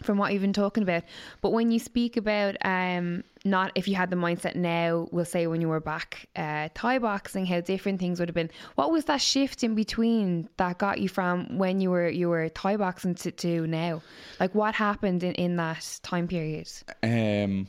from 0.01 0.17
what 0.17 0.33
you've 0.33 0.41
been 0.41 0.53
talking 0.53 0.83
about. 0.83 1.03
But 1.41 1.51
when 1.51 1.71
you 1.71 1.79
speak 1.79 2.17
about 2.17 2.57
um, 2.65 3.23
not 3.45 3.71
if 3.75 3.87
you 3.87 3.95
had 3.95 4.09
the 4.09 4.15
mindset 4.15 4.55
now, 4.55 5.07
we'll 5.11 5.23
say 5.25 5.47
when 5.47 5.61
you 5.61 5.69
were 5.69 5.79
back 5.79 6.27
uh, 6.35 6.69
Thai 6.73 6.99
boxing, 6.99 7.45
how 7.45 7.61
different 7.61 7.99
things 7.99 8.19
would 8.19 8.27
have 8.27 8.35
been. 8.35 8.51
What 8.75 8.91
was 8.91 9.05
that 9.05 9.21
shift 9.21 9.63
in 9.63 9.75
between 9.75 10.49
that 10.57 10.77
got 10.77 10.99
you 10.99 11.07
from 11.09 11.57
when 11.57 11.79
you 11.79 11.89
were 11.89 12.09
you 12.09 12.29
were 12.29 12.49
Thai 12.49 12.77
boxing 12.77 13.15
to, 13.15 13.31
to 13.31 13.67
now? 13.67 14.01
Like 14.39 14.53
what 14.55 14.75
happened 14.75 15.23
in, 15.23 15.33
in 15.33 15.55
that 15.57 15.99
time 16.03 16.27
period? 16.27 16.69
Um, 17.01 17.67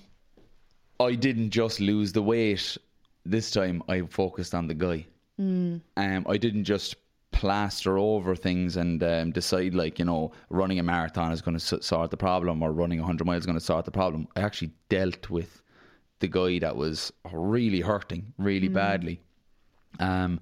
I 1.01 1.15
didn't 1.15 1.51
just 1.51 1.81
lose 1.81 2.13
the 2.13 2.23
weight 2.23 2.77
this 3.25 3.51
time. 3.51 3.83
I 3.89 4.03
focused 4.03 4.55
on 4.55 4.67
the 4.67 4.75
guy. 4.75 5.07
Mm. 5.41 5.81
Um, 5.97 6.27
I 6.29 6.37
didn't 6.37 6.65
just 6.65 6.97
plaster 7.33 7.99
over 7.99 8.37
things 8.37 8.77
and 8.77 9.03
um, 9.03 9.33
decide 9.33 9.75
like 9.75 9.99
you 9.99 10.05
know 10.05 10.31
running 10.51 10.79
a 10.79 10.83
marathon 10.85 11.33
is 11.33 11.43
going 11.43 11.59
to 11.59 11.83
sort 11.83 12.11
the 12.11 12.17
problem 12.17 12.63
or 12.63 12.73
running 12.73 13.01
100 13.01 13.25
miles 13.25 13.41
is 13.43 13.47
going 13.47 13.59
to 13.59 13.65
sort 13.65 13.85
the 13.85 13.91
problem. 13.91 14.29
I 14.37 14.41
actually 14.43 14.71
dealt 14.89 15.29
with 15.31 15.61
the 16.21 16.29
guy 16.29 16.61
that 16.61 16.77
was 16.77 17.13
really 17.33 17.81
hurting 17.81 18.33
really 18.39 18.69
badly. 18.69 19.21
Um, 19.99 20.39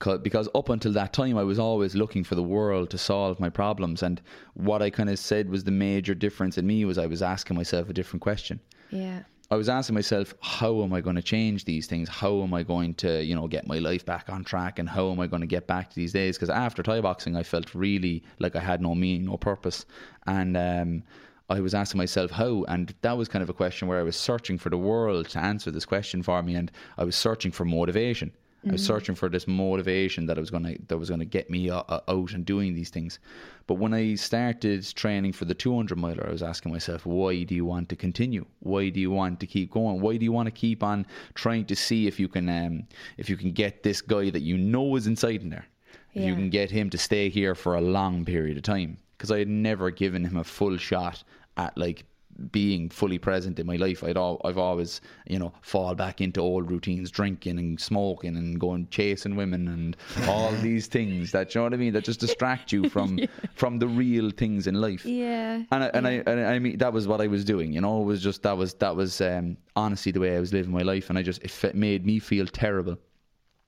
'cause- 0.00 0.18
because 0.22 0.48
up 0.56 0.68
until 0.70 0.92
that 0.92 1.12
time, 1.12 1.38
I 1.38 1.44
was 1.44 1.58
always 1.60 1.94
looking 1.94 2.24
for 2.24 2.34
the 2.34 2.42
world 2.42 2.90
to 2.90 2.98
solve 2.98 3.38
my 3.38 3.48
problems, 3.48 4.02
and 4.02 4.20
what 4.54 4.82
I 4.82 4.90
kind 4.90 5.08
of 5.08 5.18
said 5.20 5.48
was 5.48 5.62
the 5.64 5.70
major 5.70 6.14
difference 6.14 6.58
in 6.58 6.66
me 6.66 6.84
was 6.84 6.98
I 6.98 7.06
was 7.06 7.22
asking 7.22 7.56
myself 7.56 7.88
a 7.88 7.92
different 7.92 8.22
question. 8.22 8.58
Yeah. 8.90 9.20
I 9.50 9.56
was 9.56 9.68
asking 9.68 9.94
myself, 9.94 10.34
how 10.40 10.82
am 10.82 10.92
I 10.94 11.00
going 11.02 11.16
to 11.16 11.22
change 11.22 11.66
these 11.66 11.86
things? 11.86 12.08
How 12.08 12.42
am 12.42 12.54
I 12.54 12.62
going 12.62 12.94
to, 12.94 13.22
you 13.22 13.34
know, 13.34 13.46
get 13.46 13.66
my 13.66 13.78
life 13.78 14.04
back 14.04 14.30
on 14.30 14.42
track? 14.42 14.78
And 14.78 14.88
how 14.88 15.10
am 15.12 15.20
I 15.20 15.26
going 15.26 15.42
to 15.42 15.46
get 15.46 15.66
back 15.66 15.90
to 15.90 15.96
these 15.96 16.12
days? 16.12 16.36
Because 16.36 16.48
after 16.48 16.82
Thai 16.82 17.02
boxing, 17.02 17.36
I 17.36 17.42
felt 17.42 17.74
really 17.74 18.24
like 18.38 18.56
I 18.56 18.60
had 18.60 18.80
no 18.80 18.94
meaning, 18.94 19.26
no 19.26 19.36
purpose. 19.36 19.84
And 20.26 20.56
um, 20.56 21.02
I 21.50 21.60
was 21.60 21.74
asking 21.74 21.98
myself 21.98 22.30
how. 22.30 22.64
And 22.68 22.94
that 23.02 23.18
was 23.18 23.28
kind 23.28 23.42
of 23.42 23.50
a 23.50 23.54
question 23.54 23.86
where 23.86 24.00
I 24.00 24.02
was 24.02 24.16
searching 24.16 24.56
for 24.56 24.70
the 24.70 24.78
world 24.78 25.28
to 25.30 25.38
answer 25.38 25.70
this 25.70 25.84
question 25.84 26.22
for 26.22 26.42
me. 26.42 26.54
And 26.54 26.72
I 26.96 27.04
was 27.04 27.14
searching 27.14 27.52
for 27.52 27.66
motivation. 27.66 28.32
I 28.66 28.72
was 28.72 28.84
searching 28.84 29.14
for 29.14 29.28
this 29.28 29.46
motivation 29.46 30.26
that 30.26 30.38
I 30.38 30.40
was 30.40 30.50
gonna 30.50 30.74
that 30.88 30.96
was 30.96 31.10
gonna 31.10 31.24
get 31.24 31.50
me 31.50 31.70
uh, 31.70 31.82
uh, 31.88 32.00
out 32.08 32.32
and 32.32 32.46
doing 32.46 32.74
these 32.74 32.90
things. 32.90 33.18
But 33.66 33.74
when 33.74 33.92
I 33.92 34.14
started 34.14 34.84
training 34.94 35.32
for 35.32 35.44
the 35.44 35.54
200 35.54 35.98
miler, 35.98 36.26
I 36.26 36.32
was 36.32 36.42
asking 36.42 36.72
myself, 36.72 37.06
why 37.06 37.42
do 37.42 37.54
you 37.54 37.64
want 37.64 37.88
to 37.90 37.96
continue? 37.96 38.46
Why 38.60 38.88
do 38.88 39.00
you 39.00 39.10
want 39.10 39.40
to 39.40 39.46
keep 39.46 39.70
going? 39.70 40.00
Why 40.00 40.16
do 40.16 40.24
you 40.24 40.32
want 40.32 40.46
to 40.46 40.50
keep 40.50 40.82
on 40.82 41.06
trying 41.34 41.66
to 41.66 41.76
see 41.76 42.06
if 42.06 42.18
you 42.18 42.28
can 42.28 42.48
um, 42.48 42.86
if 43.18 43.28
you 43.28 43.36
can 43.36 43.52
get 43.52 43.82
this 43.82 44.00
guy 44.00 44.30
that 44.30 44.42
you 44.42 44.56
know 44.56 44.96
is 44.96 45.06
inside 45.06 45.42
in 45.42 45.50
there, 45.50 45.66
if 46.14 46.24
you 46.24 46.34
can 46.34 46.50
get 46.50 46.70
him 46.70 46.90
to 46.90 46.98
stay 46.98 47.28
here 47.28 47.54
for 47.54 47.74
a 47.74 47.80
long 47.80 48.24
period 48.24 48.56
of 48.56 48.62
time? 48.62 48.96
Because 49.16 49.30
I 49.30 49.38
had 49.38 49.48
never 49.48 49.90
given 49.90 50.24
him 50.24 50.36
a 50.36 50.44
full 50.44 50.76
shot 50.76 51.22
at 51.56 51.76
like 51.76 52.04
being 52.50 52.88
fully 52.88 53.18
present 53.18 53.58
in 53.58 53.66
my 53.66 53.76
life. 53.76 54.02
I'd 54.02 54.16
all, 54.16 54.40
I've 54.44 54.58
always, 54.58 55.00
you 55.26 55.38
know, 55.38 55.52
fall 55.62 55.94
back 55.94 56.20
into 56.20 56.40
old 56.40 56.70
routines, 56.70 57.10
drinking 57.10 57.58
and 57.58 57.80
smoking 57.80 58.36
and 58.36 58.58
going 58.58 58.88
chasing 58.90 59.36
women 59.36 59.68
and 59.68 59.96
all 60.28 60.52
these 60.62 60.86
things 60.86 61.32
that 61.32 61.54
you 61.54 61.60
know 61.60 61.64
what 61.64 61.74
I 61.74 61.76
mean 61.76 61.92
that 61.92 62.04
just 62.04 62.20
distract 62.20 62.72
you 62.72 62.88
from 62.88 63.20
from 63.54 63.78
the 63.78 63.88
real 63.88 64.30
things 64.30 64.66
in 64.66 64.74
life. 64.80 65.04
Yeah. 65.04 65.62
And 65.70 65.84
I, 65.84 65.86
and 65.94 66.06
I 66.06 66.10
and 66.26 66.40
I 66.40 66.58
mean 66.58 66.78
that 66.78 66.92
was 66.92 67.06
what 67.06 67.20
I 67.20 67.26
was 67.26 67.44
doing. 67.44 67.72
You 67.72 67.80
know, 67.80 68.02
it 68.02 68.04
was 68.04 68.22
just 68.22 68.42
that 68.42 68.56
was 68.56 68.74
that 68.74 68.94
was 68.94 69.20
um, 69.20 69.56
honestly 69.76 70.12
the 70.12 70.20
way 70.20 70.36
I 70.36 70.40
was 70.40 70.52
living 70.52 70.72
my 70.72 70.82
life, 70.82 71.10
and 71.10 71.18
I 71.18 71.22
just 71.22 71.42
it 71.42 71.74
made 71.74 72.04
me 72.04 72.18
feel 72.18 72.46
terrible. 72.46 72.98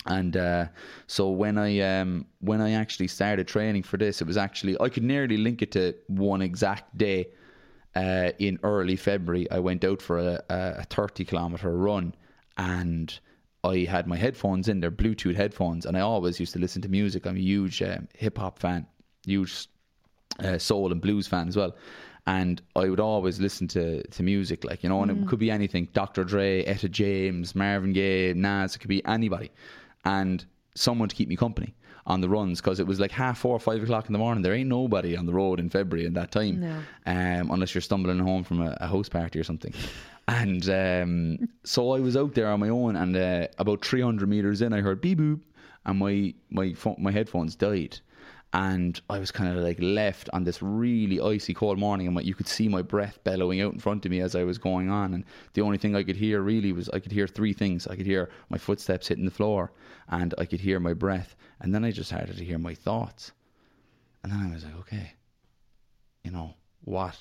And 0.06 0.36
uh, 0.36 0.66
so 1.06 1.30
when 1.30 1.58
I 1.58 1.80
um, 1.80 2.26
when 2.40 2.60
I 2.60 2.72
actually 2.72 3.08
started 3.08 3.48
training 3.48 3.82
for 3.82 3.96
this, 3.96 4.20
it 4.20 4.26
was 4.26 4.36
actually 4.36 4.76
I 4.80 4.88
could 4.88 5.02
nearly 5.02 5.36
link 5.36 5.62
it 5.62 5.72
to 5.72 5.94
one 6.06 6.42
exact 6.42 6.96
day. 6.96 7.28
Uh, 7.96 8.30
in 8.38 8.58
early 8.62 8.94
February, 8.94 9.50
I 9.50 9.58
went 9.58 9.82
out 9.82 10.02
for 10.02 10.18
a, 10.18 10.42
a 10.50 10.84
30 10.84 11.24
kilometer 11.24 11.74
run, 11.74 12.14
and 12.58 13.18
I 13.64 13.86
had 13.88 14.06
my 14.06 14.18
headphones 14.18 14.68
in, 14.68 14.80
they're 14.80 14.90
Bluetooth 14.90 15.34
headphones, 15.34 15.86
and 15.86 15.96
I 15.96 16.00
always 16.00 16.38
used 16.38 16.52
to 16.52 16.58
listen 16.58 16.82
to 16.82 16.90
music. 16.90 17.26
I'm 17.26 17.36
a 17.36 17.40
huge 17.40 17.80
um, 17.80 18.06
hip 18.14 18.36
hop 18.36 18.58
fan, 18.58 18.86
huge 19.24 19.68
uh, 20.44 20.58
soul 20.58 20.92
and 20.92 21.00
blues 21.00 21.26
fan 21.26 21.48
as 21.48 21.56
well. 21.56 21.74
And 22.26 22.60
I 22.74 22.90
would 22.90 23.00
always 23.00 23.40
listen 23.40 23.66
to, 23.68 24.06
to 24.06 24.22
music, 24.22 24.64
like, 24.64 24.82
you 24.82 24.90
know, 24.90 25.00
and 25.00 25.10
it 25.10 25.26
could 25.26 25.38
be 25.38 25.50
anything 25.50 25.88
Dr. 25.94 26.24
Dre, 26.24 26.64
Etta 26.64 26.90
James, 26.90 27.54
Marvin 27.54 27.94
Gaye, 27.94 28.34
Nas, 28.34 28.74
it 28.74 28.80
could 28.80 28.88
be 28.88 29.02
anybody. 29.06 29.50
And 30.04 30.44
someone 30.74 31.08
to 31.08 31.16
keep 31.16 31.30
me 31.30 31.36
company 31.36 31.74
on 32.06 32.20
the 32.20 32.28
runs 32.28 32.60
because 32.60 32.78
it 32.78 32.86
was 32.86 33.00
like 33.00 33.10
half 33.10 33.38
four, 33.38 33.58
five 33.58 33.82
o'clock 33.82 34.06
in 34.06 34.12
the 34.12 34.18
morning. 34.18 34.42
There 34.42 34.54
ain't 34.54 34.68
nobody 34.68 35.16
on 35.16 35.26
the 35.26 35.32
road 35.32 35.58
in 35.58 35.68
February 35.68 36.06
in 36.06 36.14
that 36.14 36.30
time, 36.30 36.60
No. 36.60 36.76
um, 37.06 37.50
unless 37.50 37.74
you're 37.74 37.82
stumbling 37.82 38.18
home 38.20 38.44
from 38.44 38.60
a, 38.60 38.76
a 38.80 38.86
house 38.86 39.08
party 39.08 39.38
or 39.40 39.44
something. 39.44 39.74
And 40.28 40.68
um, 40.70 41.48
so 41.64 41.92
I 41.92 42.00
was 42.00 42.16
out 42.16 42.34
there 42.34 42.48
on 42.48 42.60
my 42.60 42.68
own, 42.68 42.96
and 42.96 43.16
uh, 43.16 43.46
about 43.58 43.84
300 43.84 44.28
meters 44.28 44.62
in, 44.62 44.72
I 44.72 44.80
heard 44.80 45.00
beep 45.00 45.18
boop, 45.18 45.40
and 45.84 45.98
my 45.98 46.34
my 46.50 46.72
phone, 46.74 46.96
my 46.98 47.10
headphones 47.12 47.54
died. 47.56 47.98
And 48.52 48.98
I 49.10 49.18
was 49.18 49.30
kind 49.30 49.56
of 49.56 49.62
like 49.62 49.78
left 49.80 50.30
on 50.32 50.44
this 50.44 50.62
really 50.62 51.20
icy 51.20 51.52
cold 51.52 51.78
morning, 51.78 52.06
and 52.06 52.24
you 52.24 52.34
could 52.34 52.48
see 52.48 52.68
my 52.68 52.80
breath 52.80 53.18
bellowing 53.22 53.60
out 53.60 53.74
in 53.74 53.80
front 53.80 54.06
of 54.06 54.10
me 54.10 54.20
as 54.20 54.34
I 54.34 54.44
was 54.44 54.56
going 54.56 54.88
on. 54.88 55.12
And 55.12 55.24
the 55.52 55.60
only 55.60 55.78
thing 55.78 55.94
I 55.94 56.02
could 56.02 56.16
hear 56.16 56.40
really 56.40 56.72
was 56.72 56.88
I 56.90 57.00
could 57.00 57.12
hear 57.12 57.26
three 57.26 57.52
things. 57.52 57.86
I 57.86 57.96
could 57.96 58.06
hear 58.06 58.30
my 58.48 58.56
footsteps 58.56 59.08
hitting 59.08 59.24
the 59.26 59.30
floor, 59.30 59.72
and 60.08 60.32
I 60.38 60.46
could 60.46 60.60
hear 60.60 60.80
my 60.80 60.94
breath. 60.94 61.36
And 61.60 61.74
then 61.74 61.84
I 61.84 61.90
just 61.90 62.10
started 62.10 62.36
to 62.36 62.44
hear 62.44 62.58
my 62.58 62.74
thoughts. 62.74 63.32
And 64.22 64.32
then 64.32 64.40
I 64.40 64.52
was 64.52 64.64
like, 64.64 64.76
okay, 64.80 65.12
you 66.24 66.30
know, 66.30 66.54
what 66.84 67.16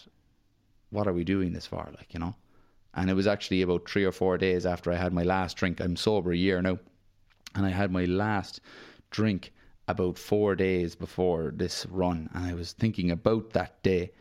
what 0.89 1.07
are 1.07 1.13
we 1.13 1.23
doing 1.23 1.51
this 1.51 1.67
for? 1.67 1.89
Like, 1.97 2.13
you 2.13 2.19
know? 2.19 2.35
And 2.93 3.09
it 3.09 3.13
was 3.13 3.27
actually 3.27 3.61
about 3.61 3.89
three 3.89 4.05
or 4.05 4.11
four 4.11 4.37
days 4.37 4.65
after 4.65 4.91
I 4.91 4.95
had 4.95 5.11
my 5.11 5.23
last 5.23 5.57
drink. 5.57 5.81
I'm 5.81 5.97
sober 5.97 6.31
a 6.31 6.37
year 6.37 6.61
now. 6.61 6.79
And 7.53 7.65
I 7.65 7.69
had 7.69 7.91
my 7.91 8.05
last 8.05 8.61
drink 9.11 9.51
about 9.87 10.17
four 10.17 10.55
days 10.55 10.95
before 10.95 11.53
this 11.55 11.85
run. 11.87 12.29
And 12.33 12.45
I 12.45 12.53
was 12.53 12.73
thinking 12.73 13.11
about 13.11 13.51
that 13.51 13.81
day. 13.83 14.11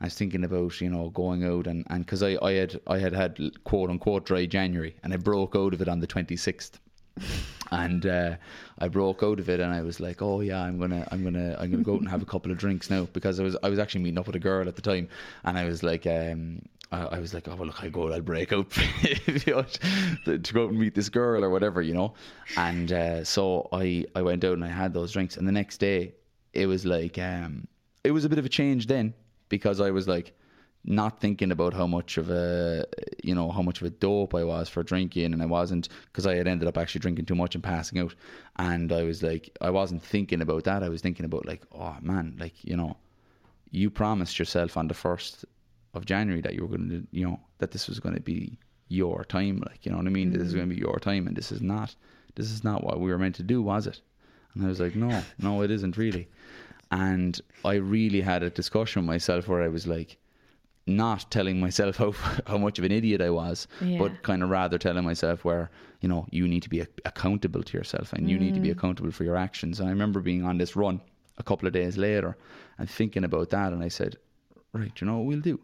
I 0.00 0.04
was 0.04 0.14
thinking 0.14 0.44
about, 0.44 0.80
you 0.80 0.88
know, 0.88 1.10
going 1.10 1.44
out 1.44 1.66
and, 1.66 1.86
and 1.90 2.06
cause 2.06 2.22
I, 2.22 2.38
I 2.42 2.52
had, 2.52 2.80
I 2.86 2.98
had 2.98 3.12
had 3.12 3.38
quote 3.64 3.90
unquote 3.90 4.24
dry 4.24 4.46
January 4.46 4.96
and 5.02 5.12
I 5.12 5.18
broke 5.18 5.54
out 5.54 5.74
of 5.74 5.82
it 5.82 5.88
on 5.88 6.00
the 6.00 6.06
26th 6.06 6.78
and 7.70 8.06
uh, 8.06 8.36
I 8.78 8.88
broke 8.88 9.22
out 9.22 9.38
of 9.38 9.48
it, 9.48 9.60
and 9.60 9.72
I 9.72 9.82
was 9.82 10.00
like, 10.00 10.22
"Oh 10.22 10.40
yeah, 10.40 10.62
I'm 10.62 10.78
gonna, 10.78 11.06
I'm 11.10 11.22
gonna, 11.22 11.56
I'm 11.58 11.70
gonna 11.70 11.82
go 11.82 11.94
out 11.94 12.00
and 12.00 12.08
have 12.08 12.22
a 12.22 12.26
couple 12.26 12.50
of 12.50 12.58
drinks 12.58 12.90
now," 12.90 13.06
because 13.12 13.38
I 13.38 13.42
was, 13.42 13.56
I 13.62 13.68
was 13.68 13.78
actually 13.78 14.02
meeting 14.02 14.18
up 14.18 14.26
with 14.26 14.36
a 14.36 14.40
girl 14.40 14.68
at 14.68 14.76
the 14.76 14.82
time, 14.82 15.08
and 15.44 15.56
I 15.58 15.64
was 15.64 15.82
like, 15.82 16.06
um, 16.06 16.62
I, 16.92 17.02
I 17.02 17.18
was 17.18 17.32
like, 17.32 17.48
"Oh 17.48 17.54
well, 17.54 17.66
look, 17.66 17.82
I 17.82 17.88
go, 17.88 18.12
I'll 18.12 18.20
break 18.20 18.48
to 18.50 18.64
to 20.24 20.52
go 20.52 20.64
out 20.64 20.70
and 20.70 20.78
meet 20.78 20.94
this 20.94 21.08
girl 21.08 21.44
or 21.44 21.50
whatever, 21.50 21.82
you 21.82 21.94
know," 21.94 22.14
and 22.56 22.92
uh, 22.92 23.24
so 23.24 23.68
I, 23.72 24.04
I 24.14 24.22
went 24.22 24.44
out 24.44 24.54
and 24.54 24.64
I 24.64 24.68
had 24.68 24.92
those 24.92 25.12
drinks, 25.12 25.36
and 25.36 25.46
the 25.46 25.52
next 25.52 25.78
day 25.78 26.14
it 26.52 26.66
was 26.66 26.84
like, 26.84 27.18
um, 27.18 27.68
it 28.04 28.10
was 28.10 28.24
a 28.24 28.28
bit 28.28 28.38
of 28.38 28.44
a 28.44 28.48
change 28.48 28.86
then 28.86 29.14
because 29.48 29.80
I 29.80 29.90
was 29.90 30.08
like 30.08 30.34
not 30.84 31.20
thinking 31.20 31.52
about 31.52 31.74
how 31.74 31.86
much 31.86 32.16
of 32.16 32.30
a 32.30 32.86
you 33.22 33.34
know 33.34 33.50
how 33.50 33.62
much 33.62 33.80
of 33.80 33.86
a 33.86 33.90
dope 33.90 34.34
I 34.34 34.44
was 34.44 34.68
for 34.68 34.82
drinking. 34.82 35.32
And 35.32 35.42
I 35.42 35.46
wasn't 35.46 35.88
because 36.06 36.26
I 36.26 36.36
had 36.36 36.48
ended 36.48 36.68
up 36.68 36.78
actually 36.78 37.00
drinking 37.00 37.26
too 37.26 37.34
much 37.34 37.54
and 37.54 37.62
passing 37.62 37.98
out. 37.98 38.14
And 38.56 38.90
I 38.92 39.02
was 39.02 39.22
like 39.22 39.50
I 39.60 39.70
wasn't 39.70 40.02
thinking 40.02 40.40
about 40.40 40.64
that. 40.64 40.82
I 40.82 40.88
was 40.88 41.02
thinking 41.02 41.26
about 41.26 41.46
like 41.46 41.62
oh 41.72 41.96
man 42.00 42.36
like 42.40 42.64
you 42.64 42.76
know 42.76 42.96
you 43.70 43.90
promised 43.90 44.38
yourself 44.38 44.76
on 44.76 44.88
the 44.88 44.94
first 44.94 45.44
of 45.94 46.06
January 46.06 46.40
that 46.42 46.54
you 46.54 46.62
were 46.62 46.68
going 46.68 46.88
to, 46.88 47.06
you 47.10 47.24
know, 47.24 47.40
that 47.58 47.70
this 47.72 47.88
was 47.88 48.00
going 48.00 48.14
to 48.14 48.20
be 48.20 48.58
your 48.88 49.24
time. 49.24 49.62
Like, 49.66 49.84
you 49.84 49.92
know 49.92 49.98
what 49.98 50.06
I 50.06 50.10
mean? 50.10 50.30
This 50.30 50.42
is 50.42 50.48
mm-hmm. 50.48 50.56
going 50.58 50.68
to 50.70 50.74
be 50.74 50.80
your 50.80 50.98
time, 50.98 51.26
and 51.26 51.36
this 51.36 51.52
is 51.52 51.60
not. 51.62 51.94
This 52.34 52.50
is 52.50 52.62
not 52.62 52.84
what 52.84 53.00
we 53.00 53.10
were 53.10 53.18
meant 53.18 53.36
to 53.36 53.42
do, 53.42 53.62
was 53.62 53.86
it? 53.86 54.00
And 54.54 54.64
I 54.64 54.68
was 54.68 54.80
like, 54.80 54.94
no, 54.94 55.22
no, 55.38 55.62
it 55.62 55.70
isn't 55.70 55.96
really. 55.96 56.28
And 56.90 57.40
I 57.64 57.74
really 57.74 58.20
had 58.20 58.42
a 58.42 58.50
discussion 58.50 59.02
with 59.02 59.08
myself 59.08 59.48
where 59.48 59.62
I 59.62 59.68
was 59.68 59.86
like, 59.86 60.18
not 60.86 61.30
telling 61.30 61.60
myself 61.60 61.96
how 61.98 62.12
how 62.46 62.58
much 62.58 62.78
of 62.78 62.84
an 62.84 62.92
idiot 62.92 63.20
I 63.20 63.30
was, 63.30 63.68
Yeah. 63.80 63.98
but 63.98 64.22
kind 64.22 64.42
of 64.42 64.50
rather 64.50 64.78
telling 64.78 65.04
myself 65.04 65.44
where 65.44 65.70
you 66.00 66.08
know 66.08 66.26
you 66.30 66.48
need 66.48 66.62
to 66.62 66.68
be 66.68 66.80
ac- 66.80 66.90
accountable 67.04 67.62
to 67.62 67.78
yourself 67.78 68.12
and 68.12 68.28
you 68.28 68.38
need 68.38 68.54
to 68.54 68.60
be 68.60 68.68
mm. 68.68 68.72
accountable 68.72 69.10
for 69.12 69.24
your 69.24 69.36
actions. 69.36 69.78
And 69.78 69.88
I 69.88 69.92
remember 69.92 70.20
being 70.20 70.44
on 70.44 70.58
this 70.58 70.74
run 70.74 71.00
a 71.38 71.42
couple 71.42 71.66
of 71.68 71.74
days 71.74 71.96
later 71.96 72.36
and 72.78 72.90
thinking 72.90 73.24
about 73.24 73.50
that, 73.50 73.72
and 73.72 73.82
I 73.82 73.88
said, 73.88 74.16
right, 74.72 74.92
you 75.00 75.06
know 75.06 75.18
what 75.18 75.26
we'll 75.26 75.40
do? 75.40 75.60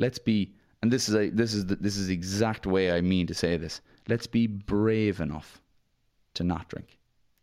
Let's 0.00 0.18
be, 0.18 0.54
and 0.80 0.90
this 0.90 1.08
is 1.08 1.14
a 1.14 1.28
this 1.28 1.52
is 1.52 1.66
the, 1.66 1.76
this 1.76 1.96
is 1.96 2.06
the 2.06 2.14
exact 2.14 2.66
way 2.66 2.90
I 2.90 3.02
mean 3.02 3.26
to 3.26 3.34
say 3.34 3.58
this. 3.58 3.82
Let's 4.08 4.26
be 4.26 4.46
brave 4.46 5.20
enough 5.20 5.60
to 6.34 6.42
not 6.42 6.68
drink. 6.70 6.98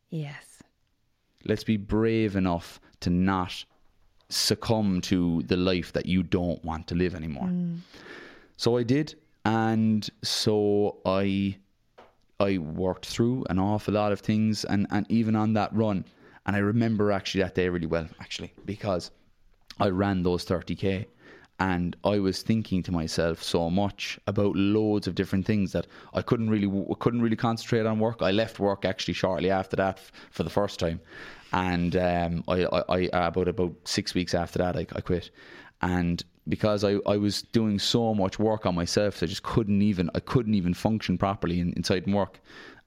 Yes. 0.09 0.63
Let's 1.45 1.63
be 1.63 1.77
brave 1.77 2.35
enough 2.35 2.81
to 3.01 3.11
not 3.11 3.63
succumb 4.29 5.01
to 5.01 5.43
the 5.43 5.55
life 5.55 5.93
that 5.93 6.07
you 6.07 6.23
don't 6.23 6.61
want 6.65 6.87
to 6.87 6.95
live 6.95 7.13
anymore. 7.15 7.45
Mm. 7.47 7.79
So 8.57 8.75
I 8.77 8.83
did, 8.83 9.13
and 9.45 10.09
so 10.23 10.97
I 11.05 11.57
I 12.39 12.57
worked 12.57 13.05
through 13.05 13.45
an 13.51 13.59
awful 13.59 13.93
lot 13.93 14.11
of 14.11 14.19
things, 14.21 14.65
and 14.65 14.87
and 14.89 15.05
even 15.09 15.35
on 15.35 15.53
that 15.53 15.71
run, 15.75 16.05
and 16.47 16.55
I 16.55 16.59
remember 16.59 17.11
actually 17.11 17.43
that 17.43 17.53
day 17.53 17.69
really 17.69 17.87
well, 17.87 18.07
actually, 18.19 18.51
because 18.65 19.11
I 19.79 19.89
ran 19.89 20.23
those 20.23 20.43
thirty 20.43 20.75
k. 20.75 21.07
And 21.59 21.95
I 22.03 22.19
was 22.19 22.43
thinking 22.43 22.83
to 22.83 22.91
myself 22.91 23.41
so 23.41 23.69
much 23.69 24.19
about 24.27 24.55
loads 24.55 25.07
of 25.07 25.15
different 25.15 25.45
things 25.45 25.71
that 25.71 25.87
I 26.13 26.21
couldn't 26.21 26.51
really 26.51 26.69
couldn't 26.99 27.21
really 27.21 27.35
concentrate 27.35 27.85
on 27.87 27.97
work. 27.99 28.21
I 28.21 28.29
left 28.29 28.59
work 28.59 28.85
actually 28.85 29.15
shortly 29.15 29.49
after 29.49 29.75
that 29.77 29.97
f- 29.97 30.11
for 30.29 30.43
the 30.43 30.51
first 30.51 30.79
time, 30.79 30.99
and 31.53 31.95
um, 31.95 32.43
I, 32.47 32.65
I, 32.65 32.83
I 32.89 33.27
about 33.27 33.47
about 33.47 33.73
six 33.85 34.13
weeks 34.13 34.35
after 34.35 34.59
that 34.59 34.77
I, 34.77 34.85
I 34.95 35.01
quit, 35.01 35.31
and 35.81 36.23
because 36.47 36.83
I, 36.83 36.97
I 37.07 37.17
was 37.17 37.41
doing 37.41 37.79
so 37.79 38.13
much 38.13 38.37
work 38.37 38.67
on 38.67 38.75
myself, 38.75 39.23
I 39.23 39.25
just 39.25 39.43
couldn't 39.43 39.81
even 39.81 40.11
I 40.13 40.19
couldn't 40.19 40.53
even 40.53 40.75
function 40.75 41.17
properly 41.17 41.59
in, 41.59 41.73
inside 41.73 42.05
work. 42.05 42.39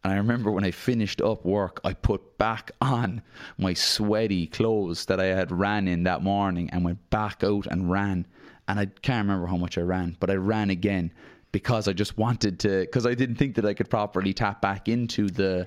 And 0.03 0.13
I 0.13 0.17
remember 0.17 0.51
when 0.51 0.65
I 0.65 0.71
finished 0.71 1.21
up 1.21 1.45
work, 1.45 1.81
I 1.85 1.93
put 1.93 2.39
back 2.39 2.71
on 2.81 3.21
my 3.59 3.75
sweaty 3.75 4.47
clothes 4.47 5.05
that 5.07 5.21
I 5.21 5.27
had 5.27 5.53
ran 5.53 5.89
in 5.89 6.05
that 6.05 6.23
morning 6.23 6.71
and 6.71 6.85
went 6.85 7.11
back 7.11 7.45
out 7.45 7.67
and 7.67 7.91
ran. 7.91 8.27
And 8.71 8.79
I 8.79 8.87
can't 8.87 9.27
remember 9.27 9.49
how 9.49 9.57
much 9.57 9.77
I 9.79 9.81
ran, 9.81 10.17
but 10.21 10.31
I 10.31 10.35
ran 10.35 10.71
again 10.71 11.13
because 11.51 11.89
I 11.89 11.93
just 11.93 12.17
wanted 12.17 12.61
to, 12.61 12.83
because 12.83 13.05
I 13.05 13.15
didn't 13.15 13.35
think 13.35 13.57
that 13.57 13.67
I 13.67 13.75
could 13.75 13.91
properly 13.91 14.33
tap 14.33 14.63
back 14.63 14.89
into 14.89 15.27
the 15.27 15.67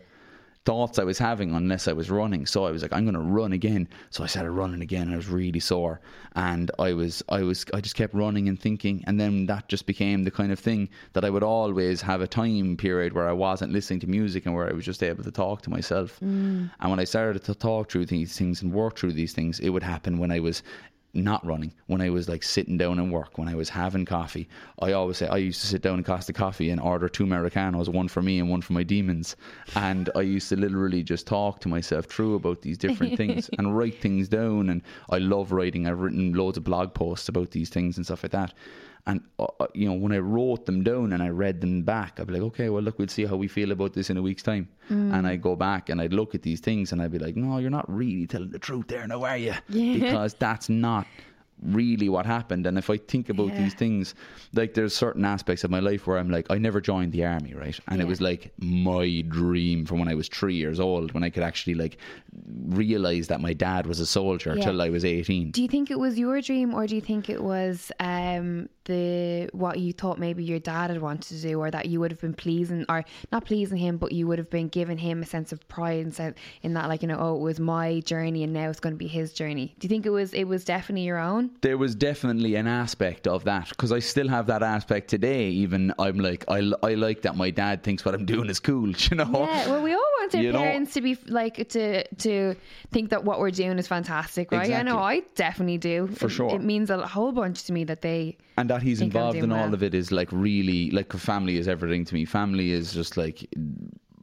thoughts 0.64 0.98
I 0.98 1.04
was 1.04 1.18
having 1.18 1.54
unless 1.54 1.90
I 1.90 1.92
was 1.92 2.10
running. 2.10 2.46
So 2.46 2.64
I 2.64 2.72
was 2.72 2.82
like, 2.82 2.94
I'm 2.94 3.04
going 3.04 3.16
to 3.16 3.20
run 3.20 3.52
again. 3.52 3.90
So 4.10 4.24
I 4.24 4.28
started 4.28 4.52
running 4.52 4.82
again. 4.82 5.02
And 5.02 5.16
I 5.16 5.18
was 5.18 5.28
really 5.28 5.60
sore, 5.60 6.00
and 6.38 6.72
I 6.80 6.94
was, 6.94 7.22
I 7.28 7.42
was, 7.42 7.66
I 7.74 7.82
just 7.82 7.98
kept 7.98 8.14
running 8.14 8.48
and 8.48 8.58
thinking, 8.58 9.04
and 9.06 9.20
then 9.20 9.48
that 9.48 9.68
just 9.68 9.86
became 9.86 10.24
the 10.24 10.32
kind 10.32 10.54
of 10.54 10.60
thing 10.60 10.88
that 11.12 11.26
I 11.26 11.30
would 11.30 11.44
always 11.44 12.02
have 12.02 12.22
a 12.22 12.28
time 12.28 12.78
period 12.78 13.12
where 13.12 13.28
I 13.28 13.34
wasn't 13.34 13.74
listening 13.74 14.00
to 14.00 14.08
music 14.08 14.46
and 14.46 14.56
where 14.56 14.70
I 14.70 14.72
was 14.72 14.86
just 14.86 15.04
able 15.04 15.26
to 15.26 15.32
talk 15.32 15.62
to 15.64 15.70
myself. 15.70 16.22
Mm. 16.22 16.72
And 16.80 16.90
when 16.90 17.02
I 17.02 17.04
started 17.04 17.44
to 17.44 17.54
talk 17.54 17.92
through 17.92 18.06
these 18.06 18.38
things 18.38 18.62
and 18.62 18.72
work 18.72 18.98
through 18.98 19.12
these 19.12 19.34
things, 19.34 19.60
it 19.60 19.72
would 19.72 19.84
happen 19.84 20.18
when 20.20 20.32
I 20.32 20.40
was 20.40 20.64
not 21.14 21.46
running 21.46 21.74
when 21.88 22.02
I 22.02 22.10
was 22.10 22.28
like 22.28 22.44
sitting 22.44 22.78
down 22.78 22.98
and 23.00 23.12
work 23.12 23.38
when 23.38 23.48
I 23.48 23.56
was 23.56 23.70
having 23.70 24.06
coffee 24.06 24.48
I 24.80 24.92
always 24.94 25.18
say 25.18 25.28
I 25.28 25.38
used 25.38 25.62
to 25.62 25.68
sit 25.68 25.82
down 25.82 25.96
and 25.96 26.06
Costa 26.06 26.34
coffee 26.34 26.70
and 26.70 26.82
order 26.82 27.08
two 27.08 27.24
Americanos 27.24 27.90
one 27.90 28.08
for 28.08 28.22
me 28.22 28.40
and 28.40 28.50
one 28.50 28.62
for 28.62 28.74
my 28.74 28.84
demons. 28.84 29.36
And 29.76 30.10
I 30.16 30.22
used 30.22 30.50
to 30.50 30.56
literally 30.56 31.04
just 31.04 31.28
talk 31.28 31.60
to 31.62 31.70
myself 31.70 32.06
through 32.06 32.36
about 32.36 32.62
these 32.62 32.78
different 32.78 33.16
things 33.18 33.50
and 33.58 33.78
write 33.78 34.02
things 34.02 34.28
down. 34.28 34.70
And 34.70 34.82
I 35.10 35.20
love 35.20 35.52
writing. 35.52 35.88
I've 35.88 36.00
written 36.00 36.34
loads 36.34 36.58
of 36.58 36.64
blog 36.64 36.94
posts 36.94 37.30
about 37.30 37.52
these 37.52 37.70
things 37.70 37.98
and 37.98 38.06
stuff 38.06 38.24
like 38.24 38.32
that 38.32 38.54
and 39.06 39.22
uh, 39.38 39.48
uh, 39.60 39.68
you 39.74 39.86
know 39.88 39.94
when 39.94 40.12
I 40.12 40.20
wrote 40.20 40.66
them 40.66 40.84
down 40.84 41.14
and 41.14 41.22
I 41.22 41.30
read 41.30 41.60
them 41.62 41.84
back 41.84 42.20
I'd 42.20 42.28
be 42.28 42.34
like 42.34 42.42
okay 42.44 42.70
well 42.70 42.82
look 42.82 43.00
we'll 43.00 43.08
see 43.08 43.26
how 43.26 43.36
we 43.36 43.48
feel 43.48 43.72
about 43.72 43.94
this 43.94 44.10
in 44.10 44.18
a 44.18 44.22
week's 44.22 44.44
time. 44.44 44.70
And 44.90 45.28
I'd 45.28 45.42
go 45.42 45.56
back 45.56 45.90
and 45.90 46.00
I'd 46.02 46.14
look 46.14 46.36
at 46.36 46.42
these 46.42 46.60
things 46.60 46.92
and 46.92 47.02
I'd 47.02 47.12
be 47.12 47.20
like 47.20 47.36
no 47.36 47.58
you're 47.58 47.70
not 47.70 47.90
really 47.94 48.28
telling 48.28 48.50
the 48.52 48.60
truth 48.60 48.88
there 48.88 49.08
now 49.08 49.24
are 49.24 49.38
you? 49.38 49.54
Because 49.70 50.34
that's 50.36 50.70
not 50.70 51.08
really 51.66 52.10
what 52.10 52.26
happened 52.26 52.66
and 52.68 52.78
if 52.78 52.90
I 52.90 52.98
think 52.98 53.30
about 53.30 53.50
Yeah. 53.50 53.58
these 53.64 53.74
things 53.74 54.16
like 54.54 54.74
there's 54.74 54.94
certain 54.96 55.24
aspects 55.26 55.64
of 55.64 55.72
my 55.72 55.80
life 55.80 56.06
where 56.08 56.18
I'm 56.18 56.30
like 56.30 56.48
I 56.50 56.58
never 56.58 56.82
joined 56.82 57.12
the 57.14 57.26
army 57.26 57.54
right 57.54 57.80
and 57.88 58.02
it 58.02 58.08
was 58.08 58.20
like 58.22 58.52
my 58.60 59.24
dream 59.28 59.86
from 59.86 60.00
when 60.00 60.08
I 60.10 60.16
was 60.16 60.28
three 60.28 60.56
years 60.56 60.80
old 60.80 61.14
when 61.14 61.24
I 61.24 61.30
could 61.30 61.44
actually 61.44 61.76
like 61.76 61.98
realize 62.68 63.28
that 63.28 63.42
my 63.42 63.54
dad 63.54 63.86
was 63.88 64.00
a 64.00 64.06
soldier 64.06 64.56
Yeah. 64.58 64.64
till 64.66 64.82
I 64.82 64.90
was 64.90 65.06
18 65.06 65.52
Do 65.52 65.62
you 65.62 65.68
think 65.68 65.92
it 65.92 66.00
was 66.00 66.18
your 66.20 66.42
dream, 66.42 66.74
or 66.74 66.88
do 66.88 66.96
you 66.96 67.02
think 67.02 67.30
it 67.30 67.42
was 67.44 67.92
um, 68.00 68.68
the 68.86 69.50
what 69.54 69.80
you 69.80 69.94
thought 69.94 70.20
maybe 70.20 70.44
your 70.44 70.60
dad 70.60 70.90
had 70.90 71.02
wanted 71.02 71.24
to 71.36 71.42
do, 71.42 71.60
or 71.60 71.72
that 71.72 71.86
you 71.88 72.00
would 72.00 72.12
have 72.12 72.22
been 72.22 72.34
pleasing, 72.34 72.86
or 72.90 73.06
not 73.32 73.46
pleasing 73.46 73.78
him, 73.78 73.98
but 73.98 74.12
you 74.12 74.28
would 74.28 74.40
have 74.40 74.50
been 74.50 74.68
giving 74.68 74.98
him 74.98 75.22
a 75.22 75.26
sense 75.26 75.52
of 75.52 75.66
pride 75.68 76.04
and 76.04 76.14
sense 76.14 76.38
in 76.62 76.74
that, 76.74 76.90
like 76.90 77.02
you 77.02 77.08
know, 77.08 77.18
oh, 77.20 77.36
it 77.36 77.42
was 77.42 77.60
my 77.60 78.00
journey, 78.02 78.44
and 78.44 78.54
now 78.54 78.70
it's 78.70 78.80
going 78.80 78.94
to 78.94 78.98
be 78.98 79.08
his 79.08 79.34
journey. 79.34 79.76
Do 79.80 79.86
you 79.86 79.90
think 79.90 80.06
it 80.06 80.10
was 80.12 80.34
it 80.34 80.46
was 80.46 80.66
definitely 80.66 81.06
your 81.06 81.20
own? 81.20 81.52
There 81.62 81.78
was 81.78 81.96
definitely 81.96 82.56
an 82.56 82.68
aspect 82.68 83.28
of 83.28 83.44
that 83.46 83.70
because 83.70 83.92
I 83.92 84.00
still 84.00 84.28
have 84.28 84.48
that 84.48 84.62
aspect 84.64 85.10
today. 85.10 85.50
Even 85.50 85.94
I'm 85.98 86.18
like, 86.20 86.44
I, 86.50 86.72
I 86.84 86.96
like 86.96 87.22
that 87.22 87.36
my 87.38 87.50
dad 87.52 87.84
thinks 87.84 88.04
what 88.04 88.14
I'm 88.16 88.26
doing 88.26 88.50
is 88.50 88.60
cool, 88.60 88.90
you 89.10 89.16
know? 89.18 89.30
Yeah, 89.32 89.68
well, 89.70 89.82
we 89.84 89.94
all 89.94 90.00
want 90.20 90.36
our 90.36 90.42
You 90.42 90.52
know- 90.52 90.60
parents 90.60 90.94
to 90.94 91.02
be 91.02 91.18
like 91.28 91.68
to 91.70 92.04
to 92.08 92.56
think 92.92 93.10
that 93.12 93.24
what 93.24 93.40
we're 93.40 93.52
doing 93.52 93.80
is 93.80 93.88
fantastic, 93.88 94.52
right? 94.52 94.72
I 94.74 94.82
know 94.84 95.00
I 95.00 95.22
definitely 95.36 95.78
do. 95.78 96.08
For 96.08 96.26
It- 96.28 96.32
sure. 96.32 96.54
it 96.56 96.62
means 96.62 96.90
a 96.90 97.06
whole 97.08 97.32
bunch 97.32 97.64
to 97.66 97.74
me 97.74 97.84
that 97.86 98.02
they. 98.02 98.38
and 98.58 98.70
that 98.70 98.82
he's 98.82 99.02
involved 99.02 99.38
in 99.38 99.52
all 99.52 99.66
well. 99.66 99.74
of 99.74 99.84
it 99.84 99.94
is 99.94 100.12
like 100.12 100.30
really 100.32 100.92
like 100.92 101.12
family 101.14 101.58
is 101.58 101.68
everything 101.68 102.06
to 102.06 102.14
me. 102.14 102.26
Family 102.26 102.72
is 102.72 102.94
just 102.94 103.16
like 103.18 103.48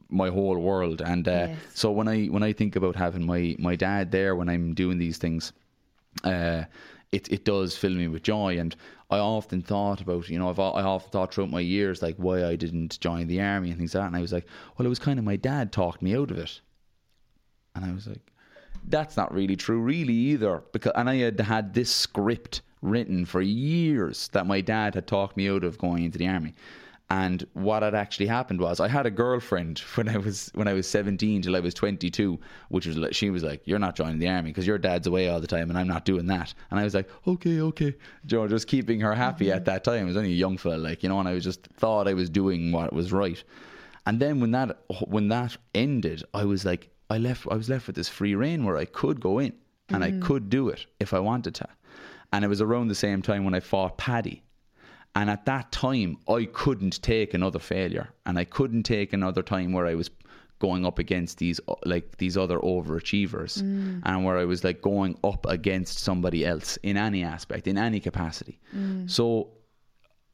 my 0.09 0.29
whole 0.29 0.57
world. 0.59 1.01
And 1.01 1.27
uh, 1.27 1.31
Yes. 1.31 1.57
so 1.73 1.91
when 1.91 2.07
I 2.07 2.25
when 2.25 2.43
I 2.43 2.53
think 2.53 2.75
about 2.75 2.95
having 2.95 3.25
my 3.25 3.55
my 3.57 3.75
dad 3.75 4.11
there 4.11 4.35
when 4.35 4.49
I'm 4.49 4.73
doing 4.73 4.97
these 4.99 5.17
things, 5.17 5.53
uh, 6.23 6.63
it 7.11 7.31
it 7.31 7.45
does 7.45 7.75
fill 7.77 7.91
me 7.91 8.07
with 8.07 8.23
joy. 8.23 8.57
And 8.57 8.75
I 9.09 9.17
often 9.19 9.61
thought 9.61 10.01
about 10.01 10.29
you 10.29 10.39
know 10.39 10.49
I've, 10.49 10.59
I 10.59 10.81
often 10.81 11.11
thought 11.11 11.33
throughout 11.33 11.51
my 11.51 11.59
years 11.59 12.01
like 12.01 12.15
why 12.17 12.45
I 12.45 12.55
didn't 12.55 12.99
join 12.99 13.27
the 13.27 13.41
army 13.41 13.69
and 13.69 13.77
things 13.77 13.93
like 13.93 14.03
that. 14.03 14.07
And 14.07 14.15
I 14.15 14.21
was 14.21 14.33
like, 14.33 14.47
well, 14.77 14.85
it 14.85 14.89
was 14.89 14.99
kind 14.99 15.19
of 15.19 15.25
my 15.25 15.35
dad 15.35 15.71
talked 15.71 16.01
me 16.01 16.15
out 16.15 16.31
of 16.31 16.37
it. 16.37 16.61
And 17.75 17.85
I 17.85 17.93
was 17.93 18.07
like, 18.07 18.31
that's 18.87 19.17
not 19.17 19.33
really 19.33 19.55
true, 19.55 19.79
really 19.79 20.13
either. 20.13 20.63
Because 20.71 20.93
and 20.95 21.09
I 21.09 21.15
had 21.15 21.39
had 21.39 21.73
this 21.73 21.93
script 21.93 22.61
written 22.81 23.25
for 23.25 23.41
years 23.41 24.29
that 24.29 24.47
my 24.47 24.59
dad 24.61 24.95
had 24.95 25.07
talked 25.07 25.37
me 25.37 25.49
out 25.49 25.63
of 25.63 25.77
going 25.77 26.03
into 26.03 26.17
the 26.17 26.27
army. 26.27 26.53
And 27.11 27.45
what 27.51 27.83
had 27.83 27.93
actually 27.93 28.27
happened 28.27 28.61
was 28.61 28.79
I 28.79 28.87
had 28.87 29.05
a 29.05 29.11
girlfriend 29.11 29.79
when 29.95 30.07
I 30.07 30.15
was 30.15 30.49
when 30.53 30.69
I 30.69 30.73
was 30.73 30.87
17 30.87 31.41
till 31.41 31.57
I 31.57 31.59
was 31.59 31.73
22, 31.73 32.39
which 32.69 32.85
was 32.85 32.95
like 32.95 33.13
she 33.13 33.29
was 33.29 33.43
like, 33.43 33.61
"You're 33.65 33.79
not 33.79 33.97
joining 33.97 34.19
the 34.19 34.29
army 34.29 34.51
because 34.51 34.65
your 34.65 34.77
dad's 34.77 35.07
away 35.07 35.27
all 35.27 35.41
the 35.41 35.47
time, 35.47 35.69
and 35.69 35.77
I'm 35.77 35.89
not 35.89 36.05
doing 36.05 36.27
that." 36.27 36.53
And 36.69 36.79
I 36.79 36.85
was 36.85 36.95
like, 36.95 37.09
"Okay, 37.27 37.59
okay," 37.59 37.93
you 38.27 38.37
know, 38.37 38.47
just 38.47 38.67
keeping 38.67 39.01
her 39.01 39.13
happy 39.13 39.51
at 39.51 39.57
mm-hmm. 39.57 39.65
that 39.65 39.83
time. 39.83 40.03
I 40.03 40.07
was 40.07 40.15
only 40.15 40.31
a 40.31 40.35
young 40.35 40.57
fella, 40.57 40.77
like 40.77 41.03
you 41.03 41.09
know, 41.09 41.19
and 41.19 41.27
I 41.27 41.33
was 41.33 41.43
just 41.43 41.67
thought 41.75 42.07
I 42.07 42.13
was 42.13 42.29
doing 42.29 42.71
what 42.71 42.93
was 42.93 43.11
right. 43.11 43.43
And 44.05 44.21
then 44.21 44.39
when 44.39 44.51
that 44.51 44.79
when 45.05 45.27
that 45.27 45.57
ended, 45.75 46.23
I 46.33 46.45
was 46.45 46.63
like, 46.63 46.91
I 47.09 47.17
left. 47.17 47.45
I 47.51 47.55
was 47.55 47.67
left 47.67 47.87
with 47.87 47.97
this 47.97 48.07
free 48.07 48.35
reign 48.35 48.63
where 48.63 48.77
I 48.77 48.85
could 48.85 49.19
go 49.19 49.39
in 49.39 49.51
and 49.89 50.01
I 50.01 50.11
mm-hmm. 50.11 50.21
could 50.21 50.49
do 50.49 50.69
it 50.69 50.85
if 51.01 51.13
I 51.13 51.19
wanted 51.19 51.55
to. 51.55 51.67
And 52.31 52.45
it 52.45 52.47
was 52.47 52.61
around 52.61 52.87
the 52.87 52.95
same 52.95 53.21
time 53.21 53.43
when 53.43 53.53
I 53.53 53.59
fought 53.59 53.97
Paddy. 53.97 54.43
And 55.13 55.29
at 55.29 55.45
that 55.45 55.71
time, 55.71 56.17
I 56.29 56.45
couldn't 56.45 57.01
take 57.01 57.33
another 57.33 57.59
failure, 57.59 58.09
and 58.25 58.39
I 58.39 58.45
couldn't 58.45 58.83
take 58.83 59.13
another 59.13 59.43
time 59.43 59.73
where 59.73 59.85
I 59.85 59.95
was 59.95 60.09
going 60.59 60.85
up 60.85 60.99
against 60.99 61.39
these 61.39 61.59
uh, 61.67 61.73
like 61.85 62.17
these 62.17 62.37
other 62.37 62.59
overachievers, 62.59 63.61
and 64.05 64.23
where 64.23 64.37
I 64.37 64.45
was 64.45 64.63
like 64.63 64.81
going 64.81 65.17
up 65.23 65.45
against 65.47 65.99
somebody 65.99 66.45
else 66.45 66.77
in 66.83 66.97
any 66.97 67.23
aspect, 67.23 67.67
in 67.67 67.77
any 67.77 67.99
capacity. 67.99 68.59
So 69.07 69.49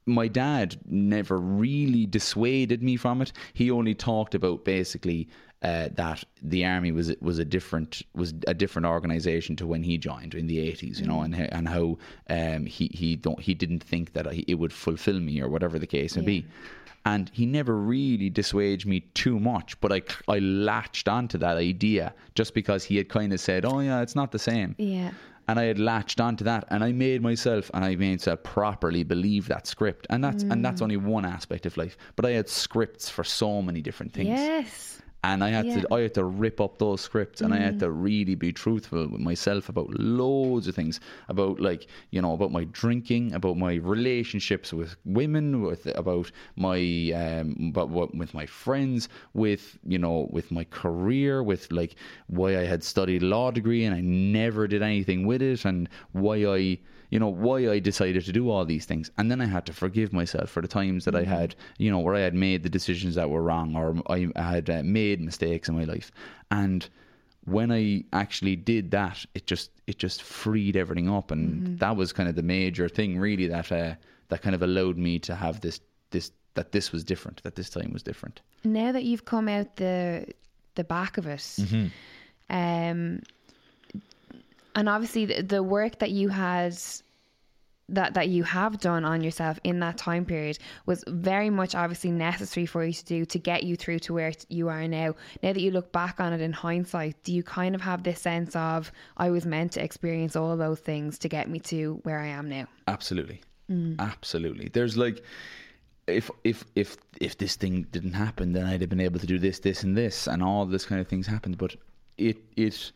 my 0.05 0.27
dad 0.27 0.77
never 0.85 1.37
really 1.37 2.05
dissuaded 2.05 2.81
me 2.83 2.97
from 2.97 3.21
it. 3.21 3.33
He 3.53 3.71
only 3.71 3.95
talked 3.95 4.35
about 4.35 4.63
basically 4.63 5.27
uh, 5.63 5.89
that 5.95 6.23
the 6.41 6.65
army 6.65 6.91
was 6.91 7.15
was 7.19 7.39
a 7.39 7.45
different 7.45 8.03
was 8.13 8.33
a 8.45 8.53
different 8.53 8.85
organization 8.85 9.55
to 9.55 9.65
when 9.65 9.83
he 9.83 9.97
joined 9.97 10.35
in 10.35 10.47
the 10.47 10.59
eighties, 10.59 10.99
you 11.01 11.07
know, 11.07 11.21
and 11.21 11.33
and 11.35 11.67
how 11.67 11.97
um, 12.29 12.65
he 12.65 12.91
he 12.93 13.15
don't 13.15 13.39
he 13.39 13.53
didn't 13.55 13.83
think 13.83 14.13
that 14.13 14.27
it 14.47 14.55
would 14.55 14.71
fulfill 14.71 15.19
me 15.19 15.41
or 15.41 15.49
whatever 15.49 15.79
the 15.79 15.87
case 15.87 16.15
may 16.15 16.21
be. 16.23 16.45
And 17.05 17.31
he 17.33 17.45
never 17.45 17.75
really 17.77 18.29
dissuaded 18.29 18.85
me 18.85 18.99
too 19.13 19.39
much, 19.39 19.79
but 19.79 19.93
I, 19.93 20.01
I 20.27 20.39
latched 20.39 21.07
onto 21.07 21.37
that 21.37 21.55
idea 21.55 22.13
just 22.35 22.53
because 22.53 22.83
he 22.83 22.97
had 22.97 23.07
kind 23.07 23.31
of 23.33 23.39
said, 23.39 23.65
"Oh 23.65 23.79
yeah, 23.79 24.01
it's 24.01 24.15
not 24.15 24.31
the 24.31 24.39
same." 24.39 24.75
Yeah. 24.77 25.11
and 25.47 25.57
I 25.59 25.63
had 25.63 25.79
latched 25.79 26.19
onto 26.19 26.43
that, 26.43 26.65
and 26.69 26.83
I 26.83 26.91
made 26.91 27.21
myself 27.21 27.71
and 27.73 27.83
I 27.85 27.95
made 27.95 28.19
myself 28.19 28.43
properly 28.43 29.03
believe 29.03 29.47
that 29.47 29.65
script, 29.67 30.05
and 30.09 30.23
that's 30.23 30.43
and 30.43 30.63
that's 30.63 30.81
only 30.81 30.97
one 30.97 31.25
aspect 31.25 31.65
of 31.65 31.77
life. 31.77 31.97
But 32.15 32.25
I 32.25 32.31
had 32.31 32.49
scripts 32.49 33.09
for 33.09 33.23
so 33.23 33.61
many 33.61 33.81
different 33.81 34.13
things 34.13 34.29
Yes. 34.29 34.96
And 35.23 35.43
I 35.43 35.49
had 35.49 35.65
Yeah. 35.65 35.81
to 35.81 35.93
I 35.93 36.01
had 36.01 36.13
to 36.15 36.23
rip 36.23 36.61
up 36.61 36.77
those 36.77 37.01
scripts 37.01 37.41
and 37.41 37.53
I 37.53 37.57
had 37.57 37.79
to 37.79 37.89
really 37.89 38.35
be 38.35 38.51
truthful 38.53 39.07
with 39.07 39.21
myself 39.21 39.67
about 39.69 39.89
loads 39.99 40.67
of 40.67 40.75
things 40.75 40.99
about 41.27 41.59
like 41.59 41.87
you 42.11 42.21
know 42.21 42.33
about 42.33 42.51
my 42.51 42.65
drinking 42.65 43.33
about 43.33 43.57
my 43.57 43.75
relationships 43.75 44.71
with 44.73 44.95
women 45.05 45.61
with 45.61 45.85
about 45.97 46.31
my 46.55 46.79
um 47.15 47.71
but 47.73 47.89
what 47.89 48.13
with 48.15 48.33
my 48.33 48.45
friends 48.45 49.09
with 49.33 49.77
you 49.85 49.97
know 49.97 50.27
with 50.31 50.51
my 50.51 50.63
career 50.65 51.41
with 51.43 51.71
like 51.71 51.95
why 52.27 52.57
I 52.57 52.65
had 52.65 52.83
studied 52.83 53.23
law 53.23 53.51
degree 53.51 53.85
and 53.85 53.95
I 53.95 54.01
never 54.01 54.67
did 54.67 54.81
anything 54.83 55.25
with 55.25 55.41
it 55.41 55.65
and 55.65 55.89
why 56.11 56.45
I 56.45 56.79
you 57.09 57.19
know 57.19 57.27
why 57.29 57.69
I 57.69 57.79
decided 57.79 58.25
to 58.25 58.31
do 58.31 58.49
all 58.49 58.65
these 58.65 58.85
things, 58.85 59.11
and 59.17 59.29
then 59.31 59.41
I 59.41 59.45
had 59.45 59.65
to 59.67 59.73
forgive 59.73 60.11
myself 60.13 60.49
for 60.49 60.61
the 60.61 60.67
times 60.67 61.05
that 61.05 61.15
I 61.15 61.23
had, 61.23 61.55
you 61.77 61.89
know, 61.91 61.99
where 61.99 62.15
I 62.15 62.21
had 62.21 62.33
made 62.33 62.63
the 62.63 62.69
decisions 62.69 63.15
that 63.15 63.29
were 63.29 63.41
wrong, 63.41 63.75
or 63.75 63.95
I 64.07 64.29
had 64.35 64.69
uh, 64.69 64.81
made 64.83 65.21
mistakes 65.21 65.69
in 65.69 65.75
my 65.75 65.85
life, 65.85 66.11
and 66.51 66.87
when 67.45 67.71
I 67.71 68.03
actually 68.11 68.57
did 68.57 68.91
that, 68.91 69.25
it 69.33 69.47
just 69.47 69.71
it 69.87 69.99
just 69.99 70.21
freed 70.21 70.75
everything 70.75 71.09
up, 71.09 71.31
and 71.31 71.79
that 71.79 71.95
was 71.95 72.11
kind 72.13 72.27
of 72.27 72.35
the 72.35 72.43
major 72.43 72.89
thing, 72.89 73.17
really, 73.17 73.47
that 73.47 73.71
uh, 73.71 73.95
that 74.27 74.41
kind 74.41 74.53
of 74.55 74.61
allowed 74.61 74.97
me 74.97 75.19
to 75.19 75.33
have 75.35 75.61
this 75.61 75.79
this 76.11 76.31
that 76.55 76.71
this 76.71 76.91
was 76.91 77.03
different, 77.05 77.41
that 77.43 77.55
this 77.55 77.69
time 77.69 77.91
was 77.93 78.03
different. 78.03 78.41
Now 78.63 78.91
that 78.91 79.03
you've 79.05 79.23
come 79.25 79.47
out 79.47 79.77
the 79.77 80.25
the 80.75 80.83
back 80.83 81.17
of 81.17 81.25
it, 81.25 81.39
Mm-hmm. 81.39 81.87
um, 82.49 83.21
and 84.77 84.87
obviously 84.87 85.25
the, 85.25 85.41
the 85.41 85.63
work 85.63 85.99
that 85.99 86.11
you 86.11 86.29
had 86.29 86.77
that 87.89 88.13
that 88.13 88.27
you 88.27 88.43
have 88.43 88.79
done 88.79 89.05
on 89.05 89.23
yourself 89.23 89.59
in 89.63 89.79
that 89.79 89.97
time 89.97 90.23
period 90.23 90.59
was 90.85 91.03
very 91.07 91.49
much 91.49 91.73
obviously 91.73 92.11
necessary 92.11 92.65
for 92.65 92.83
you 92.83 92.93
to 92.93 93.05
do 93.05 93.25
to 93.25 93.39
get 93.39 93.63
you 93.63 93.75
through 93.75 93.97
to 93.97 94.13
where 94.13 94.31
you 94.49 94.67
are 94.69 94.87
now. 94.87 95.15
Now 95.41 95.53
that 95.53 95.61
you 95.61 95.71
look 95.71 95.91
back 95.91 96.19
on 96.19 96.31
it 96.33 96.41
in 96.41 96.53
hindsight, 96.53 97.15
do 97.23 97.33
you 97.33 97.43
kind 97.43 97.73
of 97.75 97.81
have 97.81 98.03
this 98.03 98.21
sense 98.21 98.55
of 98.55 98.91
I 99.15 99.29
was 99.31 99.45
meant 99.45 99.71
to 99.73 99.83
experience 99.83 100.35
all 100.35 100.55
those 100.57 100.79
things 100.79 101.17
to 101.19 101.29
get 101.29 101.49
me 101.49 101.59
to 101.71 101.99
where 102.03 102.19
I 102.19 102.27
am 102.27 102.49
now? 102.49 102.67
Absolutely. 102.87 103.41
Mm. 103.71 103.97
Absolutely. 103.99 104.69
There's 104.71 104.97
like 104.97 105.23
if 106.07 106.29
if 106.43 106.65
if 106.75 106.97
if 107.19 107.37
this 107.37 107.55
thing 107.55 107.87
didn't 107.91 108.13
happen 108.13 108.53
then 108.53 108.65
I'd 108.65 108.81
have 108.81 108.89
been 108.89 108.99
able 108.99 109.19
to 109.19 109.27
do 109.27 109.39
this, 109.39 109.59
this 109.59 109.83
and 109.83 109.97
this 109.97 110.27
and 110.27 110.43
all 110.43 110.65
this 110.65 110.85
kind 110.85 111.01
of 111.01 111.07
things 111.07 111.25
happened. 111.25 111.57
But 111.57 111.77
it 112.17 112.37
it 112.57 112.91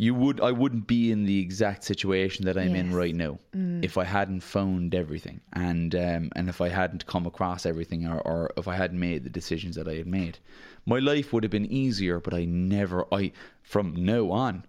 you 0.00 0.14
would 0.14 0.40
I 0.40 0.50
wouldn't 0.50 0.86
be 0.86 1.12
in 1.12 1.26
the 1.26 1.40
exact 1.40 1.84
situation 1.84 2.46
that 2.46 2.56
I'm 2.56 2.74
in 2.74 2.94
right 2.94 3.14
now 3.14 3.38
if 3.82 3.98
I 3.98 4.04
hadn't 4.04 4.40
found 4.40 4.94
everything 4.94 5.42
and 5.52 5.94
um, 5.94 6.30
and 6.34 6.48
if 6.48 6.62
I 6.62 6.70
hadn't 6.70 7.04
come 7.04 7.26
across 7.26 7.66
everything 7.66 8.08
or, 8.08 8.18
or 8.22 8.50
if 8.56 8.66
I 8.66 8.76
hadn't 8.76 8.98
made 8.98 9.24
the 9.24 9.30
decisions 9.40 9.76
that 9.76 9.86
I 9.86 9.96
had 9.96 10.06
made. 10.06 10.38
My 10.86 11.00
life 11.00 11.34
would 11.34 11.44
have 11.44 11.50
been 11.50 11.70
easier, 11.70 12.18
but 12.18 12.32
I 12.32 12.46
never 12.46 13.04
I 13.12 13.32
from 13.62 13.94
now 13.94 14.30
on 14.30 14.64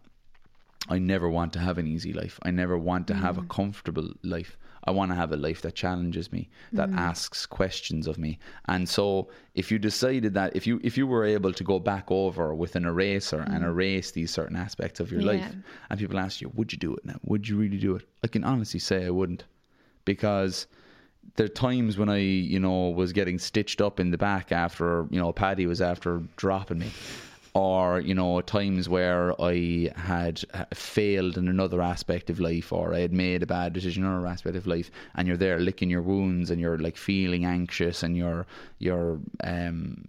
I 0.89 0.97
never 0.99 1.29
want 1.29 1.53
to 1.53 1.59
have 1.59 1.77
an 1.77 1.87
easy 1.87 2.11
life. 2.11 2.37
I 2.43 2.51
never 2.51 2.77
want 2.77 3.07
to 3.07 3.13
have 3.13 3.37
a 3.37 3.43
comfortable 3.43 4.09
life. 4.23 4.57
I 4.85 4.91
want 4.91 5.11
to 5.11 5.15
have 5.15 5.31
a 5.31 5.37
life 5.37 5.61
that 5.61 5.75
challenges 5.75 6.31
me, 6.31 6.49
that 6.73 6.89
mm-hmm. 6.89 6.97
asks 6.97 7.45
questions 7.45 8.07
of 8.07 8.17
me. 8.17 8.39
And 8.65 8.87
so 8.89 9.29
if 9.53 9.71
you 9.71 9.77
decided 9.77 10.33
that 10.33 10.55
if 10.55 10.65
you 10.65 10.79
if 10.83 10.97
you 10.97 11.05
were 11.05 11.23
able 11.23 11.53
to 11.53 11.63
go 11.63 11.79
back 11.79 12.09
over 12.09 12.55
with 12.55 12.75
an 12.75 12.85
eraser 12.85 13.41
and 13.41 13.55
mm-hmm. 13.55 13.65
erase 13.65 14.11
these 14.11 14.31
certain 14.31 14.55
aspects 14.55 14.99
of 14.99 15.11
your 15.11 15.21
life 15.21 15.53
and 15.89 15.99
people 15.99 16.19
ask 16.19 16.41
you, 16.41 16.51
would 16.55 16.71
you 16.71 16.79
do 16.79 16.93
it 16.95 17.05
now? 17.05 17.19
Would 17.23 17.47
you 17.47 17.57
really 17.57 17.77
do 17.77 17.95
it? 17.95 18.07
I 18.23 18.27
can 18.27 18.43
honestly 18.43 18.79
say 18.79 19.05
I 19.05 19.09
wouldn't. 19.09 19.43
Because 20.03 20.65
there 21.35 21.45
are 21.45 21.49
times 21.49 21.97
when 21.97 22.09
I, 22.09 22.17
you 22.17 22.59
know, 22.59 22.89
was 22.89 23.13
getting 23.13 23.37
stitched 23.37 23.81
up 23.81 23.99
in 23.99 24.09
the 24.09 24.17
back 24.17 24.51
after, 24.51 25.05
you 25.11 25.19
know, 25.19 25.31
Paddy 25.31 25.67
was 25.67 25.79
after 25.79 26.23
dropping 26.37 26.79
me. 26.79 26.91
Or, 27.53 27.99
you 27.99 28.15
know, 28.15 28.39
times 28.39 28.87
where 28.87 29.39
I 29.41 29.91
had 29.97 30.41
uh, 30.53 30.65
failed 30.73 31.37
in 31.37 31.49
another 31.49 31.81
aspect 31.81 32.29
of 32.29 32.39
life 32.39 32.71
or 32.71 32.93
I 32.93 32.99
had 32.99 33.11
made 33.11 33.43
a 33.43 33.45
bad 33.45 33.73
decision 33.73 34.03
in 34.03 34.09
another 34.09 34.27
aspect 34.27 34.55
of 34.55 34.67
life 34.67 34.89
and 35.15 35.27
you're 35.27 35.35
there 35.35 35.59
licking 35.59 35.89
your 35.89 36.01
wounds 36.01 36.49
and 36.49 36.61
you're 36.61 36.77
like 36.77 36.95
feeling 36.95 37.43
anxious 37.43 38.03
and 38.03 38.15
you're, 38.15 38.45
you're, 38.79 39.19
um, 39.43 40.01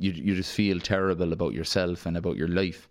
you, 0.00 0.10
you 0.10 0.34
just 0.34 0.52
feel 0.52 0.80
terrible 0.80 1.32
about 1.32 1.52
yourself 1.52 2.06
and 2.06 2.16
about 2.16 2.36
your 2.36 2.48
life. 2.48 2.88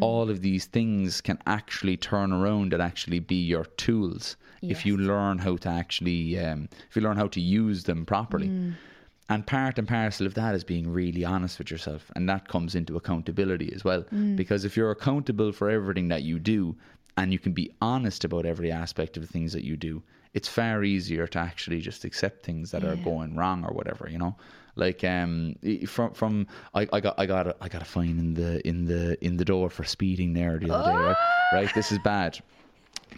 All 0.00 0.30
of 0.30 0.40
these 0.40 0.66
things 0.66 1.20
can 1.20 1.38
actually 1.46 1.96
turn 1.96 2.32
around 2.32 2.72
and 2.72 2.80
actually 2.80 3.18
be 3.18 3.42
your 3.42 3.64
tools 3.64 4.36
if 4.62 4.86
you 4.86 4.96
learn 4.96 5.38
how 5.38 5.56
to 5.56 5.68
actually, 5.68 6.38
um, 6.38 6.68
if 6.88 6.96
you 6.96 7.02
learn 7.02 7.16
how 7.16 7.26
to 7.28 7.40
use 7.40 7.82
them 7.84 8.06
properly. 8.06 8.46
And 9.28 9.46
part 9.46 9.78
and 9.78 9.88
parcel 9.88 10.26
of 10.26 10.34
that 10.34 10.54
is 10.54 10.64
being 10.64 10.92
really 10.92 11.24
honest 11.24 11.58
with 11.58 11.70
yourself. 11.70 12.10
And 12.14 12.28
that 12.28 12.48
comes 12.48 12.74
into 12.74 12.96
accountability 12.96 13.72
as 13.74 13.82
well. 13.82 14.04
Because 14.36 14.64
if 14.64 14.76
you're 14.76 14.90
accountable 14.90 15.50
for 15.52 15.70
everything 15.70 16.08
that 16.08 16.22
you 16.22 16.38
do 16.38 16.76
and 17.16 17.32
you 17.32 17.38
can 17.38 17.52
be 17.52 17.72
honest 17.80 18.24
about 18.24 18.44
every 18.44 18.70
aspect 18.70 19.16
of 19.16 19.22
the 19.26 19.32
things 19.32 19.52
that 19.54 19.64
you 19.64 19.76
do, 19.76 20.02
it's 20.34 20.48
far 20.48 20.84
easier 20.84 21.26
to 21.28 21.38
actually 21.38 21.80
just 21.80 22.04
accept 22.04 22.44
things 22.44 22.70
that 22.72 22.82
are 22.84 22.96
going 22.96 23.36
wrong 23.36 23.64
or 23.64 23.72
whatever, 23.72 24.08
you 24.10 24.18
know? 24.18 24.36
Like 24.76 25.04
um 25.04 25.54
from 25.86 26.12
from 26.12 26.46
I, 26.74 26.88
I 26.92 27.00
got 27.00 27.14
I 27.16 27.26
got 27.26 27.46
a, 27.46 27.56
I 27.60 27.68
got 27.68 27.80
a 27.82 27.84
fine 27.84 28.18
in 28.18 28.34
the 28.34 28.66
in 28.66 28.84
the 28.84 29.24
in 29.24 29.36
the 29.36 29.44
door 29.44 29.70
for 29.70 29.84
speeding 29.84 30.32
there 30.32 30.58
the 30.58 30.70
other 30.74 30.90
day, 30.90 30.98
right? 30.98 31.16
Right, 31.52 31.74
this 31.74 31.92
is 31.92 31.98
bad. 32.00 32.40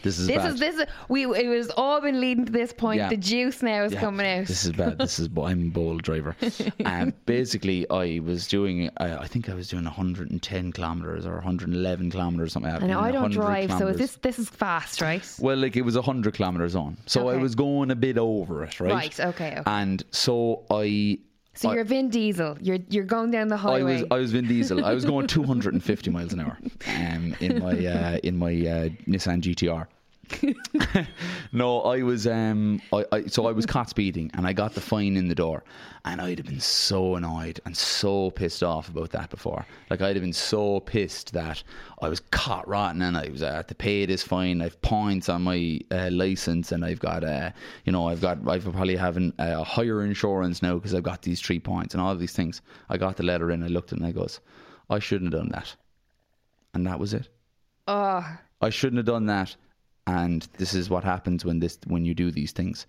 This 0.02 0.18
is 0.18 0.26
This 0.26 0.36
bad. 0.36 0.52
is 0.54 0.60
this 0.60 0.74
is 0.76 0.86
we 1.08 1.24
it 1.24 1.48
was 1.48 1.70
all 1.76 2.00
been 2.00 2.20
leading 2.20 2.44
to 2.46 2.52
this 2.52 2.72
point. 2.72 2.98
Yeah. 2.98 3.08
The 3.08 3.16
juice 3.16 3.62
now 3.62 3.84
is 3.84 3.92
Yeah, 3.92 4.00
coming 4.00 4.26
out. 4.26 4.46
This 4.46 4.64
is 4.64 4.72
bad. 4.72 4.98
This 4.98 5.18
is 5.18 5.28
I'm 5.42 5.66
a 5.68 5.70
bold 5.70 6.02
driver. 6.02 6.36
um, 6.84 7.12
basically, 7.26 7.88
I 7.90 8.20
was 8.20 8.46
doing. 8.46 8.88
Uh, 8.96 9.18
I 9.20 9.26
think 9.26 9.48
I 9.48 9.54
was 9.54 9.68
doing 9.68 9.84
110 9.84 10.72
kilometers 10.72 11.26
or 11.26 11.34
111 11.34 12.10
kilometers, 12.10 12.52
something 12.52 12.70
like 12.70 12.80
that. 12.80 12.86
I 12.86 12.88
know 12.88 13.00
I 13.00 13.12
don't 13.12 13.22
100 13.22 13.40
drive, 13.40 13.70
so 13.70 13.76
kilometers. 13.78 13.98
this 13.98 14.16
this 14.16 14.38
is 14.38 14.48
fast, 14.48 15.00
right? 15.00 15.24
Well, 15.40 15.56
like 15.56 15.76
it 15.76 15.82
was 15.82 15.96
hundred 15.96 16.34
kilometers 16.34 16.74
on, 16.76 16.96
so 17.06 17.28
I 17.28 17.36
was 17.36 17.54
going 17.54 17.90
a 17.90 17.96
bit 17.96 18.18
over 18.18 18.64
it, 18.64 18.78
right? 18.80 18.92
Right, 18.92 19.20
okay, 19.20 19.52
okay. 19.58 19.62
And 19.66 20.02
so 20.10 20.64
I. 20.70 21.18
So 21.56 21.70
I- 21.70 21.74
you're 21.74 21.84
Vin 21.84 22.08
Diesel. 22.10 22.56
You're 22.60 22.78
you're 22.90 23.04
going 23.04 23.30
down 23.30 23.48
the 23.48 23.56
highway. 23.56 23.80
I 23.80 23.82
was 24.02 24.04
I 24.12 24.18
was 24.18 24.32
Vin 24.32 24.46
Diesel. 24.46 24.84
I 24.84 24.92
was 24.94 25.04
going 25.04 25.26
250 25.26 26.10
miles 26.10 26.32
an 26.32 26.40
hour 26.40 26.58
um, 26.88 27.34
in 27.40 27.58
my 27.58 27.86
uh, 27.86 28.18
in 28.22 28.36
my 28.36 28.52
uh, 28.52 28.88
Nissan 29.08 29.40
GTR. 29.40 29.86
no, 31.52 31.82
I 31.82 32.02
was 32.02 32.26
um, 32.26 32.80
I, 32.92 33.04
I 33.12 33.26
so 33.26 33.46
I 33.46 33.52
was 33.52 33.66
caught 33.66 33.90
speeding 33.90 34.30
and 34.34 34.46
I 34.46 34.52
got 34.52 34.74
the 34.74 34.80
fine 34.80 35.16
in 35.16 35.28
the 35.28 35.34
door, 35.34 35.64
and 36.04 36.20
I'd 36.20 36.38
have 36.38 36.46
been 36.46 36.60
so 36.60 37.16
annoyed 37.16 37.60
and 37.64 37.76
so 37.76 38.30
pissed 38.30 38.62
off 38.62 38.88
about 38.88 39.10
that 39.10 39.30
before. 39.30 39.66
Like 39.90 40.00
I'd 40.02 40.16
have 40.16 40.22
been 40.22 40.32
so 40.32 40.80
pissed 40.80 41.32
that 41.32 41.62
I 42.02 42.08
was 42.08 42.20
caught 42.20 42.66
rotten 42.66 43.02
and 43.02 43.16
I 43.16 43.28
was 43.28 43.42
I 43.42 43.56
had 43.56 43.68
to 43.68 43.74
pay 43.74 44.06
this 44.06 44.22
fine. 44.22 44.62
I've 44.62 44.80
points 44.82 45.28
on 45.28 45.42
my 45.42 45.80
uh, 45.90 46.10
license 46.10 46.72
and 46.72 46.84
I've 46.84 47.00
got 47.00 47.24
uh, 47.24 47.50
you 47.84 47.92
know 47.92 48.08
I've 48.08 48.20
got 48.20 48.38
I've 48.48 48.64
probably 48.64 48.96
having 48.96 49.32
a 49.38 49.64
higher 49.64 50.02
insurance 50.04 50.62
now 50.62 50.74
because 50.74 50.94
I've 50.94 51.02
got 51.02 51.22
these 51.22 51.40
three 51.40 51.60
points 51.60 51.94
and 51.94 52.02
all 52.02 52.12
of 52.12 52.20
these 52.20 52.32
things. 52.32 52.62
I 52.88 52.96
got 52.96 53.16
the 53.16 53.22
letter 53.22 53.50
in. 53.50 53.62
I 53.62 53.68
looked 53.68 53.92
at 53.92 53.98
it 53.98 54.02
and 54.02 54.08
I 54.08 54.12
goes, 54.12 54.40
I 54.90 54.98
shouldn't 54.98 55.32
have 55.32 55.42
done 55.42 55.50
that, 55.52 55.74
and 56.74 56.86
that 56.86 56.98
was 56.98 57.14
it. 57.14 57.28
oh, 57.88 58.38
I 58.60 58.70
shouldn't 58.70 58.98
have 58.98 59.06
done 59.06 59.26
that. 59.26 59.54
And 60.06 60.46
this 60.58 60.74
is 60.74 60.88
what 60.88 61.04
happens 61.04 61.44
when 61.44 61.58
this 61.58 61.78
when 61.86 62.04
you 62.04 62.14
do 62.14 62.30
these 62.30 62.52
things. 62.52 62.86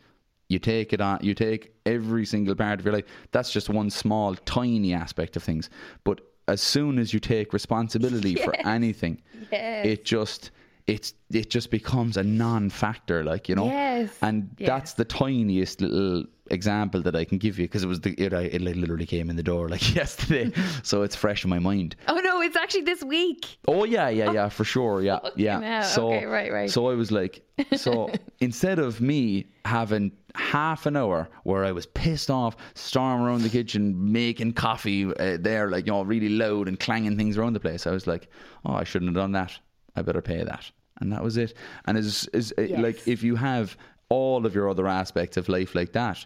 You 0.49 0.59
take 0.59 0.93
it 0.93 1.01
on. 1.01 1.19
You 1.21 1.33
take 1.33 1.73
every 1.85 2.25
single 2.25 2.55
part 2.55 2.79
of 2.79 2.85
your 2.85 2.93
life. 2.93 3.05
That's 3.31 3.51
just 3.51 3.69
one 3.69 3.89
small, 3.89 4.35
tiny 4.35 4.93
aspect 4.93 5.35
of 5.35 5.43
things. 5.43 5.69
But 6.03 6.21
as 6.47 6.61
soon 6.61 6.99
as 6.99 7.13
you 7.13 7.19
take 7.19 7.51
responsibility 7.53 8.35
for 8.35 8.55
anything, 8.65 9.21
it 9.51 10.05
just 10.05 10.51
it's 10.85 11.13
it 11.31 11.49
just 11.49 11.69
becomes 11.69 12.15
a 12.17 12.23
non-factor. 12.23 13.23
Like 13.23 13.49
you 13.49 13.55
know, 13.55 13.65
Yes. 13.65 14.15
and 14.21 14.49
that's 14.59 14.93
the 14.93 15.03
tiniest 15.05 15.81
little 15.81 16.23
example 16.51 17.01
that 17.01 17.15
I 17.15 17.25
can 17.25 17.37
give 17.37 17.59
you 17.59 17.65
because 17.65 17.83
it 17.83 17.87
was 17.87 18.01
the 18.01 18.11
it, 18.13 18.33
it 18.33 18.61
literally 18.61 19.05
came 19.05 19.29
in 19.29 19.35
the 19.35 19.43
door 19.43 19.69
like 19.69 19.95
yesterday, 20.01 20.51
so 20.83 21.01
it's 21.03 21.15
fresh 21.15 21.43
in 21.43 21.49
my 21.49 21.59
mind. 21.59 21.95
oh 22.07 22.15
no, 22.17 22.41
it's 22.41 22.55
actually 22.55 22.81
this 22.81 23.03
week. 23.03 23.57
Oh 23.67 23.83
yeah, 23.83 24.09
yeah, 24.09 24.31
yeah, 24.31 24.49
for 24.49 24.63
sure. 24.63 25.01
Yeah, 25.01 25.19
yeah. 25.35 25.81
So, 25.81 26.07
Okay, 26.13 26.25
right, 26.25 26.51
right. 26.51 26.69
So 26.69 26.89
I 26.89 26.95
was 26.95 27.11
like, 27.11 27.41
so 27.75 28.09
instead 28.39 28.79
of 28.79 29.01
me 29.01 29.47
having 29.65 30.11
half 30.35 30.85
an 30.85 30.95
hour 30.95 31.27
where 31.43 31.65
I 31.65 31.71
was 31.71 31.85
pissed 31.87 32.29
off, 32.29 32.55
storming 32.75 33.25
around 33.25 33.41
the 33.41 33.49
kitchen, 33.49 34.11
making 34.11 34.53
coffee 34.53 35.05
uh, 35.05 35.37
there, 35.39 35.69
like 35.69 35.85
you 35.87 35.91
know, 35.93 36.03
really 36.03 36.29
loud 36.29 36.67
and 36.67 36.79
clanging 36.79 37.17
things 37.17 37.37
around 37.37 37.53
the 37.53 37.59
place, 37.59 37.87
I 37.87 37.91
was 37.91 38.07
like, 38.07 38.29
oh, 38.65 38.73
I 38.73 38.83
shouldn't 38.83 39.09
have 39.09 39.15
done 39.15 39.31
that. 39.33 39.57
I 39.95 40.03
better 40.03 40.21
pay 40.21 40.43
that, 40.43 40.69
and 41.01 41.11
that 41.11 41.23
was 41.23 41.37
it. 41.37 41.55
And 41.85 41.97
is 41.97 42.27
is 42.33 42.53
uh, 42.57 42.67
like 42.77 43.07
if 43.07 43.23
you 43.23 43.35
have 43.35 43.75
all 44.09 44.45
of 44.45 44.55
your 44.55 44.69
other 44.69 44.87
aspects 44.87 45.37
of 45.37 45.49
life 45.49 45.75
like 45.75 45.93
that. 45.93 46.25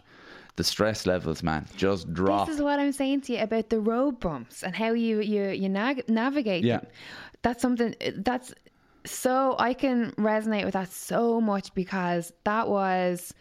The 0.56 0.64
stress 0.64 1.06
levels, 1.06 1.42
man, 1.42 1.66
just 1.76 2.12
drop. 2.12 2.46
This 2.46 2.56
is 2.56 2.62
what 2.62 2.78
I'm 2.78 2.92
saying 2.92 3.22
to 3.22 3.32
you 3.32 3.38
about 3.40 3.70
the 3.70 3.80
road 3.80 4.20
bumps 4.20 4.62
and 4.62 4.76
how 4.76 4.92
you 4.92 5.20
you 5.20 5.48
you 5.48 5.68
nag- 5.68 6.08
navigate 6.08 6.62
Yeah. 6.62 6.78
them. 6.78 6.86
That's 7.40 7.62
something 7.62 7.94
that's 8.18 8.52
so 9.06 9.56
I 9.58 9.72
can 9.74 10.12
resonate 10.12 10.64
with 10.64 10.74
that 10.74 10.92
so 10.92 11.40
much 11.40 11.74
because 11.74 12.32
that 12.44 12.68
was 12.68 13.32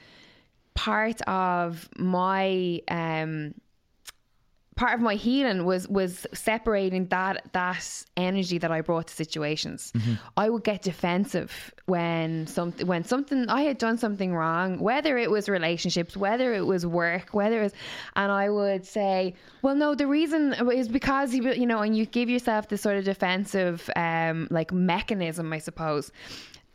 part 0.73 1.22
of 1.23 1.89
my 1.97 2.81
um 2.88 3.53
part 4.76 4.93
of 4.95 5.02
my 5.02 5.15
healing 5.15 5.65
was 5.65 5.88
was 5.89 6.26
separating 6.34 7.06
that 7.07 7.43
that 7.52 8.06
energy 8.15 8.57
that 8.57 8.72
I 8.72 8.81
brought 8.81 9.07
to 9.07 9.14
situations. 9.14 9.91
I 10.38 10.49
would 10.49 10.64
get 10.64 10.81
defensive 10.81 11.73
when 11.85 12.48
something 12.48 12.88
when 12.88 13.03
something 13.03 13.49
I 13.49 13.64
had 13.64 13.77
done 13.77 13.98
something 13.98 14.34
wrong, 14.34 14.80
whether 14.80 15.18
it 15.18 15.30
was 15.30 15.49
relationships, 15.49 16.15
whether 16.15 16.53
it 16.53 16.65
was 16.65 16.85
work, 16.85 17.30
whether 17.34 17.60
it 17.60 17.64
was, 17.64 17.73
and 18.15 18.31
I 18.31 18.49
would 18.49 18.85
say, 18.85 19.35
well, 19.61 19.76
no, 19.76 19.93
the 19.93 20.07
reason 20.07 20.53
is 20.72 20.88
because 20.88 21.34
you 21.34 21.52
you 21.52 21.65
know, 21.65 21.80
and 21.80 21.95
you 21.95 22.06
give 22.06 22.30
yourself 22.30 22.69
this 22.69 22.81
sort 22.81 22.98
of 22.98 23.03
defensive 23.03 23.89
um 23.95 24.48
like 24.49 24.72
mechanism, 24.72 25.52
I 25.52 25.60
suppose. 25.60 26.11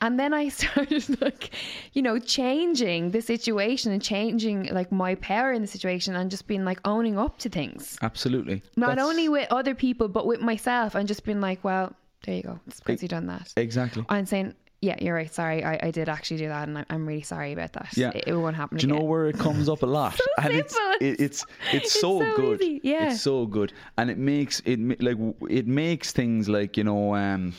And 0.01 0.19
then 0.21 0.35
I 0.35 0.49
started 0.61 1.21
like, 1.23 1.51
you 1.95 2.03
know, 2.03 2.19
changing 2.19 3.11
the 3.13 3.23
situation 3.23 3.93
and 3.93 4.03
changing 4.03 4.67
like 4.73 4.93
my 4.93 5.15
power 5.17 5.53
in 5.53 5.63
the 5.63 5.69
situation 5.69 6.15
and 6.15 6.31
just 6.31 6.47
being 6.47 6.65
like 6.65 6.81
owning 6.85 7.19
up 7.19 7.39
to 7.41 7.49
things. 7.49 7.99
Absolutely. 8.03 8.63
Not 8.77 8.89
That's- 8.91 9.07
only 9.07 9.29
with 9.29 9.51
other 9.51 9.75
people, 9.75 10.09
but 10.09 10.27
with 10.27 10.41
myself 10.41 10.95
and 10.95 11.09
just 11.09 11.25
being 11.25 11.41
like, 11.41 11.65
well, 11.65 11.95
there 12.25 12.35
you 12.37 12.43
go. 12.43 12.61
It's 12.67 12.81
because 12.81 13.03
you 13.03 13.09
done 13.09 13.27
that. 13.27 13.53
Exactly. 13.57 14.05
And 14.09 14.29
saying, 14.29 14.55
yeah, 14.83 14.97
you're 15.01 15.15
right. 15.15 15.33
Sorry, 15.33 15.65
I, 15.65 15.79
I 15.85 15.91
did 15.91 16.09
actually 16.11 16.37
do 16.37 16.49
that, 16.49 16.69
and 16.69 16.77
I, 16.79 16.85
I'm 16.91 17.07
really 17.07 17.23
sorry 17.23 17.53
about 17.55 17.73
that. 17.73 17.97
Yeah. 17.97 18.11
it, 18.15 18.25
it 18.27 18.35
won't 18.35 18.55
happen. 18.57 18.77
Do 18.77 18.87
you 18.87 18.93
know 18.93 19.03
where 19.03 19.27
it 19.29 19.39
comes 19.39 19.69
up 19.71 19.83
a 19.83 19.87
lot? 19.99 20.21
and 20.39 20.53
it's 20.53 20.77
it, 21.01 21.19
it's 21.19 21.19
it's 21.19 21.45
It's 21.73 21.93
so, 22.01 22.21
so 22.21 22.37
good. 22.37 22.61
easy, 22.63 22.81
yeah. 22.85 23.11
It's 23.13 23.23
so 23.23 23.47
good, 23.47 23.73
and 23.97 24.11
it 24.11 24.19
makes 24.19 24.61
it 24.67 24.79
like 25.03 25.17
it 25.49 25.67
makes 25.67 26.13
things 26.13 26.49
like 26.51 26.77
you 26.77 26.85
know. 26.85 27.15
um 27.15 27.55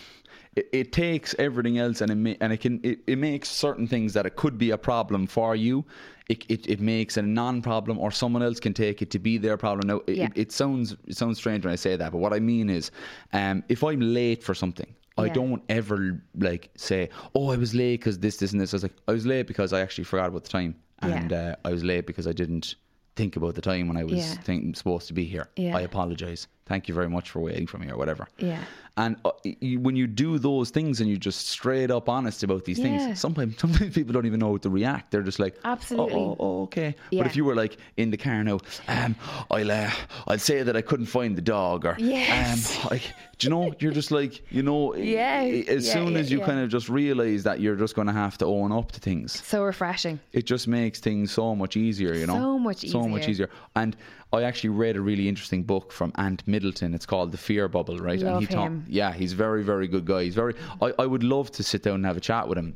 it, 0.58 0.68
it 0.80 0.88
takes 0.92 1.30
everything 1.48 1.78
else 1.78 2.02
and 2.02 2.10
it 2.12 2.16
ma- 2.26 2.38
and 2.42 2.52
it 2.56 2.60
can 2.66 2.80
it, 2.84 3.00
it 3.08 3.18
makes 3.18 3.48
certain 3.50 3.88
things 3.94 4.10
that 4.16 4.26
it 4.30 4.36
could 4.42 4.58
be 4.58 4.70
a 4.72 4.78
problem 4.78 5.22
for 5.28 5.56
you 5.56 5.86
it, 6.34 6.40
it, 6.50 6.68
it 6.68 6.80
makes 6.82 7.16
a 7.16 7.22
non-problem 7.22 7.98
or 8.04 8.10
someone 8.12 8.44
else 8.48 8.60
can 8.60 8.74
take 8.74 9.02
it 9.02 9.10
to 9.16 9.20
be 9.20 9.38
their 9.38 9.58
problem 9.66 9.88
now 9.88 10.02
it, 10.08 10.16
Yeah. 10.18 10.26
it, 10.26 10.32
it 10.44 10.52
sounds 10.52 10.96
it 11.12 11.16
sounds 11.22 11.38
strange 11.38 11.62
when 11.66 11.74
I 11.78 11.78
say 11.88 11.96
that 12.02 12.12
but 12.12 12.20
what 12.26 12.34
I 12.34 12.40
mean 12.40 12.70
is 12.70 12.92
um, 13.34 13.64
if 13.70 13.84
I'm 13.84 14.02
late 14.02 14.42
for 14.44 14.54
something 14.64 14.94
I 15.20 15.30
don't 15.30 15.64
ever 15.68 16.22
like 16.50 16.70
say, 16.76 17.10
"Oh, 17.34 17.50
I 17.50 17.58
was 17.58 17.74
late 17.74 18.00
because 18.02 18.20
this, 18.20 18.38
this, 18.38 18.52
and 18.52 18.62
this." 18.62 18.72
I 18.72 18.76
was 18.78 18.84
like, 18.84 18.94
"I 19.08 19.12
was 19.14 19.26
late 19.26 19.48
because 19.48 19.74
I 19.74 19.80
actually 19.82 20.04
forgot 20.04 20.28
about 20.30 20.44
the 20.44 20.50
time, 20.60 20.76
and 21.00 21.32
Yeah. 21.32 21.56
uh, 21.64 21.68
I 21.68 21.72
was 21.72 21.84
late 21.84 22.06
because 22.06 22.28
I 22.28 22.34
didn't 22.34 22.76
think 23.16 23.36
about 23.36 23.56
the 23.56 23.62
time 23.72 23.88
when 23.88 23.98
I 23.98 24.04
was 24.04 24.14
Yeah. 24.20 24.36
think, 24.48 24.78
supposed 24.78 25.08
to 25.08 25.16
be 25.16 25.26
here. 25.26 25.50
Yeah. 25.56 25.76
I 25.76 25.82
apologize. 25.82 26.46
Thank 26.68 26.88
you 26.88 26.94
very 26.96 27.10
much 27.10 27.30
for 27.32 27.40
waiting 27.40 27.68
for 27.68 27.78
me, 27.78 27.90
or 27.92 27.98
whatever." 27.98 28.28
Yeah. 28.38 28.64
And 29.00 29.16
uh, 29.26 29.30
you, 29.44 29.80
when 29.80 29.96
you 29.96 30.08
do 30.08 30.40
those 30.40 30.72
things 30.72 31.02
and 31.02 31.08
you're 31.08 31.20
just 31.20 31.50
straight 31.50 31.92
up 31.92 32.10
honest 32.10 32.42
about 32.44 32.66
these 32.66 32.80
Yeah. 32.80 32.86
things, 32.98 33.20
sometimes 33.20 33.60
sometimes 33.60 33.94
people 33.94 34.12
don't 34.12 34.26
even 34.26 34.40
know 34.40 34.52
how 34.54 34.58
to 34.58 34.70
react. 34.72 35.12
They're 35.12 35.22
just 35.22 35.38
like, 35.40 35.56
Absolutely. 35.64 36.16
oh, 36.16 36.36
oh, 36.40 36.46
oh, 36.46 36.62
okay. 36.64 36.96
Yeah. 37.12 37.20
But 37.22 37.28
if 37.28 37.36
you 37.36 37.46
were 37.46 37.54
like 37.54 37.78
in 37.98 38.10
the 38.10 38.18
car 38.18 38.44
now, 38.44 38.58
um, 38.88 39.16
I'll 39.52 39.72
uh, 39.72 39.92
I'll 40.28 40.40
say 40.40 40.64
that 40.64 40.76
I 40.76 40.82
couldn't 40.82 41.06
find 41.06 41.36
the 41.38 41.44
dog, 41.44 41.86
or 41.86 41.96
Yes. 42.00 42.80
um, 42.84 42.90
like, 42.90 43.04
do 43.38 43.46
you 43.46 43.52
know? 43.52 43.72
You're 43.80 43.92
just 43.92 44.10
like, 44.10 44.42
you 44.52 44.64
know, 44.64 44.96
Yeah, 45.18 45.42
as 45.44 45.86
yeah, 45.86 45.94
soon 45.94 46.16
as 46.18 46.32
you 46.32 46.40
kind 46.42 46.60
of 46.60 46.70
just 46.70 46.90
realize 46.90 47.44
that 47.44 47.60
you're 47.60 47.76
just 47.76 47.94
going 47.94 48.08
to 48.08 48.14
have 48.14 48.36
to 48.40 48.46
own 48.48 48.72
up 48.72 48.92
to 48.94 49.00
things 49.00 49.44
So 49.46 49.64
refreshing. 49.64 50.20
it 50.34 50.46
just 50.48 50.68
makes 50.68 51.00
things 51.00 51.32
so 51.32 51.56
much 51.56 51.78
easier, 51.78 52.16
you 52.16 52.26
know. 52.26 52.34
So 52.34 52.58
much 52.60 52.84
easier, 52.84 52.92
So 53.04 53.08
much 53.08 53.28
easier. 53.30 53.50
And 53.76 53.96
I 54.34 54.42
actually 54.44 54.72
read 54.72 54.96
a 54.98 55.02
really 55.02 55.30
interesting 55.30 55.64
book 55.64 55.92
from 55.92 56.12
Ant 56.16 56.44
Middleton. 56.58 56.96
It's 56.96 57.06
called 57.06 57.32
The 57.32 57.38
Fear 57.38 57.68
Bubble, 57.68 58.00
right? 58.00 58.20
Love 58.20 58.42
and 58.42 58.50
he 58.50 58.56
him. 58.56 58.86
yeah, 58.90 59.14
he's 59.14 59.34
very, 59.34 59.64
very 59.64 59.88
good 59.88 60.06
guy. 60.06 60.24
He's 60.24 60.34
very. 60.34 60.56
I, 60.82 60.92
I 60.98 61.06
would 61.06 61.24
love 61.24 61.52
to 61.52 61.62
sit 61.62 61.84
down 61.84 61.96
and 61.96 62.06
have 62.06 62.18
a 62.18 62.20
chat 62.20 62.48
with 62.48 62.58
him. 62.58 62.76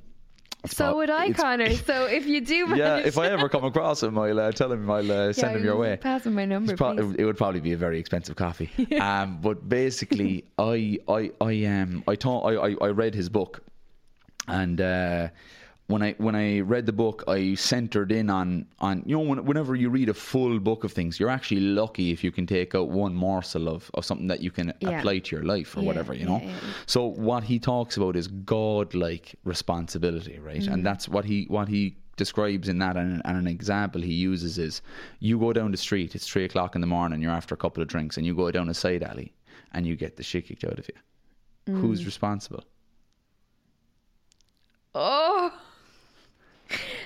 It's 0.64 0.78
So 0.78 0.98
would 0.98 1.10
I, 1.10 1.32
Conor. 1.32 1.74
So 1.74 2.06
if 2.20 2.28
you 2.28 2.42
do, 2.42 2.76
Yeah, 2.76 2.98
if 2.98 3.18
I 3.18 3.26
ever 3.30 3.50
come 3.50 3.64
across 3.64 4.04
him, 4.04 4.20
I'll 4.20 4.40
uh, 4.40 4.52
tell 4.52 4.72
him. 4.72 4.88
I'll 4.92 5.12
uh, 5.12 5.34
send 5.34 5.58
him 5.58 5.64
your 5.64 5.78
way. 5.78 5.98
Pass 5.98 6.28
him 6.28 6.36
my 6.36 6.46
number, 6.46 6.78
pro- 6.78 6.92
it 6.92 7.24
would 7.24 7.38
probably 7.38 7.62
be 7.62 7.74
a 7.74 7.78
very 7.78 8.00
expensive 8.00 8.36
coffee. 8.36 8.70
um, 9.00 9.40
but 9.42 9.68
basically, 9.68 10.46
I 10.60 11.00
I 11.08 11.32
I 11.42 11.66
um 11.66 12.04
I 12.08 12.16
thought 12.16 12.42
I, 12.44 12.68
I, 12.68 12.76
I 12.80 12.88
read 12.90 13.16
his 13.16 13.30
book, 13.30 13.64
and 14.48 14.80
uh, 14.80 15.30
when 15.92 16.02
I 16.02 16.14
when 16.14 16.36
I 16.36 16.60
read 16.62 16.86
the 16.86 16.94
book, 16.94 17.24
I 17.28 17.56
centered 17.56 18.12
in 18.12 18.30
on 18.30 18.66
on 18.80 19.04
you 19.06 19.16
know 19.18 19.22
when, 19.22 19.46
whenever 19.46 19.76
you 19.76 19.90
read 19.90 20.10
a 20.10 20.14
full 20.14 20.60
book 20.60 20.84
of 20.84 20.92
things, 20.92 21.20
you're 21.20 21.30
actually 21.30 21.62
lucky 21.62 22.12
if 22.12 22.24
you 22.24 22.32
can 22.32 22.48
take 22.48 22.74
out 22.76 22.90
one 22.90 23.14
morsel 23.14 23.68
of, 23.68 23.92
of 23.94 24.06
something 24.06 24.28
that 24.28 24.42
you 24.42 24.52
can 24.52 24.74
Yeah. 24.80 25.00
apply 25.00 25.20
to 25.20 25.36
your 25.36 25.46
life 25.46 25.76
or 25.76 25.82
Yeah, 25.82 25.88
whatever. 25.88 26.14
You 26.14 26.26
know. 26.26 26.42
yeah. 26.44 26.54
So 26.86 27.06
what 27.06 27.44
he 27.44 27.60
talks 27.60 27.98
about 27.98 28.16
is 28.16 28.28
God-like 28.28 29.36
responsibility, 29.44 30.40
right? 30.40 30.62
Mm. 30.62 30.74
And 30.74 30.86
that's 30.86 31.08
what 31.10 31.26
he 31.26 31.46
what 31.50 31.68
he 31.68 31.98
describes 32.18 32.68
in 32.70 32.78
that, 32.80 32.98
and, 32.98 33.22
and 33.26 33.38
an 33.38 33.48
example 33.48 34.02
he 34.02 34.14
uses 34.14 34.58
is: 34.58 34.82
you 35.20 35.40
go 35.40 35.54
down 35.54 35.72
the 35.72 35.78
street, 35.78 36.16
it's 36.16 36.28
three 36.28 36.46
o'clock 36.46 36.76
in 36.76 36.82
the 36.82 36.88
morning, 36.88 37.22
you're 37.22 37.32
after 37.32 37.56
a 37.56 37.58
couple 37.58 37.82
of 37.82 37.88
drinks, 37.90 38.18
and 38.18 38.26
you 38.26 38.36
go 38.36 38.52
down 38.52 38.70
a 38.70 38.74
side 38.74 39.04
alley, 39.04 39.34
and 39.74 39.86
you 39.88 39.96
get 39.96 40.16
the 40.18 40.24
shit 40.24 40.46
kicked 40.48 40.64
out 40.64 40.78
of 40.80 40.88
you. 40.88 41.74
Mm. 41.74 41.82
Who's 41.82 42.06
responsible? 42.06 42.64
Oh. 44.94 45.52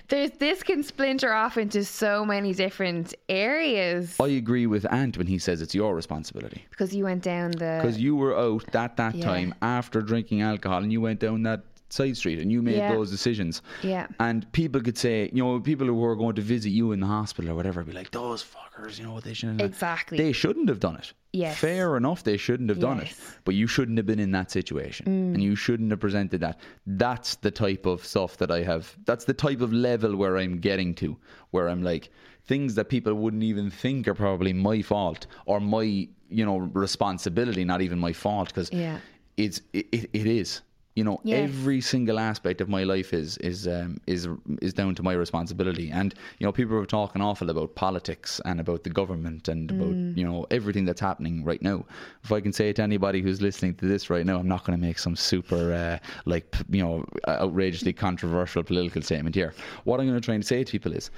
There's 0.07 0.31
this 0.31 0.61
can 0.63 0.83
splinter 0.83 1.33
off 1.33 1.57
into 1.57 1.83
so 1.83 2.23
many 2.25 2.53
different 2.53 3.13
areas 3.27 4.15
I 4.19 4.27
agree 4.27 4.67
with 4.67 4.85
Ant 4.91 5.17
when 5.17 5.27
he 5.27 5.39
says 5.39 5.61
it's 5.61 5.73
your 5.75 5.95
responsibility 5.95 6.63
because 6.69 6.93
you 6.95 7.03
went 7.05 7.23
down 7.23 7.51
the 7.51 7.79
because 7.81 7.99
you 7.99 8.15
were 8.15 8.37
out 8.37 8.75
at 8.75 8.97
that 8.97 9.15
Yeah. 9.15 9.25
time 9.25 9.55
after 9.61 10.01
drinking 10.01 10.41
alcohol, 10.41 10.83
and 10.83 10.91
you 10.91 11.01
went 11.01 11.19
down 11.19 11.43
that 11.43 11.61
side 11.89 12.17
street 12.17 12.39
and 12.39 12.51
you 12.51 12.61
made 12.61 12.77
Yeah. 12.77 12.93
those 12.93 13.11
decisions. 13.11 13.61
Yeah. 13.83 14.07
And 14.19 14.51
people 14.53 14.81
could 14.81 14.97
say, 14.97 15.29
you 15.31 15.43
know, 15.43 15.59
people 15.59 15.85
who 15.87 15.93
were 15.93 16.15
going 16.15 16.35
to 16.35 16.41
visit 16.41 16.69
you 16.71 16.91
in 16.91 16.99
the 16.99 17.05
hospital 17.05 17.51
or 17.51 17.55
whatever, 17.55 17.83
be 17.83 17.91
like, 17.91 18.11
those 18.11 18.43
fuckers, 18.43 18.97
you 18.97 19.05
know 19.05 19.13
what 19.13 19.23
they 19.23 19.33
shouldn't 19.33 19.61
have 19.61 19.69
done." 19.69 19.73
Exactly. 19.75 20.17
They 20.17 20.31
shouldn't 20.31 20.67
have 20.69 20.79
done 20.79 20.95
it. 20.95 21.13
Yes. 21.31 21.57
Fair 21.57 21.97
enough, 21.97 22.23
they 22.23 22.37
shouldn't 22.37 22.69
have 22.69 22.79
done 22.79 22.99
it. 23.01 23.07
Mm. 23.07 23.37
But 23.43 23.55
you 23.55 23.67
shouldn't 23.67 23.97
have 23.97 24.05
been 24.05 24.19
in 24.19 24.31
that 24.31 24.51
situation. 24.51 25.05
And 25.07 25.43
you 25.43 25.55
shouldn't 25.55 25.91
have 25.91 25.99
presented 25.99 26.39
that. 26.41 26.59
That's 26.87 27.35
the 27.35 27.51
type 27.51 27.85
of 27.85 28.05
stuff 28.05 28.37
that 28.37 28.51
I 28.51 28.63
have. 28.63 28.95
That's 29.05 29.25
the 29.25 29.33
type 29.33 29.61
of 29.61 29.71
level 29.73 30.15
where 30.15 30.37
I'm 30.37 30.59
getting 30.59 30.93
to, 30.95 31.17
where 31.51 31.67
I'm 31.69 31.83
like, 31.83 32.09
things 32.45 32.75
that 32.75 32.89
people 32.89 33.13
wouldn't 33.15 33.43
even 33.43 33.69
think 33.69 34.07
are 34.07 34.13
probably 34.13 34.53
my 34.53 34.81
fault 34.81 35.27
or 35.45 35.59
my, 35.59 35.83
you 36.29 36.45
know, 36.45 36.57
responsibility, 36.73 37.63
not 37.65 37.81
even 37.81 37.99
my 37.99 38.13
fault, 38.13 38.47
because 38.49 38.71
Yeah. 38.71 38.99
it's, 39.37 39.61
it, 39.73 39.87
it, 39.91 40.09
it 40.13 40.25
is. 40.27 40.61
You 40.95 41.03
know, 41.03 41.19
Yes. 41.25 41.49
every 41.49 41.81
single 41.81 42.17
aspect 42.19 42.61
of 42.61 42.69
my 42.69 42.83
life 42.85 43.13
is 43.13 43.37
is 43.39 43.67
um, 43.67 43.97
is 44.07 44.29
is 44.61 44.73
down 44.73 44.95
to 44.95 45.03
my 45.03 45.11
responsibility. 45.11 45.91
And 45.91 46.15
you 46.39 46.45
know, 46.47 46.53
people 46.53 46.77
are 46.77 46.85
talking 46.85 47.21
awful 47.21 47.49
about 47.49 47.75
politics 47.75 48.39
and 48.45 48.61
about 48.61 48.85
the 48.85 48.89
government 48.89 49.49
and 49.49 49.69
about 49.71 49.93
Mm. 49.93 50.15
you 50.17 50.23
know 50.23 50.45
everything 50.51 50.85
that's 50.85 51.01
happening 51.01 51.43
right 51.43 51.61
now. 51.61 51.85
If 52.23 52.31
I 52.31 52.39
can 52.39 52.53
say 52.53 52.71
to 52.71 52.81
anybody 52.81 53.21
who's 53.21 53.41
listening 53.41 53.75
to 53.75 53.85
this 53.87 54.09
right 54.09 54.25
now, 54.25 54.37
I'm 54.39 54.47
not 54.47 54.63
going 54.65 54.79
to 54.79 54.85
make 54.87 54.97
some 54.97 55.17
super 55.17 55.73
uh, 55.73 55.97
like 56.25 56.49
p- 56.51 56.63
you 56.77 56.81
know 56.83 57.03
outrageously 57.27 57.91
controversial 57.91 58.63
political 58.63 59.01
statement 59.01 59.35
here. 59.35 59.53
What 59.83 59.99
I'm 59.99 60.07
going 60.07 60.21
to 60.21 60.25
try 60.25 60.35
and 60.35 60.45
say 60.45 60.63
to 60.63 60.71
people 60.71 60.93
is. 60.93 61.11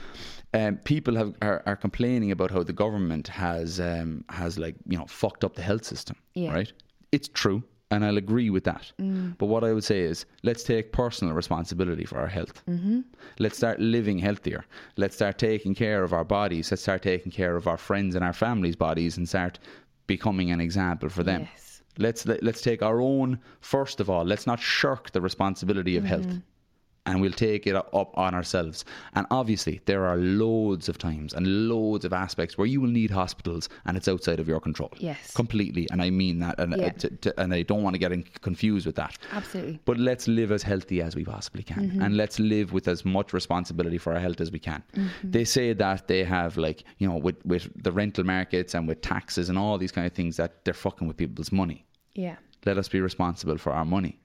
Um, 0.54 0.78
people 0.78 1.14
have 1.18 1.36
are, 1.42 1.62
are 1.66 1.76
complaining 1.76 2.32
about 2.32 2.52
how 2.52 2.64
the 2.64 2.74
government 2.74 3.28
has 3.28 3.80
um, 3.82 4.24
has 4.30 4.58
like 4.58 4.76
you 4.88 4.98
know 4.98 5.06
fucked 5.06 5.44
up 5.44 5.54
the 5.56 5.62
health 5.62 5.84
system, 5.86 6.16
Yeah. 6.36 6.54
right? 6.54 6.72
It's 7.12 7.28
true, 7.28 7.62
and 7.90 8.04
I'll 8.04 8.18
agree 8.18 8.50
with 8.50 8.64
that. 8.66 8.92
But 9.38 9.46
what 9.46 9.64
I 9.64 9.74
would 9.74 9.84
say 9.84 10.02
is, 10.02 10.26
let's 10.44 10.64
take 10.64 10.92
personal 10.92 11.34
responsibility 11.34 12.06
for 12.06 12.18
our 12.18 12.28
health. 12.28 12.64
Mm-hmm. 12.68 13.02
Let's 13.40 13.58
start 13.58 13.80
living 13.80 14.20
healthier. 14.20 14.66
Let's 14.98 15.16
start 15.16 15.38
taking 15.38 15.74
care 15.74 16.04
of 16.04 16.12
our 16.14 16.26
bodies. 16.26 16.72
Let's 16.72 16.82
start 16.82 17.02
taking 17.02 17.32
care 17.32 17.56
of 17.56 17.68
our 17.68 17.78
friends 17.78 18.16
and 18.16 18.24
our 18.24 18.34
families' 18.34 18.76
bodies, 18.76 19.18
and 19.18 19.28
start 19.28 19.60
becoming 20.08 20.52
an 20.52 20.60
example 20.60 21.10
for 21.10 21.24
them. 21.24 21.48
Yes. 21.54 21.82
Let's 21.98 22.26
let, 22.26 22.44
let's 22.44 22.62
take 22.62 22.82
our 22.84 23.02
own 23.02 23.40
first 23.62 24.00
of 24.00 24.10
all. 24.10 24.24
Let's 24.26 24.46
not 24.46 24.60
shirk 24.60 25.12
the 25.12 25.22
responsibility 25.22 25.98
of 25.98 26.04
health 26.04 26.28
and 27.08 27.20
we'll 27.22 27.32
take 27.32 27.66
it 27.66 27.76
up 27.76 28.16
on 28.18 28.36
ourselves. 28.36 28.86
And 29.16 29.26
obviously, 29.32 29.82
there 29.86 30.06
are 30.06 30.18
loads 30.18 30.88
of 30.90 30.98
times 31.00 31.34
and 31.34 31.68
loads 31.70 32.06
of 32.06 32.14
aspects 32.14 32.58
where 32.58 32.68
you 32.68 32.80
will 32.82 32.90
need 32.90 33.10
hospitals, 33.10 33.70
and 33.86 33.98
it's 33.98 34.08
outside 34.08 34.40
of 34.40 34.48
your 34.48 34.60
control. 34.60 34.92
Yes. 35.00 35.32
completely. 35.34 35.88
And 35.92 36.02
I 36.02 36.10
mean 36.12 36.40
that, 36.40 36.60
and 36.60 36.76
Yeah. 36.78 36.88
uh, 36.88 36.90
t- 36.92 37.10
t- 37.22 37.32
and 37.38 37.54
I 37.54 37.62
don't 37.64 37.82
want 37.84 37.94
to 37.96 38.00
get 38.00 38.12
in- 38.12 38.26
confused 38.42 38.86
with 38.86 38.96
that. 38.98 39.18
Absolutely. 39.32 39.80
But 39.86 39.98
let's 39.98 40.28
live 40.28 40.52
as 40.52 40.64
healthy 40.64 41.02
as 41.02 41.16
we 41.16 41.24
possibly 41.24 41.64
can, 41.64 41.82
Mm-hmm. 41.90 42.02
and 42.04 42.18
let's 42.18 42.38
live 42.40 42.74
with 42.74 42.88
as 42.88 43.06
much 43.06 43.34
responsibility 43.34 43.98
for 43.98 44.14
our 44.14 44.20
health 44.20 44.42
as 44.42 44.52
we 44.52 44.60
can. 44.60 44.84
Mm-hmm. 44.96 45.32
They 45.32 45.46
say 45.46 45.74
that 45.74 46.08
they 46.08 46.24
have 46.26 46.58
like 46.58 46.84
you 47.00 47.08
know 47.10 47.18
with 47.18 47.40
with 47.46 47.64
the 47.84 47.92
rental 47.92 48.24
markets 48.26 48.76
and 48.76 48.88
with 48.88 49.02
taxes 49.02 49.50
and 49.50 49.58
all 49.58 49.78
these 49.78 49.92
kind 49.92 50.06
of 50.06 50.14
things 50.14 50.36
that 50.38 50.66
they're 50.66 50.74
fucking 50.74 51.08
with 51.08 51.18
people's 51.18 51.52
money 51.52 51.86
Yeah. 52.16 52.36
let 52.66 52.78
us 52.78 52.90
be 52.90 53.00
responsible 53.02 53.58
for 53.58 53.72
our 53.72 53.86
money. 53.86 54.20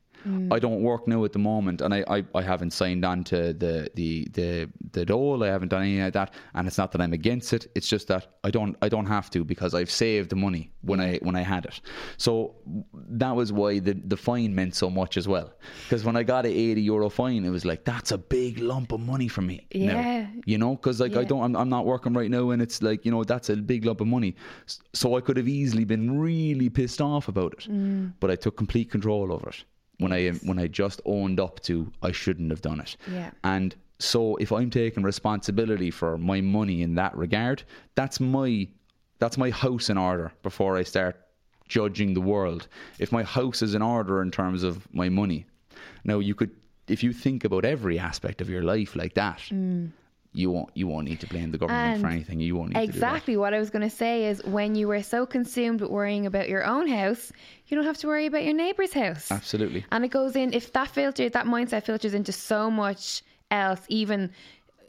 I 0.51 0.59
don't 0.59 0.82
work 0.82 1.09
now 1.09 1.24
at 1.24 1.32
the 1.32 1.39
moment, 1.39 1.81
and 1.81 1.93
I, 1.93 2.05
I, 2.09 2.24
I 2.35 2.43
haven't 2.43 2.73
signed 2.73 3.05
on 3.05 3.24
to 3.24 3.53
the 3.53 3.89
the 3.94 4.28
the 4.32 4.69
the 4.93 5.05
dole. 5.05 5.43
I 5.43 5.49
haven't 5.49 5.69
done 5.69 5.82
anything 5.82 6.05
like 6.05 6.12
that, 6.15 6.32
and 6.55 6.66
it's 6.69 6.78
not 6.78 6.93
that 6.93 7.01
I'm 7.01 7.12
against 7.12 7.53
it. 7.53 7.66
It's 7.74 7.89
just 7.89 8.09
that 8.09 8.27
I 8.44 8.51
don't 8.51 8.77
I 8.82 8.89
don't 8.89 9.07
have 9.07 9.31
to 9.31 9.44
because 9.44 9.74
I've 9.74 9.90
saved 9.90 10.31
the 10.31 10.36
money 10.36 10.70
when 10.82 11.01
I 11.01 11.19
when 11.23 11.35
I 11.36 11.43
had 11.43 11.65
it. 11.66 11.81
So 12.16 12.55
that 12.94 13.35
was 13.35 13.53
why 13.53 13.78
the 13.81 13.94
the 13.94 14.16
fine 14.16 14.55
meant 14.55 14.74
so 14.74 14.89
much 14.90 15.16
as 15.16 15.27
well. 15.27 15.53
Because 15.85 16.05
when 16.05 16.16
I 16.16 16.23
got 16.23 16.47
a 16.47 16.49
80 16.51 16.81
euro 16.82 17.09
fine, 17.11 17.44
it 17.44 17.51
was 17.51 17.65
like 17.65 17.85
that's 17.85 18.12
a 18.12 18.19
big 18.19 18.59
lump 18.59 18.93
of 18.93 19.01
money 19.01 19.28
for 19.28 19.43
me. 19.43 19.66
now." 19.74 19.81
Yeah. 20.01 20.27
you 20.47 20.59
know, 20.59 20.77
because 20.77 21.01
like 21.01 21.16
I 21.16 21.24
don't 21.24 21.43
I'm, 21.43 21.57
I'm 21.57 21.69
not 21.69 21.85
working 21.86 22.15
right 22.15 22.31
now, 22.31 22.51
and 22.51 22.62
it's 22.62 22.81
like 22.82 23.05
you 23.05 23.11
know 23.11 23.24
that's 23.24 23.51
a 23.51 23.57
big 23.57 23.85
lump 23.85 24.01
of 24.01 24.07
money. 24.07 24.36
So 24.93 25.16
I 25.16 25.20
could 25.20 25.36
have 25.36 25.49
easily 25.49 25.85
been 25.85 26.20
really 26.20 26.69
pissed 26.70 27.01
off 27.01 27.28
about 27.28 27.53
it, 27.55 27.69
Mm. 27.73 28.12
but 28.20 28.31
I 28.31 28.36
took 28.36 28.57
complete 28.57 28.90
control 28.90 29.32
over 29.32 29.49
it 29.49 29.65
when 29.98 30.12
I 30.12 30.31
when 30.31 30.59
I 30.59 30.66
just 30.66 31.01
owned 31.05 31.40
up 31.40 31.60
to 31.60 31.90
I 32.02 32.12
shouldn't 32.12 32.51
have 32.51 32.62
done 32.62 32.81
it. 32.81 32.97
Yeah. 33.10 33.31
And 33.44 33.74
so 33.98 34.36
if 34.36 34.51
I'm 34.52 34.70
taking 34.70 35.02
responsibility 35.02 35.90
for 35.90 36.19
my 36.19 36.40
money 36.40 36.82
in 36.82 36.94
that 36.97 37.16
regard, 37.16 37.62
that's 37.94 38.20
my 38.20 38.69
that's 39.19 39.39
my 39.39 39.51
house 39.51 39.89
in 39.90 39.98
order 39.98 40.32
before 40.43 40.77
I 40.77 40.82
start 40.82 41.16
judging 41.69 42.14
the 42.14 42.20
world. 42.20 42.69
If 42.98 43.12
my 43.12 43.23
house 43.23 43.62
is 43.62 43.74
in 43.74 43.82
order 43.82 44.20
in 44.20 44.31
terms 44.31 44.62
of 44.62 44.93
my 44.93 45.09
money. 45.09 45.47
Now 46.05 46.19
you 46.19 46.35
could 46.35 46.51
if 46.89 47.02
you 47.02 47.12
think 47.12 47.44
about 47.44 47.64
every 47.64 47.98
aspect 47.98 48.40
of 48.40 48.51
your 48.51 48.62
life 48.62 48.97
like 48.97 49.14
that, 49.14 49.39
mm. 49.51 49.90
You 50.34 50.50
won't 50.50 50.70
you 50.74 50.86
won't 50.86 51.06
need 51.06 51.20
to 51.20 51.26
blame 51.26 51.50
the 51.50 51.59
government 51.59 52.00
for 52.00 52.06
Mm. 52.06 52.12
Anything. 52.12 52.40
You 52.40 52.56
won't 52.56 52.74
need 52.74 52.82
Exactly 52.82 53.36
what 53.36 53.52
I 53.52 53.59
was 53.59 53.70
going 53.70 53.88
to 53.88 53.94
say 53.94 54.26
is 54.26 54.42
when 54.44 54.74
you 54.74 54.88
were 54.88 55.02
so 55.02 55.26
consumed 55.26 55.80
with 55.80 55.90
worrying 55.90 56.26
about 56.26 56.48
your 56.48 56.64
own 56.64 56.88
house, 56.88 57.32
you 57.66 57.76
don't 57.76 57.84
have 57.84 57.98
to 57.98 58.06
worry 58.06 58.26
about 58.26 58.44
your 58.44 58.54
neighbour's 58.54 58.92
house. 58.92 59.30
Absolutely. 59.30 59.84
And 59.92 60.04
it 60.04 60.09
goes 60.09 60.34
in, 60.34 60.52
if 60.52 60.72
that 60.72 60.88
filter, 60.88 61.28
that 61.28 61.46
mindset 61.46 61.84
filters 61.84 62.14
into 62.14 62.32
so 62.32 62.70
much 62.70 63.22
else, 63.50 63.80
even 63.88 64.30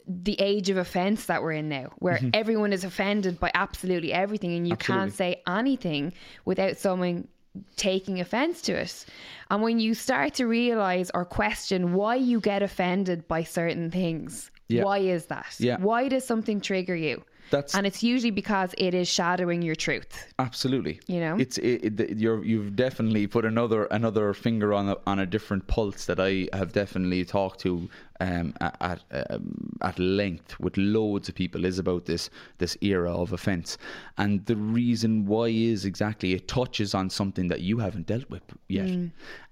the 0.08 0.40
age 0.40 0.70
of 0.70 0.78
offence 0.78 1.26
that 1.26 1.42
we're 1.42 1.54
in 1.54 1.70
now, 1.70 1.92
where 2.00 2.20
everyone 2.34 2.74
is 2.74 2.84
offended 2.84 3.40
by 3.40 3.52
absolutely 3.54 4.12
everything 4.12 4.54
and 4.54 4.68
you 4.68 4.76
can't 4.76 5.14
say 5.14 5.42
anything 5.48 6.14
without 6.46 6.78
someone 6.78 7.28
taking 7.76 8.20
offence 8.20 8.62
to 8.64 8.74
it. 8.74 9.06
And 9.50 9.62
when 9.62 9.80
you 9.80 9.94
start 9.94 10.34
to 10.36 10.46
realise 10.46 11.12
or 11.14 11.24
question 11.24 11.94
why 11.94 12.16
you 12.16 12.40
get 12.42 12.64
offended 12.64 13.28
by 13.28 13.44
certain 13.44 13.92
things, 13.92 14.52
Yeah. 14.68 14.84
why 14.84 15.00
is 15.00 15.26
that? 15.28 15.56
Yeah. 15.60 15.78
Why 15.78 16.08
does 16.08 16.26
something 16.26 16.62
trigger 16.62 16.96
you? 16.96 17.24
That's 17.50 17.76
And 17.76 17.86
it's 17.86 18.02
usually 18.02 18.32
because 18.32 18.74
it 18.78 18.94
is 18.94 19.08
shadowing 19.08 19.62
your 19.62 19.76
truth. 19.76 20.34
Absolutely. 20.40 21.00
You 21.08 21.20
know? 21.20 21.36
it's 21.38 21.58
it, 21.60 22.00
it, 22.00 22.18
you're 22.18 22.44
you've 22.44 22.76
definitely 22.76 23.28
put 23.28 23.46
another 23.46 23.86
another 23.86 24.34
finger 24.34 24.74
on 24.74 24.90
a, 24.90 24.98
on 25.06 25.20
a 25.20 25.26
different 25.26 25.68
pulse 25.68 26.06
that 26.06 26.20
I 26.20 26.48
have 26.54 26.74
definitely 26.74 27.26
talked 27.26 27.60
to 27.62 27.88
um, 28.20 28.56
at 28.62 28.76
at, 29.12 29.30
um, 29.30 29.78
at 29.82 30.00
length 30.00 30.60
with 30.60 30.76
loads 30.78 31.30
of 31.30 31.36
people 31.36 31.66
is 31.66 31.78
about 31.78 32.06
this 32.06 32.30
this 32.58 32.78
era 32.82 33.14
of 33.14 33.34
offence, 33.34 33.78
and 34.18 34.44
the 34.46 34.56
reason 34.56 35.26
why 35.26 35.48
is 35.48 35.86
exactly 35.86 36.34
it 36.34 36.48
touches 36.48 36.96
on 36.96 37.10
something 37.10 37.50
that 37.50 37.62
you 37.62 37.78
haven't 37.78 38.08
dealt 38.08 38.30
with 38.30 38.44
yet, 38.68 38.90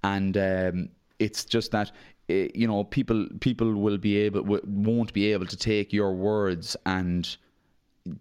and 0.03 0.37
um, 0.37 0.89
it's 1.19 1.45
just 1.45 1.71
that 1.71 1.91
Eh, 2.31 2.47
you 2.53 2.67
know 2.67 2.83
people 2.83 3.27
people 3.39 3.69
will 3.75 3.97
be 3.97 4.17
able 4.17 4.41
won't 4.65 5.11
be 5.13 5.31
able 5.33 5.45
to 5.45 5.57
take 5.57 5.93
your 5.93 6.13
words 6.13 6.75
and 6.85 7.37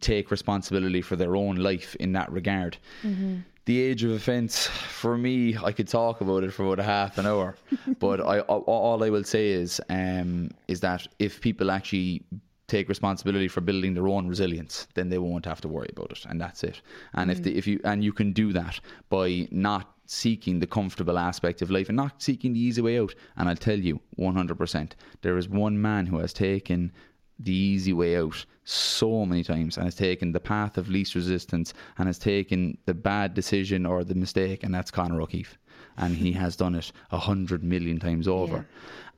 take 0.01 0.31
responsibility 0.31 1.03
for 1.03 1.17
their 1.17 1.37
own 1.37 1.57
life 1.57 1.97
in 1.97 2.13
that 2.13 2.31
regard. 2.31 2.77
Mm-hmm. 3.03 3.39
The 3.67 3.81
age 3.81 4.03
of 4.05 4.11
offence, 4.11 4.67
for 4.67 5.17
me, 5.17 5.57
I 5.57 5.73
could 5.73 5.89
talk 5.89 6.21
about 6.21 6.43
it 6.45 6.53
for 6.53 6.65
about 6.65 6.81
a 6.81 6.83
half 6.83 7.19
an 7.19 7.27
hour, 7.27 7.57
but 7.99 8.21
I 8.21 8.41
all- 8.41 9.03
I 9.03 9.11
will 9.11 9.25
say 9.25 9.51
is 9.51 9.81
um, 9.89 10.51
is 10.69 10.81
that 10.81 11.07
if 11.19 11.41
people 11.41 11.71
actually 11.71 12.23
take 12.67 12.89
responsibility 12.89 13.49
for 13.49 13.61
building 13.61 13.95
their 13.95 14.09
own 14.09 14.29
resilience, 14.29 14.87
then 14.95 15.09
they 15.09 15.19
won't 15.19 15.45
have 15.45 15.61
to 15.61 15.69
worry 15.69 15.91
about 15.97 16.11
it, 16.13 16.25
and 16.29 16.41
that's 16.41 16.63
it. 16.65 16.81
And 17.15 17.31
if 17.31 17.39
mm-hmm. 17.39 17.45
the, 17.45 17.59
if 17.59 17.67
you 17.67 17.81
and 17.85 18.03
you 18.03 18.13
can 18.13 18.33
do 18.33 18.53
that 18.53 18.81
by 19.09 19.49
not 19.51 19.85
seeking 20.13 20.59
the 20.59 20.67
comfortable 20.67 21.17
aspect 21.21 21.63
of 21.63 21.71
life 21.71 21.89
and 21.89 21.95
not 21.97 22.21
seeking 22.21 22.53
the 22.53 22.59
easy 22.59 22.83
way 22.83 22.99
out. 22.99 23.15
And 23.37 23.49
I'll 23.49 23.55
tell 23.55 23.79
you, 23.79 24.01
100%, 24.19 24.93
there 25.23 25.39
is 25.39 25.49
one 25.49 25.81
man 25.81 26.05
who 26.05 26.19
has 26.19 26.33
taken 26.33 26.91
the 27.39 27.55
easy 27.55 27.93
way 27.93 28.17
out 28.17 28.45
so 28.65 29.25
many 29.25 29.45
times 29.45 29.77
and 29.77 29.85
has 29.87 29.95
taken 29.95 30.33
the 30.33 30.41
path 30.41 30.77
of 30.77 30.89
least 30.89 31.15
resistance 31.15 31.75
and 31.97 32.09
has 32.09 32.19
taken 32.19 32.77
the 32.87 32.93
bad 32.93 33.35
decision 33.35 33.87
or 33.87 34.03
the 34.03 34.17
mistake, 34.17 34.65
and 34.65 34.75
that's 34.75 34.91
Conor 34.91 35.23
O'Keeffe. 35.23 35.57
And 35.97 36.17
he 36.17 36.33
has 36.33 36.57
done 36.57 36.75
it 36.75 36.91
a 37.13 37.19
hundred 37.19 37.63
million 37.63 38.01
times 38.01 38.27
over. 38.27 38.67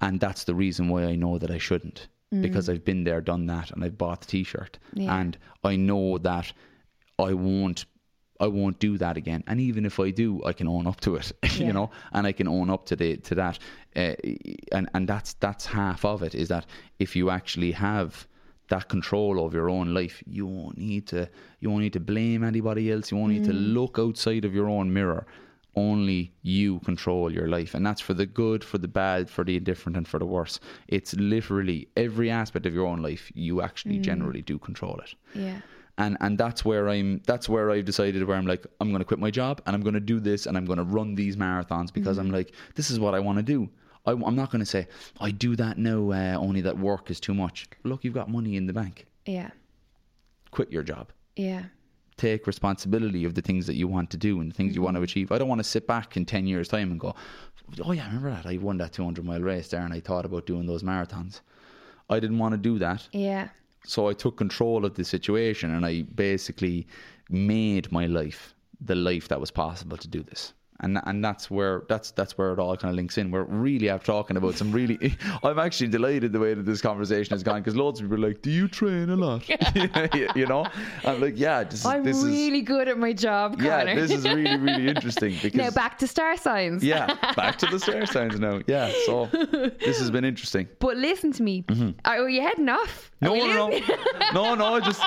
And 0.03 0.21
that's 0.21 0.45
the 0.45 0.55
reason 0.55 0.91
why 0.91 1.05
I 1.05 1.15
know 1.15 1.39
that 1.39 1.51
I 1.51 1.59
shouldn't. 1.59 2.09
Mm. 2.35 2.43
Because 2.43 2.69
I've 2.69 2.85
been 2.85 3.05
there, 3.05 3.23
done 3.23 3.47
that, 3.47 3.71
and 3.71 3.83
I've 3.83 3.97
bought 3.97 4.21
the 4.21 4.27
t 4.27 4.45
shirt. 4.45 4.79
Yeah. 4.93 5.19
And 5.19 5.39
I 5.65 5.77
know 5.77 6.19
that 6.19 6.53
I 7.19 7.33
won't 7.33 7.87
I 8.43 8.49
won't 8.49 8.79
do 8.81 8.99
that 8.99 9.17
again. 9.17 9.43
And 9.47 9.61
even 9.61 9.87
if 9.87 9.99
I 10.07 10.11
do, 10.11 10.43
I 10.45 10.53
can 10.53 10.69
own 10.69 10.87
up 10.87 11.01
to 11.01 11.17
it, 11.17 11.33
Yeah. 11.43 11.67
you 11.69 11.73
know, 11.73 11.91
and 12.13 12.27
I 12.27 12.33
can 12.33 12.49
own 12.49 12.69
up 12.71 12.83
to 12.87 12.97
the 12.97 13.17
to 13.29 13.35
that. 13.43 13.59
Uh, 13.95 14.15
and 14.77 14.89
and 14.95 15.09
that's 15.13 15.35
that's 15.45 15.65
half 15.67 16.05
of 16.05 16.23
it. 16.23 16.35
Is 16.35 16.49
that 16.49 16.67
if 16.99 17.17
you 17.17 17.31
actually 17.31 17.73
have 17.73 18.27
that 18.69 18.89
control 18.89 19.45
of 19.45 19.53
your 19.55 19.69
own 19.69 19.95
life, 19.95 20.23
you 20.27 20.47
won't 20.47 20.79
need 20.79 21.07
to 21.09 21.29
you 21.61 21.71
won't 21.71 21.83
need 21.83 21.93
to 21.93 22.01
blame 22.01 22.43
anybody 22.53 22.91
else. 22.93 23.11
You 23.13 23.19
won't 23.19 23.33
need 23.33 23.45
to 23.45 23.53
look 23.79 23.99
outside 23.99 24.45
of 24.45 24.55
your 24.55 24.69
own 24.69 24.93
mirror. 24.93 25.25
Only 25.75 26.33
you 26.43 26.81
control 26.81 27.33
your 27.33 27.49
life, 27.49 27.75
and 27.75 27.87
that's 27.87 28.03
for 28.03 28.13
the 28.15 28.27
good, 28.27 28.63
for 28.63 28.77
the 28.79 28.89
bad, 28.89 29.31
for 29.31 29.43
the 29.43 29.57
indifferent, 29.57 29.97
and 29.97 30.07
for 30.07 30.19
the 30.19 30.27
worse. 30.27 30.61
It's 30.89 31.15
literally 31.15 31.89
every 31.97 32.31
aspect 32.31 32.67
of 32.67 32.75
your 32.75 32.87
own 32.87 33.01
life. 33.03 33.33
You 33.35 33.63
actually 33.63 33.99
generally 33.99 34.43
do 34.43 34.59
control 34.59 35.01
it 35.05 35.15
Yeah. 35.35 35.61
And 35.99 36.17
and 36.21 36.39
that's 36.39 36.65
where 36.65 36.89
I'm 36.89 37.21
that's 37.27 37.49
where 37.49 37.71
I've 37.71 37.85
decided 37.85 38.25
where 38.25 38.37
I'm 38.37 38.47
like 38.47 38.67
I'm 38.81 38.89
going 38.89 39.01
to 39.01 39.05
quit 39.05 39.21
my 39.21 39.31
job 39.31 39.61
and 39.67 39.75
I'm 39.75 39.83
going 39.83 39.95
to 39.95 40.01
do 40.01 40.21
this 40.21 40.47
and 40.47 40.57
I'm 40.57 40.65
going 40.65 40.79
to 40.79 40.85
run 40.85 41.15
these 41.15 41.37
marathons 41.37 41.93
because 41.93 42.19
I'm 42.19 42.31
like 42.31 42.53
this 42.75 42.91
is 42.91 42.99
what 42.99 43.15
I 43.15 43.21
want 43.21 43.39
to 43.39 43.43
do. 43.43 43.69
I, 44.05 44.13
am 44.13 44.35
not 44.35 44.51
going 44.51 44.61
to 44.61 44.67
say 44.67 44.89
I 45.21 45.31
do 45.31 45.55
that 45.57 45.79
now 45.79 46.11
uh, 46.11 46.37
only 46.39 46.61
that 46.63 46.79
work 46.79 47.11
is 47.11 47.21
too 47.21 47.35
much. 47.35 47.67
Look, 47.85 48.05
you've 48.05 48.15
got 48.15 48.31
money 48.31 48.57
in 48.57 48.67
the 48.67 48.73
bank. 48.73 49.07
Yeah. 49.27 49.51
Quit 50.51 50.73
your 50.73 50.83
job. 50.83 51.13
Yeah. 51.37 51.65
Take 52.17 52.47
responsibility 52.47 53.25
of 53.25 53.35
the 53.35 53.43
things 53.43 53.67
that 53.67 53.75
you 53.75 53.89
want 53.89 54.11
to 54.11 54.17
do 54.17 54.41
and 54.41 54.51
the 54.51 54.55
things 54.55 54.75
you 54.75 54.83
want 54.83 54.97
to 54.97 55.03
achieve. 55.03 55.33
I 55.33 55.39
don't 55.39 55.49
want 55.49 55.61
to 55.61 55.69
sit 55.69 55.87
back 55.87 56.17
in 56.17 56.25
10 56.25 56.47
years' 56.47 56.69
time 56.69 56.91
and 56.91 57.01
go, 57.01 57.15
oh, 57.85 57.93
yeah, 57.93 58.05
I 58.05 58.07
remember 58.09 58.31
that? 58.31 58.47
I 58.47 58.59
won 58.59 58.77
that 58.79 58.93
200 58.93 59.25
mile 59.25 59.41
race 59.41 59.69
there 59.69 59.81
and 59.81 59.95
I 59.95 60.01
thought 60.01 60.25
about 60.25 60.47
doing 60.47 60.67
those 60.67 60.83
marathons. 60.83 61.41
I 62.11 62.21
didn't 62.21 62.39
want 62.39 62.53
to 62.53 62.59
do 62.59 62.79
that. 62.81 63.09
Yeah. 63.13 63.49
So 63.85 64.09
I 64.09 64.13
took 64.13 64.37
control 64.37 64.85
of 64.85 64.95
the 64.95 65.05
situation 65.05 65.75
and 65.75 65.85
I 65.85 66.03
basically 66.03 66.87
made 67.31 67.91
my 67.91 68.07
life 68.07 68.55
the 68.85 68.95
life 68.95 69.29
that 69.29 69.41
was 69.41 69.51
possible 69.51 69.97
to 69.97 70.09
do 70.09 70.23
this. 70.23 70.53
And 70.81 71.01
and 71.05 71.25
that's 71.25 71.49
where 71.49 71.85
that's 71.89 72.11
that's 72.11 72.37
where 72.37 72.53
it 72.53 72.59
all 72.59 72.77
kind 72.77 72.91
of 72.91 72.97
links 72.97 73.17
in. 73.17 73.31
We're 73.31 73.45
really 73.45 73.89
out 73.89 74.05
talking 74.05 74.37
about 74.37 74.57
some 74.57 74.73
really. 74.73 75.17
I'm 75.45 75.61
actually 75.61 75.87
delighted 75.87 76.33
the 76.33 76.41
way 76.41 76.55
that 76.55 76.65
this 76.65 76.81
conversation 76.81 77.33
has 77.35 77.45
gone 77.45 77.61
because 77.61 77.77
loads 77.77 78.01
of 78.01 78.07
people 78.11 78.25
are 78.25 78.29
like, 78.29 78.43
"Do 78.43 78.51
you 78.51 78.67
train 78.67 79.09
a 79.09 79.15
lot?" 79.15 79.49
you 80.35 80.47
know, 80.47 80.67
I'm 81.05 81.21
like, 81.21 81.35
"Yeah, 81.37 81.63
this 81.63 81.81
is 81.81 81.87
I'm 81.87 82.03
this 82.03 82.21
really 82.25 82.63
good 82.63 82.89
at 82.89 82.99
my 82.99 83.13
job, 83.13 83.59
Conor. 83.61 83.65
yeah, 83.65 83.95
this 83.95 84.11
is 84.11 84.25
really 84.25 84.57
really 84.57 84.89
interesting 84.89 85.37
because 85.41 85.55
now 85.55 85.71
back 85.71 85.99
to 85.99 86.09
star 86.09 86.37
signs. 86.37 86.83
yeah, 86.83 87.15
back 87.37 87.59
to 87.59 87.67
the 87.67 87.79
star 87.79 88.05
signs 88.05 88.41
now. 88.41 88.61
Yeah, 88.67 88.91
so 89.07 89.27
this 89.27 90.01
has 90.01 90.11
been 90.11 90.25
interesting. 90.25 90.69
But 90.81 90.97
listen 90.97 91.31
to 91.33 91.45
me. 91.45 91.63
Mm-hmm. 91.63 91.91
Are 92.05 92.29
you 92.29 92.43
heading 92.43 92.69
off? 92.69 93.12
No, 93.23 93.35
no, 93.37 93.69
no, 94.35 94.55
no, 94.55 94.55
no. 94.57 94.81
Just 94.81 95.01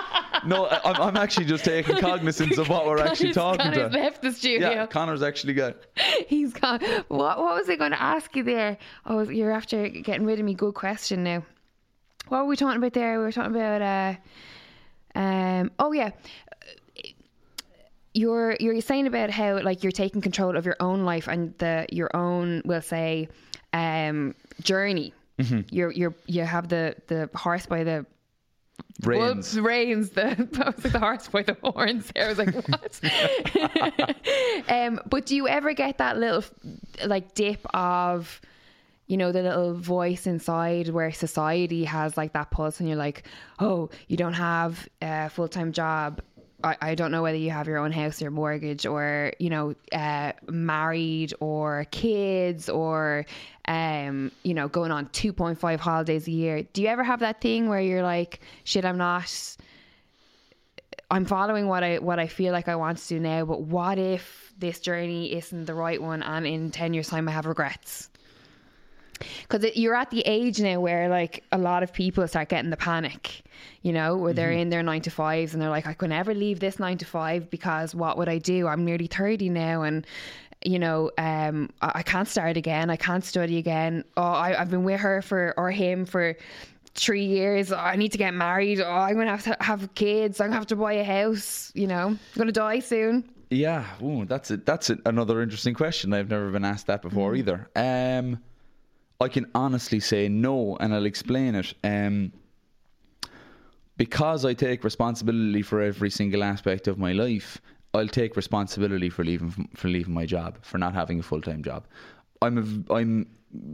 no. 0.46 0.68
I'm, 0.70 1.02
I'm 1.02 1.18
actually 1.18 1.46
just 1.46 1.66
taking 1.66 1.98
cognizance 2.00 2.58
of 2.58 2.70
what 2.70 2.86
we're 2.86 3.00
actually 3.00 3.34
talking 3.34 3.72
Conor's 3.74 3.92
to. 3.92 3.98
left 4.00 4.22
the 4.22 4.32
studio. 4.32 4.70
Yeah, 4.70 4.86
Conor's 4.86 5.22
actually 5.22 5.54
got. 5.54 5.76
He's 6.28 6.54
gone. 6.54 6.80
What, 7.10 7.38
what 7.38 7.56
was 7.56 7.70
I 7.70 7.76
going 7.76 7.92
to 7.92 8.02
ask 8.02 8.34
you 8.36 8.44
there? 8.44 8.78
Oh, 9.06 9.22
you're 9.30 9.52
after 9.52 9.90
getting 9.90 10.26
rid 10.26 10.40
of 10.40 10.46
me. 10.46 10.54
Good 10.54 10.76
question 10.76 11.24
now. 11.26 11.44
What 12.30 12.44
were 12.44 12.48
we 12.48 12.56
talking 12.56 12.78
about 12.78 12.94
there? 12.94 13.20
We 13.20 13.26
were 13.26 13.32
talking 13.34 13.56
about, 13.56 13.82
uh, 13.82 15.20
um, 15.20 15.72
oh 15.78 15.92
yeah. 15.92 16.12
You're 18.14 18.56
you're 18.62 18.80
saying 18.80 19.08
about 19.08 19.30
how 19.30 19.60
like 19.62 19.84
you're 19.84 19.92
taking 19.92 20.22
control 20.22 20.56
of 20.56 20.66
your 20.66 20.78
own 20.80 21.04
life 21.04 21.28
and 21.28 21.54
the 21.58 21.86
your 21.92 22.16
own 22.16 22.62
we'll 22.64 22.82
say 22.82 23.28
um, 23.74 24.34
journey. 24.62 25.14
Mm-hmm. 25.40 25.62
You're 25.70 25.92
you're 25.92 26.16
you 26.28 26.44
have 26.44 26.70
the 26.70 26.96
the 27.08 27.30
horse 27.34 27.66
by 27.66 27.84
the 27.84 28.06
Reins. 29.04 29.60
Reins. 29.60 30.10
The 30.12 30.24
I 30.62 30.70
was 30.70 30.84
like 30.84 30.94
the 30.94 31.00
horse 31.00 31.28
by 31.28 31.44
the 31.44 31.58
horns. 31.62 32.12
There, 32.14 32.26
I 32.26 32.30
was 32.30 32.38
like, 32.38 32.56
what? 32.68 33.02
um, 34.70 35.02
but 35.06 35.26
do 35.26 35.36
you 35.36 35.48
ever 35.48 35.74
get 35.74 35.98
that 35.98 36.18
little 36.18 36.44
like 37.06 37.36
dip 37.36 37.66
of, 37.76 38.40
you 39.08 39.18
know, 39.18 39.34
the 39.34 39.44
little 39.44 39.74
voice 39.74 40.28
inside 40.28 40.90
where 40.90 41.12
society 41.12 41.84
has 41.84 42.16
like 42.16 42.34
that 42.34 42.52
pulse, 42.52 42.80
and 42.80 42.88
you're 42.88 42.98
like, 42.98 43.24
oh, 43.60 43.90
you 44.08 44.16
don't 44.16 44.34
have 44.34 44.88
a 45.02 45.30
full 45.30 45.50
time 45.50 45.74
job, 45.74 46.22
I, 46.66 46.78
I 46.82 46.96
don't 46.96 47.12
know 47.12 47.22
whether 47.22 47.38
you 47.38 47.52
have 47.52 47.68
your 47.68 47.78
own 47.78 47.92
house 47.92 48.22
or 48.22 48.32
mortgage 48.32 48.86
or 48.86 49.34
you 49.40 49.50
know 49.50 49.76
uh, 49.92 50.32
married 50.50 51.34
or 51.40 51.86
kids 51.92 52.70
or 52.70 53.26
um, 53.68 54.32
you 54.44 54.54
know 54.54 54.68
going 54.68 54.92
on 54.92 55.08
2.5 55.08 55.80
holidays 55.80 56.28
a 56.28 56.32
year. 56.32 56.64
Do 56.64 56.82
you 56.82 56.88
ever 56.88 57.04
have 57.04 57.20
that 57.22 57.42
thing 57.42 57.68
where 57.68 57.82
you're 57.82 58.04
like 58.04 58.40
shit 58.64 58.86
i'm 58.86 58.98
not 58.98 59.58
i'm 61.12 61.26
following 61.26 61.68
what 61.68 61.84
i 61.84 61.98
what 61.98 62.20
i 62.20 62.28
feel 62.28 62.52
like 62.52 62.68
i 62.68 62.76
want 62.76 62.98
to 62.98 63.08
do 63.08 63.20
now 63.20 63.46
but 63.46 63.62
what 63.62 63.98
if 63.98 64.54
this 64.58 64.80
journey 64.80 65.34
isn't 65.34 65.66
the 65.66 65.74
right 65.74 66.02
one 66.02 66.24
and 66.24 66.48
in 66.48 66.72
10 66.72 66.94
years 66.94 67.10
time 67.10 67.28
i 67.28 67.32
have 67.32 67.46
regrets? 67.46 68.10
Because 69.48 69.78
you're 69.78 69.96
at 69.96 70.12
the 70.12 70.22
age 70.26 70.60
now 70.60 70.82
where 70.82 71.08
like 71.08 71.44
a 71.54 71.58
lot 71.58 71.84
of 71.84 71.94
people 71.94 72.28
start 72.28 72.50
getting 72.50 72.70
the 72.70 72.78
panic 72.78 73.44
you 73.82 73.94
know 73.94 74.18
where 74.18 74.34
they're 74.34 74.52
in 74.52 74.70
their 74.70 74.84
nine 74.84 75.02
to 75.02 75.10
fives 75.10 75.54
and 75.54 75.62
they're 75.62 75.70
like 75.70 75.88
i 75.88 75.94
could 75.94 76.10
never 76.10 76.34
leave 76.34 76.60
this 76.60 76.80
nine 76.80 76.98
to 76.98 77.06
five 77.06 77.50
because 77.50 77.96
what 77.96 78.18
would 78.18 78.28
i 78.28 78.38
do? 78.38 78.68
I'm 78.68 78.84
nearly 78.84 79.08
30 79.08 79.50
now 79.50 79.84
and 79.84 80.06
you 80.66 80.80
know 80.80 81.12
um 81.18 81.70
i 81.82 82.04
can't 82.04 82.28
start 82.28 82.58
again. 82.58 82.90
I 82.90 82.96
can't 82.96 83.24
study 83.24 83.58
again. 83.58 84.04
Oh 84.18 84.24
I, 84.24 84.60
i've 84.60 84.70
been 84.70 84.84
with 84.84 85.00
her 85.00 85.22
for 85.22 85.54
or 85.58 85.72
him 85.72 86.06
for 86.06 86.36
three 86.94 87.26
years. 87.26 87.72
Oh, 87.72 87.78
i 87.78 87.96
need 87.96 88.12
to 88.12 88.18
get 88.18 88.34
married. 88.34 88.80
Oh 88.82 88.90
i'm 88.90 89.16
gonna 89.16 89.30
have 89.30 89.44
to 89.44 89.58
have 89.60 89.94
kids. 89.96 90.40
I'm 90.40 90.48
gonna 90.48 90.58
have 90.58 90.68
to 90.68 90.76
buy 90.76 90.94
a 90.94 91.04
house 91.04 91.72
you 91.76 91.88
know. 91.88 92.08
I'm 92.08 92.20
gonna 92.36 92.52
die 92.52 92.80
soon. 92.80 93.30
Yeah, 93.50 93.86
ooh, 94.02 94.26
that's 94.26 94.52
a, 94.52 94.58
that's 94.58 94.90
a, 94.90 94.98
another 95.06 95.42
interesting 95.42 95.76
question. 95.76 96.14
I've 96.14 96.30
never 96.30 96.50
been 96.50 96.66
asked 96.66 96.88
that 96.88 97.02
before 97.02 97.36
either. 97.36 97.70
Um, 97.76 98.40
I 99.22 99.28
can 99.28 99.50
honestly 99.54 100.00
say 100.00 100.28
no, 100.28 100.78
and 100.78 100.94
I'll 100.94 101.06
explain 101.06 101.56
it. 101.56 101.74
Um, 101.84 102.34
because 103.98 104.44
I 104.46 104.54
take 104.54 104.84
responsibility 104.84 105.62
for 105.62 105.82
every 105.82 106.10
single 106.10 106.44
aspect 106.44 106.88
of 106.88 106.98
my 106.98 107.14
life, 107.14 107.62
I'll 107.96 108.08
take 108.08 108.36
responsibility 108.36 109.10
for 109.10 109.24
leaving 109.24 109.70
for 109.76 109.88
leaving 109.88 110.14
my 110.14 110.26
job, 110.26 110.58
for 110.62 110.78
not 110.78 110.94
having 110.94 111.20
a 111.20 111.24
full 111.24 111.42
time 111.42 111.64
job. 111.64 111.88
I'm 112.42 112.58
a, 112.90 112.94
I'm 112.94 113.28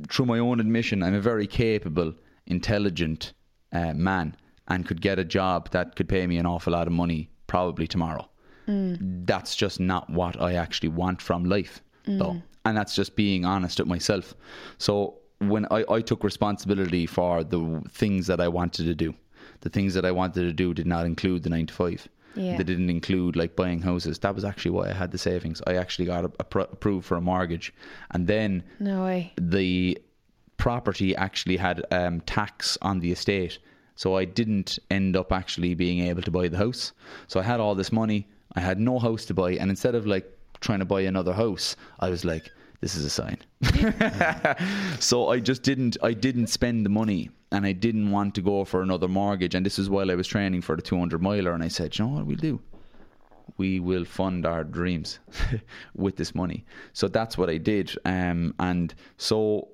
through 0.09 0.27
my 0.27 0.39
own 0.39 0.59
admission, 0.59 1.01
I'm 1.03 1.15
a 1.15 1.21
very 1.21 1.47
capable, 1.47 2.13
intelligent 2.45 3.33
uh, 3.73 3.93
man, 3.93 4.35
and 4.67 4.85
could 4.87 5.01
get 5.01 5.17
a 5.19 5.23
job 5.23 5.71
that 5.71 5.95
could 5.95 6.07
pay 6.07 6.27
me 6.27 6.37
an 6.37 6.45
awful 6.45 6.73
lot 6.73 6.87
of 6.87 6.93
money 6.93 7.29
probably 7.47 7.87
tomorrow. 7.87 8.29
That's 9.25 9.55
just 9.55 9.79
not 9.79 10.09
what 10.09 10.39
I 10.39 10.53
actually 10.53 10.89
want 10.89 11.21
from 11.21 11.43
life, 11.45 11.81
though, 12.19 12.41
and 12.65 12.77
that's 12.77 12.95
just 12.95 13.15
being 13.15 13.43
honest 13.43 13.79
with 13.79 13.87
myself. 13.87 14.35
So 14.77 15.15
when 15.39 15.65
I, 15.71 15.83
I 15.89 16.01
took 16.01 16.23
responsibility 16.23 17.07
for 17.07 17.43
the 17.43 17.81
things 17.89 18.27
that 18.27 18.39
I 18.39 18.47
wanted 18.47 18.85
to 18.85 18.93
do, 18.93 19.15
the 19.61 19.69
things 19.69 19.93
that 19.95 20.05
I 20.05 20.11
wanted 20.11 20.43
to 20.43 20.53
do 20.53 20.73
did 20.73 20.85
not 20.85 21.05
include 21.05 21.43
the 21.43 21.49
nine 21.49 21.65
to 21.65 21.73
five. 21.73 22.07
Yeah. 22.35 22.57
They 22.57 22.63
didn't 22.63 22.89
include 22.89 23.35
like 23.35 23.55
buying 23.55 23.81
houses. 23.81 24.19
That 24.19 24.35
was 24.35 24.45
actually 24.45 24.71
why 24.71 24.89
I 24.89 24.93
had 24.93 25.11
the 25.11 25.17
savings. 25.17 25.61
I 25.67 25.75
actually 25.75 26.05
got 26.05 26.25
a, 26.25 26.29
appro- 26.29 26.71
approved 26.71 27.05
for 27.05 27.17
a 27.17 27.21
mortgage, 27.21 27.73
and 28.11 28.27
then 28.27 28.63
no 28.79 29.03
way 29.03 29.33
the 29.37 30.01
property 30.57 31.15
actually 31.15 31.57
had 31.57 31.83
um, 31.91 32.21
tax 32.21 32.77
on 32.81 32.99
the 32.99 33.11
estate. 33.11 33.59
So 33.95 34.15
I 34.15 34.25
didn't 34.25 34.79
end 34.89 35.15
up 35.15 35.31
actually 35.31 35.73
being 35.75 35.99
able 36.07 36.21
to 36.21 36.31
buy 36.31 36.47
the 36.47 36.57
house. 36.57 36.93
So 37.27 37.39
I 37.39 37.43
had 37.43 37.59
all 37.59 37.75
this 37.75 37.91
money. 37.91 38.27
I 38.55 38.59
had 38.59 38.79
no 38.79 38.99
house 38.99 39.25
to 39.25 39.33
buy, 39.33 39.53
and 39.53 39.69
instead 39.69 39.95
of 39.95 40.05
like 40.07 40.25
trying 40.59 40.79
to 40.79 40.85
buy 40.85 41.01
another 41.01 41.33
house, 41.33 41.75
I 41.99 42.09
was 42.09 42.23
like, 42.23 42.51
"This 42.81 42.95
is 42.95 43.05
a 43.05 43.09
sign." 43.09 43.37
so 44.99 45.29
I 45.29 45.39
just 45.39 45.63
didn't. 45.63 45.97
I 46.03 46.13
didn't 46.13 46.47
spend 46.47 46.85
the 46.85 46.89
money, 46.89 47.29
and 47.51 47.65
I 47.65 47.71
didn't 47.71 48.11
want 48.11 48.35
to 48.35 48.41
go 48.41 48.65
for 48.65 48.81
another 48.81 49.07
mortgage. 49.07 49.55
And 49.55 49.65
this 49.65 49.79
is 49.79 49.89
while 49.89 50.11
I 50.11 50.15
was 50.15 50.27
training 50.27 50.61
for 50.61 50.75
the 50.75 50.81
200 50.81 51.21
miler, 51.21 51.53
and 51.53 51.63
I 51.63 51.69
said, 51.69 51.97
"You 51.97 52.05
know 52.05 52.11
what 52.15 52.25
we'll 52.25 52.37
do? 52.37 52.59
we 53.57 53.79
will 53.79 54.05
fund 54.05 54.45
our 54.45 54.63
dreams 54.63 55.19
with 55.95 56.15
this 56.15 56.33
money. 56.33 56.65
So 56.93 57.07
that's 57.07 57.37
what 57.37 57.49
I 57.49 57.57
did. 57.57 57.95
Um, 58.05 58.53
and 58.59 58.93
so 59.17 59.69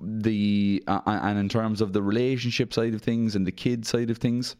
the 0.00 0.82
uh, 0.86 1.00
and 1.06 1.38
in 1.38 1.48
terms 1.48 1.80
of 1.80 1.92
the 1.92 2.02
relationship 2.02 2.72
side 2.72 2.94
of 2.94 3.02
things 3.02 3.36
and 3.36 3.46
the 3.46 3.52
kid 3.52 3.86
side 3.86 4.10
of 4.10 4.18
things, 4.18 4.56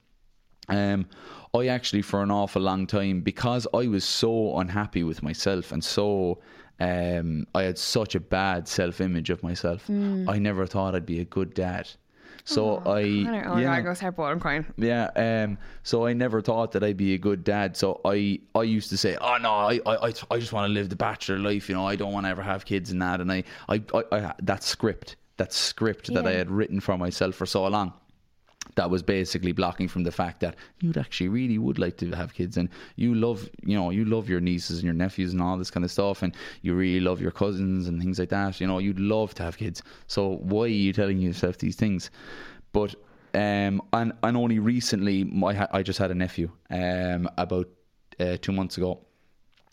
um, 0.69 1.07
I 1.55 1.67
actually 1.67 2.03
for 2.03 2.23
an 2.23 2.31
awful 2.31 2.63
long 2.63 2.87
time 2.87 3.21
because 3.21 3.67
I 3.75 3.87
was 3.87 4.05
so 4.05 4.59
unhappy 4.59 5.03
with 5.03 5.23
myself 5.23 5.73
and 5.73 5.83
so 5.85 6.41
um, 6.81 7.47
I 7.55 7.63
had 7.63 7.79
such 7.79 8.15
a 8.15 8.21
bad 8.21 8.67
self 8.69 9.01
image 9.01 9.31
of 9.31 9.43
myself. 9.43 9.89
I 9.89 10.39
never 10.39 10.67
thought 10.67 10.95
I'd 10.95 11.07
be 11.07 11.21
a 11.21 11.25
good 11.25 11.55
dad. 11.55 11.89
So 12.47 12.79
I 12.81 13.23
Conor, 13.25 13.45
oh 13.47 13.55
my 13.55 13.63
god, 13.63 13.71
I 13.73 13.81
go 13.81 13.95
start 13.95 14.19
I'm 14.19 14.39
crying. 14.39 14.67
yeah, 14.77 15.09
um, 15.17 15.57
so 15.83 16.05
I 16.07 16.13
never 16.13 16.43
thought 16.43 16.73
that 16.73 16.85
I'd 16.85 16.99
be 16.99 17.15
a 17.15 17.19
good 17.19 17.43
dad. 17.43 17.75
So 17.75 18.03
I, 18.05 18.39
I 18.55 18.65
used 18.65 18.91
to 18.91 18.99
say, 18.99 19.17
oh 19.19 19.39
no, 19.39 19.51
I, 19.51 19.81
I, 19.87 20.13
I- 20.31 20.39
just 20.39 20.53
want 20.53 20.69
to 20.69 20.73
live 20.75 20.91
the 20.91 20.97
bachelor 20.97 21.39
life. 21.39 21.71
You 21.71 21.75
know, 21.75 21.87
I 21.87 21.97
don't 21.97 22.13
want 22.13 22.27
to 22.27 22.31
ever 22.31 22.43
have 22.43 22.67
kids 22.67 22.91
and 22.91 23.01
that. 23.01 23.23
And 23.23 23.33
I, 23.33 23.45
I, 23.71 23.83
I, 23.95 24.05
I 24.13 24.35
that 24.43 24.63
script, 24.63 25.17
that 25.39 25.55
script 25.55 26.13
that 26.13 26.27
I 26.27 26.33
had 26.33 26.51
written 26.51 26.81
for 26.81 26.99
myself 26.99 27.35
for 27.35 27.47
so 27.47 27.67
long, 27.67 27.95
that 28.77 28.91
was 28.91 29.03
basically 29.03 29.53
blocking 29.53 29.89
from 29.89 30.03
the 30.03 30.11
fact 30.11 30.41
that 30.41 30.57
you'd 30.81 30.99
actually 30.99 31.29
really 31.29 31.59
would 31.59 31.79
like 31.79 31.97
to 31.99 32.11
have 32.13 32.35
kids 32.35 32.57
and 32.57 32.69
you 32.97 33.15
love, 33.15 33.49
you 33.63 33.77
know, 33.77 33.91
you 33.91 34.05
love 34.05 34.29
your 34.29 34.41
nieces 34.41 34.79
and 34.79 34.85
your 34.85 34.95
nephews 34.95 35.33
and 35.33 35.41
all 35.41 35.57
this 35.57 35.71
kind 35.71 35.85
of 35.85 35.91
stuff, 35.91 36.23
and 36.23 36.35
you 36.63 36.75
really 36.75 37.01
love 37.01 37.21
your 37.21 37.31
cousins 37.31 37.89
and 37.89 38.01
things 38.01 38.19
like 38.19 38.31
that. 38.31 38.61
You 38.61 38.67
know, 38.67 38.79
you'd 38.79 39.01
love 39.01 39.35
to 39.35 39.43
have 39.43 39.57
kids. 39.57 39.83
So 40.07 40.37
why 40.43 40.65
are 40.65 40.69
you 40.69 40.93
telling 40.93 41.19
yourself 41.19 41.59
these 41.59 41.77
things? 41.77 42.11
But 42.73 42.95
um, 43.35 43.83
and 43.93 44.13
and 44.23 44.37
only 44.37 44.59
recently, 44.59 45.31
I 45.45 45.55
ha- 45.55 45.69
I 45.73 45.83
just 45.83 45.99
had 45.99 46.11
a 46.11 46.15
nephew 46.15 46.51
um 46.71 47.29
about 47.37 47.69
uh, 48.21 48.37
two 48.41 48.53
months 48.53 48.77
ago. 48.77 49.01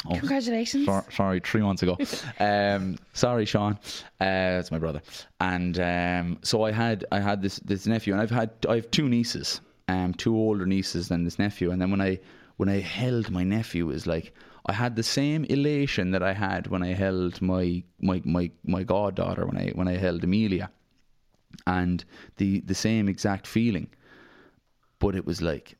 Oh, 0.06 0.15
Congratulations. 0.15 0.86
Sor- 0.86 1.06
sorry, 1.11 1.40
three 1.40 1.61
months 1.61 1.84
ago. 1.84 1.98
um, 2.40 2.98
sorry, 3.14 3.45
Sean. 3.45 3.73
Uh, 4.19 4.57
it's 4.60 4.72
my 4.72 4.80
brother. 4.80 5.02
And 5.40 5.80
um, 5.80 6.40
so 6.41 6.64
I 6.64 6.72
had 6.72 7.06
I 7.11 7.19
had 7.19 7.41
this 7.41 7.57
this 7.60 7.86
nephew, 7.86 8.14
and 8.14 8.22
I've 8.22 8.32
had 8.32 8.52
I 8.68 8.76
have 8.76 8.90
two 8.91 9.07
nieces, 9.07 9.61
um, 9.88 10.14
two 10.14 10.36
older 10.36 10.65
nieces 10.65 11.07
than 11.07 11.23
this 11.23 11.38
nephew. 11.38 11.72
And 11.72 11.82
then 11.82 11.91
when 11.91 12.02
I 12.02 12.19
when 12.57 12.69
I 12.69 12.80
held 12.80 13.32
my 13.32 13.44
nephew, 13.44 13.90
it 13.90 13.94
was 13.94 14.07
like 14.07 14.34
I 14.65 14.73
had 14.73 14.95
the 14.95 15.03
same 15.03 15.45
elation 15.45 16.11
that 16.11 16.23
I 16.23 16.34
had 16.34 16.68
when 16.68 16.84
I 16.84 16.94
held 16.94 17.41
my 17.41 17.84
my 17.99 18.22
my 18.26 18.52
my 18.64 18.84
goddaughter 18.84 19.45
when 19.45 19.57
I 19.57 19.69
when 19.76 19.88
I 19.88 19.98
held 19.98 20.23
Amelia, 20.23 20.72
and 21.68 22.03
the 22.38 22.61
the 22.61 22.76
same 22.76 23.07
exact 23.07 23.45
feeling. 23.45 23.88
But 24.99 25.15
it 25.15 25.26
was 25.26 25.41
like 25.41 25.78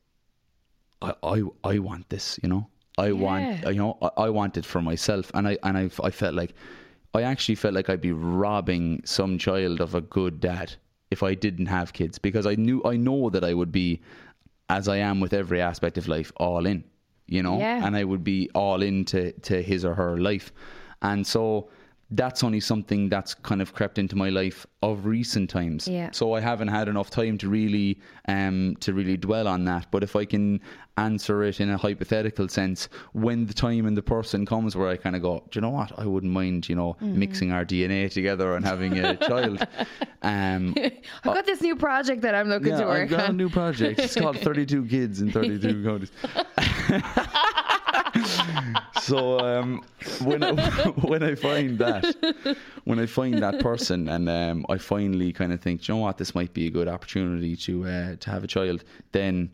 I, 1.00 1.14
I, 1.22 1.42
I 1.64 1.78
want 1.78 2.08
this, 2.08 2.38
you 2.42 2.48
know. 2.48 2.68
I 2.98 3.12
want, 3.12 3.64
you 3.66 3.74
know, 3.74 3.98
I, 4.02 4.24
I 4.24 4.30
want 4.30 4.56
it 4.56 4.64
for 4.64 4.82
myself, 4.82 5.30
and 5.34 5.48
I 5.48 5.58
and 5.62 5.76
I, 5.78 5.90
I 6.02 6.10
felt 6.10 6.34
like, 6.34 6.54
I 7.14 7.22
actually 7.22 7.54
felt 7.54 7.74
like 7.74 7.88
I'd 7.88 8.00
be 8.00 8.12
robbing 8.12 9.02
some 9.04 9.38
child 9.38 9.80
of 9.80 9.94
a 9.94 10.00
good 10.00 10.40
dad 10.40 10.74
if 11.10 11.22
I 11.22 11.34
didn't 11.34 11.66
have 11.66 11.92
kids. 11.92 12.18
Because 12.18 12.46
I 12.46 12.54
knew 12.54 12.82
I 12.84 12.96
know 12.96 13.30
that 13.30 13.44
I 13.44 13.54
would 13.54 13.72
be, 13.72 14.00
as 14.68 14.88
I 14.88 14.98
am 14.98 15.20
with 15.20 15.32
every 15.32 15.60
aspect 15.60 15.98
of 15.98 16.08
life, 16.08 16.32
all 16.36 16.66
in, 16.66 16.84
you 17.26 17.42
know, 17.42 17.58
Yeah. 17.58 17.86
and 17.86 17.96
I 17.96 18.04
would 18.04 18.24
be 18.24 18.50
all 18.54 18.82
into 18.82 19.32
to 19.32 19.62
his 19.62 19.84
or 19.84 19.94
her 19.94 20.18
life, 20.18 20.52
and 21.00 21.26
so 21.26 21.68
that's 22.12 22.44
only 22.44 22.60
something 22.60 23.08
that's 23.08 23.34
kind 23.34 23.62
of 23.62 23.72
crept 23.72 23.98
into 23.98 24.16
my 24.16 24.28
life 24.28 24.66
of 24.82 25.06
recent 25.06 25.48
times. 25.48 25.88
Yeah. 25.88 26.10
So 26.12 26.34
I 26.34 26.40
haven't 26.40 26.68
had 26.68 26.88
enough 26.88 27.10
time 27.10 27.38
to 27.38 27.48
really 27.48 28.00
um 28.28 28.76
to 28.80 28.92
really 28.92 29.16
dwell 29.16 29.48
on 29.48 29.64
that. 29.64 29.86
But 29.90 30.02
if 30.02 30.14
I 30.14 30.24
can 30.24 30.60
answer 30.98 31.42
it 31.42 31.60
in 31.60 31.70
a 31.70 31.78
hypothetical 31.78 32.48
sense, 32.48 32.88
when 33.12 33.46
the 33.46 33.54
time 33.54 33.86
and 33.86 33.96
the 33.96 34.02
person 34.02 34.44
comes 34.44 34.76
where 34.76 34.88
I 34.88 34.96
kind 34.96 35.16
of 35.16 35.22
go, 35.22 35.42
do 35.50 35.56
you 35.56 35.60
know 35.62 35.70
what? 35.70 35.98
I 35.98 36.04
wouldn't 36.04 36.32
mind, 36.32 36.68
you 36.68 36.74
know, 36.74 36.96
mixing 37.00 37.50
our 37.50 37.64
DNA 37.64 38.10
together 38.10 38.56
and 38.56 38.64
having 38.64 38.98
a 38.98 39.16
child. 39.28 39.66
Um, 40.22 40.74
I've 40.76 41.24
got 41.24 41.46
this 41.46 41.62
new 41.62 41.76
project 41.76 42.20
that 42.22 42.34
I'm 42.34 42.48
looking 42.48 42.72
yeah, 42.72 42.80
to 42.80 42.86
work 42.86 43.02
I've 43.04 43.10
got 43.10 43.30
a 43.30 43.32
new 43.32 43.48
project. 43.48 43.98
It's 43.98 44.14
called 44.14 44.38
32 44.40 44.86
Kids 44.86 45.22
in 45.22 45.32
32 45.32 45.84
Countries. 45.84 46.12
so 49.00 49.38
um, 49.40 49.82
when 50.22 50.42
I, 50.42 50.52
when 51.02 51.22
I 51.22 51.34
find 51.34 51.78
that 51.78 52.56
when 52.84 52.98
I 52.98 53.06
find 53.06 53.42
that 53.42 53.60
person 53.60 54.08
and 54.08 54.28
um, 54.28 54.66
I 54.68 54.78
finally 54.78 55.32
kind 55.32 55.52
of 55.52 55.60
think, 55.60 55.82
"Do 55.82 55.92
you 55.92 55.98
know 55.98 56.02
what, 56.04 56.18
this 56.18 56.34
might 56.34 56.52
be 56.52 56.66
a 56.66 56.70
good 56.70 56.88
opportunity 56.88 57.56
to 57.56 57.84
uh, 57.86 58.16
to 58.16 58.30
have 58.30 58.44
a 58.44 58.46
child, 58.46 58.84
then 59.12 59.50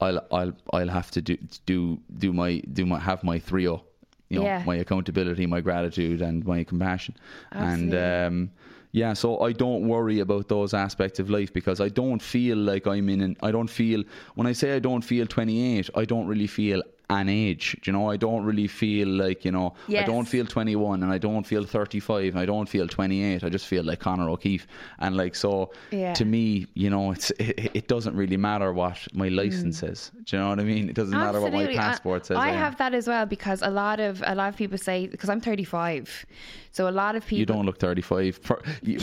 I'll 0.00 0.24
I'll 0.32 0.52
I'll 0.72 0.88
have 0.88 1.10
to 1.12 1.22
do 1.22 1.36
do 1.66 1.98
do 2.18 2.32
my 2.32 2.58
do 2.72 2.86
my 2.86 2.98
have 2.98 3.22
my 3.24 3.38
three 3.38 3.68
o. 3.68 3.84
You 4.28 4.38
know, 4.38 4.44
Yeah. 4.44 4.62
my 4.64 4.76
accountability, 4.76 5.46
my 5.46 5.60
gratitude, 5.60 6.22
and 6.22 6.44
my 6.46 6.62
compassion, 6.62 7.16
Absolutely. 7.50 7.98
and 7.98 8.26
um, 8.46 8.50
yeah, 8.92 9.12
so 9.12 9.40
I 9.40 9.50
don't 9.52 9.88
worry 9.88 10.20
about 10.20 10.48
those 10.48 10.72
aspects 10.72 11.18
of 11.18 11.30
life 11.30 11.52
because 11.52 11.80
I 11.80 11.88
don't 11.88 12.22
feel 12.22 12.56
like 12.56 12.86
I'm 12.86 13.08
in 13.08 13.20
an. 13.22 13.36
I 13.42 13.50
don't 13.50 13.68
feel 13.70 14.04
when 14.36 14.46
I 14.46 14.52
say 14.52 14.76
I 14.76 14.78
don't 14.78 15.02
feel 15.02 15.26
28, 15.26 15.90
I 15.96 16.04
don't 16.04 16.28
really 16.28 16.46
feel 16.46 16.80
an 17.18 17.28
age. 17.28 17.76
Do 17.82 17.90
you 17.90 17.92
know, 17.96 18.10
I 18.10 18.16
don't 18.16 18.44
really 18.44 18.66
feel 18.68 19.08
like 19.08 19.44
you 19.44 19.52
know, 19.52 19.74
I 19.88 20.04
don't 20.04 20.26
feel 20.26 20.46
21 20.46 21.02
and 21.02 21.12
I 21.12 21.18
don't 21.18 21.44
feel 21.46 21.64
35 21.64 22.34
and 22.34 22.38
I 22.38 22.46
don't 22.46 22.68
feel 22.68 22.86
28. 22.88 23.44
I 23.44 23.48
just 23.48 23.66
feel 23.66 23.84
like 23.84 23.98
Conor 24.00 24.28
O'Keeffe. 24.30 24.66
And 25.00 25.16
like 25.16 25.34
so, 25.34 25.72
Yeah. 25.90 26.14
to 26.14 26.24
me, 26.24 26.66
you 26.74 26.90
know, 26.90 27.10
it's 27.12 27.30
it, 27.32 27.70
it 27.74 27.88
doesn't 27.88 28.14
really 28.16 28.36
matter 28.36 28.72
what 28.72 28.98
my 29.12 29.28
license 29.28 29.78
says. 29.78 30.10
Do 30.24 30.36
you 30.36 30.42
know 30.42 30.48
what 30.50 30.60
I 30.60 30.64
mean? 30.64 30.88
It 30.88 30.94
doesn't 30.94 31.18
matter 31.26 31.40
what 31.40 31.52
my 31.52 31.66
Mm. 31.66 31.70
I- 31.70 31.76
passport 31.76 32.26
says. 32.26 32.36
I 32.36 32.48
am. 32.50 32.58
have 32.64 32.76
that 32.78 32.94
as 32.94 33.06
well 33.08 33.26
because 33.26 33.60
a 33.62 33.70
lot 33.70 33.98
of 34.00 34.22
a 34.26 34.34
lot 34.34 34.48
of 34.48 34.56
people 34.56 34.78
say 34.78 35.06
because 35.06 35.28
I'm 35.28 35.40
35, 35.40 36.26
so 36.72 36.88
a 36.88 36.94
lot 37.02 37.16
of 37.16 37.22
people 37.26 37.38
You 37.40 37.46
don't 37.46 37.66
look 37.66 37.78
35. 37.78 38.40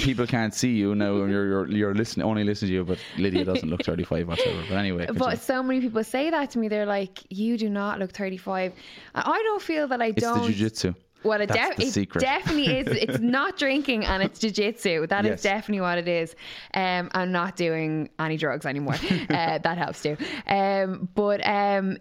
People 0.07 0.25
can't 0.27 0.53
see 0.53 0.73
you 0.75 0.95
now. 0.95 1.13
You're 1.15 1.45
you're, 1.47 1.67
you're 1.71 1.95
listening, 1.95 2.25
only 2.25 2.43
listening 2.43 2.69
to 2.69 2.73
you, 2.75 2.83
but 2.85 2.99
Lydia 3.17 3.43
doesn't 3.45 3.69
look 3.69 3.83
35 3.83 4.27
whatsoever. 4.27 4.63
But 4.69 4.75
anyway, 4.77 5.05
But 5.07 5.13
continue. 5.15 5.37
so 5.37 5.63
many 5.63 5.81
people 5.81 6.03
say 6.03 6.29
that 6.29 6.51
to 6.51 6.59
me. 6.59 6.67
They're 6.67 6.85
like, 6.85 7.19
"You 7.29 7.57
do 7.57 7.69
not 7.69 7.96
look 7.99 8.11
35." 8.11 8.73
I 9.15 9.41
don't 9.43 9.61
feel 9.61 9.87
that 9.87 10.01
I 10.01 10.07
it's 10.07 10.21
don't. 10.21 10.49
It's 10.49 10.59
the 10.81 10.89
jujitsu. 10.91 10.95
Well, 11.23 11.41
it, 11.41 11.47
def- 11.47 11.79
it 11.79 11.91
secret. 11.91 12.21
definitely 12.21 12.77
is. 12.77 12.87
It's 13.03 13.19
not 13.19 13.57
drinking 13.57 14.05
and 14.05 14.21
it's 14.21 14.39
jujitsu. 14.39 15.09
That 15.09 15.25
is 15.25 15.31
Yes. 15.31 15.41
definitely 15.41 15.81
what 15.81 15.97
it 15.97 16.07
is. 16.07 16.35
Um, 16.75 17.09
I'm 17.13 17.31
not 17.31 17.55
doing 17.55 18.09
any 18.19 18.37
drugs 18.37 18.65
anymore. 18.67 18.93
uh, 19.29 19.57
that 19.57 19.77
helps 19.77 20.03
too. 20.03 20.15
Um, 20.47 21.09
but 21.15 21.45
um, 21.45 21.97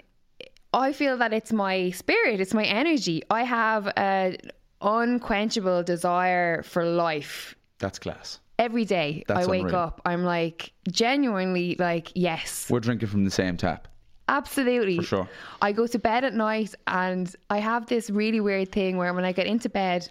I 0.74 0.93
feel 0.93 1.16
that 1.16 1.32
it's 1.32 1.51
my 1.51 1.90
spirit, 1.90 2.40
it's 2.40 2.52
my 2.52 2.64
energy. 2.64 3.23
I 3.31 3.43
have 3.44 3.90
an 3.97 4.36
unquenchable 4.82 5.82
desire 5.82 6.62
for 6.62 6.85
life. 6.85 7.55
That's 7.78 7.98
class. 7.98 8.39
Every 8.59 8.85
day 8.85 9.24
That's 9.27 9.47
I 9.47 9.51
wake 9.51 9.62
unreal. 9.62 9.77
up, 9.77 10.01
I'm 10.05 10.24
like 10.24 10.73
genuinely 10.90 11.77
like, 11.78 12.12
yes, 12.14 12.68
We're 12.70 12.81
drinking 12.81 13.09
from 13.09 13.24
the 13.24 13.31
same 13.31 13.56
tap. 13.56 13.89
Absolutely. 14.28 14.97
For 14.98 15.03
sure. 15.03 15.28
I 15.62 15.73
go 15.73 15.86
to 15.86 15.98
bed 15.98 16.24
at 16.24 16.35
night 16.35 16.74
and 16.86 17.32
I 17.48 17.59
have 17.59 17.86
this 17.86 18.11
really 18.11 18.40
weird 18.40 18.73
thing 18.73 18.97
where 18.97 19.15
when 19.15 19.24
I 19.24 19.32
get 19.32 19.47
into 19.47 19.69
bed, 19.69 20.09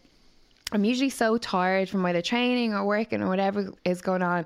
I'm 0.72 0.84
usually 0.84 1.10
so 1.10 1.38
tired 1.38 1.90
from 1.90 2.06
either 2.06 2.22
training 2.22 2.74
or 2.74 2.86
working 2.86 3.22
or 3.22 3.28
whatever 3.28 3.72
is 3.84 4.02
going 4.02 4.24
on, 4.24 4.46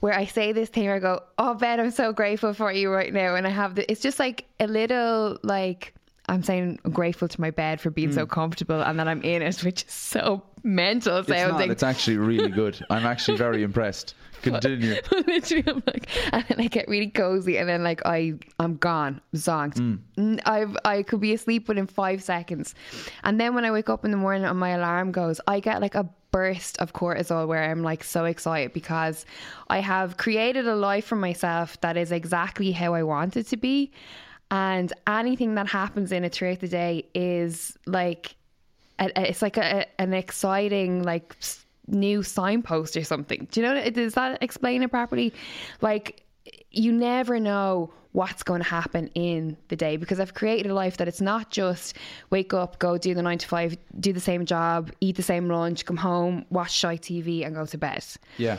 where 0.00 0.14
I 0.14 0.24
say 0.24 0.52
this 0.52 0.68
thing 0.68 0.86
where 0.86 0.96
I 0.96 0.98
go, 0.98 1.22
Oh, 1.38 1.54
Ben, 1.54 1.80
I'm 1.80 1.90
so 1.90 2.12
grateful 2.12 2.54
for 2.54 2.72
you 2.72 2.90
right 2.92 3.12
now. 3.12 3.34
And 3.34 3.46
I 3.46 3.50
have 3.50 3.74
the, 3.74 3.90
it's 3.90 4.00
just 4.00 4.18
like 4.18 4.46
a 4.60 4.66
little 4.66 5.38
like, 5.42 5.94
I'm 6.28 6.42
saying 6.42 6.78
I'm 6.84 6.92
grateful 6.92 7.28
to 7.28 7.40
my 7.40 7.50
bed 7.50 7.80
for 7.80 7.90
being 7.90 8.12
so 8.12 8.26
mm. 8.26 8.30
comfortable 8.30 8.80
and 8.80 8.98
that 8.98 9.08
I'm 9.08 9.22
in 9.22 9.42
it, 9.42 9.58
which 9.64 9.84
is 9.84 9.92
so 9.92 10.42
mental. 10.62 11.18
It's 11.18 11.28
not. 11.28 11.60
It's 11.60 11.82
actually 11.82 12.18
really 12.18 12.50
good. 12.50 12.84
I'm 12.90 13.06
actually 13.06 13.36
very 13.36 13.62
impressed. 13.62 14.14
Continue. 14.42 14.96
Literally, 15.26 15.64
I'm 15.66 15.82
like, 15.86 16.08
and 16.32 16.44
then 16.48 16.60
I 16.60 16.66
get 16.68 16.88
really 16.88 17.08
cozy, 17.08 17.58
and 17.58 17.68
then 17.68 17.82
like 17.82 18.02
I, 18.06 18.34
I'm 18.58 18.76
gone, 18.76 19.20
zonked. 19.34 19.74
Mm. 19.74 19.98
N- 20.16 20.40
I've, 20.46 20.76
I 20.84 21.02
could 21.02 21.20
be 21.20 21.34
asleep 21.34 21.68
within 21.68 21.86
five 21.86 22.22
seconds, 22.22 22.74
and 23.24 23.40
then 23.40 23.54
when 23.54 23.64
I 23.64 23.70
wake 23.70 23.88
up 23.88 24.04
in 24.04 24.10
the 24.10 24.16
morning 24.16 24.44
and 24.44 24.58
my 24.58 24.70
alarm 24.70 25.12
goes, 25.12 25.40
I 25.46 25.60
get 25.60 25.80
like 25.80 25.94
a 25.94 26.08
burst 26.30 26.78
of 26.78 26.92
cortisol 26.92 27.48
where 27.48 27.64
I'm 27.64 27.82
like 27.82 28.04
so 28.04 28.26
excited 28.26 28.72
because 28.74 29.24
I 29.70 29.80
have 29.80 30.18
created 30.18 30.68
a 30.68 30.76
life 30.76 31.06
for 31.06 31.16
myself 31.16 31.80
that 31.80 31.96
is 31.96 32.12
exactly 32.12 32.70
how 32.70 32.94
I 32.94 33.02
want 33.02 33.36
it 33.36 33.46
to 33.48 33.56
be, 33.56 33.90
and 34.50 34.92
anything 35.06 35.54
that 35.56 35.66
happens 35.66 36.12
in 36.12 36.24
it 36.24 36.32
throughout 36.32 36.60
the 36.60 36.68
day 36.68 37.06
is 37.14 37.76
like 37.86 38.36
a- 38.98 39.28
it's 39.28 39.42
like 39.42 39.56
a, 39.56 39.86
an 40.00 40.12
exciting 40.14 41.02
like 41.02 41.36
new 41.86 42.22
signpost 42.22 42.96
or 42.96 43.04
something. 43.04 43.48
Do 43.50 43.60
you 43.60 43.66
know? 43.66 43.90
Does 43.90 44.14
that 44.14 44.42
explain 44.42 44.82
it 44.82 44.90
properly? 44.90 45.32
Like 45.80 46.24
you 46.70 46.92
never 46.92 47.40
know 47.40 47.92
what's 48.12 48.42
going 48.42 48.62
to 48.62 48.68
happen 48.68 49.08
in 49.14 49.56
the 49.68 49.76
day 49.76 49.96
because 49.96 50.18
I've 50.18 50.32
created 50.34 50.70
a 50.70 50.74
life 50.74 50.96
that 50.96 51.08
it's 51.08 51.20
not 51.20 51.50
just 51.50 51.96
wake 52.30 52.54
up, 52.54 52.78
go 52.78 52.96
do 52.98 53.14
the 53.14 53.22
nine 53.22 53.38
to 53.38 53.46
five, 53.46 53.76
do 54.00 54.12
the 54.12 54.20
same 54.20 54.46
job, 54.46 54.90
eat 55.00 55.16
the 55.16 55.22
same 55.22 55.48
lunch, 55.48 55.84
come 55.84 55.96
home, 55.98 56.44
watch 56.50 56.78
Sky 56.78 56.96
TV, 56.96 57.44
and 57.46 57.54
go 57.54 57.66
to 57.66 57.78
bed 57.78 58.04
Yeah. 58.38 58.56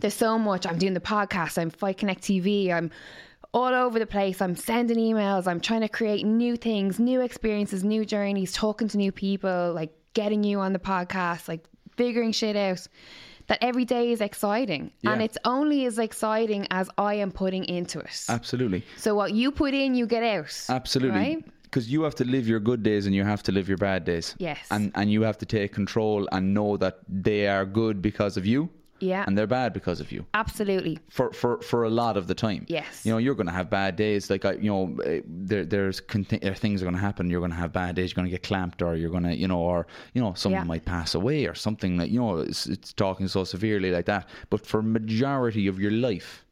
there's 0.00 0.14
so 0.14 0.38
much. 0.38 0.66
I'm 0.66 0.76
doing 0.78 0.94
the 0.94 1.00
podcast. 1.00 1.56
I'm 1.56 1.70
Fight 1.70 1.98
Connect 1.98 2.20
TV. 2.22 2.72
I'm 2.72 2.90
all 3.52 3.74
over 3.74 3.98
the 3.98 4.06
place. 4.06 4.40
I'm 4.40 4.56
sending 4.56 4.96
emails. 4.96 5.46
I'm 5.46 5.60
trying 5.60 5.80
to 5.80 5.88
create 5.88 6.24
new 6.24 6.56
things, 6.56 6.98
new 6.98 7.20
experiences, 7.20 7.82
new 7.82 8.04
journeys, 8.04 8.52
talking 8.52 8.88
to 8.88 8.96
new 8.96 9.12
people, 9.12 9.72
like 9.74 9.92
getting 10.14 10.44
you 10.44 10.60
on 10.60 10.72
the 10.72 10.78
podcast, 10.78 11.48
like 11.48 11.64
figuring 11.96 12.32
shit 12.32 12.56
out. 12.56 12.86
That 13.48 13.58
every 13.62 13.84
day 13.84 14.12
is 14.12 14.20
exciting. 14.20 14.92
And 15.02 15.20
it's 15.20 15.36
only 15.44 15.84
as 15.84 15.98
exciting 15.98 16.68
as 16.70 16.88
I 16.98 17.14
am 17.14 17.32
putting 17.32 17.64
into 17.64 17.98
it. 17.98 18.24
Absolutely. 18.28 18.84
so 18.96 19.16
what 19.16 19.32
you 19.32 19.50
put 19.50 19.74
in, 19.74 19.96
you 19.96 20.06
get 20.06 20.22
out. 20.22 20.54
Absolutely. 20.68 21.18
Right? 21.18 21.44
Because 21.64 21.90
you 21.90 22.02
have 22.02 22.14
to 22.16 22.24
live 22.24 22.46
your 22.46 22.60
good 22.60 22.84
days 22.84 23.06
and 23.06 23.14
you 23.14 23.24
have 23.24 23.42
to 23.44 23.52
live 23.52 23.68
your 23.68 23.78
bad 23.78 24.04
days. 24.04 24.36
Yes. 24.38 24.60
And 24.70 24.92
and 24.94 25.10
you 25.10 25.22
have 25.22 25.36
to 25.38 25.46
take 25.46 25.72
control 25.72 26.28
and 26.30 26.54
know 26.54 26.76
that 26.76 26.98
they 27.08 27.48
are 27.48 27.64
good 27.64 28.00
because 28.00 28.36
of 28.36 28.46
you. 28.46 28.70
Yeah. 29.00 29.24
And 29.26 29.36
they're 29.36 29.46
bad 29.46 29.72
because 29.72 30.00
of 30.00 30.12
you. 30.12 30.24
Absolutely. 30.34 30.98
For, 31.08 31.32
for, 31.32 31.60
for 31.62 31.84
a 31.84 31.90
lot 31.90 32.16
of 32.16 32.26
the 32.26 32.34
time, 32.34 32.66
Yes. 32.68 33.04
you 33.04 33.12
know 33.12 33.18
you're 33.18 33.34
going 33.34 33.46
to 33.46 33.52
have 33.52 33.68
bad 33.70 33.96
days. 33.96 34.30
Like 34.30 34.44
I, 34.44 34.52
you 34.52 34.70
know, 34.70 34.96
there 35.26 35.64
there's 35.64 36.00
conti- 36.00 36.38
things 36.54 36.82
are 36.82 36.84
going 36.84 36.94
to 36.94 37.00
happen. 37.00 37.30
You're 37.30 37.40
going 37.40 37.50
to 37.52 37.56
have 37.56 37.72
bad 37.72 37.96
days. 37.96 38.10
You're 38.10 38.16
going 38.16 38.26
to 38.26 38.30
get 38.30 38.42
clamped, 38.42 38.82
or 38.82 38.94
you're 38.96 39.10
going 39.10 39.22
to, 39.24 39.34
you 39.34 39.48
know, 39.48 39.58
or 39.60 39.86
you 40.14 40.20
know, 40.22 40.34
someone 40.34 40.62
Yeah. 40.62 40.66
might 40.68 40.84
pass 40.84 41.14
away, 41.14 41.46
or 41.46 41.54
something 41.54 41.96
like 41.98 42.10
you 42.10 42.20
know, 42.20 42.38
it's, 42.38 42.66
it's 42.66 42.92
talking 42.92 43.28
so 43.28 43.44
severely 43.44 43.90
like 43.90 44.06
that. 44.06 44.28
But 44.50 44.66
for 44.66 44.82
majority 44.82 45.66
of 45.66 45.78
your 45.80 45.92
life, 45.92 46.44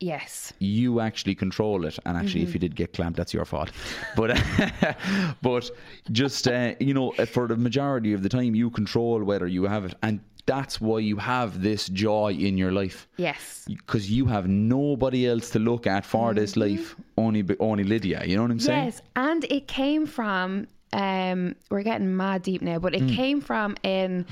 Yes. 0.00 0.52
you 0.58 1.00
actually 1.00 1.34
control 1.34 1.86
it 1.86 1.98
and 2.04 2.16
actually 2.18 2.42
if 2.42 2.52
you 2.52 2.58
did 2.60 2.74
get 2.76 2.92
clamped 2.92 3.16
that's 3.16 3.32
your 3.32 3.44
fault 3.46 3.70
but 4.16 4.36
but 5.42 5.70
just 6.12 6.48
uh, 6.48 6.74
you 6.80 6.92
know 6.92 7.12
for 7.26 7.46
the 7.46 7.56
majority 7.56 8.12
of 8.12 8.22
the 8.22 8.28
time 8.28 8.54
you 8.54 8.70
control 8.70 9.22
whether 9.24 9.46
you 9.46 9.64
have 9.64 9.84
it 9.86 9.94
and 10.02 10.20
that's 10.46 10.80
why 10.80 10.98
you 10.98 11.16
have 11.16 11.62
this 11.62 11.88
joy 11.88 12.32
in 12.32 12.58
your 12.58 12.70
life 12.72 13.08
Yes. 13.16 13.64
because 13.66 14.10
you 14.10 14.26
have 14.26 14.46
nobody 14.48 15.26
else 15.26 15.50
to 15.50 15.58
look 15.58 15.86
at 15.86 16.04
for 16.04 16.34
this 16.34 16.56
life 16.56 16.94
only 17.16 17.42
only 17.60 17.84
Lydia 17.84 18.22
you 18.26 18.36
know 18.36 18.42
what 18.42 18.50
I'm 18.50 18.60
saying 18.60 18.84
Yes, 18.84 19.02
and 19.16 19.44
it 19.44 19.66
came 19.68 20.06
from. 20.06 20.66
Um, 20.92 21.56
we're 21.70 21.82
getting 21.82 22.16
mad 22.16 22.42
deep 22.42 22.62
now, 22.62 22.78
but 22.78 22.94
it 22.94 23.08
came 23.08 23.40
from 23.40 23.74
an 23.82 24.26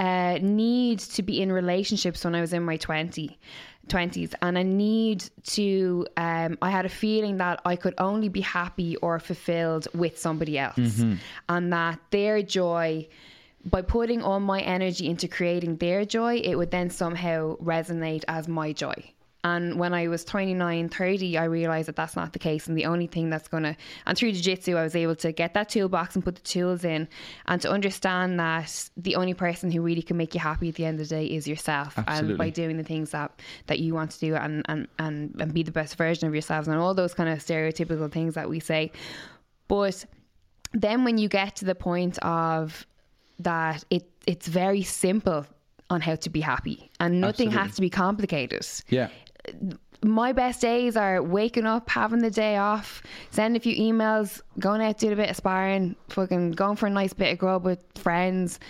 uh, 0.00 0.38
need 0.42 0.98
to 1.16 1.22
be 1.22 1.40
in 1.40 1.52
relationships 1.52 2.24
when 2.24 2.34
I 2.34 2.40
was 2.40 2.52
in 2.52 2.64
my 2.64 2.76
20, 2.76 3.38
20s, 3.86 4.34
and 4.42 4.58
a 4.58 4.64
need 4.64 5.24
to. 5.44 6.06
Um, 6.16 6.58
I 6.60 6.70
had 6.70 6.86
a 6.86 6.88
feeling 6.88 7.36
that 7.38 7.60
I 7.64 7.76
could 7.76 7.94
only 7.98 8.28
be 8.28 8.40
happy 8.40 8.96
or 8.96 9.20
fulfilled 9.20 9.86
with 9.94 10.18
somebody 10.18 10.58
else, 10.58 11.04
and 11.48 11.72
that 11.72 12.00
their 12.10 12.42
joy. 12.42 13.06
By 13.64 13.82
putting 13.82 14.22
all 14.22 14.40
my 14.40 14.60
energy 14.60 15.08
into 15.08 15.28
creating 15.28 15.76
their 15.76 16.04
joy, 16.04 16.36
it 16.36 16.56
would 16.56 16.70
then 16.70 16.90
somehow 16.90 17.56
resonate 17.56 18.24
as 18.28 18.48
my 18.48 18.72
joy. 18.72 19.12
And 19.44 19.78
when 19.78 19.94
I 19.94 20.08
was 20.08 20.24
29, 20.24 20.88
30, 20.88 21.38
I 21.38 21.44
realized 21.44 21.86
that 21.86 21.94
that's 21.94 22.16
not 22.16 22.32
the 22.32 22.40
case. 22.40 22.66
And 22.66 22.76
the 22.76 22.86
only 22.86 23.06
thing 23.06 23.30
that's 23.30 23.46
going 23.46 23.62
to, 23.62 23.76
and 24.04 24.18
through 24.18 24.32
Jiu 24.32 24.42
Jitsu, 24.42 24.76
I 24.76 24.82
was 24.82 24.96
able 24.96 25.14
to 25.16 25.30
get 25.30 25.54
that 25.54 25.68
toolbox 25.68 26.16
and 26.16 26.24
put 26.24 26.34
the 26.34 26.40
tools 26.42 26.84
in 26.84 27.08
and 27.46 27.62
to 27.62 27.70
understand 27.70 28.40
that 28.40 28.90
the 28.96 29.14
only 29.14 29.34
person 29.34 29.70
who 29.70 29.80
really 29.80 30.02
can 30.02 30.16
make 30.16 30.34
you 30.34 30.40
happy 30.40 30.70
at 30.70 30.74
the 30.74 30.84
end 30.84 31.00
of 31.00 31.08
the 31.08 31.14
day 31.14 31.26
is 31.26 31.46
yourself. 31.46 31.94
And 32.08 32.36
by 32.36 32.50
doing 32.50 32.78
the 32.78 32.82
things 32.82 33.10
that, 33.12 33.40
that 33.68 33.78
you 33.78 33.94
want 33.94 34.10
to 34.12 34.18
do 34.18 34.34
and, 34.34 34.64
and, 34.68 34.88
and, 34.98 35.36
and 35.40 35.54
be 35.54 35.62
the 35.62 35.70
best 35.72 35.96
version 35.96 36.26
of 36.26 36.34
yourselves 36.34 36.66
and 36.66 36.76
all 36.76 36.92
those 36.92 37.14
kind 37.14 37.28
of 37.28 37.38
stereotypical 37.38 38.10
things 38.10 38.34
that 38.34 38.48
we 38.50 38.58
say. 38.58 38.90
But 39.68 40.04
then 40.72 41.04
when 41.04 41.16
you 41.16 41.28
get 41.28 41.54
to 41.56 41.64
the 41.64 41.76
point 41.76 42.18
of 42.18 42.87
that 43.38 43.84
it 43.90 44.08
it's 44.26 44.46
very 44.46 44.82
simple 44.82 45.46
on 45.90 46.00
how 46.00 46.14
to 46.14 46.28
be 46.30 46.40
happy 46.40 46.90
and 47.00 47.20
nothing 47.20 47.48
Absolutely. 47.48 47.68
has 47.68 47.74
to 47.76 47.80
be 47.80 47.90
complicated 47.90 48.66
yeah 48.88 49.08
my 50.04 50.32
best 50.32 50.60
days 50.60 50.96
are 50.96 51.22
waking 51.22 51.66
up, 51.66 51.88
having 51.90 52.20
the 52.20 52.30
day 52.30 52.56
off, 52.56 53.02
sending 53.30 53.56
a 53.56 53.60
few 53.60 53.74
emails, 53.74 54.40
going 54.58 54.80
out 54.80 54.98
doing 54.98 55.14
a 55.14 55.16
bit 55.16 55.30
of 55.30 55.36
sparring, 55.36 55.96
fucking 56.08 56.52
going 56.52 56.76
for 56.76 56.86
a 56.86 56.90
nice 56.90 57.12
bit 57.12 57.32
of 57.32 57.38
grub 57.38 57.64
with 57.64 57.82
friends, 57.96 58.60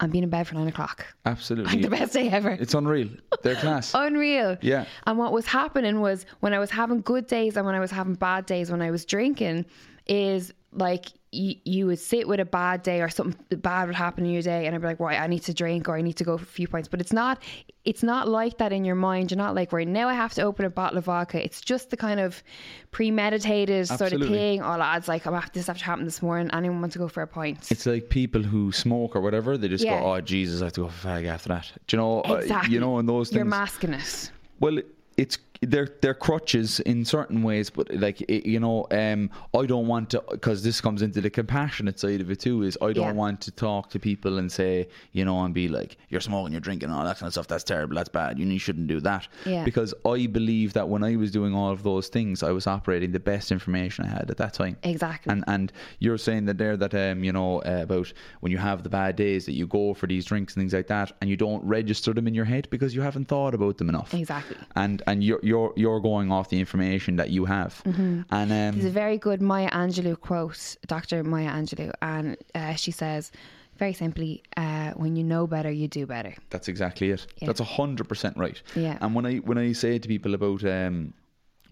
and 0.00 0.12
being 0.12 0.22
in 0.22 0.30
bed 0.30 0.46
for 0.46 0.54
nine 0.54 0.68
o'clock. 0.68 1.04
absolutely 1.26 1.72
Like 1.72 1.82
the 1.82 1.90
best 1.90 2.12
day 2.12 2.28
ever. 2.28 2.50
it's 2.50 2.74
unreal 2.74 3.08
they're 3.42 3.56
class 3.56 3.92
Unreal. 3.94 4.56
Yeah. 4.60 4.84
And 5.06 5.18
what 5.18 5.32
was 5.32 5.46
happening 5.46 6.00
was 6.00 6.24
when 6.40 6.54
I 6.54 6.58
was 6.58 6.70
having 6.70 7.00
good 7.00 7.26
days 7.26 7.56
and 7.56 7.66
when 7.66 7.74
I 7.74 7.80
was 7.80 7.90
having 7.90 8.14
bad 8.14 8.46
days, 8.46 8.70
when 8.70 8.80
I 8.80 8.90
was 8.90 9.04
drinking, 9.04 9.66
is 10.06 10.52
like 10.72 11.06
you, 11.30 11.56
you 11.64 11.86
would 11.86 11.98
sit 11.98 12.26
with 12.26 12.40
a 12.40 12.44
bad 12.44 12.82
day 12.82 13.02
or 13.02 13.08
something 13.10 13.58
bad 13.58 13.86
would 13.86 13.94
happen 13.94 14.24
in 14.24 14.32
your 14.32 14.42
day, 14.42 14.66
and 14.66 14.74
I'd 14.74 14.80
be 14.80 14.86
like, 14.86 14.98
right, 15.00 15.20
I 15.20 15.26
need 15.26 15.40
to 15.44 15.52
drink 15.54 15.88
or 15.88 15.96
I 15.96 16.00
need 16.00 16.14
to 16.16 16.24
go 16.24 16.38
for 16.38 16.44
a 16.44 16.46
few 16.46 16.66
pints. 16.68 16.88
But 16.88 17.00
it's 17.00 17.12
not, 17.12 17.42
it's 17.84 18.02
not 18.02 18.28
like 18.28 18.58
that 18.58 18.72
in 18.72 18.84
your 18.84 18.94
mind. 18.94 19.30
You're 19.30 19.36
not 19.38 19.54
like, 19.54 19.72
right 19.72 19.86
now 19.86 20.08
I 20.08 20.14
have 20.14 20.32
to 20.34 20.42
open 20.42 20.64
a 20.64 20.70
bottle 20.70 20.96
of 20.98 21.04
vodka. 21.04 21.44
It's 21.44 21.60
just 21.60 21.90
the 21.90 21.96
kind 21.98 22.18
of 22.18 22.42
premeditated 22.90 23.86
sort 23.88 24.00
of 24.00 24.06
Absolutely. 24.06 24.36
thing. 24.38 24.62
Oh, 24.62 24.76
lads, 24.76 25.08
like 25.08 25.26
I'm 25.26 25.34
after 25.34 25.52
this 25.58 25.68
after 25.68 25.84
happened 25.84 26.06
this 26.06 26.22
morning. 26.22 26.50
Anyone 26.52 26.80
want 26.80 26.92
to 26.94 26.98
go 26.98 27.08
for 27.08 27.22
a 27.22 27.26
pint? 27.26 27.70
It's 27.70 27.86
like 27.86 28.08
people 28.08 28.42
who 28.42 28.72
smoke 28.72 29.14
or 29.14 29.20
whatever. 29.20 29.56
They 29.56 29.68
just 29.68 29.84
Yeah. 29.84 30.00
go, 30.00 30.12
"Oh 30.12 30.20
Jesus, 30.20 30.60
I 30.62 30.66
have 30.66 30.72
to 30.74 30.82
go 30.82 30.88
for 30.88 31.08
a 31.08 31.10
fag 31.12 31.26
after 31.26 31.48
that." 31.50 31.70
Do 31.86 31.96
you 31.96 32.02
know? 32.02 32.20
uh, 32.22 32.34
exactly. 32.42 32.74
you 32.74 32.80
know, 32.80 32.98
and 32.98 33.08
those 33.08 33.32
You're 33.32 33.44
masking 33.44 33.92
it. 33.94 34.30
Well, 34.60 34.78
it's 35.16 35.38
they're 35.62 35.88
they're 36.02 36.14
crutches 36.14 36.80
in 36.80 37.04
certain 37.04 37.42
ways, 37.42 37.70
but 37.70 37.92
like 37.94 38.20
it, 38.22 38.46
you 38.46 38.60
know, 38.60 38.86
um, 38.90 39.30
I 39.56 39.66
don't 39.66 39.86
want 39.86 40.10
to 40.10 40.22
because 40.30 40.62
this 40.62 40.80
comes 40.80 41.02
into 41.02 41.20
the 41.20 41.30
compassionate 41.30 41.98
side 41.98 42.20
of 42.20 42.30
it 42.30 42.40
too. 42.40 42.62
Is 42.62 42.78
I 42.80 42.92
don't 42.92 43.04
Yeah. 43.08 43.12
want 43.12 43.40
to 43.42 43.50
talk 43.50 43.90
to 43.90 43.98
people 43.98 44.38
and 44.38 44.50
say 44.50 44.88
you 45.12 45.24
know 45.24 45.42
and 45.44 45.52
be 45.54 45.68
like 45.68 45.96
you're 46.10 46.20
smoking, 46.20 46.52
you're 46.52 46.60
drinking, 46.60 46.90
all 46.90 47.04
that 47.04 47.18
kind 47.18 47.26
of 47.28 47.32
stuff. 47.32 47.48
That's 47.48 47.64
terrible. 47.64 47.96
That's 47.96 48.08
bad. 48.08 48.38
You, 48.38 48.46
you 48.46 48.58
shouldn't 48.58 48.86
do 48.88 49.00
that. 49.00 49.26
Yeah. 49.46 49.64
Because 49.64 49.94
I 50.06 50.26
believe 50.26 50.72
that 50.74 50.88
when 50.88 51.02
I 51.02 51.16
was 51.16 51.30
doing 51.30 51.54
all 51.54 51.70
of 51.70 51.82
those 51.82 52.08
things, 52.08 52.42
I 52.42 52.50
was 52.52 52.66
operating 52.66 53.12
the 53.12 53.20
best 53.20 53.50
information 53.52 54.04
I 54.04 54.08
had 54.08 54.30
at 54.30 54.36
that 54.36 54.54
time. 54.54 54.76
Exactly. 54.84 55.32
And 55.32 55.44
and 55.48 55.72
you're 55.98 56.18
saying 56.18 56.44
that 56.46 56.58
there 56.58 56.76
that 56.76 56.94
um 56.94 57.24
you 57.24 57.32
know 57.32 57.58
uh, 57.62 57.80
about 57.82 58.12
when 58.40 58.52
you 58.52 58.58
have 58.58 58.82
the 58.82 58.88
bad 58.90 59.16
days 59.16 59.44
that 59.46 59.52
you 59.54 59.66
go 59.66 59.94
for 59.94 60.06
these 60.06 60.24
drinks 60.24 60.54
and 60.54 60.60
things 60.60 60.72
like 60.74 60.86
that, 60.86 61.12
and 61.20 61.28
you 61.28 61.36
don't 61.36 61.64
register 61.64 62.12
them 62.14 62.28
in 62.28 62.34
your 62.34 62.44
head 62.44 62.68
because 62.70 62.94
you 62.94 63.00
haven't 63.02 63.26
thought 63.26 63.54
about 63.54 63.78
them 63.78 63.88
enough. 63.88 64.14
Exactly. 64.14 64.56
And 64.76 65.02
and 65.06 65.24
you're 65.24 65.40
you're 65.48 65.72
you're 65.76 66.00
going 66.00 66.30
off 66.30 66.46
the 66.50 66.60
information 66.60 67.16
that 67.16 67.30
you 67.30 67.44
have. 67.46 67.82
Mm-hmm. 67.84 68.22
And 68.30 68.50
There's 68.50 68.84
a 68.84 68.88
um, 68.88 69.00
very 69.04 69.18
good 69.18 69.40
Maya 69.40 69.70
Angelou 69.70 70.16
quote, 70.20 70.76
Dr. 70.86 71.24
Maya 71.24 71.50
Angelou, 71.50 71.90
and 72.02 72.36
uh, 72.54 72.74
she 72.74 72.90
says, 72.90 73.32
very 73.78 73.92
simply, 73.92 74.42
uh, 74.56 74.90
when 74.92 75.16
you 75.16 75.24
know 75.24 75.46
better, 75.46 75.70
you 75.70 75.88
do 75.88 76.04
better. 76.06 76.34
that's 76.50 76.68
exactly 76.68 77.10
it. 77.10 77.26
Yeah. 77.36 77.46
That's 77.46 77.60
a 77.60 77.70
hundred 77.78 78.08
percent 78.08 78.36
right. 78.36 78.60
Yeah. 78.74 78.98
And 79.00 79.14
when 79.14 79.24
I 79.26 79.36
when 79.48 79.58
I 79.58 79.72
say 79.72 79.98
to 79.98 80.08
people 80.08 80.34
about 80.34 80.64
um 80.64 81.14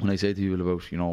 when 0.00 0.10
I 0.10 0.16
say 0.16 0.32
to 0.34 0.40
people 0.40 0.60
about 0.66 0.90
you 0.92 0.98
know 0.98 1.12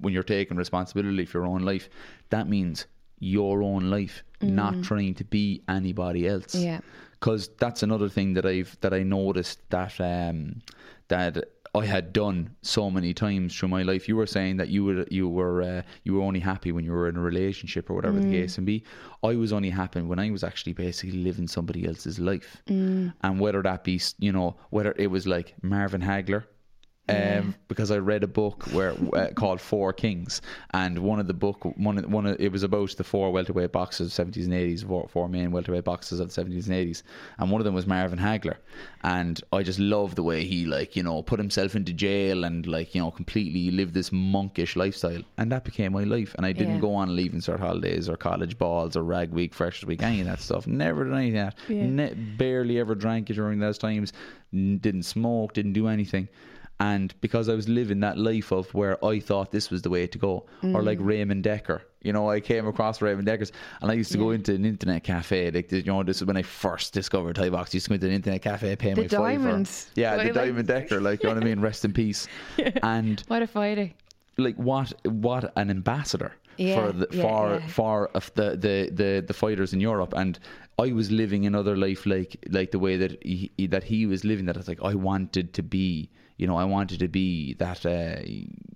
when 0.00 0.12
you're 0.12 0.22
taking 0.38 0.56
responsibility 0.56 1.24
for 1.24 1.38
your 1.38 1.46
own 1.46 1.62
life, 1.62 1.88
that 2.30 2.48
means 2.48 2.86
your 3.20 3.62
own 3.62 3.90
life, 3.90 4.22
not 4.42 4.82
trying 4.82 5.14
to 5.14 5.24
be 5.24 5.62
anybody 5.68 6.28
else. 6.28 6.54
Yeah. 6.54 6.80
because 7.12 7.48
that's 7.58 7.82
another 7.82 8.08
thing 8.10 8.34
that 8.34 8.44
I've 8.44 8.76
that 8.82 8.92
I 8.92 9.02
noticed 9.02 9.58
that 9.70 9.98
um, 10.00 10.60
that 11.08 11.32
I 11.74 11.86
had 11.86 12.12
done 12.12 12.54
so 12.62 12.88
many 12.88 13.12
times 13.12 13.56
through 13.56 13.68
my 13.70 13.82
life. 13.82 14.08
You 14.08 14.16
were 14.16 14.26
saying 14.26 14.58
that 14.58 14.68
you 14.68 14.84
were 14.84 15.06
you 15.10 15.28
were 15.28 15.62
uh, 15.62 15.82
you 16.04 16.14
were 16.14 16.22
only 16.22 16.40
happy 16.40 16.70
when 16.70 16.84
you 16.84 16.92
were 16.92 17.08
in 17.08 17.16
a 17.16 17.20
relationship 17.20 17.90
or 17.90 17.94
whatever 17.94 18.20
the 18.20 18.30
case 18.30 18.56
may 18.58 18.64
be. 18.64 18.84
I 19.24 19.34
was 19.34 19.52
only 19.52 19.70
happy 19.70 20.00
when 20.02 20.20
I 20.20 20.30
was 20.30 20.44
actually 20.44 20.72
basically 20.74 21.18
living 21.18 21.48
somebody 21.48 21.86
else's 21.86 22.18
life, 22.20 22.62
and 23.22 23.40
whether 23.40 23.60
that 23.62 23.82
be 23.82 24.00
you 24.18 24.32
know 24.32 24.56
whether 24.70 24.94
it 24.96 25.08
was 25.08 25.26
like 25.26 25.54
Marvin 25.62 26.00
Hagler. 26.00 26.44
Um, 27.06 27.54
because 27.68 27.90
I 27.90 27.98
read 27.98 28.24
a 28.24 28.26
book 28.26 28.64
where 28.72 28.94
uh, 29.14 29.28
called 29.34 29.60
Four 29.60 29.92
Kings, 29.92 30.40
and 30.72 30.98
one 31.00 31.20
of 31.20 31.26
the 31.26 31.34
book 31.34 31.62
one 31.76 31.98
of, 31.98 32.10
one 32.10 32.24
of, 32.24 32.40
it 32.40 32.50
was 32.50 32.62
about 32.62 32.96
the 32.96 33.04
four 33.04 33.30
welterweight 33.30 33.72
boxers 33.72 34.06
of 34.06 34.12
seventies 34.14 34.46
and 34.46 34.54
eighties, 34.54 34.82
four, 34.84 35.06
four 35.08 35.28
main 35.28 35.50
welterweight 35.50 35.84
boxers 35.84 36.18
of 36.18 36.28
the 36.28 36.32
seventies 36.32 36.66
and 36.66 36.74
eighties, 36.74 37.02
and 37.38 37.50
one 37.50 37.60
of 37.60 37.66
them 37.66 37.74
was 37.74 37.86
Marvin 37.86 38.18
Hagler, 38.18 38.56
and 39.02 39.38
I 39.52 39.62
just 39.62 39.78
love 39.78 40.14
the 40.14 40.22
way 40.22 40.46
he 40.46 40.64
like 40.64 40.96
you 40.96 41.02
know 41.02 41.22
put 41.22 41.38
himself 41.38 41.76
into 41.76 41.92
jail 41.92 42.42
and 42.44 42.66
like 42.66 42.94
you 42.94 43.02
know 43.02 43.10
completely 43.10 43.70
lived 43.70 43.92
this 43.92 44.10
monkish 44.10 44.74
lifestyle, 44.74 45.20
and 45.36 45.52
that 45.52 45.64
became 45.64 45.92
my 45.92 46.04
life, 46.04 46.34
and 46.38 46.46
I 46.46 46.52
didn't 46.52 46.76
Yeah. 46.76 46.80
go 46.80 46.94
on 46.94 47.14
leaving 47.14 47.40
cert 47.40 47.60
holidays 47.60 48.08
or 48.08 48.16
college 48.16 48.56
balls 48.56 48.96
or 48.96 49.02
rag 49.02 49.30
week, 49.30 49.52
freshers 49.52 49.84
week, 49.86 50.02
any 50.02 50.20
of 50.20 50.26
that 50.26 50.40
stuff. 50.40 50.66
Never 50.66 51.04
did 51.04 51.12
any 51.12 51.28
of 51.28 51.34
that. 51.34 51.54
Yeah. 51.68 51.84
Ne- 51.86 52.14
barely 52.14 52.78
ever 52.78 52.94
drank 52.94 53.28
it 53.28 53.34
during 53.34 53.58
those 53.58 53.76
times. 53.76 54.14
N- 54.54 54.78
didn't 54.78 55.02
smoke. 55.02 55.52
Didn't 55.52 55.74
do 55.74 55.86
anything. 55.88 56.28
And 56.80 57.14
because 57.20 57.48
I 57.48 57.54
was 57.54 57.68
living 57.68 58.00
that 58.00 58.18
life 58.18 58.50
of 58.50 58.72
where 58.74 59.02
I 59.04 59.20
thought 59.20 59.52
this 59.52 59.70
was 59.70 59.82
the 59.82 59.90
way 59.90 60.06
to 60.08 60.18
go, 60.18 60.44
or 60.62 60.82
like 60.82 60.98
Mm. 60.98 61.06
Ramon 61.06 61.42
Dekkers, 61.42 61.82
you 62.02 62.12
know, 62.12 62.28
I 62.28 62.40
came 62.40 62.66
across 62.66 63.00
Ramon 63.00 63.24
Dekkers, 63.24 63.52
and 63.80 63.90
I 63.90 63.94
used 63.94 64.10
to 64.12 64.18
go 64.18 64.32
into 64.32 64.52
an 64.54 64.64
internet 64.64 65.04
cafe. 65.04 65.50
Like, 65.52 65.70
you 65.70 65.84
know, 65.84 66.02
this 66.02 66.16
is 66.20 66.24
when 66.24 66.36
I 66.36 66.42
first 66.42 66.92
discovered 66.92 67.36
Thai 67.36 67.50
box. 67.50 67.72
I 67.72 67.76
used 67.76 67.86
to 67.86 67.90
go 67.90 67.94
into 67.94 68.06
an 68.08 68.12
internet 68.12 68.42
cafe, 68.42 68.74
pay 68.76 68.92
The 68.94 69.02
my 69.02 69.08
fiver. 69.08 69.22
Diamond. 69.44 69.70
yeah, 69.94 70.12
I 70.14 70.16
the 70.16 70.24
like- 70.24 70.34
Diamond 70.34 70.68
Decker, 70.68 71.00
like 71.00 71.22
you 71.22 71.28
know 71.28 71.34
what 71.36 71.44
I 71.44 71.46
mean. 71.46 71.60
Rest 71.60 71.84
in 71.84 71.92
peace. 71.92 72.26
And 72.82 73.22
What 73.28 73.42
a 73.42 73.46
fighter. 73.46 73.90
like 74.36 74.56
what 74.56 74.92
what 75.06 75.52
an 75.56 75.70
ambassador 75.70 76.32
Yeah, 76.56 76.74
for 76.86 76.92
the, 76.92 77.06
yeah, 77.12 77.22
for 77.22 77.50
yeah. 77.60 77.66
for 77.68 78.08
of 78.14 78.34
the, 78.34 78.50
the 78.56 78.90
the 79.00 79.24
the 79.26 79.32
fighters 79.34 79.72
in 79.72 79.80
Europe 79.80 80.12
and 80.16 80.38
I 80.76 80.90
was 80.92 81.08
living 81.12 81.46
another 81.46 81.76
life 81.76 82.04
like 82.04 82.36
like 82.50 82.72
the 82.72 82.80
way 82.80 82.96
that 82.96 83.12
he, 83.22 83.52
he- 83.56 83.68
that 83.68 83.84
he 83.84 84.06
was 84.06 84.24
living 84.24 84.46
that 84.46 84.56
it's 84.56 84.66
like 84.68 84.82
I 84.82 84.94
wanted 84.96 85.52
to 85.54 85.62
be 85.62 86.10
you 86.36 86.46
know 86.46 86.56
I 86.56 86.64
wanted 86.64 86.98
to 87.00 87.08
be 87.08 87.54
that 87.54 87.86
uh, 87.86 88.16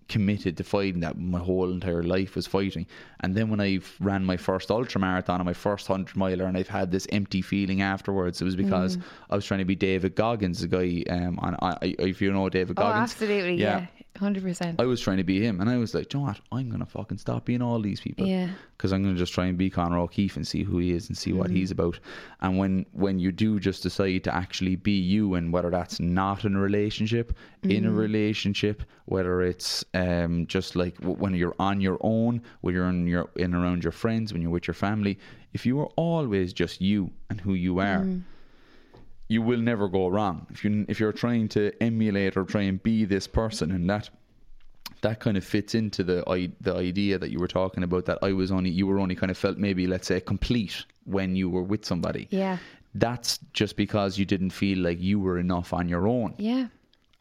committed 0.09 0.57
to 0.57 0.65
fighting 0.65 1.01
that 1.01 1.19
my 1.19 1.39
whole 1.39 1.71
entire 1.71 2.03
life 2.03 2.35
was 2.35 2.47
fighting 2.47 2.87
and 3.21 3.35
then 3.35 3.51
when 3.51 3.61
I 3.61 3.81
ran 4.01 4.25
my 4.25 4.37
first 4.39 4.71
ultra 4.71 5.01
marathon 5.01 5.41
and 5.41 5.45
my 5.47 5.53
first 5.53 5.89
100 5.89 6.17
miler 6.17 6.47
and 6.47 6.57
I've 6.57 6.69
had 6.69 6.91
this 6.91 7.07
empty 7.13 7.43
feeling 7.43 7.83
afterwards 7.83 8.41
it 8.41 8.45
was 8.45 8.57
because 8.57 8.97
Mm. 8.97 9.03
I 9.31 9.35
was 9.37 9.45
trying 9.45 9.59
to 9.59 9.65
be 9.67 9.75
David 9.77 10.15
Goggins 10.15 10.61
the 10.61 10.69
guy 10.69 11.05
um 11.11 11.39
on 11.41 11.57
I, 11.61 11.77
if 11.99 12.23
you 12.23 12.33
know 12.33 12.49
David 12.49 12.79
Oh, 12.79 12.83
Goggins 12.83 13.13
absolutely. 13.13 13.57
Yeah. 13.57 13.87
100%. 14.19 14.81
I 14.81 14.85
was 14.85 15.01
trying 15.01 15.19
to 15.19 15.23
be 15.23 15.39
him, 15.41 15.61
and 15.61 15.71
I 15.71 15.77
was 15.77 15.95
like, 15.95 16.09
"Do 16.09 16.19
you 16.19 16.25
know 16.25 16.29
what? 16.31 16.41
I'm 16.51 16.69
gonna 16.71 16.87
fucking 16.87 17.19
stop 17.19 17.45
being 17.45 17.63
all 17.63 17.81
these 17.81 18.01
people, 18.01 18.27
Yeah. 18.27 18.49
because 18.77 18.93
I'm 18.93 19.05
gonna 19.05 19.15
just 19.15 19.33
try 19.33 19.47
and 19.47 19.57
be 19.57 19.71
Conor 19.71 19.97
O'Keeffe 19.99 20.35
and 20.35 20.45
see 20.45 20.65
who 20.65 20.79
he 20.79 20.91
is 20.91 21.09
and 21.09 21.17
see 21.17 21.33
what 21.33 21.51
he's 21.51 21.71
about." 21.71 22.01
And 22.41 22.59
when 22.59 22.85
when 22.93 23.21
you 23.21 23.31
do 23.31 23.61
just 23.61 23.85
decide 23.85 24.25
to 24.25 24.35
actually 24.35 24.75
be 24.75 24.99
you, 24.99 25.35
and 25.35 25.53
whether 25.53 25.71
that's 25.71 26.01
not 26.01 26.45
in 26.45 26.57
a 26.57 26.61
relationship, 26.61 27.33
in 27.63 27.85
a 27.87 27.91
relationship, 27.93 28.83
whether 29.07 29.43
it's 29.43 29.85
um, 29.95 30.47
just 30.47 30.77
like 30.77 30.97
w- 30.99 31.17
when 31.19 31.35
you're 31.35 31.55
on 31.59 31.81
your 31.81 31.99
own, 32.01 32.43
when 32.61 32.75
you're 32.75 32.89
in 32.89 33.07
your 33.07 33.29
in 33.37 33.55
around 33.55 33.83
your 33.85 33.93
friends, 33.93 34.33
when 34.33 34.43
you're 34.43 34.51
with 34.51 34.67
your 34.67 34.75
family, 34.75 35.19
if 35.55 35.65
you 35.67 35.79
are 35.81 35.91
always 35.97 36.53
just 36.53 36.81
you 36.81 37.11
and 37.31 37.41
who 37.41 37.55
you 37.55 37.79
are 37.81 38.07
you 39.31 39.43
will 39.43 39.61
never 39.61 39.89
go 39.89 40.09
wrong. 40.09 40.47
If 40.51 40.65
you 40.65 40.87
if 40.89 40.99
you're 40.99 41.13
trying 41.13 41.49
to 41.49 41.71
emulate 41.83 42.37
or 42.37 42.45
try 42.45 42.63
and 42.63 42.83
be 42.83 43.05
this 43.05 43.27
person 43.27 43.71
and 43.73 43.89
that 43.91 44.09
that 45.03 45.21
kind 45.21 45.37
of 45.37 45.45
fits 45.45 45.75
into 45.75 46.03
the 46.03 46.25
i- 46.31 46.51
the 46.63 46.75
idea 46.75 47.19
that 47.19 47.31
you 47.31 47.39
were 47.39 47.47
talking 47.49 47.83
about 47.83 48.07
that 48.07 48.19
I 48.23 48.33
was 48.33 48.51
only 48.51 48.71
you 48.71 48.87
were 48.87 48.99
only 48.99 49.15
kind 49.15 49.31
of 49.31 49.37
felt 49.37 49.59
maybe 49.59 49.87
let's 49.87 50.07
say 50.07 50.19
complete 50.21 50.85
when 51.05 51.37
you 51.37 51.51
were 51.51 51.63
with 51.63 51.85
somebody. 51.85 52.27
Yeah. 52.31 52.59
that's 52.95 53.39
just 53.53 53.77
because 53.77 54.19
you 54.19 54.25
didn't 54.25 54.51
feel 54.51 54.79
like 54.79 54.99
you 55.01 55.21
were 55.21 55.39
enough 55.39 55.73
on 55.75 55.89
your 55.91 56.09
own. 56.09 56.35
Yeah. 56.39 56.69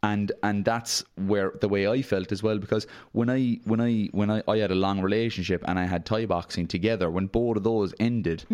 And 0.02 0.30
and 0.42 0.64
that's 0.64 1.02
where 1.16 1.52
the 1.60 1.68
way 1.68 1.88
I 1.88 2.02
felt 2.02 2.30
as 2.30 2.40
well 2.42 2.58
because 2.58 2.86
when 3.12 3.28
I 3.28 3.58
when 3.64 3.80
I 3.80 4.08
when 4.12 4.30
I, 4.30 4.42
I 4.46 4.58
had 4.58 4.70
a 4.70 4.76
long 4.76 5.00
relationship 5.00 5.64
and 5.66 5.78
I 5.78 5.86
had 5.86 6.06
Thai 6.06 6.26
boxing 6.26 6.68
together 6.68 7.10
when 7.10 7.26
both 7.26 7.56
of 7.56 7.64
those 7.64 7.92
ended 7.98 8.44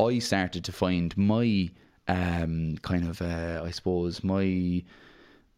I 0.00 0.18
started 0.18 0.64
to 0.64 0.72
find 0.72 1.14
my 1.16 1.70
um 2.08 2.76
kind 2.82 3.06
of 3.06 3.20
uh, 3.20 3.62
I 3.64 3.70
suppose 3.70 4.24
my 4.24 4.82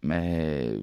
uh, 0.05 0.79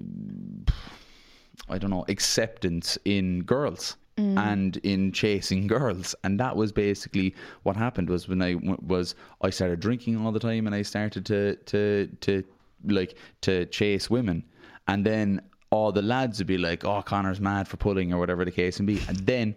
I 1.68 1.78
don't 1.78 1.90
know 1.90 2.04
acceptance 2.08 2.98
in 3.04 3.42
girls 3.42 3.96
and 4.38 4.76
in 4.78 5.10
chasing 5.12 5.66
girls. 5.76 6.14
And 6.22 6.38
that 6.38 6.54
was 6.56 6.70
basically 6.72 7.34
what 7.64 7.76
happened 7.76 8.08
was 8.08 8.28
when 8.28 8.42
I 8.42 8.52
w- 8.54 8.78
was 8.80 9.14
I 9.42 9.50
started 9.50 9.80
drinking 9.80 10.16
all 10.18 10.30
the 10.32 10.38
time 10.38 10.66
and 10.66 10.74
I 10.74 10.82
started 10.82 11.26
to 11.26 11.56
to 11.56 12.08
to 12.20 12.44
like 12.84 13.16
to 13.42 13.66
chase 13.66 14.08
women 14.10 14.44
and 14.88 15.04
then 15.04 15.40
all 15.70 15.90
the 15.92 16.02
lads 16.02 16.38
would 16.38 16.46
be 16.46 16.58
like 16.58 16.84
oh 16.84 17.02
Conor's 17.02 17.40
mad 17.40 17.66
for 17.68 17.76
pulling 17.76 18.12
or 18.12 18.18
whatever 18.18 18.44
the 18.44 18.50
case 18.52 18.78
may 18.80 18.94
be 18.94 19.02
and 19.08 19.18
then 19.26 19.54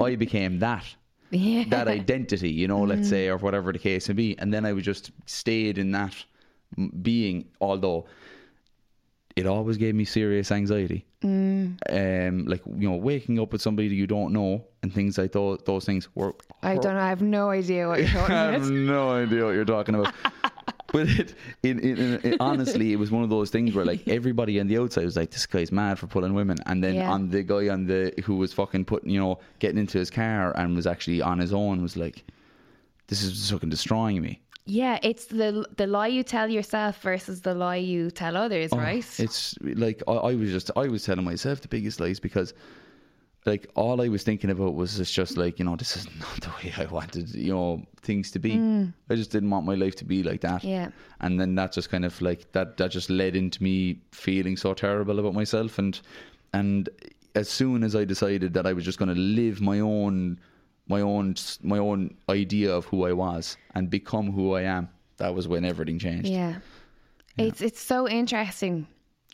I 0.00 0.16
became 0.16 0.58
that 0.60 0.84
Yeah. 1.30 1.64
that 1.68 1.88
identity, 1.88 2.50
you 2.50 2.66
know, 2.68 2.82
let's 2.82 3.08
say, 3.08 3.28
or 3.28 3.36
whatever 3.36 3.70
the 3.72 3.78
case 3.78 4.08
may 4.08 4.14
be. 4.14 4.38
And 4.38 4.48
then 4.52 4.64
I 4.64 4.72
was 4.72 4.82
just 4.84 5.10
stayed 5.26 5.76
in 5.76 5.92
that 5.92 6.14
being, 7.02 7.44
although 7.60 8.06
it 9.36 9.46
always 9.46 9.76
gave 9.76 9.94
me 9.94 10.04
serious 10.06 10.50
anxiety. 10.50 11.04
Mm. 11.22 11.76
Um, 11.90 12.46
like, 12.46 12.62
you 12.66 12.88
know, 12.88 12.96
waking 12.96 13.38
up 13.38 13.52
with 13.52 13.60
somebody 13.62 13.88
that 13.88 13.94
you 13.94 14.06
don't 14.06 14.32
know 14.32 14.64
and 14.82 14.92
things 14.92 15.18
like 15.18 15.32
those, 15.32 15.58
those 15.66 15.84
things 15.84 16.08
were. 16.14 16.34
I 16.62 16.76
don't 16.76 16.94
know. 16.94 17.00
I 17.00 17.08
have 17.10 17.22
no 17.22 17.50
idea 17.50 17.88
what 17.88 17.98
you're 18.00 18.08
talking 18.08 18.34
I 18.46 18.52
have 18.52 18.62
about. 18.62 18.72
no 18.72 19.10
idea 19.10 19.44
what 19.44 19.54
you're 19.54 19.64
talking 19.64 19.94
about. 19.96 20.14
but 20.92 21.08
it, 21.08 21.34
in, 21.62 21.78
in, 21.80 22.18
in, 22.20 22.36
honestly, 22.40 22.92
it 22.92 22.96
was 22.96 23.10
one 23.10 23.22
of 23.22 23.30
those 23.30 23.50
things 23.50 23.74
where 23.74 23.84
like 23.84 24.08
everybody 24.08 24.58
on 24.58 24.68
the 24.68 24.78
outside 24.78 25.04
was 25.04 25.16
like, 25.16 25.30
"This 25.30 25.44
guy's 25.46 25.70
mad 25.70 25.98
for 25.98 26.06
pulling 26.06 26.34
women," 26.34 26.56
and 26.66 26.82
then 26.82 26.94
Yeah. 26.94 27.10
on 27.10 27.28
the 27.30 27.42
guy 27.42 27.68
on 27.68 27.86
the 27.86 28.14
who 28.24 28.36
was 28.36 28.52
fucking 28.54 28.86
putting, 28.86 29.10
you 29.10 29.20
know, 29.20 29.38
getting 29.58 29.78
into 29.78 29.98
his 29.98 30.10
car 30.10 30.56
and 30.56 30.74
was 30.74 30.86
actually 30.86 31.20
on 31.20 31.38
his 31.38 31.52
own 31.52 31.82
was 31.82 31.96
like, 31.96 32.24
"This 33.08 33.22
is 33.22 33.50
fucking 33.50 33.68
destroying 33.68 34.22
me." 34.22 34.40
Yeah, 34.64 34.98
it's 35.02 35.26
the 35.26 35.66
the 35.76 35.86
lie 35.86 36.08
you 36.08 36.22
tell 36.22 36.48
yourself 36.48 37.00
versus 37.02 37.40
the 37.42 37.54
lie 37.54 37.76
you 37.76 38.10
tell 38.10 38.36
others, 38.36 38.70
oh, 38.72 38.78
right? 38.78 39.04
Oh, 39.18 39.22
It's 39.22 39.54
like 39.62 40.02
I, 40.08 40.12
I 40.12 40.34
was 40.34 40.50
just 40.50 40.70
I 40.76 40.88
was 40.88 41.04
telling 41.04 41.24
myself 41.24 41.60
the 41.60 41.68
biggest 41.68 42.00
lies 42.00 42.20
because 42.20 42.52
like 43.48 43.66
all 43.74 44.00
I 44.00 44.08
was 44.08 44.22
thinking 44.22 44.50
about 44.50 44.74
was 44.74 45.00
it's 45.00 45.10
just 45.10 45.36
like 45.36 45.58
you 45.58 45.64
know 45.64 45.74
this 45.74 45.96
is 45.96 46.06
not 46.20 46.40
the 46.40 46.50
way 46.50 46.72
I 46.76 46.84
wanted 46.86 47.34
you 47.34 47.52
know 47.52 47.82
things 48.02 48.30
to 48.32 48.38
be. 48.38 48.52
I 49.10 49.14
just 49.14 49.30
didn't 49.30 49.50
want 49.50 49.66
my 49.66 49.74
life 49.74 49.96
to 49.96 50.04
be 50.04 50.22
like 50.22 50.42
that. 50.42 50.62
Mm. 50.62 50.68
Yeah. 50.68 50.88
And 51.20 51.40
then 51.40 51.54
that 51.56 51.72
just 51.72 51.90
kind 51.90 52.04
of 52.04 52.20
like 52.22 52.52
that 52.52 52.76
that 52.76 52.90
just 52.90 53.10
led 53.10 53.34
into 53.34 53.62
me 53.62 54.00
feeling 54.12 54.56
so 54.56 54.74
terrible 54.74 55.18
about 55.18 55.34
myself 55.34 55.78
and 55.78 56.00
and 56.52 56.88
as 57.34 57.48
soon 57.48 57.82
as 57.82 57.94
I 57.96 58.04
decided 58.04 58.54
that 58.54 58.66
I 58.66 58.72
was 58.72 58.84
just 58.84 58.98
going 58.98 59.14
to 59.14 59.20
live 59.20 59.60
my 59.60 59.80
own 59.80 60.38
my 60.86 61.00
own 61.00 61.34
my 61.62 61.78
own 61.78 62.14
idea 62.28 62.74
of 62.74 62.84
who 62.86 63.06
I 63.06 63.12
was 63.12 63.56
and 63.74 63.90
become 63.90 64.30
who 64.30 64.54
I 64.54 64.62
am, 64.62 64.88
that 65.16 65.34
was 65.34 65.48
when 65.48 65.64
everything 65.64 65.98
changed. 65.98 66.28
Yeah. 66.28 66.56
It's 67.36 67.60
it's 67.60 67.80
so 67.80 68.08
interesting 68.08 68.86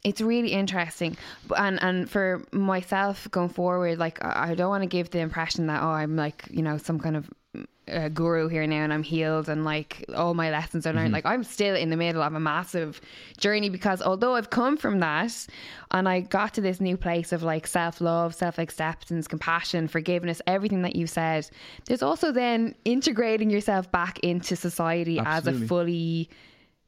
it's 0.04 0.20
really 0.20 0.52
interesting. 0.52 1.16
And 1.56 1.82
and 1.82 2.08
for 2.08 2.42
myself 2.52 3.28
going 3.30 3.48
forward 3.48 3.98
like 3.98 4.24
i 4.24 4.54
don't 4.54 4.68
want 4.68 4.82
to 4.82 4.88
give 4.88 5.10
the 5.10 5.18
impression 5.18 5.66
that 5.66 5.82
oh 5.82 5.88
i'm 5.88 6.16
like 6.16 6.46
you 6.50 6.62
know 6.62 6.78
some 6.78 6.98
kind 6.98 7.16
of 7.16 7.30
uh, 7.86 8.08
guru 8.08 8.48
here 8.48 8.66
now 8.66 8.82
and 8.82 8.92
i'm 8.92 9.02
healed 9.02 9.48
and 9.48 9.64
like 9.64 10.04
all 10.14 10.32
my 10.34 10.50
lessons 10.50 10.86
are 10.86 10.92
learned. 10.92 11.12
Like 11.12 11.26
i'm 11.26 11.44
still 11.44 11.76
in 11.76 11.90
the 11.90 11.96
middle 11.96 12.22
of 12.22 12.32
a 12.34 12.40
massive 12.40 13.00
journey 13.36 13.68
because 13.68 14.00
although 14.00 14.34
i've 14.34 14.50
come 14.50 14.76
from 14.76 15.00
that 15.00 15.46
and 15.90 16.08
i 16.08 16.20
got 16.20 16.54
to 16.54 16.60
this 16.60 16.80
new 16.80 16.96
place 16.96 17.32
of 17.32 17.42
like 17.42 17.66
self-love 17.66 18.34
self-acceptance 18.34 19.28
compassion 19.28 19.86
forgiveness 19.86 20.40
everything 20.46 20.82
that 20.82 20.96
you 20.96 21.06
said 21.06 21.48
there's 21.84 22.02
also 22.02 22.32
then 22.32 22.74
integrating 22.84 23.50
yourself 23.50 23.90
back 23.92 24.18
into 24.20 24.56
society 24.56 25.20
as 25.20 25.46
a 25.46 25.52
fully 25.52 26.28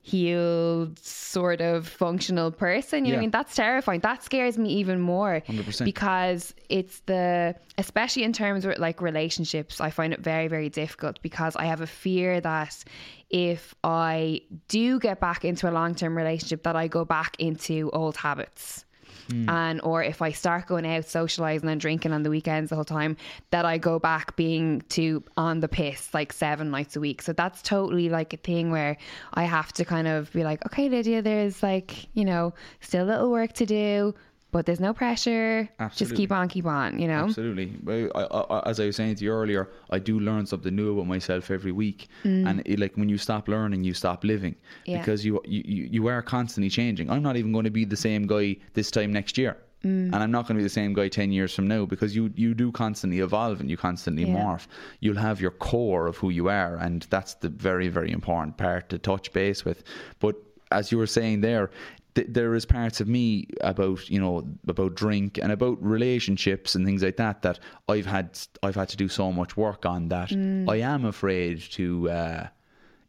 healed 0.06 0.96
sort 1.00 1.60
of 1.60 1.86
functional 1.88 2.52
person 2.52 3.04
you 3.04 3.10
know 3.10 3.16
what 3.16 3.18
i 3.18 3.20
mean? 3.22 3.30
That's 3.32 3.56
terrifying. 3.56 4.00
That 4.00 4.22
scares 4.22 4.56
me 4.56 4.68
even 4.74 5.00
more 5.00 5.42
100%. 5.48 5.84
because 5.84 6.54
it's 6.68 7.00
the 7.06 7.56
especially 7.76 8.22
in 8.22 8.32
terms 8.32 8.64
of 8.64 8.78
like 8.78 9.02
relationships 9.02 9.80
i 9.80 9.90
find 9.90 10.12
it 10.12 10.20
very 10.20 10.46
very 10.46 10.68
difficult 10.68 11.20
because 11.22 11.56
i 11.56 11.64
have 11.64 11.80
a 11.80 11.88
fear 11.88 12.40
that 12.40 12.84
if 13.30 13.74
i 13.82 14.40
do 14.68 15.00
get 15.00 15.18
back 15.18 15.44
into 15.44 15.68
a 15.68 15.72
long-term 15.72 16.16
relationship 16.16 16.62
that 16.62 16.76
i 16.76 16.86
go 16.86 17.04
back 17.04 17.34
into 17.40 17.90
old 17.92 18.16
habits 18.16 18.85
Mm. 19.28 19.48
and 19.48 19.80
or 19.82 20.02
if 20.02 20.22
I 20.22 20.32
start 20.32 20.66
going 20.66 20.86
out 20.86 21.04
socializing 21.04 21.68
and 21.68 21.80
drinking 21.80 22.12
on 22.12 22.22
the 22.22 22.30
weekends 22.30 22.70
the 22.70 22.76
whole 22.76 22.84
time, 22.84 23.16
that 23.50 23.64
I 23.64 23.78
go 23.78 23.98
back 23.98 24.36
being 24.36 24.82
to 24.90 25.22
on 25.36 25.60
the 25.60 25.68
piss 25.68 26.12
like 26.14 26.32
seven 26.32 26.70
nights 26.70 26.96
a 26.96 27.00
week. 27.00 27.22
So 27.22 27.32
that's 27.32 27.62
totally 27.62 28.08
like 28.08 28.32
a 28.32 28.36
thing 28.36 28.70
where 28.70 28.96
I 29.34 29.44
have 29.44 29.72
to 29.74 29.84
kind 29.84 30.06
of 30.06 30.32
be 30.32 30.44
like, 30.44 30.64
okay, 30.66 30.88
Lydia, 30.88 31.22
there's 31.22 31.62
like 31.62 32.06
you 32.14 32.24
know 32.24 32.54
still 32.80 33.04
a 33.04 33.08
little 33.08 33.30
work 33.30 33.52
to 33.54 33.66
do, 33.66 34.14
but 34.56 34.64
there's 34.66 34.80
no 34.80 34.92
pressure. 34.94 35.68
Absolutely. 35.78 36.06
Just 36.06 36.16
keep 36.20 36.32
on, 36.32 36.48
keep 36.48 36.66
on. 36.66 36.98
You 36.98 37.08
know. 37.08 37.24
Absolutely. 37.28 37.68
Well, 37.84 38.10
I, 38.14 38.22
I, 38.54 38.70
as 38.70 38.80
I 38.80 38.86
was 38.86 38.96
saying 38.96 39.16
to 39.16 39.24
you 39.24 39.32
earlier, 39.32 39.68
I 39.90 39.98
do 39.98 40.18
learn 40.28 40.46
something 40.46 40.74
new 40.74 40.88
about 40.94 41.06
myself 41.06 41.50
every 41.50 41.72
week, 41.72 42.08
and 42.24 42.62
it, 42.64 42.78
like 42.78 42.94
when 42.96 43.08
you 43.08 43.18
stop 43.18 43.48
learning, 43.48 43.84
you 43.84 43.94
stop 43.94 44.24
living 44.24 44.54
Mm. 44.56 44.92
Yeah. 44.92 44.98
because 44.98 45.20
you, 45.26 45.32
you 45.44 45.62
you 45.74 45.82
you 45.96 46.02
are 46.14 46.22
constantly 46.22 46.70
changing. 46.70 47.06
I'm 47.10 47.22
not 47.28 47.36
even 47.36 47.52
going 47.56 47.64
to 47.72 47.76
be 47.80 47.84
the 47.84 47.96
same 48.08 48.22
guy 48.34 48.46
this 48.78 48.90
time 48.90 49.10
next 49.12 49.36
year. 49.42 49.54
Mm. 49.84 50.06
And 50.12 50.16
I'm 50.22 50.30
not 50.36 50.42
going 50.46 50.56
to 50.56 50.62
be 50.62 50.68
the 50.72 50.78
same 50.80 50.92
guy 50.94 51.08
10 51.08 51.30
years 51.32 51.54
from 51.54 51.66
now 51.68 51.84
because 51.84 52.16
you, 52.16 52.32
you 52.34 52.54
do 52.54 52.72
constantly 52.72 53.20
evolve 53.20 53.60
and 53.60 53.68
you 53.72 53.76
constantly 53.76 54.24
Yeah. 54.24 54.36
morph. 54.38 54.66
You'll 55.02 55.22
have 55.28 55.38
your 55.44 55.50
core 55.52 56.06
of 56.06 56.16
who 56.16 56.30
you 56.30 56.48
are, 56.48 56.74
and 56.86 57.06
that's 57.14 57.34
the 57.44 57.50
very, 57.68 57.88
very 57.98 58.10
important 58.10 58.56
part 58.56 58.88
to 58.90 58.98
touch 58.98 59.32
base 59.32 59.64
with. 59.66 59.84
But 60.18 60.34
as 60.72 60.90
you 60.90 60.98
were 60.98 61.06
saying 61.18 61.42
there, 61.42 61.70
th- 62.16 62.26
there 62.30 62.54
is 62.56 62.66
parts 62.66 63.00
of 63.00 63.06
me 63.06 63.46
about 63.60 64.10
you 64.10 64.18
know 64.20 64.34
about 64.66 64.94
drink 64.96 65.38
and 65.42 65.52
about 65.52 65.76
relationships 65.82 66.74
and 66.74 66.84
things 66.84 67.02
like 67.02 67.16
that 67.18 67.42
that 67.42 67.58
I've 67.88 68.06
had 68.06 68.26
I've 68.64 68.74
had 68.74 68.88
to 68.88 68.96
do 68.96 69.08
so 69.08 69.30
much 69.32 69.56
work 69.56 69.86
on 69.86 70.08
that 70.08 70.30
Mm. 70.30 70.68
I 70.68 70.78
am 70.94 71.04
afraid 71.04 71.60
to 71.78 72.10
uh, 72.10 72.46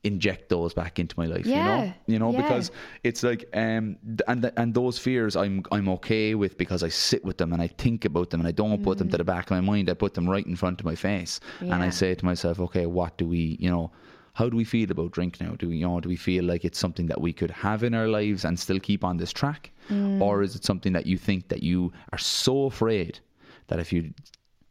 inject 0.03 0.47
those 0.49 0.73
back 0.73 0.99
into 0.99 1.15
my 1.19 1.25
life. 1.25 1.45
Yeah, 1.45 1.57
You 1.57 1.63
know, 1.65 1.93
you 2.13 2.19
know 2.19 2.31
yeah. 2.31 2.41
because 2.41 2.71
it's 3.03 3.23
like 3.23 3.41
um 3.53 3.97
and 4.27 4.41
th- 4.43 4.53
and 4.55 4.73
those 4.73 4.97
fears 4.99 5.35
I'm 5.35 5.63
I'm 5.71 5.89
okay 5.97 6.35
with 6.35 6.57
because 6.57 6.81
I 6.83 6.89
sit 6.89 7.25
with 7.25 7.37
them 7.37 7.51
and 7.53 7.61
I 7.61 7.67
think 7.67 8.05
about 8.05 8.29
them 8.29 8.39
and 8.41 8.47
I 8.47 8.51
don't 8.51 8.81
put 8.83 8.97
them 8.99 9.09
to 9.09 9.17
the 9.17 9.23
back 9.33 9.45
of 9.45 9.51
my 9.51 9.61
mind. 9.61 9.89
I 9.89 9.95
put 9.95 10.13
them 10.13 10.29
right 10.29 10.45
in 10.45 10.55
front 10.55 10.79
of 10.81 10.85
my 10.85 10.95
face 10.95 11.39
and 11.59 11.73
I 11.73 11.87
Mm. 11.89 11.93
Say 11.93 12.15
to 12.15 12.25
myself, 12.25 12.59
okay, 12.59 12.85
what 12.85 13.17
do 13.17 13.25
we 13.25 13.57
you 13.59 13.69
know. 13.71 13.91
How 14.37 14.49
do 14.49 14.55
we 14.55 14.65
feel 14.65 14.91
about 14.91 15.11
drink 15.17 15.41
now? 15.41 15.53
Do 15.61 15.69
we, 15.69 15.77
you 15.77 15.87
know, 15.87 15.99
do 15.99 16.09
we 16.09 16.15
feel 16.15 16.43
like 16.43 16.63
it's 16.63 16.77
something 16.77 17.07
that 17.07 17.19
we 17.19 17.33
could 17.33 17.49
have 17.49 17.81
in 17.83 17.95
our 17.95 18.07
lives 18.07 18.45
and 18.45 18.59
still 18.59 18.79
keep 18.79 19.03
on 19.03 19.17
this 19.17 19.33
track, 19.33 19.71
Mm. 19.89 20.21
or 20.21 20.43
is 20.43 20.55
it 20.55 20.63
something 20.63 20.93
that 20.93 21.07
you 21.07 21.17
think 21.17 21.47
that 21.47 21.63
you 21.63 21.91
are 22.13 22.19
so 22.19 22.65
afraid 22.65 23.19
that 23.67 23.79
if 23.79 23.91
you 23.93 24.13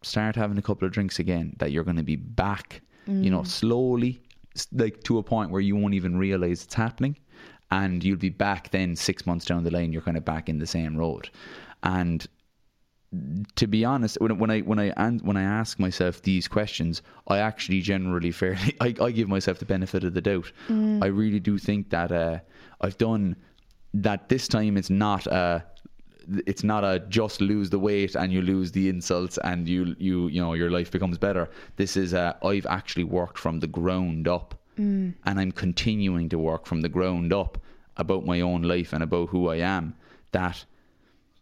start 0.02 0.36
having 0.36 0.58
a 0.58 0.62
couple 0.62 0.86
of 0.86 0.92
drinks 0.92 1.18
again, 1.18 1.56
that 1.58 1.72
you're 1.72 1.88
going 1.90 1.96
to 2.04 2.10
be 2.14 2.16
back, 2.16 2.80
you 3.08 3.30
know, 3.30 3.42
slowly, 3.42 4.20
like 4.72 5.02
to 5.04 5.18
a 5.18 5.22
point 5.22 5.50
where 5.50 5.60
you 5.68 5.74
won't 5.74 5.94
even 5.94 6.16
realize 6.16 6.62
it's 6.62 6.74
happening, 6.74 7.16
and 7.70 8.04
you'll 8.04 8.18
be 8.18 8.28
back 8.48 8.70
then 8.70 8.94
six 8.94 9.26
months 9.26 9.46
down 9.46 9.64
the 9.64 9.70
line, 9.70 9.92
you're 9.92 10.02
kind 10.02 10.16
of 10.16 10.24
back 10.24 10.48
in 10.48 10.58
the 10.58 10.66
same 10.66 10.96
road, 10.96 11.28
and 11.82 12.26
to 13.54 13.66
be 13.66 13.84
honest, 13.84 14.18
when, 14.20 14.38
when 14.38 14.50
I 14.50 14.60
when 14.60 14.78
I 14.78 14.90
when 15.22 15.36
I 15.36 15.42
ask 15.42 15.78
myself 15.78 16.22
these 16.22 16.48
questions, 16.48 17.02
I 17.28 17.38
actually 17.38 17.80
generally 17.80 18.32
fairly 18.32 18.76
I, 18.80 18.94
I 19.00 19.10
give 19.10 19.28
myself 19.28 19.58
the 19.58 19.64
benefit 19.64 20.04
of 20.04 20.14
the 20.14 20.20
doubt. 20.20 20.50
Mm. 20.68 21.02
I 21.02 21.06
really 21.06 21.40
do 21.40 21.58
think 21.58 21.90
that 21.90 22.12
uh, 22.12 22.38
I've 22.80 22.98
done 22.98 23.36
that. 23.94 24.28
This 24.28 24.48
time, 24.48 24.76
it's 24.76 24.90
not 24.90 25.26
a 25.26 25.64
it's 26.46 26.64
not 26.64 26.82
a 26.82 26.98
just 27.08 27.40
lose 27.40 27.70
the 27.70 27.78
weight 27.78 28.16
and 28.16 28.32
you 28.32 28.42
lose 28.42 28.72
the 28.72 28.88
insults 28.88 29.38
and 29.44 29.68
you 29.68 29.94
you 29.98 30.26
you 30.28 30.40
know 30.40 30.54
your 30.54 30.70
life 30.70 30.90
becomes 30.90 31.18
better. 31.18 31.48
This 31.76 31.96
is 31.96 32.12
a 32.12 32.36
I've 32.42 32.66
actually 32.66 33.04
worked 33.04 33.38
from 33.38 33.60
the 33.60 33.68
ground 33.68 34.26
up, 34.26 34.54
mm. 34.78 35.14
and 35.24 35.40
I'm 35.40 35.52
continuing 35.52 36.28
to 36.30 36.38
work 36.38 36.66
from 36.66 36.80
the 36.80 36.88
ground 36.88 37.32
up 37.32 37.58
about 37.96 38.26
my 38.26 38.40
own 38.40 38.62
life 38.62 38.92
and 38.92 39.02
about 39.02 39.28
who 39.28 39.48
I 39.48 39.56
am. 39.56 39.94
That 40.32 40.64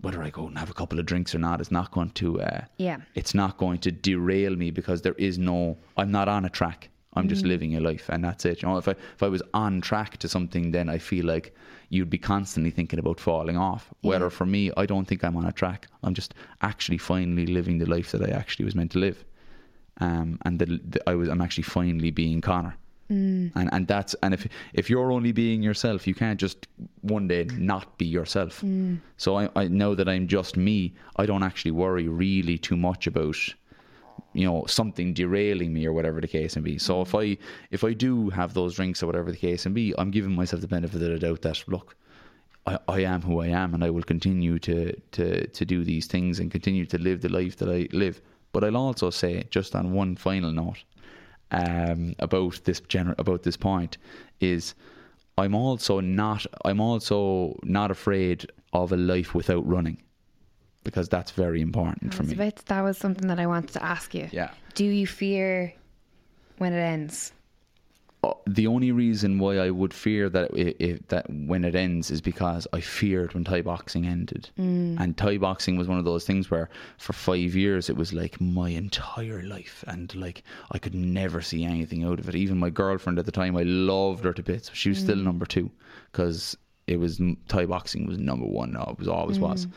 whether 0.05 0.23
I 0.23 0.31
go 0.31 0.47
and 0.47 0.59
have 0.59 0.71
a 0.71 0.75
couple 0.75 0.99
of 1.01 1.07
drinks 1.07 1.35
or 1.35 1.39
not 1.39 1.61
is 1.61 1.71
not 1.71 1.91
going 1.91 2.11
to 2.11 2.41
uh, 2.43 2.65
Yeah. 2.77 2.99
it's 3.15 3.35
not 3.35 3.57
going 3.59 3.79
to 3.81 3.91
derail 3.91 4.55
me 4.57 4.71
because 4.71 5.03
there 5.03 5.15
is 5.15 5.39
no 5.39 5.77
I'm 5.97 6.11
not 6.13 6.29
on 6.29 6.45
a 6.45 6.51
track. 6.51 6.91
I'm 7.17 7.29
just 7.29 7.45
living 7.45 7.77
a 7.77 7.81
life 7.81 8.07
and 8.09 8.25
that's 8.25 8.45
it. 8.45 8.61
You 8.61 8.69
know, 8.69 8.77
if 8.77 8.89
I 8.89 8.93
if 9.17 9.23
I 9.23 9.29
was 9.29 9.43
on 9.55 9.81
track 9.81 10.17
to 10.19 10.29
something 10.29 10.73
then 10.73 10.89
I 10.89 10.99
feel 10.99 11.25
like 11.25 11.55
you'd 11.89 12.11
be 12.11 12.19
constantly 12.19 12.71
thinking 12.71 12.99
about 12.99 13.19
falling 13.21 13.57
off. 13.57 13.89
Whether 14.03 14.31
for 14.31 14.47
me 14.47 14.63
I 14.77 14.85
don't 14.87 15.07
think 15.07 15.23
I'm 15.25 15.37
on 15.37 15.47
a 15.47 15.53
track. 15.53 15.87
I'm 16.03 16.15
just 16.15 16.35
actually 16.61 16.99
finally 16.99 17.47
living 17.47 17.79
the 17.79 17.87
life 17.97 18.11
that 18.13 18.23
I 18.29 18.31
actually 18.41 18.65
was 18.65 18.75
meant 18.75 18.91
to 18.93 18.99
live. 18.99 19.25
Um, 20.01 20.39
and 20.45 20.59
the, 20.59 20.67
the, 20.67 21.01
I 21.09 21.15
was 21.15 21.29
I'm 21.29 21.41
actually 21.41 21.63
finally 21.65 22.11
being 22.11 22.41
Conor. 22.41 22.75
Mm. 23.11 23.53
And 23.55 23.69
and 23.73 23.87
that's 23.87 24.15
and 24.23 24.33
if 24.33 24.47
if 24.73 24.89
you're 24.89 25.13
only 25.13 25.33
being 25.33 25.63
yourself, 25.63 26.07
you 26.07 26.15
can't 26.15 26.41
just 26.41 26.67
one 27.03 27.29
day 27.29 27.45
not 27.57 27.99
be 27.99 28.07
yourself. 28.07 28.63
Mm. 28.63 29.01
So 29.17 29.39
I, 29.39 29.49
I 29.57 29.69
know 29.69 29.95
that 29.95 30.09
I'm 30.09 30.27
just 30.27 30.57
me. 30.57 30.95
I 31.17 31.27
don't 31.27 31.43
actually 31.43 31.73
worry 31.73 32.09
really 32.09 32.57
too 32.57 32.77
much 32.77 33.07
about 33.07 33.37
you 34.33 34.47
know 34.47 34.65
something 34.67 35.13
derailing 35.13 35.73
me 35.73 35.87
or 35.87 35.93
whatever 35.93 36.21
the 36.21 36.29
case 36.29 36.57
may 36.57 36.63
be. 36.63 36.79
So 36.79 37.03
if 37.03 37.15
I 37.15 37.37
if 37.71 37.85
I 37.85 37.93
do 37.93 38.31
have 38.31 38.55
those 38.55 38.75
drinks 38.75 39.03
or 39.03 39.07
whatever 39.07 39.31
the 39.31 39.39
case 39.39 39.67
may 39.67 39.73
be, 39.73 39.95
I'm 39.99 40.11
giving 40.11 40.35
myself 40.35 40.63
the 40.63 40.69
benefit 40.69 41.03
of 41.03 41.09
the 41.09 41.19
doubt 41.19 41.43
that 41.43 41.63
look, 41.69 41.97
I, 42.67 42.79
I 42.89 43.01
am 43.01 43.21
who 43.23 43.41
I 43.41 43.49
am 43.49 43.75
and 43.75 43.85
I 43.85 43.91
will 43.91 44.03
continue 44.03 44.59
to, 44.61 44.99
to 45.13 45.47
to 45.47 45.65
do 45.65 45.85
these 45.85 46.07
things 46.07 46.41
and 46.41 46.51
continue 46.51 46.87
to 46.87 46.99
live 46.99 47.21
the 47.21 47.29
life 47.29 47.57
that 47.59 47.69
I 47.69 47.89
live. 47.95 48.23
But 48.53 48.65
I'll 48.65 48.77
also 48.77 49.11
say 49.11 49.45
just 49.51 49.75
on 49.75 49.93
one 49.93 50.17
final 50.17 50.53
note 50.53 50.85
um, 51.51 52.15
about 52.19 52.61
this 52.65 52.81
gener- 52.81 53.19
about 53.19 53.43
this 53.43 53.57
point 53.57 53.99
is 54.41 54.75
I'm 55.39 55.55
also 55.55 56.01
not 56.01 56.47
I'm 56.65 56.81
also 56.81 57.59
not 57.63 57.91
afraid 57.91 58.47
of 58.73 58.93
a 58.93 58.97
life 58.97 59.35
without 59.35 59.67
running 59.67 60.01
because 60.85 61.09
that's 61.09 61.31
very 61.31 61.61
important 61.61 62.13
for 62.15 62.23
me. 62.25 62.35
bit- 62.35 62.63
that 62.67 62.83
was 62.83 62.99
something 62.99 63.29
that 63.29 63.39
I 63.39 63.47
wanted 63.47 63.73
to 63.75 63.83
ask 63.83 64.15
you. 64.15 64.29
Yeah. 64.33 64.51
Do 64.75 64.85
you 64.85 65.07
fear 65.07 65.73
when 66.59 66.73
it 66.73 66.79
ends? 66.81 67.33
Uh, 68.25 68.33
the 68.47 68.67
only 68.67 68.91
reason 68.91 69.39
why 69.39 69.59
I 69.59 69.69
would 69.69 69.93
fear 69.93 70.31
that 70.31 70.51
it, 70.53 70.77
it, 70.81 71.09
that 71.11 71.27
when 71.29 71.63
it 71.63 71.75
ends 71.75 72.11
is 72.11 72.23
because 72.23 72.67
I 72.73 72.81
feared 72.81 73.35
when 73.35 73.45
Thai 73.45 73.61
boxing 73.61 74.07
ended, 74.07 74.49
mm. 74.59 74.99
and 74.99 75.15
Thai 75.15 75.37
boxing 75.37 75.77
was 75.77 75.89
one 75.89 75.99
of 75.99 76.07
those 76.07 76.25
things 76.25 76.51
where 76.51 76.71
for 76.97 77.13
five 77.13 77.55
years 77.55 77.91
it 77.91 77.97
was 77.97 78.15
like 78.15 78.41
my 78.41 78.71
entire 78.71 79.43
life, 79.43 79.85
and 79.89 80.15
like 80.15 80.43
I 80.71 80.79
could 80.79 80.95
never 80.95 81.43
see 81.43 81.65
anything 81.65 82.03
out 82.03 82.19
of 82.19 82.29
it. 82.29 82.35
Even 82.35 82.57
my 82.57 82.71
girlfriend 82.71 83.19
at 83.19 83.27
the 83.27 83.33
time, 83.33 83.59
I 83.59 83.63
loved 83.65 84.25
her 84.25 84.33
to 84.33 84.43
bits. 84.43 84.71
She 84.73 84.89
was 84.89 84.99
still 84.99 85.19
mm. 85.19 85.25
number 85.25 85.45
two 85.45 85.71
because 86.11 86.57
it 86.87 86.97
was 86.97 87.21
Thai 87.49 87.67
boxing 87.67 88.07
was 88.07 88.17
number 88.17 88.47
one. 88.47 88.73
No, 88.73 88.89
it 88.91 88.99
was 88.99 89.09
always 89.09 89.39
was, 89.39 89.67
mm. 89.67 89.73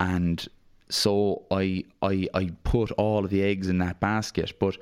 and 0.00 0.46
so 0.90 1.44
I 1.50 1.84
I 2.02 2.28
I 2.34 2.50
put 2.64 2.90
all 2.92 3.24
of 3.24 3.30
the 3.30 3.42
eggs 3.42 3.68
in 3.68 3.78
that 3.78 4.00
basket, 4.00 4.52
but 4.58 4.76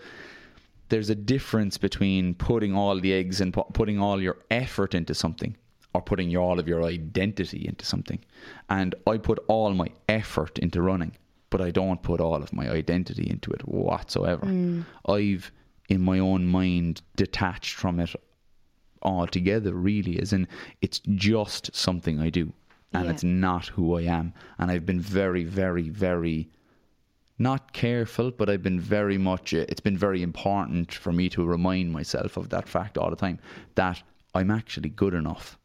there's 0.88 1.10
a 1.10 1.14
difference 1.14 1.78
between 1.78 2.34
putting 2.34 2.74
all 2.74 2.98
the 3.00 3.12
eggs 3.12 3.40
and 3.40 3.52
pu- 3.52 3.64
putting 3.72 3.98
all 4.00 4.20
your 4.20 4.38
effort 4.50 4.94
into 4.94 5.14
something 5.14 5.56
or 5.94 6.02
putting 6.02 6.28
your, 6.30 6.42
all 6.42 6.58
of 6.58 6.68
your 6.68 6.82
identity 6.84 7.66
into 7.66 7.84
something. 7.86 8.18
And 8.68 8.94
I 9.06 9.16
put 9.18 9.38
all 9.48 9.72
my 9.74 9.88
effort 10.08 10.58
into 10.58 10.82
running, 10.82 11.12
but 11.50 11.60
I 11.60 11.70
don't 11.70 12.02
put 12.02 12.20
all 12.20 12.42
of 12.42 12.52
my 12.52 12.68
identity 12.68 13.28
into 13.30 13.50
it 13.52 13.62
whatsoever. 13.66 14.46
Mm. 14.46 14.84
I've, 15.06 15.50
in 15.88 16.00
my 16.02 16.18
own 16.18 16.46
mind, 16.46 17.02
detached 17.16 17.74
from 17.74 18.00
it 18.00 18.14
altogether, 19.02 19.72
really, 19.74 20.18
as 20.20 20.32
in 20.32 20.48
it's 20.80 21.00
just 21.14 21.74
something 21.74 22.20
I 22.20 22.30
do 22.30 22.52
and 22.92 23.04
Yeah. 23.06 23.10
it's 23.10 23.24
not 23.24 23.66
who 23.68 23.96
I 23.98 24.02
am. 24.02 24.32
And 24.58 24.70
I've 24.70 24.86
been 24.86 25.00
very, 25.00 25.44
very, 25.44 25.88
very 25.88 26.48
not 27.38 27.72
careful, 27.72 28.30
but 28.30 28.48
I've 28.48 28.62
been 28.62 28.80
very 28.80 29.18
much, 29.18 29.52
uh, 29.54 29.64
it's 29.68 29.80
been 29.80 29.98
very 29.98 30.22
important 30.22 30.92
for 30.92 31.12
me 31.12 31.28
to 31.30 31.44
remind 31.44 31.92
myself 31.92 32.36
of 32.36 32.48
that 32.50 32.68
fact 32.68 32.96
all 32.96 33.10
the 33.10 33.16
time 33.16 33.38
that 33.74 34.02
I'm 34.34 34.50
actually 34.50 34.90
good 34.90 35.14
enough. 35.14 35.58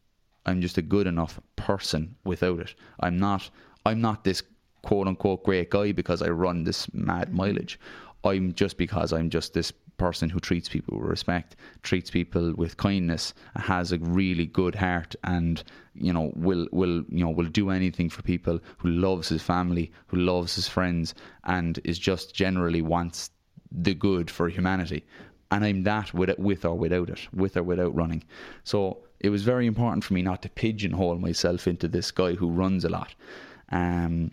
I'm 0.46 0.62
just 0.62 0.78
a 0.78 0.82
good 0.82 1.06
enough 1.06 1.40
person 1.56 2.16
without 2.24 2.60
it. 2.60 2.76
I'm 3.00 3.18
not. 3.18 3.50
I'm 3.86 4.02
not 4.02 4.24
this 4.24 4.44
quote 4.82 5.08
unquote 5.08 5.44
great 5.44 5.70
guy 5.70 5.92
because 5.92 6.22
I 6.22 6.30
run 6.30 6.64
this 6.64 6.92
mad 6.94 7.34
mileage. 7.34 7.80
I'm 8.24 8.54
just 8.54 8.78
because 8.78 9.14
I'm 9.14 9.30
just 9.30 9.54
this 9.54 9.72
person 10.00 10.30
who 10.30 10.40
treats 10.40 10.70
people 10.70 10.98
with 10.98 11.10
respect, 11.10 11.56
treats 11.84 12.10
people 12.10 12.54
with 12.56 12.78
kindness, 12.78 13.34
has 13.56 13.92
a 13.92 14.00
really 14.00 14.48
good 14.48 14.76
heart, 14.76 15.16
and 15.24 15.64
you 15.94 16.14
know 16.14 16.32
will 16.36 16.68
will 16.72 17.04
you 17.10 17.24
know 17.24 17.30
will 17.30 17.46
do 17.46 17.70
anything 17.70 18.10
for 18.10 18.22
people, 18.24 18.60
who 18.78 18.90
loves 18.90 19.30
his 19.30 19.44
family, 19.44 19.92
who 20.08 20.18
loves 20.18 20.56
his 20.56 20.68
friends, 20.68 21.14
and 21.44 21.80
is 21.84 22.00
just 22.00 22.34
generally 22.34 22.82
wants 22.82 23.30
the 23.72 23.94
good 23.94 24.32
for 24.32 24.50
humanity. 24.50 25.06
And 25.52 25.66
I'm 25.66 25.84
that 25.84 26.14
with 26.14 26.30
it, 26.30 26.40
with 26.40 26.64
or 26.66 26.76
without 26.76 27.10
it, 27.10 27.28
with 27.34 27.58
or 27.58 27.64
without 27.64 27.96
running. 27.96 28.24
So 28.64 29.00
it 29.20 29.30
was 29.30 29.44
very 29.44 29.66
important 29.66 30.04
for 30.04 30.14
me 30.14 30.22
not 30.22 30.42
to 30.44 30.50
pigeonhole 30.50 31.18
myself 31.18 31.68
into 31.68 31.88
this 31.88 32.12
guy 32.12 32.34
who 32.36 32.50
runs 32.50 32.86
a 32.86 32.90
lot. 32.90 33.14
Um, 33.72 34.32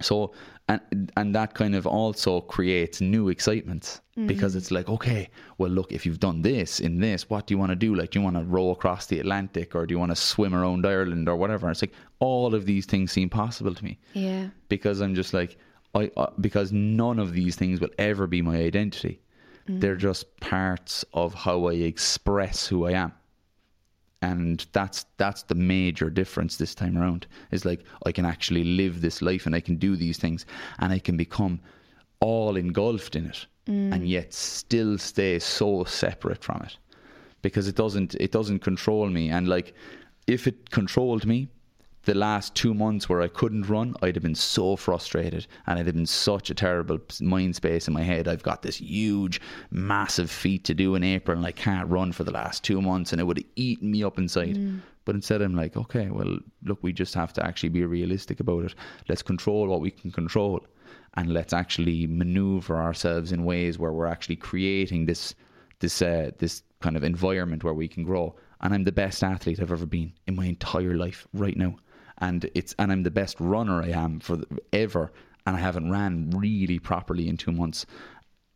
so 0.00 0.32
and 0.68 1.12
and 1.16 1.34
that 1.34 1.54
kind 1.54 1.74
of 1.74 1.86
also 1.86 2.40
creates 2.40 3.00
new 3.00 3.28
excitements 3.28 4.00
mm-hmm. 4.16 4.26
because 4.26 4.56
it's 4.56 4.70
like 4.70 4.88
okay 4.88 5.28
well 5.58 5.70
look 5.70 5.92
if 5.92 6.06
you've 6.06 6.20
done 6.20 6.40
this 6.42 6.80
in 6.80 7.00
this 7.00 7.28
what 7.28 7.46
do 7.46 7.54
you 7.54 7.58
want 7.58 7.70
to 7.70 7.76
do? 7.76 7.94
Like 7.94 8.10
do 8.10 8.18
you 8.18 8.24
want 8.24 8.36
to 8.36 8.44
row 8.44 8.70
across 8.70 9.06
the 9.06 9.20
atlantic 9.20 9.74
or 9.74 9.86
do 9.86 9.94
you 9.94 9.98
want 9.98 10.12
to 10.12 10.16
swim 10.16 10.54
around 10.54 10.86
ireland 10.86 11.28
or 11.28 11.36
whatever? 11.36 11.66
And 11.66 11.72
it's 11.74 11.82
like 11.82 11.92
all 12.18 12.54
of 12.54 12.64
these 12.64 12.86
things 12.86 13.12
seem 13.12 13.28
possible 13.28 13.74
to 13.74 13.84
me. 13.84 13.98
Yeah. 14.14 14.48
Because 14.68 15.00
i'm 15.00 15.14
just 15.14 15.34
like 15.34 15.58
i 15.94 16.10
uh, 16.16 16.30
because 16.40 16.72
none 16.72 17.18
of 17.18 17.32
these 17.34 17.56
things 17.56 17.80
will 17.80 17.94
ever 17.98 18.26
be 18.26 18.42
my 18.42 18.56
identity. 18.56 19.20
Mm-hmm. 19.66 19.80
they're 19.80 19.96
just 19.96 20.38
parts 20.40 21.06
of 21.14 21.32
how 21.32 21.68
i 21.68 21.72
express 21.72 22.66
who 22.66 22.84
i 22.86 22.92
am 22.92 23.12
and 24.24 24.66
that's 24.72 25.04
that's 25.18 25.42
the 25.44 25.54
major 25.54 26.08
difference 26.08 26.56
this 26.56 26.74
time 26.74 26.96
around 26.96 27.26
is 27.50 27.64
like 27.64 27.84
I 28.06 28.12
can 28.12 28.24
actually 28.24 28.64
live 28.64 29.00
this 29.00 29.20
life 29.20 29.44
and 29.46 29.54
I 29.54 29.60
can 29.60 29.76
do 29.76 29.96
these 29.96 30.18
things 30.18 30.46
and 30.78 30.92
I 30.92 30.98
can 30.98 31.16
become 31.16 31.60
all 32.20 32.56
engulfed 32.56 33.16
in 33.16 33.26
it 33.26 33.46
mm. 33.68 33.92
and 33.92 34.08
yet 34.08 34.32
still 34.32 34.96
stay 34.96 35.38
so 35.38 35.84
separate 35.84 36.42
from 36.42 36.62
it 36.64 36.78
because 37.42 37.68
it 37.68 37.76
doesn't 37.76 38.14
it 38.14 38.32
doesn't 38.32 38.60
control 38.60 39.08
me 39.10 39.28
and 39.30 39.46
like 39.46 39.74
if 40.26 40.46
it 40.46 40.70
controlled 40.70 41.26
me 41.26 41.48
the 42.04 42.14
last 42.14 42.54
two 42.54 42.74
months 42.74 43.08
where 43.08 43.22
I 43.22 43.28
couldn't 43.28 43.68
run, 43.68 43.94
I'd 44.02 44.16
have 44.16 44.22
been 44.22 44.34
so 44.34 44.76
frustrated 44.76 45.46
and 45.66 45.78
I'd 45.78 45.86
have 45.86 45.94
been 45.94 46.06
such 46.06 46.50
a 46.50 46.54
terrible 46.54 46.98
mind 47.20 47.56
space 47.56 47.88
in 47.88 47.94
my 47.94 48.02
head. 48.02 48.28
I've 48.28 48.42
got 48.42 48.62
this 48.62 48.76
huge, 48.76 49.40
massive 49.70 50.30
feat 50.30 50.64
to 50.64 50.74
do 50.74 50.94
in 50.94 51.04
April 51.04 51.36
and 51.36 51.46
I 51.46 51.52
can't 51.52 51.88
run 51.88 52.12
for 52.12 52.24
the 52.24 52.32
last 52.32 52.64
two 52.64 52.82
months 52.82 53.12
and 53.12 53.20
it 53.20 53.24
would 53.24 53.38
have 53.38 53.46
eaten 53.56 53.90
me 53.90 54.02
up 54.04 54.18
inside. 54.18 54.56
Mm. 54.56 54.80
But 55.04 55.14
instead, 55.14 55.42
I'm 55.42 55.54
like, 55.54 55.76
okay, 55.76 56.08
well, 56.08 56.38
look, 56.62 56.78
we 56.82 56.92
just 56.92 57.14
have 57.14 57.32
to 57.34 57.46
actually 57.46 57.68
be 57.68 57.84
realistic 57.84 58.40
about 58.40 58.64
it. 58.64 58.74
Let's 59.08 59.22
control 59.22 59.66
what 59.66 59.80
we 59.80 59.90
can 59.90 60.10
control 60.10 60.64
and 61.14 61.32
let's 61.32 61.52
actually 61.52 62.06
maneuver 62.06 62.76
ourselves 62.76 63.32
in 63.32 63.44
ways 63.44 63.78
where 63.78 63.92
we're 63.92 64.06
actually 64.06 64.36
creating 64.36 65.06
this 65.06 65.34
this 65.80 66.00
uh, 66.02 66.30
this 66.38 66.62
kind 66.80 66.96
of 66.96 67.04
environment 67.04 67.64
where 67.64 67.74
we 67.74 67.88
can 67.88 68.04
grow. 68.04 68.34
And 68.60 68.72
I'm 68.72 68.84
the 68.84 68.92
best 68.92 69.22
athlete 69.22 69.60
I've 69.60 69.72
ever 69.72 69.86
been 69.86 70.12
in 70.26 70.36
my 70.36 70.46
entire 70.46 70.96
life 70.96 71.26
right 71.34 71.56
now 71.56 71.76
and 72.24 72.50
it's 72.54 72.74
and 72.78 72.90
I'm 72.90 73.02
the 73.02 73.10
best 73.10 73.38
runner 73.38 73.82
I 73.82 73.88
am 73.88 74.20
for 74.20 74.36
the, 74.36 74.46
ever, 74.72 75.12
and 75.46 75.56
I 75.56 75.60
haven't 75.60 75.90
ran 75.90 76.30
really 76.30 76.78
properly 76.78 77.28
in 77.28 77.36
two 77.36 77.52
months 77.52 77.84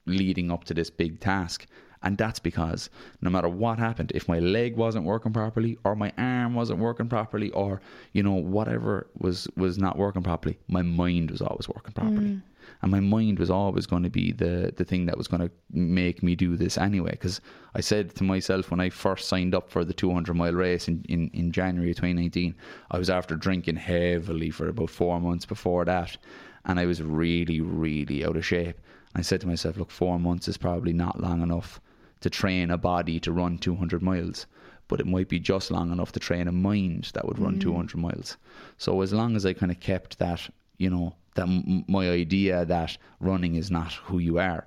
leading 0.07 0.51
up 0.51 0.65
to 0.65 0.75
this 0.75 0.91
big 0.91 1.21
task. 1.21 1.67
And 2.03 2.17
that's 2.17 2.39
because 2.39 2.89
no 3.21 3.29
matter 3.29 3.49
what 3.49 3.79
happened, 3.79 4.13
if 4.15 4.29
my 4.29 4.39
leg 4.39 4.77
wasn't 4.77 5.05
working 5.05 5.33
properly, 5.33 5.77
or 5.85 5.97
my 5.97 6.13
arm 6.17 6.55
wasn't 6.55 6.79
working 6.79 7.09
properly, 7.09 7.51
or 7.51 7.81
you 8.13 8.23
know 8.23 8.39
whatever 8.57 9.09
was 9.19 9.49
was 9.57 9.79
not 9.79 9.99
working 9.99 10.23
properly, 10.23 10.59
my 10.69 10.83
mind 10.83 11.31
was 11.31 11.43
always 11.43 11.69
working 11.69 11.93
properly. 11.93 12.31
Mm 12.37 12.43
and 12.83 12.91
my 12.91 13.01
mind 13.01 13.39
was 13.39 13.51
always 13.51 13.87
going 13.87 14.03
to 14.03 14.11
be 14.11 14.33
the 14.33 14.73
the 14.77 14.85
thing 14.85 15.07
that 15.07 15.19
was 15.19 15.29
going 15.29 15.43
to 15.43 15.51
make 15.71 16.23
me 16.23 16.35
do 16.35 16.57
this 16.57 16.79
anyway 16.79 17.11
because 17.11 17.41
I 17.75 17.81
said 17.81 18.15
to 18.17 18.25
myself 18.25 18.71
when 18.71 18.81
I 18.81 18.91
first 18.91 19.29
signed 19.29 19.55
up 19.55 19.71
for 19.71 19.85
the 19.85 19.93
200 19.93 20.35
mile 20.35 20.53
race 20.53 20.89
in, 20.89 21.05
in, 21.09 21.29
in 21.33 21.53
January 21.53 21.95
2019 21.95 22.55
I 22.91 22.99
was 22.99 23.11
after 23.11 23.37
drinking 23.37 23.77
heavily 23.77 24.51
for 24.51 24.69
about 24.69 24.91
four 24.91 25.21
months 25.21 25.45
before 25.45 25.85
that 25.85 26.17
and 26.65 26.79
I 26.79 26.87
was 26.87 27.03
really 27.03 27.61
really 27.61 28.25
out 28.25 28.37
of 28.37 28.47
shape 28.47 28.79
I 29.15 29.23
said 29.23 29.41
to 29.43 29.47
myself 29.47 29.77
look 29.77 29.91
four 29.91 30.19
months 30.19 30.49
is 30.49 30.57
probably 30.57 30.93
not 30.93 31.21
long 31.21 31.43
enough 31.43 31.81
to 32.21 32.31
train 32.31 32.71
a 32.71 32.79
body 32.79 33.21
to 33.21 33.33
run 33.33 33.59
200 33.59 34.03
miles 34.03 34.47
but 34.89 35.01
it 35.01 35.07
might 35.07 35.29
be 35.29 35.39
just 35.39 35.71
long 35.71 35.93
enough 35.93 36.13
to 36.13 36.21
train 36.21 36.49
a 36.49 36.53
mind 36.53 37.11
that 37.13 37.27
would 37.27 37.39
run 37.39 37.57
mm. 37.57 37.61
200 37.61 37.97
miles 37.97 38.37
so 38.79 39.01
as 39.03 39.13
long 39.13 39.37
as 39.37 39.45
I 39.45 39.53
kind 39.53 39.71
of 39.73 39.81
kept 39.81 40.19
that 40.19 40.49
you 40.79 40.91
know 40.91 41.15
that 41.39 41.49
m- 41.49 41.85
my 41.87 42.11
idea 42.11 42.65
that 42.65 42.97
running 43.21 43.55
is 43.55 43.71
not 43.71 43.93
who 43.93 44.19
you 44.19 44.39
are, 44.39 44.67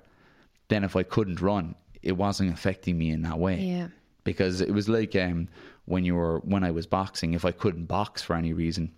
then 0.68 0.84
if 0.84 0.96
I 0.96 1.02
couldn't 1.02 1.40
run, 1.40 1.74
it 2.02 2.12
wasn't 2.12 2.52
affecting 2.52 2.96
me 2.98 3.10
in 3.10 3.22
that 3.22 3.38
way. 3.38 3.60
Yeah. 3.60 3.88
Because 4.24 4.60
it 4.60 4.72
was 4.72 4.88
like 4.88 5.14
um, 5.16 5.48
when 5.84 6.04
you 6.04 6.14
were 6.14 6.38
when 6.40 6.64
I 6.64 6.70
was 6.70 6.86
boxing, 6.86 7.34
if 7.34 7.44
I 7.44 7.52
couldn't 7.52 7.86
box 7.86 8.22
for 8.22 8.34
any 8.36 8.52
reason, 8.52 8.92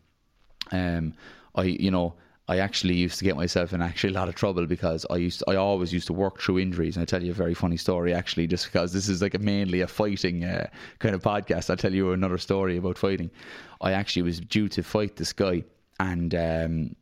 um, 0.70 1.14
I 1.54 1.64
you 1.64 1.90
know 1.90 2.14
I 2.46 2.58
actually 2.58 2.94
used 2.94 3.18
to 3.18 3.24
get 3.24 3.36
myself 3.36 3.72
in 3.72 3.80
actually 3.80 4.12
a 4.12 4.18
lot 4.18 4.28
of 4.28 4.34
trouble 4.34 4.66
because 4.66 5.06
I 5.10 5.16
used 5.16 5.38
to, 5.40 5.50
I 5.50 5.56
always 5.56 5.94
used 5.94 6.06
to 6.08 6.12
work 6.12 6.40
through 6.40 6.58
injuries. 6.58 6.96
And 6.96 7.02
I 7.02 7.06
tell 7.06 7.24
you 7.24 7.30
a 7.30 7.34
very 7.34 7.54
funny 7.54 7.78
story 7.78 8.12
actually, 8.12 8.46
just 8.46 8.66
because 8.66 8.92
this 8.92 9.08
is 9.08 9.22
like 9.22 9.34
a 9.34 9.38
mainly 9.38 9.80
a 9.80 9.86
fighting 9.86 10.44
uh, 10.44 10.66
kind 10.98 11.14
of 11.14 11.22
podcast. 11.22 11.70
I'll 11.70 11.76
tell 11.76 11.94
you 11.94 12.12
another 12.12 12.38
story 12.38 12.76
about 12.76 12.98
fighting. 12.98 13.30
I 13.80 13.92
actually 13.92 14.22
was 14.22 14.38
due 14.38 14.68
to 14.68 14.82
fight 14.82 15.16
this 15.16 15.32
guy, 15.32 15.64
and 15.98 16.34
um, 16.34 16.96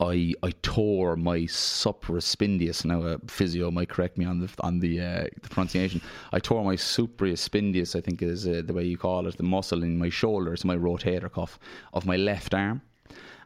I 0.00 0.34
I 0.42 0.52
tore 0.62 1.16
my 1.16 1.40
supraspinatus. 1.40 2.84
Now 2.84 3.02
a 3.02 3.18
physio 3.26 3.70
might 3.70 3.88
correct 3.88 4.18
me 4.18 4.24
on 4.24 4.40
the 4.40 4.50
on 4.60 4.80
the, 4.80 5.00
uh, 5.00 5.24
the 5.42 5.48
pronunciation. 5.48 6.00
I 6.32 6.38
tore 6.38 6.64
my 6.64 6.76
supraspinatus. 6.76 7.96
I 7.96 8.00
think 8.00 8.22
is 8.22 8.46
uh, 8.46 8.62
the 8.64 8.74
way 8.74 8.84
you 8.84 8.98
call 8.98 9.26
it, 9.26 9.36
the 9.36 9.42
muscle 9.42 9.82
in 9.82 9.98
my 9.98 10.08
shoulder, 10.08 10.52
it's 10.52 10.64
my 10.64 10.76
rotator 10.76 11.30
cuff 11.32 11.58
of 11.92 12.06
my 12.06 12.16
left 12.16 12.54
arm, 12.54 12.82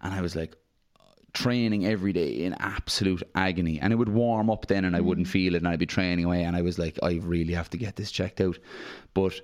and 0.03 0.15
I 0.15 0.21
was 0.21 0.37
like 0.37 0.57
training 1.33 1.87
every 1.87 2.13
day 2.13 2.31
in 2.45 2.55
absolute 2.59 3.23
agony 3.35 3.81
and 3.81 3.93
it 3.93 3.97
would 3.97 4.09
warm 4.11 4.51
up 4.51 4.67
then 4.67 4.85
and 4.85 4.95
I 4.95 5.01
wouldn't 5.01 5.27
mm. 5.27 5.31
feel 5.31 5.55
it 5.55 5.59
and 5.59 5.69
I'd 5.69 5.79
be 5.79 5.87
training 5.87 6.27
away 6.27 6.43
and 6.43 6.55
I 6.55 6.61
was 6.61 6.79
like 6.79 6.99
I 7.03 7.21
really 7.23 7.55
have 7.55 7.71
to 7.71 7.79
get 7.79 7.97
this 7.97 8.11
checked 8.11 8.41
out 8.41 8.59
but 9.15 9.41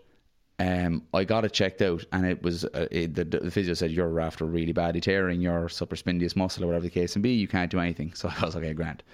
um, 0.61 1.05
I 1.15 1.23
got 1.23 1.45
it 1.45 1.53
checked 1.53 1.83
out, 1.83 2.05
and 2.13 2.27
it 2.27 2.43
was 2.43 2.65
uh, 2.65 2.89
it, 2.91 3.15
the, 3.15 3.25
the, 3.25 3.51
physio 3.51 3.75
said 3.75 3.93
you're 3.93 4.19
after 4.19 4.45
really 4.45 4.73
badly 4.73 5.01
tearing 5.01 5.41
your 5.41 5.69
supraspinatus 5.69 6.35
muscle 6.35 6.65
or 6.65 6.67
whatever 6.67 6.83
the 6.83 6.91
case 6.91 7.15
may 7.15 7.23
be. 7.23 7.31
You 7.31 7.47
can't 7.47 7.71
do 7.71 7.79
anything. 7.79 8.13
So 8.15 8.29
I 8.41 8.45
was 8.45 8.57
like, 8.57 8.65
okay, 8.65 8.75
grant. 8.75 9.05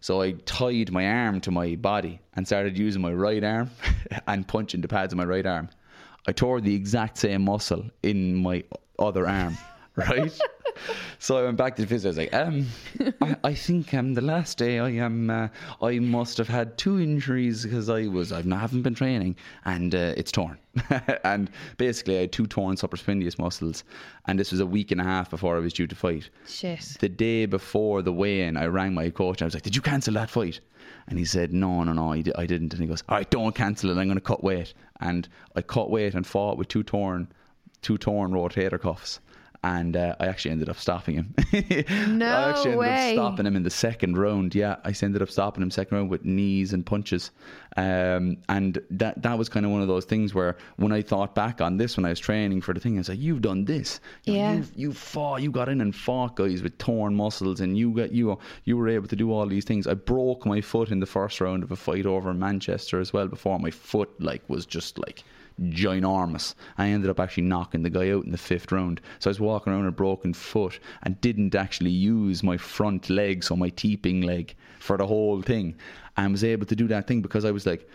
So 0.00 0.22
I 0.22 0.32
tied 0.46 0.92
my 0.92 1.06
arm 1.06 1.40
to 1.42 1.50
my 1.50 1.76
body 1.76 2.20
and 2.34 2.46
started 2.46 2.78
using 2.78 3.02
my 3.02 3.12
right 3.12 3.44
arm 3.44 3.70
and 4.26 4.48
punching 4.48 4.80
the 4.80 4.88
pads 4.88 5.12
of 5.12 5.18
my 5.18 5.24
right 5.24 5.44
arm. 5.44 5.68
I 6.26 6.32
tore 6.32 6.62
the 6.62 6.74
exact 6.74 7.18
same 7.18 7.42
muscle 7.42 7.84
in 8.02 8.36
my 8.36 8.64
other 8.98 9.28
arm, 9.28 9.58
right? 9.96 10.38
So 11.18 11.38
I 11.38 11.42
went 11.42 11.56
back 11.56 11.76
to 11.76 11.82
the 11.82 11.88
physio. 11.88 12.08
I 12.08 12.10
was 12.10 12.18
like, 12.18 12.34
um, 12.34 12.66
I, 13.20 13.36
I 13.44 13.54
think 13.54 13.94
um, 13.94 14.14
the 14.14 14.20
last 14.20 14.58
day 14.58 14.78
I 14.78 14.90
am, 14.90 15.30
uh, 15.30 15.48
I 15.82 15.98
must 15.98 16.38
have 16.38 16.48
had 16.48 16.76
two 16.78 17.00
injuries 17.00 17.64
because 17.64 17.88
I 17.88 18.06
was, 18.06 18.32
I 18.32 18.36
haven't 18.36 18.74
haven't 18.74 18.82
been 18.82 18.94
training, 18.94 19.36
and 19.64 19.94
uh, 19.94 20.14
it's 20.16 20.32
torn. 20.32 20.58
and 21.24 21.50
basically, 21.76 22.18
I 22.18 22.20
had 22.22 22.32
two 22.32 22.46
torn 22.46 22.76
supraspinatus 22.76 23.38
muscles, 23.38 23.84
and 24.26 24.38
this 24.38 24.50
was 24.50 24.60
a 24.60 24.66
week 24.66 24.90
and 24.90 25.00
a 25.00 25.04
half 25.04 25.30
before 25.30 25.56
I 25.56 25.60
was 25.60 25.72
due 25.72 25.86
to 25.86 25.94
fight. 25.94 26.28
Shit. 26.46 26.96
The 27.00 27.08
day 27.08 27.46
before 27.46 28.02
the 28.02 28.12
weigh-in, 28.12 28.56
I 28.56 28.66
rang 28.66 28.94
my 28.94 29.10
coach. 29.10 29.40
and 29.40 29.46
I 29.46 29.46
was 29.46 29.54
like, 29.54 29.62
"Did 29.62 29.76
you 29.76 29.82
cancel 29.82 30.14
that 30.14 30.30
fight?" 30.30 30.60
And 31.06 31.18
he 31.18 31.24
said, 31.24 31.52
"No, 31.52 31.84
no, 31.84 31.92
no, 31.92 32.12
I, 32.12 32.22
I 32.36 32.46
didn't." 32.46 32.72
And 32.72 32.82
he 32.82 32.88
goes, 32.88 33.02
"All 33.08 33.16
right, 33.16 33.30
don't 33.30 33.54
cancel 33.54 33.90
it. 33.90 33.98
I'm 33.98 34.06
going 34.06 34.16
to 34.16 34.20
cut 34.20 34.42
weight." 34.42 34.74
And 35.00 35.28
I 35.54 35.62
cut 35.62 35.90
weight 35.90 36.14
and 36.14 36.26
fought 36.26 36.58
with 36.58 36.68
two 36.68 36.82
torn, 36.82 37.28
two 37.82 37.98
torn 37.98 38.32
rotator 38.32 38.80
cuffs 38.80 39.20
and 39.64 39.96
uh, 39.96 40.14
I 40.20 40.26
actually 40.26 40.50
ended 40.50 40.68
up 40.68 40.76
stopping 40.76 41.14
him. 41.14 41.34
no 42.18 42.26
I 42.26 42.50
actually 42.50 42.72
ended 42.72 42.78
way. 42.78 43.08
up 43.08 43.14
stopping 43.14 43.46
him 43.46 43.56
in 43.56 43.62
the 43.62 43.70
second 43.70 44.18
round. 44.18 44.54
Yeah, 44.54 44.76
I 44.84 44.94
ended 45.02 45.22
up 45.22 45.30
stopping 45.30 45.62
him 45.62 45.70
second 45.70 45.96
round 45.96 46.10
with 46.10 46.22
knees 46.22 46.74
and 46.74 46.84
punches, 46.84 47.30
um, 47.78 48.36
and 48.50 48.78
that 48.90 49.22
that 49.22 49.38
was 49.38 49.48
kind 49.48 49.64
of 49.64 49.72
one 49.72 49.80
of 49.80 49.88
those 49.88 50.04
things 50.04 50.34
where 50.34 50.58
when 50.76 50.92
I 50.92 51.00
thought 51.00 51.34
back 51.34 51.62
on 51.62 51.78
this 51.78 51.96
when 51.96 52.04
I 52.04 52.10
was 52.10 52.20
training 52.20 52.60
for 52.60 52.74
the 52.74 52.80
thing, 52.80 52.96
I 52.96 52.98
was 52.98 53.08
like, 53.08 53.18
"You've 53.18 53.40
done 53.40 53.64
this. 53.64 54.00
You 54.24 54.34
yeah, 54.34 54.52
you 54.52 54.64
you 54.76 54.92
fought. 54.92 55.40
You 55.40 55.50
got 55.50 55.70
in 55.70 55.80
and 55.80 55.96
fought 55.96 56.36
guys 56.36 56.62
with 56.62 56.76
torn 56.76 57.14
muscles, 57.14 57.60
and 57.60 57.78
you 57.78 57.90
got 57.92 58.12
you 58.12 58.38
you 58.64 58.76
were 58.76 58.90
able 58.90 59.08
to 59.08 59.16
do 59.16 59.32
all 59.32 59.46
these 59.46 59.64
things. 59.64 59.86
I 59.86 59.94
broke 59.94 60.44
my 60.44 60.60
foot 60.60 60.90
in 60.90 61.00
the 61.00 61.06
first 61.06 61.40
round 61.40 61.62
of 61.62 61.72
a 61.72 61.76
fight 61.76 62.04
over 62.04 62.30
in 62.30 62.38
Manchester 62.38 63.00
as 63.00 63.14
well. 63.14 63.28
Before 63.28 63.58
my 63.58 63.70
foot 63.70 64.10
like 64.20 64.42
was 64.46 64.66
just 64.66 64.98
like." 64.98 65.24
Ginormous. 65.62 66.54
I 66.78 66.88
ended 66.88 67.10
up 67.10 67.20
actually 67.20 67.44
knocking 67.44 67.82
the 67.82 67.90
guy 67.90 68.10
out 68.10 68.24
in 68.24 68.32
the 68.32 68.38
fifth 68.38 68.72
round. 68.72 69.00
So 69.18 69.28
I 69.28 69.32
was 69.32 69.40
walking 69.40 69.72
around 69.72 69.86
a 69.86 69.92
broken 69.92 70.34
foot 70.34 70.80
and 71.02 71.20
didn't 71.20 71.54
actually 71.54 71.90
use 71.90 72.42
my 72.42 72.56
front 72.56 73.10
leg, 73.10 73.44
so 73.44 73.56
my 73.56 73.68
teeping 73.70 74.22
leg, 74.22 74.54
for 74.80 74.96
the 74.96 75.06
whole 75.06 75.42
thing. 75.42 75.76
And 76.16 76.32
was 76.32 76.44
able 76.44 76.66
to 76.66 76.76
do 76.76 76.88
that 76.88 77.06
thing 77.06 77.22
because 77.22 77.44
I 77.44 77.50
was 77.50 77.66
like, 77.66 77.88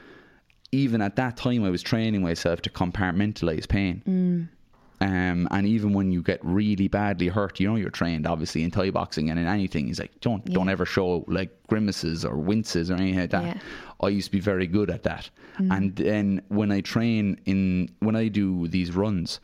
even 0.72 1.02
at 1.02 1.15
that 1.15 1.38
time, 1.38 1.64
I 1.64 1.69
was 1.69 1.81
training 1.81 2.22
myself 2.22 2.61
to 2.61 2.69
compartmentalize 2.69 3.68
pain. 3.68 4.03
Mm. 4.07 4.59
Um, 5.01 5.47
and 5.51 5.65
even 5.65 5.93
when 5.93 6.11
you 6.11 6.21
get 6.21 6.39
really 6.43 6.89
badly 6.89 7.30
hurt, 7.30 7.59
you 7.59 7.69
know 7.69 7.76
you're 7.76 7.89
trained 7.89 8.27
obviously 8.27 8.63
in 8.63 8.71
Thai 8.71 8.89
boxing 8.89 9.30
and 9.30 9.39
in 9.39 9.47
anything. 9.47 9.88
He's 9.88 9.99
like, 9.99 10.19
don't 10.19 10.43
don't 10.45 10.69
ever 10.69 10.85
show 10.85 11.23
like 11.27 11.51
grimaces 11.67 12.26
or 12.26 12.35
winces 12.35 12.91
or 12.91 12.95
anything 12.95 13.19
like 13.19 13.30
that. 13.30 13.43
Yeah. 13.43 13.61
I 14.01 14.09
used 14.09 14.27
to 14.27 14.31
be 14.31 14.39
very 14.39 14.67
good 14.67 14.89
at 14.89 15.03
that. 15.03 15.30
And 15.57 15.95
then 15.95 16.41
when 16.47 16.71
I 16.71 16.81
train 16.81 17.39
in 17.45 17.89
when 17.99 18.15
I 18.15 18.27
do 18.27 18.67
these 18.67 18.95
runs, 18.95 19.39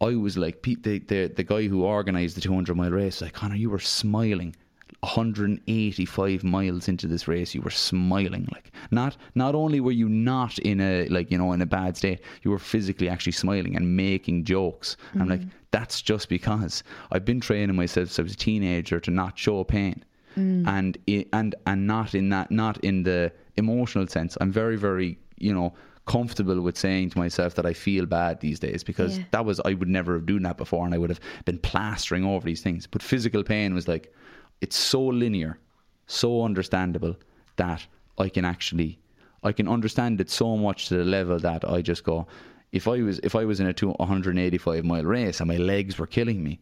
I 0.00 0.14
was 0.14 0.36
like 0.36 0.62
Pete, 0.62 0.82
the 0.82 0.98
the, 1.00 1.26
the 1.28 1.44
guy 1.44 1.66
who 1.66 1.84
organised 1.84 2.34
the 2.36 2.40
200 2.40 2.76
mile 2.76 2.90
race. 2.90 3.20
Like 3.20 3.32
Conor, 3.32 3.56
you 3.56 3.70
were 3.70 3.78
smiling. 3.80 4.54
185 5.00 6.44
miles 6.44 6.88
into 6.88 7.06
this 7.06 7.26
race, 7.26 7.54
you 7.54 7.62
were 7.62 7.70
smiling. 7.70 8.46
Like 8.52 8.70
not 8.90 9.16
not 9.34 9.54
only 9.54 9.80
were 9.80 9.92
you 9.92 10.08
not 10.08 10.58
in 10.58 10.80
a 10.80 11.08
like 11.08 11.30
you 11.30 11.38
know 11.38 11.52
in 11.52 11.62
a 11.62 11.66
bad 11.66 11.96
state, 11.96 12.20
you 12.42 12.50
were 12.50 12.58
physically 12.58 13.08
actually 13.08 13.32
smiling 13.32 13.76
and 13.76 13.96
making 13.96 14.44
jokes. 14.44 14.96
I'm 15.14 15.28
like, 15.28 15.40
mm. 15.40 15.50
that's 15.70 16.02
just 16.02 16.28
because 16.28 16.82
I've 17.12 17.24
been 17.24 17.40
training 17.40 17.76
myself 17.76 18.08
since 18.08 18.18
I 18.18 18.22
was 18.22 18.32
a 18.34 18.36
teenager 18.36 19.00
to 19.00 19.10
not 19.10 19.38
show 19.38 19.64
pain 19.64 20.04
mm. 20.36 20.66
and 20.66 20.98
i 21.08 21.24
and 21.32 21.54
and 21.66 21.86
not 21.86 22.14
in 22.14 22.28
that 22.30 22.50
not 22.50 22.78
in 22.84 23.02
the 23.02 23.32
emotional 23.56 24.06
sense. 24.06 24.36
I'm 24.40 24.52
very 24.52 24.76
very 24.76 25.18
you 25.38 25.54
know 25.54 25.72
comfortable 26.06 26.60
with 26.60 26.76
saying 26.76 27.10
to 27.10 27.18
myself 27.18 27.54
that 27.54 27.66
I 27.66 27.72
feel 27.72 28.04
bad 28.06 28.40
these 28.40 28.58
days 28.58 28.82
because 28.82 29.18
Yeah. 29.18 29.24
that 29.30 29.44
was 29.44 29.60
I 29.64 29.74
would 29.74 29.88
never 29.88 30.14
have 30.14 30.26
done 30.26 30.42
that 30.42 30.56
before 30.56 30.84
and 30.84 30.94
I 30.94 30.98
would 30.98 31.10
have 31.10 31.20
been 31.44 31.58
plastering 31.58 32.24
over 32.24 32.44
these 32.44 32.62
things. 32.62 32.86
But 32.86 33.02
physical 33.02 33.44
pain 33.44 33.74
was 33.74 33.86
like 33.86 34.12
it's 34.60 34.76
so 34.76 35.02
linear, 35.02 35.58
so 36.06 36.42
understandable 36.42 37.16
that 37.56 37.86
I 38.18 38.28
can 38.28 38.44
actually 38.44 38.98
I 39.42 39.52
can 39.52 39.68
understand 39.68 40.20
it 40.20 40.28
so 40.28 40.56
much 40.56 40.88
to 40.88 40.96
the 40.98 41.04
level 41.04 41.38
that 41.38 41.64
I 41.64 41.80
just 41.80 42.04
go 42.04 42.26
if 42.72 42.86
I 42.86 43.02
was 43.02 43.18
if 43.22 43.34
I 43.34 43.44
was 43.44 43.60
in 43.60 43.66
a 43.66 43.72
two, 43.72 43.90
185 43.90 44.84
mile 44.84 45.04
race 45.04 45.40
and 45.40 45.48
my 45.48 45.56
legs 45.56 45.98
were 45.98 46.06
killing 46.06 46.42
me, 46.42 46.60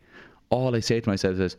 all 0.51 0.75
I 0.75 0.81
say 0.81 1.01
to 1.01 1.09
myself 1.09 1.39
is 1.39 1.57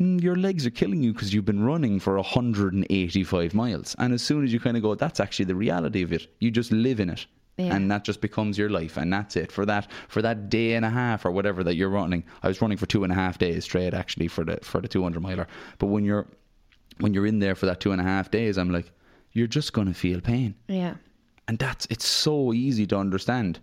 "Mm, 0.00 0.22
your 0.22 0.36
legs 0.36 0.64
are 0.66 0.70
killing 0.70 1.02
you 1.02 1.12
because 1.12 1.34
you've 1.34 1.44
been 1.44 1.64
running 1.64 2.00
for 2.00 2.16
185 2.16 3.54
miles. 3.54 3.94
And 3.98 4.14
as 4.14 4.22
soon 4.22 4.44
as 4.44 4.52
you 4.52 4.60
kind 4.60 4.76
of 4.76 4.82
go, 4.82 4.94
that's 4.94 5.20
actually 5.20 5.44
the 5.46 5.54
reality 5.54 6.02
of 6.02 6.12
it. 6.12 6.28
You 6.38 6.50
just 6.50 6.72
live 6.72 7.00
in 7.00 7.10
it. 7.10 7.26
Yeah. 7.66 7.74
And 7.76 7.90
that 7.90 8.04
just 8.04 8.20
becomes 8.20 8.56
your 8.58 8.70
life, 8.70 8.96
and 8.96 9.12
that's 9.12 9.36
it 9.36 9.52
for 9.52 9.64
that 9.66 9.88
for 10.08 10.22
that 10.22 10.48
day 10.50 10.74
and 10.74 10.84
a 10.84 10.90
half 10.90 11.24
or 11.24 11.30
whatever 11.30 11.62
that 11.64 11.74
you're 11.76 11.88
running. 11.90 12.24
I 12.42 12.48
was 12.48 12.60
running 12.62 12.78
for 12.78 12.86
two 12.86 13.04
and 13.04 13.12
a 13.12 13.16
half 13.16 13.38
days 13.38 13.64
straight, 13.64 13.94
actually, 13.94 14.28
for 14.28 14.44
the 14.44 14.58
for 14.62 14.80
the 14.80 14.88
200 14.88 15.20
miler. 15.20 15.46
But 15.78 15.86
when 15.86 16.04
you're 16.04 16.26
when 16.98 17.14
you're 17.14 17.26
in 17.26 17.38
there 17.38 17.54
for 17.54 17.66
that 17.66 17.80
two 17.80 17.92
and 17.92 18.00
a 18.00 18.04
half 18.04 18.30
days, 18.30 18.58
I'm 18.58 18.70
like, 18.70 18.90
you're 19.32 19.46
just 19.46 19.72
gonna 19.72 19.94
feel 19.94 20.20
pain 20.20 20.54
Yeah. 20.68 20.94
and 21.48 21.58
that's 21.58 21.86
it's 21.90 22.06
so 22.06 22.52
easy 22.52 22.86
to 22.88 22.96
understand. 22.96 23.58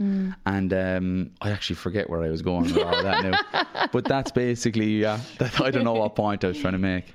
And 0.46 0.74
um, 0.74 1.32
I 1.42 1.52
actually 1.52 1.76
forget 1.76 2.10
where 2.10 2.24
I 2.24 2.30
was 2.30 2.42
going 2.42 2.64
with 2.74 2.78
all 2.78 3.04
that 3.04 3.24
now. 3.24 3.64
But 3.92 4.06
that's 4.06 4.32
basically 4.32 5.02
yeah. 5.02 5.20
That, 5.40 5.62
I 5.62 5.72
don't 5.72 5.84
know 5.86 5.94
what 5.94 6.16
point 6.16 6.44
I 6.44 6.48
was 6.48 6.60
trying 6.60 6.74
to 6.74 6.80
make. 6.80 7.06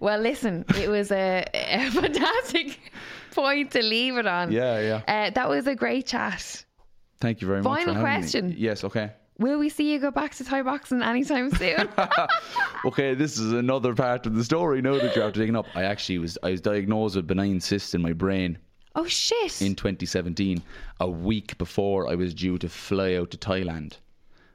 Well, 0.00 0.20
listen, 0.20 0.64
it 0.78 0.88
was 0.88 1.10
a, 1.10 1.44
a 1.52 1.90
fantastic 2.00 2.92
point 3.34 3.72
to 3.72 3.82
leave 3.82 4.16
it 4.16 4.26
on. 4.26 4.52
Yeah, 4.52 4.80
yeah. 4.80 5.26
Uh, 5.26 5.30
that 5.30 5.48
was 5.48 5.66
a 5.66 5.74
great 5.74 6.06
chat. 6.06 6.64
Thank 7.20 7.40
you 7.40 7.46
very 7.48 7.62
much. 7.62 7.78
Final 7.78 7.94
having 7.94 8.10
me. 8.10 8.18
question. 8.18 8.54
Yes. 8.56 8.84
Okay. 8.84 9.10
Will 9.38 9.58
we 9.58 9.68
see 9.68 9.92
you 9.92 9.98
go 9.98 10.12
back 10.12 10.34
to 10.36 10.44
Thai 10.44 10.62
boxing 10.62 11.02
anytime 11.02 11.50
soon? 11.50 11.88
Okay. 12.84 13.14
This 13.14 13.38
is 13.38 13.52
another 13.52 13.94
part 13.94 14.26
of 14.26 14.34
the 14.34 14.44
story. 14.44 14.82
Now 14.82 14.98
that 14.98 15.16
you're 15.16 15.30
digging 15.30 15.56
up, 15.56 15.66
I 15.74 15.84
actually 15.84 16.18
was 16.18 16.36
I 16.42 16.50
was 16.50 16.60
diagnosed 16.60 17.16
with 17.16 17.26
benign 17.26 17.60
cyst 17.60 17.94
in 17.94 18.02
my 18.02 18.12
brain 18.12 18.58
oh 18.94 19.06
shit! 19.06 19.62
in 19.62 19.74
2017, 19.74 20.62
a 21.00 21.10
week 21.10 21.56
before 21.58 22.08
I 22.08 22.14
was 22.14 22.34
due 22.34 22.58
to 22.58 22.68
fly 22.68 23.14
out 23.14 23.30
to 23.30 23.38
Thailand 23.38 23.96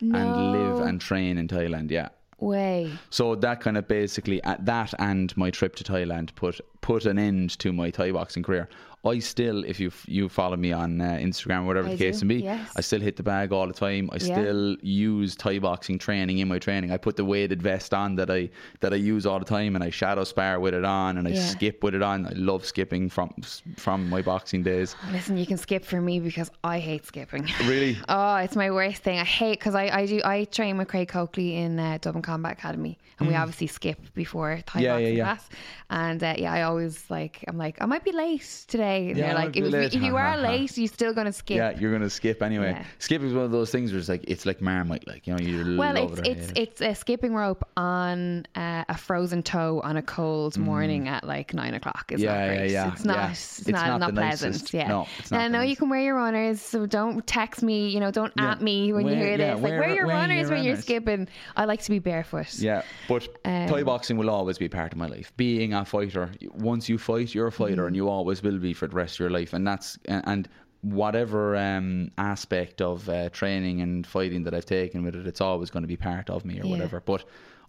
and 0.01 0.51
live 0.51 0.87
and 0.87 1.01
train 1.01 1.37
in 1.37 1.47
Thailand. 1.47 1.91
Yeah. 1.91 2.09
Way. 2.39 2.91
So 3.09 3.35
that 3.35 3.61
kind 3.61 3.77
of 3.77 3.87
basically 3.87 4.41
at 4.43 4.65
that 4.65 4.93
and 4.99 5.35
my 5.35 5.49
trip 5.49 5.75
to 5.75 5.83
Thailand 5.83 6.33
put 6.35 6.61
put 6.81 7.05
an 7.05 7.19
end 7.19 7.59
to 7.59 7.73
my 7.73 7.89
Thai 7.89 8.11
boxing 8.11 8.43
career. 8.43 8.69
I 9.05 9.19
still, 9.19 9.63
if 9.63 9.79
you 9.79 9.91
you 10.07 10.27
follow 10.27 10.57
me 10.57 10.73
on 10.73 10.99
uh, 10.99 11.05
Instagram, 11.21 11.61
or 11.63 11.67
whatever 11.67 11.87
I 11.87 11.91
the 11.91 11.97
case 11.97 12.19
do, 12.19 12.25
may 12.25 12.37
be, 12.37 12.43
yes. 12.43 12.69
I 12.75 12.81
still 12.81 12.99
hit 12.99 13.15
the 13.15 13.23
bag 13.23 13.53
all 13.53 13.65
the 13.65 13.73
time. 13.73 14.09
I 14.11 14.15
Yeah. 14.17 14.33
still 14.35 14.75
use 14.81 15.35
Thai 15.37 15.59
boxing 15.59 15.97
training 15.97 16.39
in 16.39 16.49
my 16.49 16.59
training. 16.59 16.91
I 16.91 16.97
put 16.97 17.15
the 17.15 17.23
weighted 17.23 17.61
vest 17.61 17.93
on 17.93 18.15
that 18.15 18.29
I 18.29 18.49
that 18.81 18.91
I 18.93 18.97
use 18.97 19.25
all 19.25 19.39
the 19.39 19.45
time, 19.45 19.75
and 19.75 19.83
I 19.85 19.89
shadow 19.89 20.25
spar 20.25 20.59
with 20.59 20.73
it 20.73 20.83
on, 20.83 21.17
and 21.17 21.27
I 21.29 21.31
Yeah. 21.31 21.45
skip 21.45 21.81
with 21.81 21.95
it 21.95 22.01
on. 22.01 22.25
I 22.25 22.31
love 22.35 22.65
skipping 22.65 23.09
from 23.09 23.29
from 23.77 24.09
my 24.09 24.21
boxing 24.21 24.63
days. 24.63 24.97
Listen, 25.13 25.37
you 25.37 25.45
can 25.45 25.57
skip 25.57 25.85
for 25.85 26.01
me 26.01 26.19
because 26.19 26.51
I 26.65 26.79
hate 26.79 27.05
skipping. 27.05 27.47
Really, 27.67 27.97
Oh, 28.09 28.35
it's 28.35 28.57
my 28.57 28.69
worst 28.69 29.01
thing. 29.01 29.17
I 29.17 29.23
hate 29.23 29.59
because 29.59 29.75
I, 29.75 29.85
I 29.99 30.05
do 30.07 30.19
I 30.25 30.43
train 30.43 30.77
with 30.77 30.89
Craig 30.89 31.07
Coakley 31.07 31.55
in 31.55 31.79
uh, 31.79 31.99
Dublin 32.01 32.21
Combat 32.21 32.51
Academy, 32.59 32.97
and 33.17 33.29
we 33.29 33.35
obviously 33.35 33.67
skip 33.67 33.99
before 34.13 34.59
Thai 34.65 34.79
Mm. 34.81 34.83
Yeah, 34.83 34.93
boxing 34.97 35.15
class. 35.23 35.49
And 35.89 36.21
uh, 36.21 36.33
yeah, 36.37 36.51
I 36.53 36.61
always 36.63 37.09
like 37.09 37.45
I'm 37.47 37.57
like 37.57 37.77
I 37.81 37.85
might 37.85 38.03
be 38.03 38.11
late 38.11 38.65
today. 38.67 38.88
And 38.89 39.17
Yeah, 39.17 39.27
they're 39.27 39.35
like 39.35 39.55
if, 39.57 39.63
late. 39.65 39.93
if 39.93 40.01
you 40.01 40.15
are 40.17 40.37
late, 40.37 40.77
you're 40.77 40.87
still 40.87 41.13
gonna 41.13 41.31
skip. 41.33 41.57
yeah, 41.57 41.77
you're 41.79 41.91
gonna 41.91 42.09
skip 42.09 42.41
anyway. 42.41 42.71
Yeah. 42.71 42.83
Skip 42.99 43.21
is 43.21 43.33
one 43.33 43.43
of 43.45 43.51
those 43.51 43.71
things 43.71 43.91
where 43.91 43.99
it's 43.99 44.09
like 44.09 44.23
it's 44.27 44.45
like 44.45 44.61
Marmite, 44.61 45.07
like 45.07 45.27
you 45.27 45.33
know, 45.33 45.39
you 45.39 45.77
Well, 45.77 45.95
it's 45.97 46.19
it 46.19 46.27
it's 46.27 46.51
it's 46.55 46.81
a 46.81 46.95
skipping 46.95 47.33
rope 47.33 47.63
on 47.77 48.45
uh, 48.55 48.83
a 48.89 48.97
frozen 48.97 49.43
toe 49.43 49.81
on 49.83 49.97
a 49.97 50.01
cold 50.01 50.57
morning 50.57 51.07
at 51.07 51.23
like 51.23 51.53
nine 51.53 51.73
o'clock. 51.73 52.11
It's 52.11 52.21
Mm. 52.21 52.25
Yeah, 52.25 52.33
not 52.33 52.39
yeah, 52.45 52.55
great. 52.57 52.71
yeah, 52.71 52.91
It's 52.93 53.05
not. 53.05 53.15
yeah. 53.17 53.31
It's, 53.31 53.59
It's 53.59 53.69
not. 53.69 53.99
not 53.99 54.13
pleasant. 54.13 54.53
nicest. 54.53 54.73
Yeah. 54.73 54.87
No, 54.87 55.07
it's 55.19 55.31
not 55.31 55.41
I 55.41 55.47
know 55.47 55.61
you 55.61 55.75
can 55.75 55.89
wear 55.89 56.01
your 56.01 56.15
runners, 56.15 56.61
so 56.61 56.85
don't 56.85 57.25
text 57.27 57.63
me. 57.63 57.89
You 57.89 57.99
know, 57.99 58.11
don't 58.11 58.33
Yeah. 58.37 58.51
at 58.51 58.61
me 58.61 58.93
when 58.93 59.07
you 59.07 59.15
hear 59.15 59.37
this. 59.37 59.53
Like 59.55 59.63
wear- 59.63 59.79
wear 59.79 59.95
your 59.95 60.07
wear 60.07 60.15
runners 60.15 60.49
your 60.49 60.57
when 60.57 60.63
you're 60.65 60.75
skipping. 60.81 61.27
I 61.55 61.65
like 61.65 61.81
to 61.83 61.89
be 61.91 61.99
barefoot. 61.99 62.53
Yeah, 62.59 62.81
but 63.07 63.27
Um, 63.45 63.67
Thai 63.67 63.83
boxing 63.83 64.17
will 64.17 64.29
always 64.29 64.57
be 64.57 64.69
part 64.69 64.91
of 64.93 64.97
my 64.97 65.07
life. 65.07 65.31
Being 65.37 65.73
a 65.73 65.85
fighter, 65.85 66.31
once 66.53 66.89
you 66.89 66.97
fight, 66.97 67.33
you're 67.33 67.47
a 67.47 67.51
fighter, 67.51 67.69
Mm-hmm. 67.69 67.87
and 67.87 67.95
you 67.95 68.09
always 68.09 68.41
will 68.43 68.57
be 68.59 68.73
for 68.79 68.87
the 68.87 68.95
rest 68.95 69.15
of 69.15 69.19
your 69.19 69.29
life. 69.29 69.53
And 69.53 69.67
that's 69.67 69.99
and 70.05 70.47
whatever 70.81 71.55
um, 71.57 72.09
aspect 72.17 72.81
of 72.81 73.07
uh, 73.09 73.29
training 73.29 73.81
and 73.81 74.07
fighting 74.07 74.43
that 74.45 74.53
I've 74.53 74.65
taken 74.65 75.03
with 75.03 75.15
it, 75.15 75.27
it's 75.27 75.41
always 75.41 75.69
going 75.69 75.83
to 75.83 75.87
be 75.87 75.97
part 75.97 76.29
of 76.29 76.45
me 76.45 76.59
or 76.59 76.65
Yeah. 76.65 76.71
whatever. 76.73 77.01
But 77.01 77.25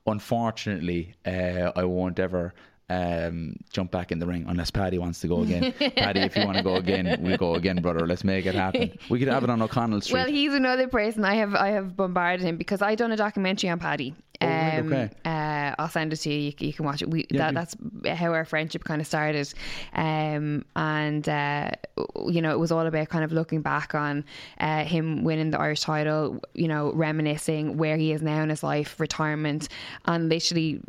unfortunately, 0.06 1.14
uh, 1.26 1.72
I 1.76 1.84
won't 1.84 2.18
ever. 2.18 2.54
Um, 2.90 3.54
jump 3.72 3.92
back 3.92 4.10
in 4.10 4.18
the 4.18 4.26
ring 4.26 4.44
unless 4.48 4.72
Paddy 4.72 4.98
wants 4.98 5.20
to 5.20 5.28
go 5.28 5.42
again. 5.42 5.72
Paddy, 5.96 6.20
if 6.20 6.36
you 6.36 6.44
want 6.44 6.56
to 6.56 6.64
go 6.64 6.74
again, 6.74 7.16
we'll 7.20 7.36
go 7.36 7.54
again, 7.54 7.80
brother. 7.80 8.04
Let's 8.04 8.24
make 8.24 8.46
it 8.46 8.54
happen. 8.56 8.98
We 9.08 9.20
could 9.20 9.28
have 9.28 9.44
it 9.44 9.50
on 9.50 9.62
O'Connell 9.62 10.00
Street. 10.00 10.14
Well, 10.18 10.26
he's 10.26 10.52
another 10.54 10.88
person 10.88 11.24
I 11.24 11.34
have 11.34 11.54
I 11.54 11.68
have 11.68 11.96
bombarded 11.96 12.44
him 12.44 12.56
because 12.56 12.82
I 12.82 12.96
done 12.96 13.12
a 13.12 13.16
documentary 13.16 13.70
on 13.70 13.78
Paddy. 13.78 14.14
Oh, 14.42 14.46
right, 14.46 14.78
okay. 14.78 15.10
uh, 15.26 15.74
I'll 15.78 15.90
send 15.90 16.14
it 16.14 16.16
to 16.16 16.32
you. 16.32 16.38
You, 16.38 16.52
you 16.68 16.72
can 16.72 16.86
watch 16.86 17.02
it. 17.02 17.10
We, 17.10 17.26
Yeah, 17.28 17.52
that, 17.52 17.76
that's 18.02 18.18
how 18.18 18.32
our 18.32 18.46
friendship 18.46 18.84
kind 18.84 18.98
of 18.98 19.06
started, 19.06 19.52
um, 19.92 20.64
and 20.74 21.28
uh, 21.28 21.72
you 22.26 22.40
know 22.40 22.50
it 22.52 22.58
was 22.58 22.72
all 22.72 22.86
about 22.86 23.10
kind 23.10 23.22
of 23.22 23.32
looking 23.32 23.60
back 23.60 23.94
on 23.94 24.24
uh, 24.58 24.84
him 24.84 25.24
winning 25.24 25.50
the 25.50 25.60
Irish 25.60 25.82
title. 25.82 26.40
You 26.54 26.68
know, 26.68 26.90
reminiscing 26.92 27.76
where 27.76 27.98
he 27.98 28.12
is 28.12 28.22
now 28.22 28.42
in 28.42 28.48
his 28.48 28.62
life, 28.62 28.98
retirement, 28.98 29.68
and 30.06 30.30
literally 30.30 30.80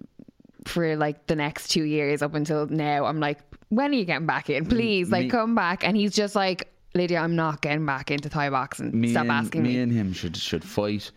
for 0.65 0.95
like 0.95 1.27
the 1.27 1.35
next 1.35 1.69
two 1.69 1.83
years 1.83 2.21
up 2.21 2.33
until 2.35 2.67
now, 2.67 3.05
I'm 3.05 3.19
like, 3.19 3.39
when 3.69 3.91
are 3.91 3.93
you 3.95 4.05
getting 4.05 4.27
back 4.27 4.49
in? 4.49 4.65
Please, 4.65 5.09
like, 5.09 5.23
me- 5.25 5.29
come 5.29 5.55
back. 5.55 5.83
And 5.85 5.95
he's 5.95 6.13
just 6.13 6.35
like, 6.35 6.67
Lydia, 6.93 7.19
I'm 7.19 7.35
not 7.35 7.61
getting 7.61 7.85
back 7.85 8.11
into 8.11 8.29
Thai 8.29 8.49
boxing. 8.49 8.91
me 8.99 9.11
Stop 9.11 9.21
and, 9.23 9.31
asking 9.31 9.63
me 9.63 9.69
me. 9.75 9.79
and 9.79 9.91
him 9.91 10.11
should 10.13 10.35
should 10.35 10.63
fight 10.63 11.11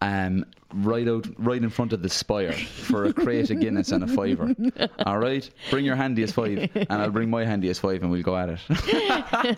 um 0.00 0.44
right 0.74 1.08
out 1.08 1.26
right 1.38 1.62
in 1.62 1.70
front 1.70 1.92
of 1.94 2.02
the 2.02 2.08
spire 2.10 2.52
for 2.52 3.04
a 3.06 3.12
crate 3.12 3.50
of 3.50 3.58
Guinness 3.60 3.90
and 3.90 4.04
a 4.04 4.06
fiver. 4.06 4.54
All 5.06 5.18
right? 5.18 5.48
Bring 5.70 5.84
your 5.84 5.96
handiest 5.96 6.34
five 6.34 6.68
and 6.74 6.92
I'll 6.92 7.10
bring 7.10 7.30
my 7.30 7.44
handiest 7.44 7.80
five 7.80 8.02
and 8.02 8.10
we'll 8.10 8.22
go 8.22 8.36
at 8.36 8.48
it. 8.50 8.60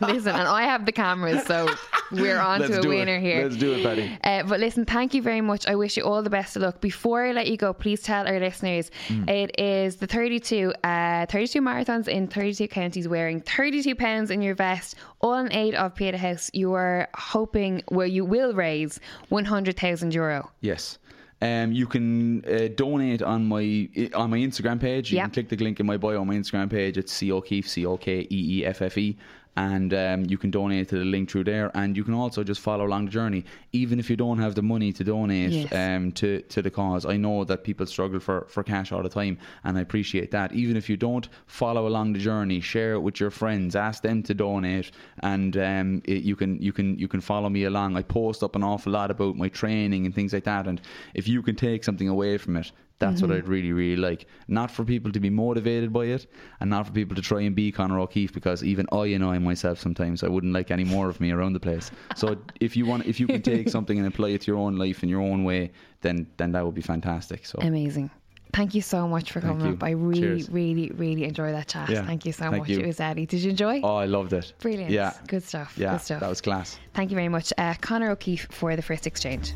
listen, 0.00 0.34
and 0.34 0.48
I 0.48 0.62
have 0.62 0.86
the 0.86 0.92
cameras, 0.92 1.44
so 1.46 1.68
we're 2.12 2.38
on 2.38 2.60
Let's 2.60 2.76
to 2.78 2.86
a 2.86 2.88
winner 2.88 3.16
it. 3.16 3.22
here. 3.22 3.42
Let's 3.42 3.56
do 3.56 3.72
it, 3.74 3.82
Paddy. 3.82 4.18
Uh, 4.22 4.44
but 4.44 4.60
listen, 4.60 4.84
thank 4.84 5.14
you 5.14 5.22
very 5.22 5.40
much. 5.40 5.66
I 5.66 5.74
wish 5.74 5.96
you 5.96 6.04
all 6.04 6.22
the 6.22 6.30
best 6.30 6.54
of 6.56 6.62
luck. 6.62 6.80
Before 6.80 7.24
I 7.26 7.32
let 7.32 7.48
you 7.48 7.56
go, 7.56 7.72
please 7.72 8.02
tell 8.02 8.26
our 8.26 8.38
listeners 8.38 8.90
Mm. 9.08 9.28
it 9.28 9.58
is 9.58 9.96
the 9.96 10.06
32, 10.06 10.72
uh, 10.84 11.26
32 11.26 11.60
marathons 11.60 12.06
in 12.08 12.28
32 12.28 12.68
counties 12.68 13.08
wearing 13.08 13.40
32 13.40 13.94
pounds 13.94 14.30
in 14.30 14.42
your 14.42 14.54
vest, 14.54 14.94
all 15.20 15.34
in 15.34 15.52
aid 15.52 15.74
of 15.74 15.94
Pieta 15.94 16.18
House. 16.18 16.50
You 16.52 16.72
are 16.74 17.08
hoping, 17.14 17.82
well, 17.90 18.06
you 18.06 18.24
will 18.24 18.52
raise 18.54 19.00
100,000 19.30 20.14
euro. 20.14 20.50
Yes. 20.60 20.98
Um, 21.42 21.72
you 21.72 21.86
can 21.86 22.44
uh, 22.44 22.68
donate 22.74 23.22
on 23.22 23.46
my 23.46 23.88
on 24.14 24.28
my 24.30 24.38
Instagram 24.38 24.78
page. 24.80 25.10
You 25.10 25.16
Yeah. 25.16 25.22
can 25.24 25.32
click 25.32 25.48
the 25.48 25.56
link 25.64 25.80
in 25.80 25.86
my 25.86 25.96
bio 25.96 26.20
on 26.20 26.26
my 26.26 26.34
Instagram 26.34 26.70
page. 26.70 26.98
It's 26.98 27.12
C 27.12 27.32
O'Keeffe, 27.32 27.68
C 27.68 27.86
O 27.86 27.96
K 27.96 28.20
E 28.30 28.58
E 28.58 28.66
F 28.66 28.82
F 28.82 28.98
E, 28.98 29.16
and 29.56 29.92
um, 29.94 30.24
you 30.26 30.38
can 30.38 30.50
donate 30.50 30.88
to 30.88 30.98
the 30.98 31.04
link 31.04 31.30
through 31.30 31.44
there, 31.44 31.70
and 31.74 31.96
you 31.96 32.04
can 32.04 32.14
also 32.14 32.42
just 32.44 32.60
follow 32.60 32.86
along 32.86 33.06
the 33.06 33.10
journey, 33.10 33.44
even 33.72 33.98
if 33.98 34.08
you 34.08 34.16
don't 34.16 34.38
have 34.38 34.54
the 34.54 34.62
money 34.62 34.92
to 34.92 35.04
donate 35.04 35.52
Yes. 35.52 35.72
um, 35.72 36.12
to 36.12 36.40
to 36.42 36.62
the 36.62 36.70
cause. 36.70 37.04
I 37.06 37.16
know 37.16 37.44
that 37.44 37.64
people 37.64 37.86
struggle 37.86 38.20
for 38.20 38.46
for 38.48 38.62
cash 38.62 38.92
all 38.92 39.02
the 39.02 39.08
time, 39.08 39.38
and 39.64 39.76
I 39.76 39.80
appreciate 39.80 40.30
that. 40.30 40.52
Even 40.52 40.76
if 40.76 40.88
you 40.88 40.96
don't 40.96 41.28
follow 41.46 41.86
along 41.86 42.12
the 42.12 42.18
journey, 42.20 42.60
share 42.60 42.92
it 42.94 43.00
with 43.00 43.20
your 43.20 43.30
friends, 43.30 43.74
ask 43.76 44.02
them 44.02 44.22
to 44.24 44.34
donate, 44.34 44.90
and 45.20 45.56
um, 45.56 46.02
it, 46.04 46.22
you 46.22 46.36
can 46.36 46.60
you 46.60 46.72
can 46.72 46.98
you 46.98 47.08
can 47.08 47.20
follow 47.20 47.48
me 47.48 47.64
along. 47.64 47.96
I 47.96 48.02
post 48.02 48.42
up 48.42 48.56
an 48.56 48.62
awful 48.62 48.92
lot 48.92 49.10
about 49.10 49.36
my 49.36 49.48
training 49.48 50.06
and 50.06 50.14
things 50.14 50.32
like 50.32 50.44
that, 50.44 50.66
and 50.66 50.80
if 51.14 51.26
you 51.28 51.42
can 51.42 51.56
take 51.56 51.84
something 51.84 52.08
away 52.08 52.38
from 52.38 52.56
it. 52.56 52.70
That's 53.00 53.22
what 53.22 53.32
I'd 53.32 53.48
really, 53.48 53.72
really 53.72 53.96
like. 53.96 54.26
Not 54.46 54.70
for 54.70 54.84
people 54.84 55.10
to 55.10 55.18
be 55.20 55.30
motivated 55.30 55.92
by 55.92 56.04
it, 56.04 56.26
and 56.60 56.70
not 56.70 56.86
for 56.86 56.92
people 56.92 57.16
to 57.16 57.22
try 57.22 57.40
and 57.40 57.56
be 57.56 57.72
Conor 57.72 57.98
O'Keeffe, 57.98 58.32
because 58.32 58.62
even 58.62 58.86
I 58.92 59.06
annoy 59.06 59.38
myself 59.40 59.80
sometimes. 59.80 60.22
I 60.22 60.28
wouldn't 60.28 60.52
like 60.52 60.70
any 60.70 60.84
more 60.84 61.08
of 61.08 61.18
me 61.20 61.30
around 61.32 61.54
the 61.54 61.60
place. 61.60 61.90
So 62.14 62.36
if 62.60 62.76
you 62.76 62.84
want, 62.86 63.06
if 63.06 63.18
you 63.18 63.26
can 63.26 63.42
take 63.42 63.68
something 63.70 63.98
and 63.98 64.06
apply 64.06 64.28
it 64.28 64.42
to 64.42 64.50
your 64.52 64.58
own 64.60 64.76
life 64.76 65.02
in 65.02 65.08
your 65.08 65.22
own 65.22 65.44
way, 65.44 65.72
then 66.02 66.26
then 66.36 66.52
that 66.52 66.64
would 66.64 66.74
be 66.74 66.82
fantastic. 66.82 67.46
So 67.46 67.58
Amazing. 67.60 68.10
Thank 68.52 68.74
you 68.74 68.82
so 68.82 69.06
much 69.06 69.30
for 69.30 69.40
Thank 69.40 69.52
coming 69.58 69.66
you. 69.68 69.72
up. 69.74 69.82
I 69.84 69.90
really, 69.90 70.20
Cheers. 70.20 70.50
really, 70.50 70.90
really 70.96 71.22
enjoyed 71.24 71.54
that 71.54 71.68
chat. 71.68 71.88
Yeah. 71.88 72.04
Thank 72.04 72.26
you 72.26 72.32
so 72.32 72.50
Thank 72.50 72.62
much. 72.62 72.68
you. 72.68 72.80
It 72.80 72.86
was 72.86 72.98
Eddie. 72.98 73.24
Did 73.24 73.40
you 73.42 73.50
enjoy? 73.50 73.80
oh, 73.82 73.94
I 73.94 74.06
loved 74.06 74.32
it. 74.32 74.52
Brilliant. 74.58 74.90
Yeah, 74.90 75.12
Good 75.28 75.44
stuff. 75.44 75.74
yeah, 75.78 75.92
Good 75.92 76.00
stuff. 76.00 76.20
that 76.20 76.28
was 76.28 76.40
class. 76.40 76.76
Thank 76.92 77.10
you 77.12 77.14
very 77.14 77.28
much. 77.28 77.52
Uh, 77.56 77.74
Conor 77.80 78.10
O'Keeffe 78.10 78.48
for 78.50 78.74
the 78.74 78.82
first 78.82 79.06
exchange. 79.06 79.54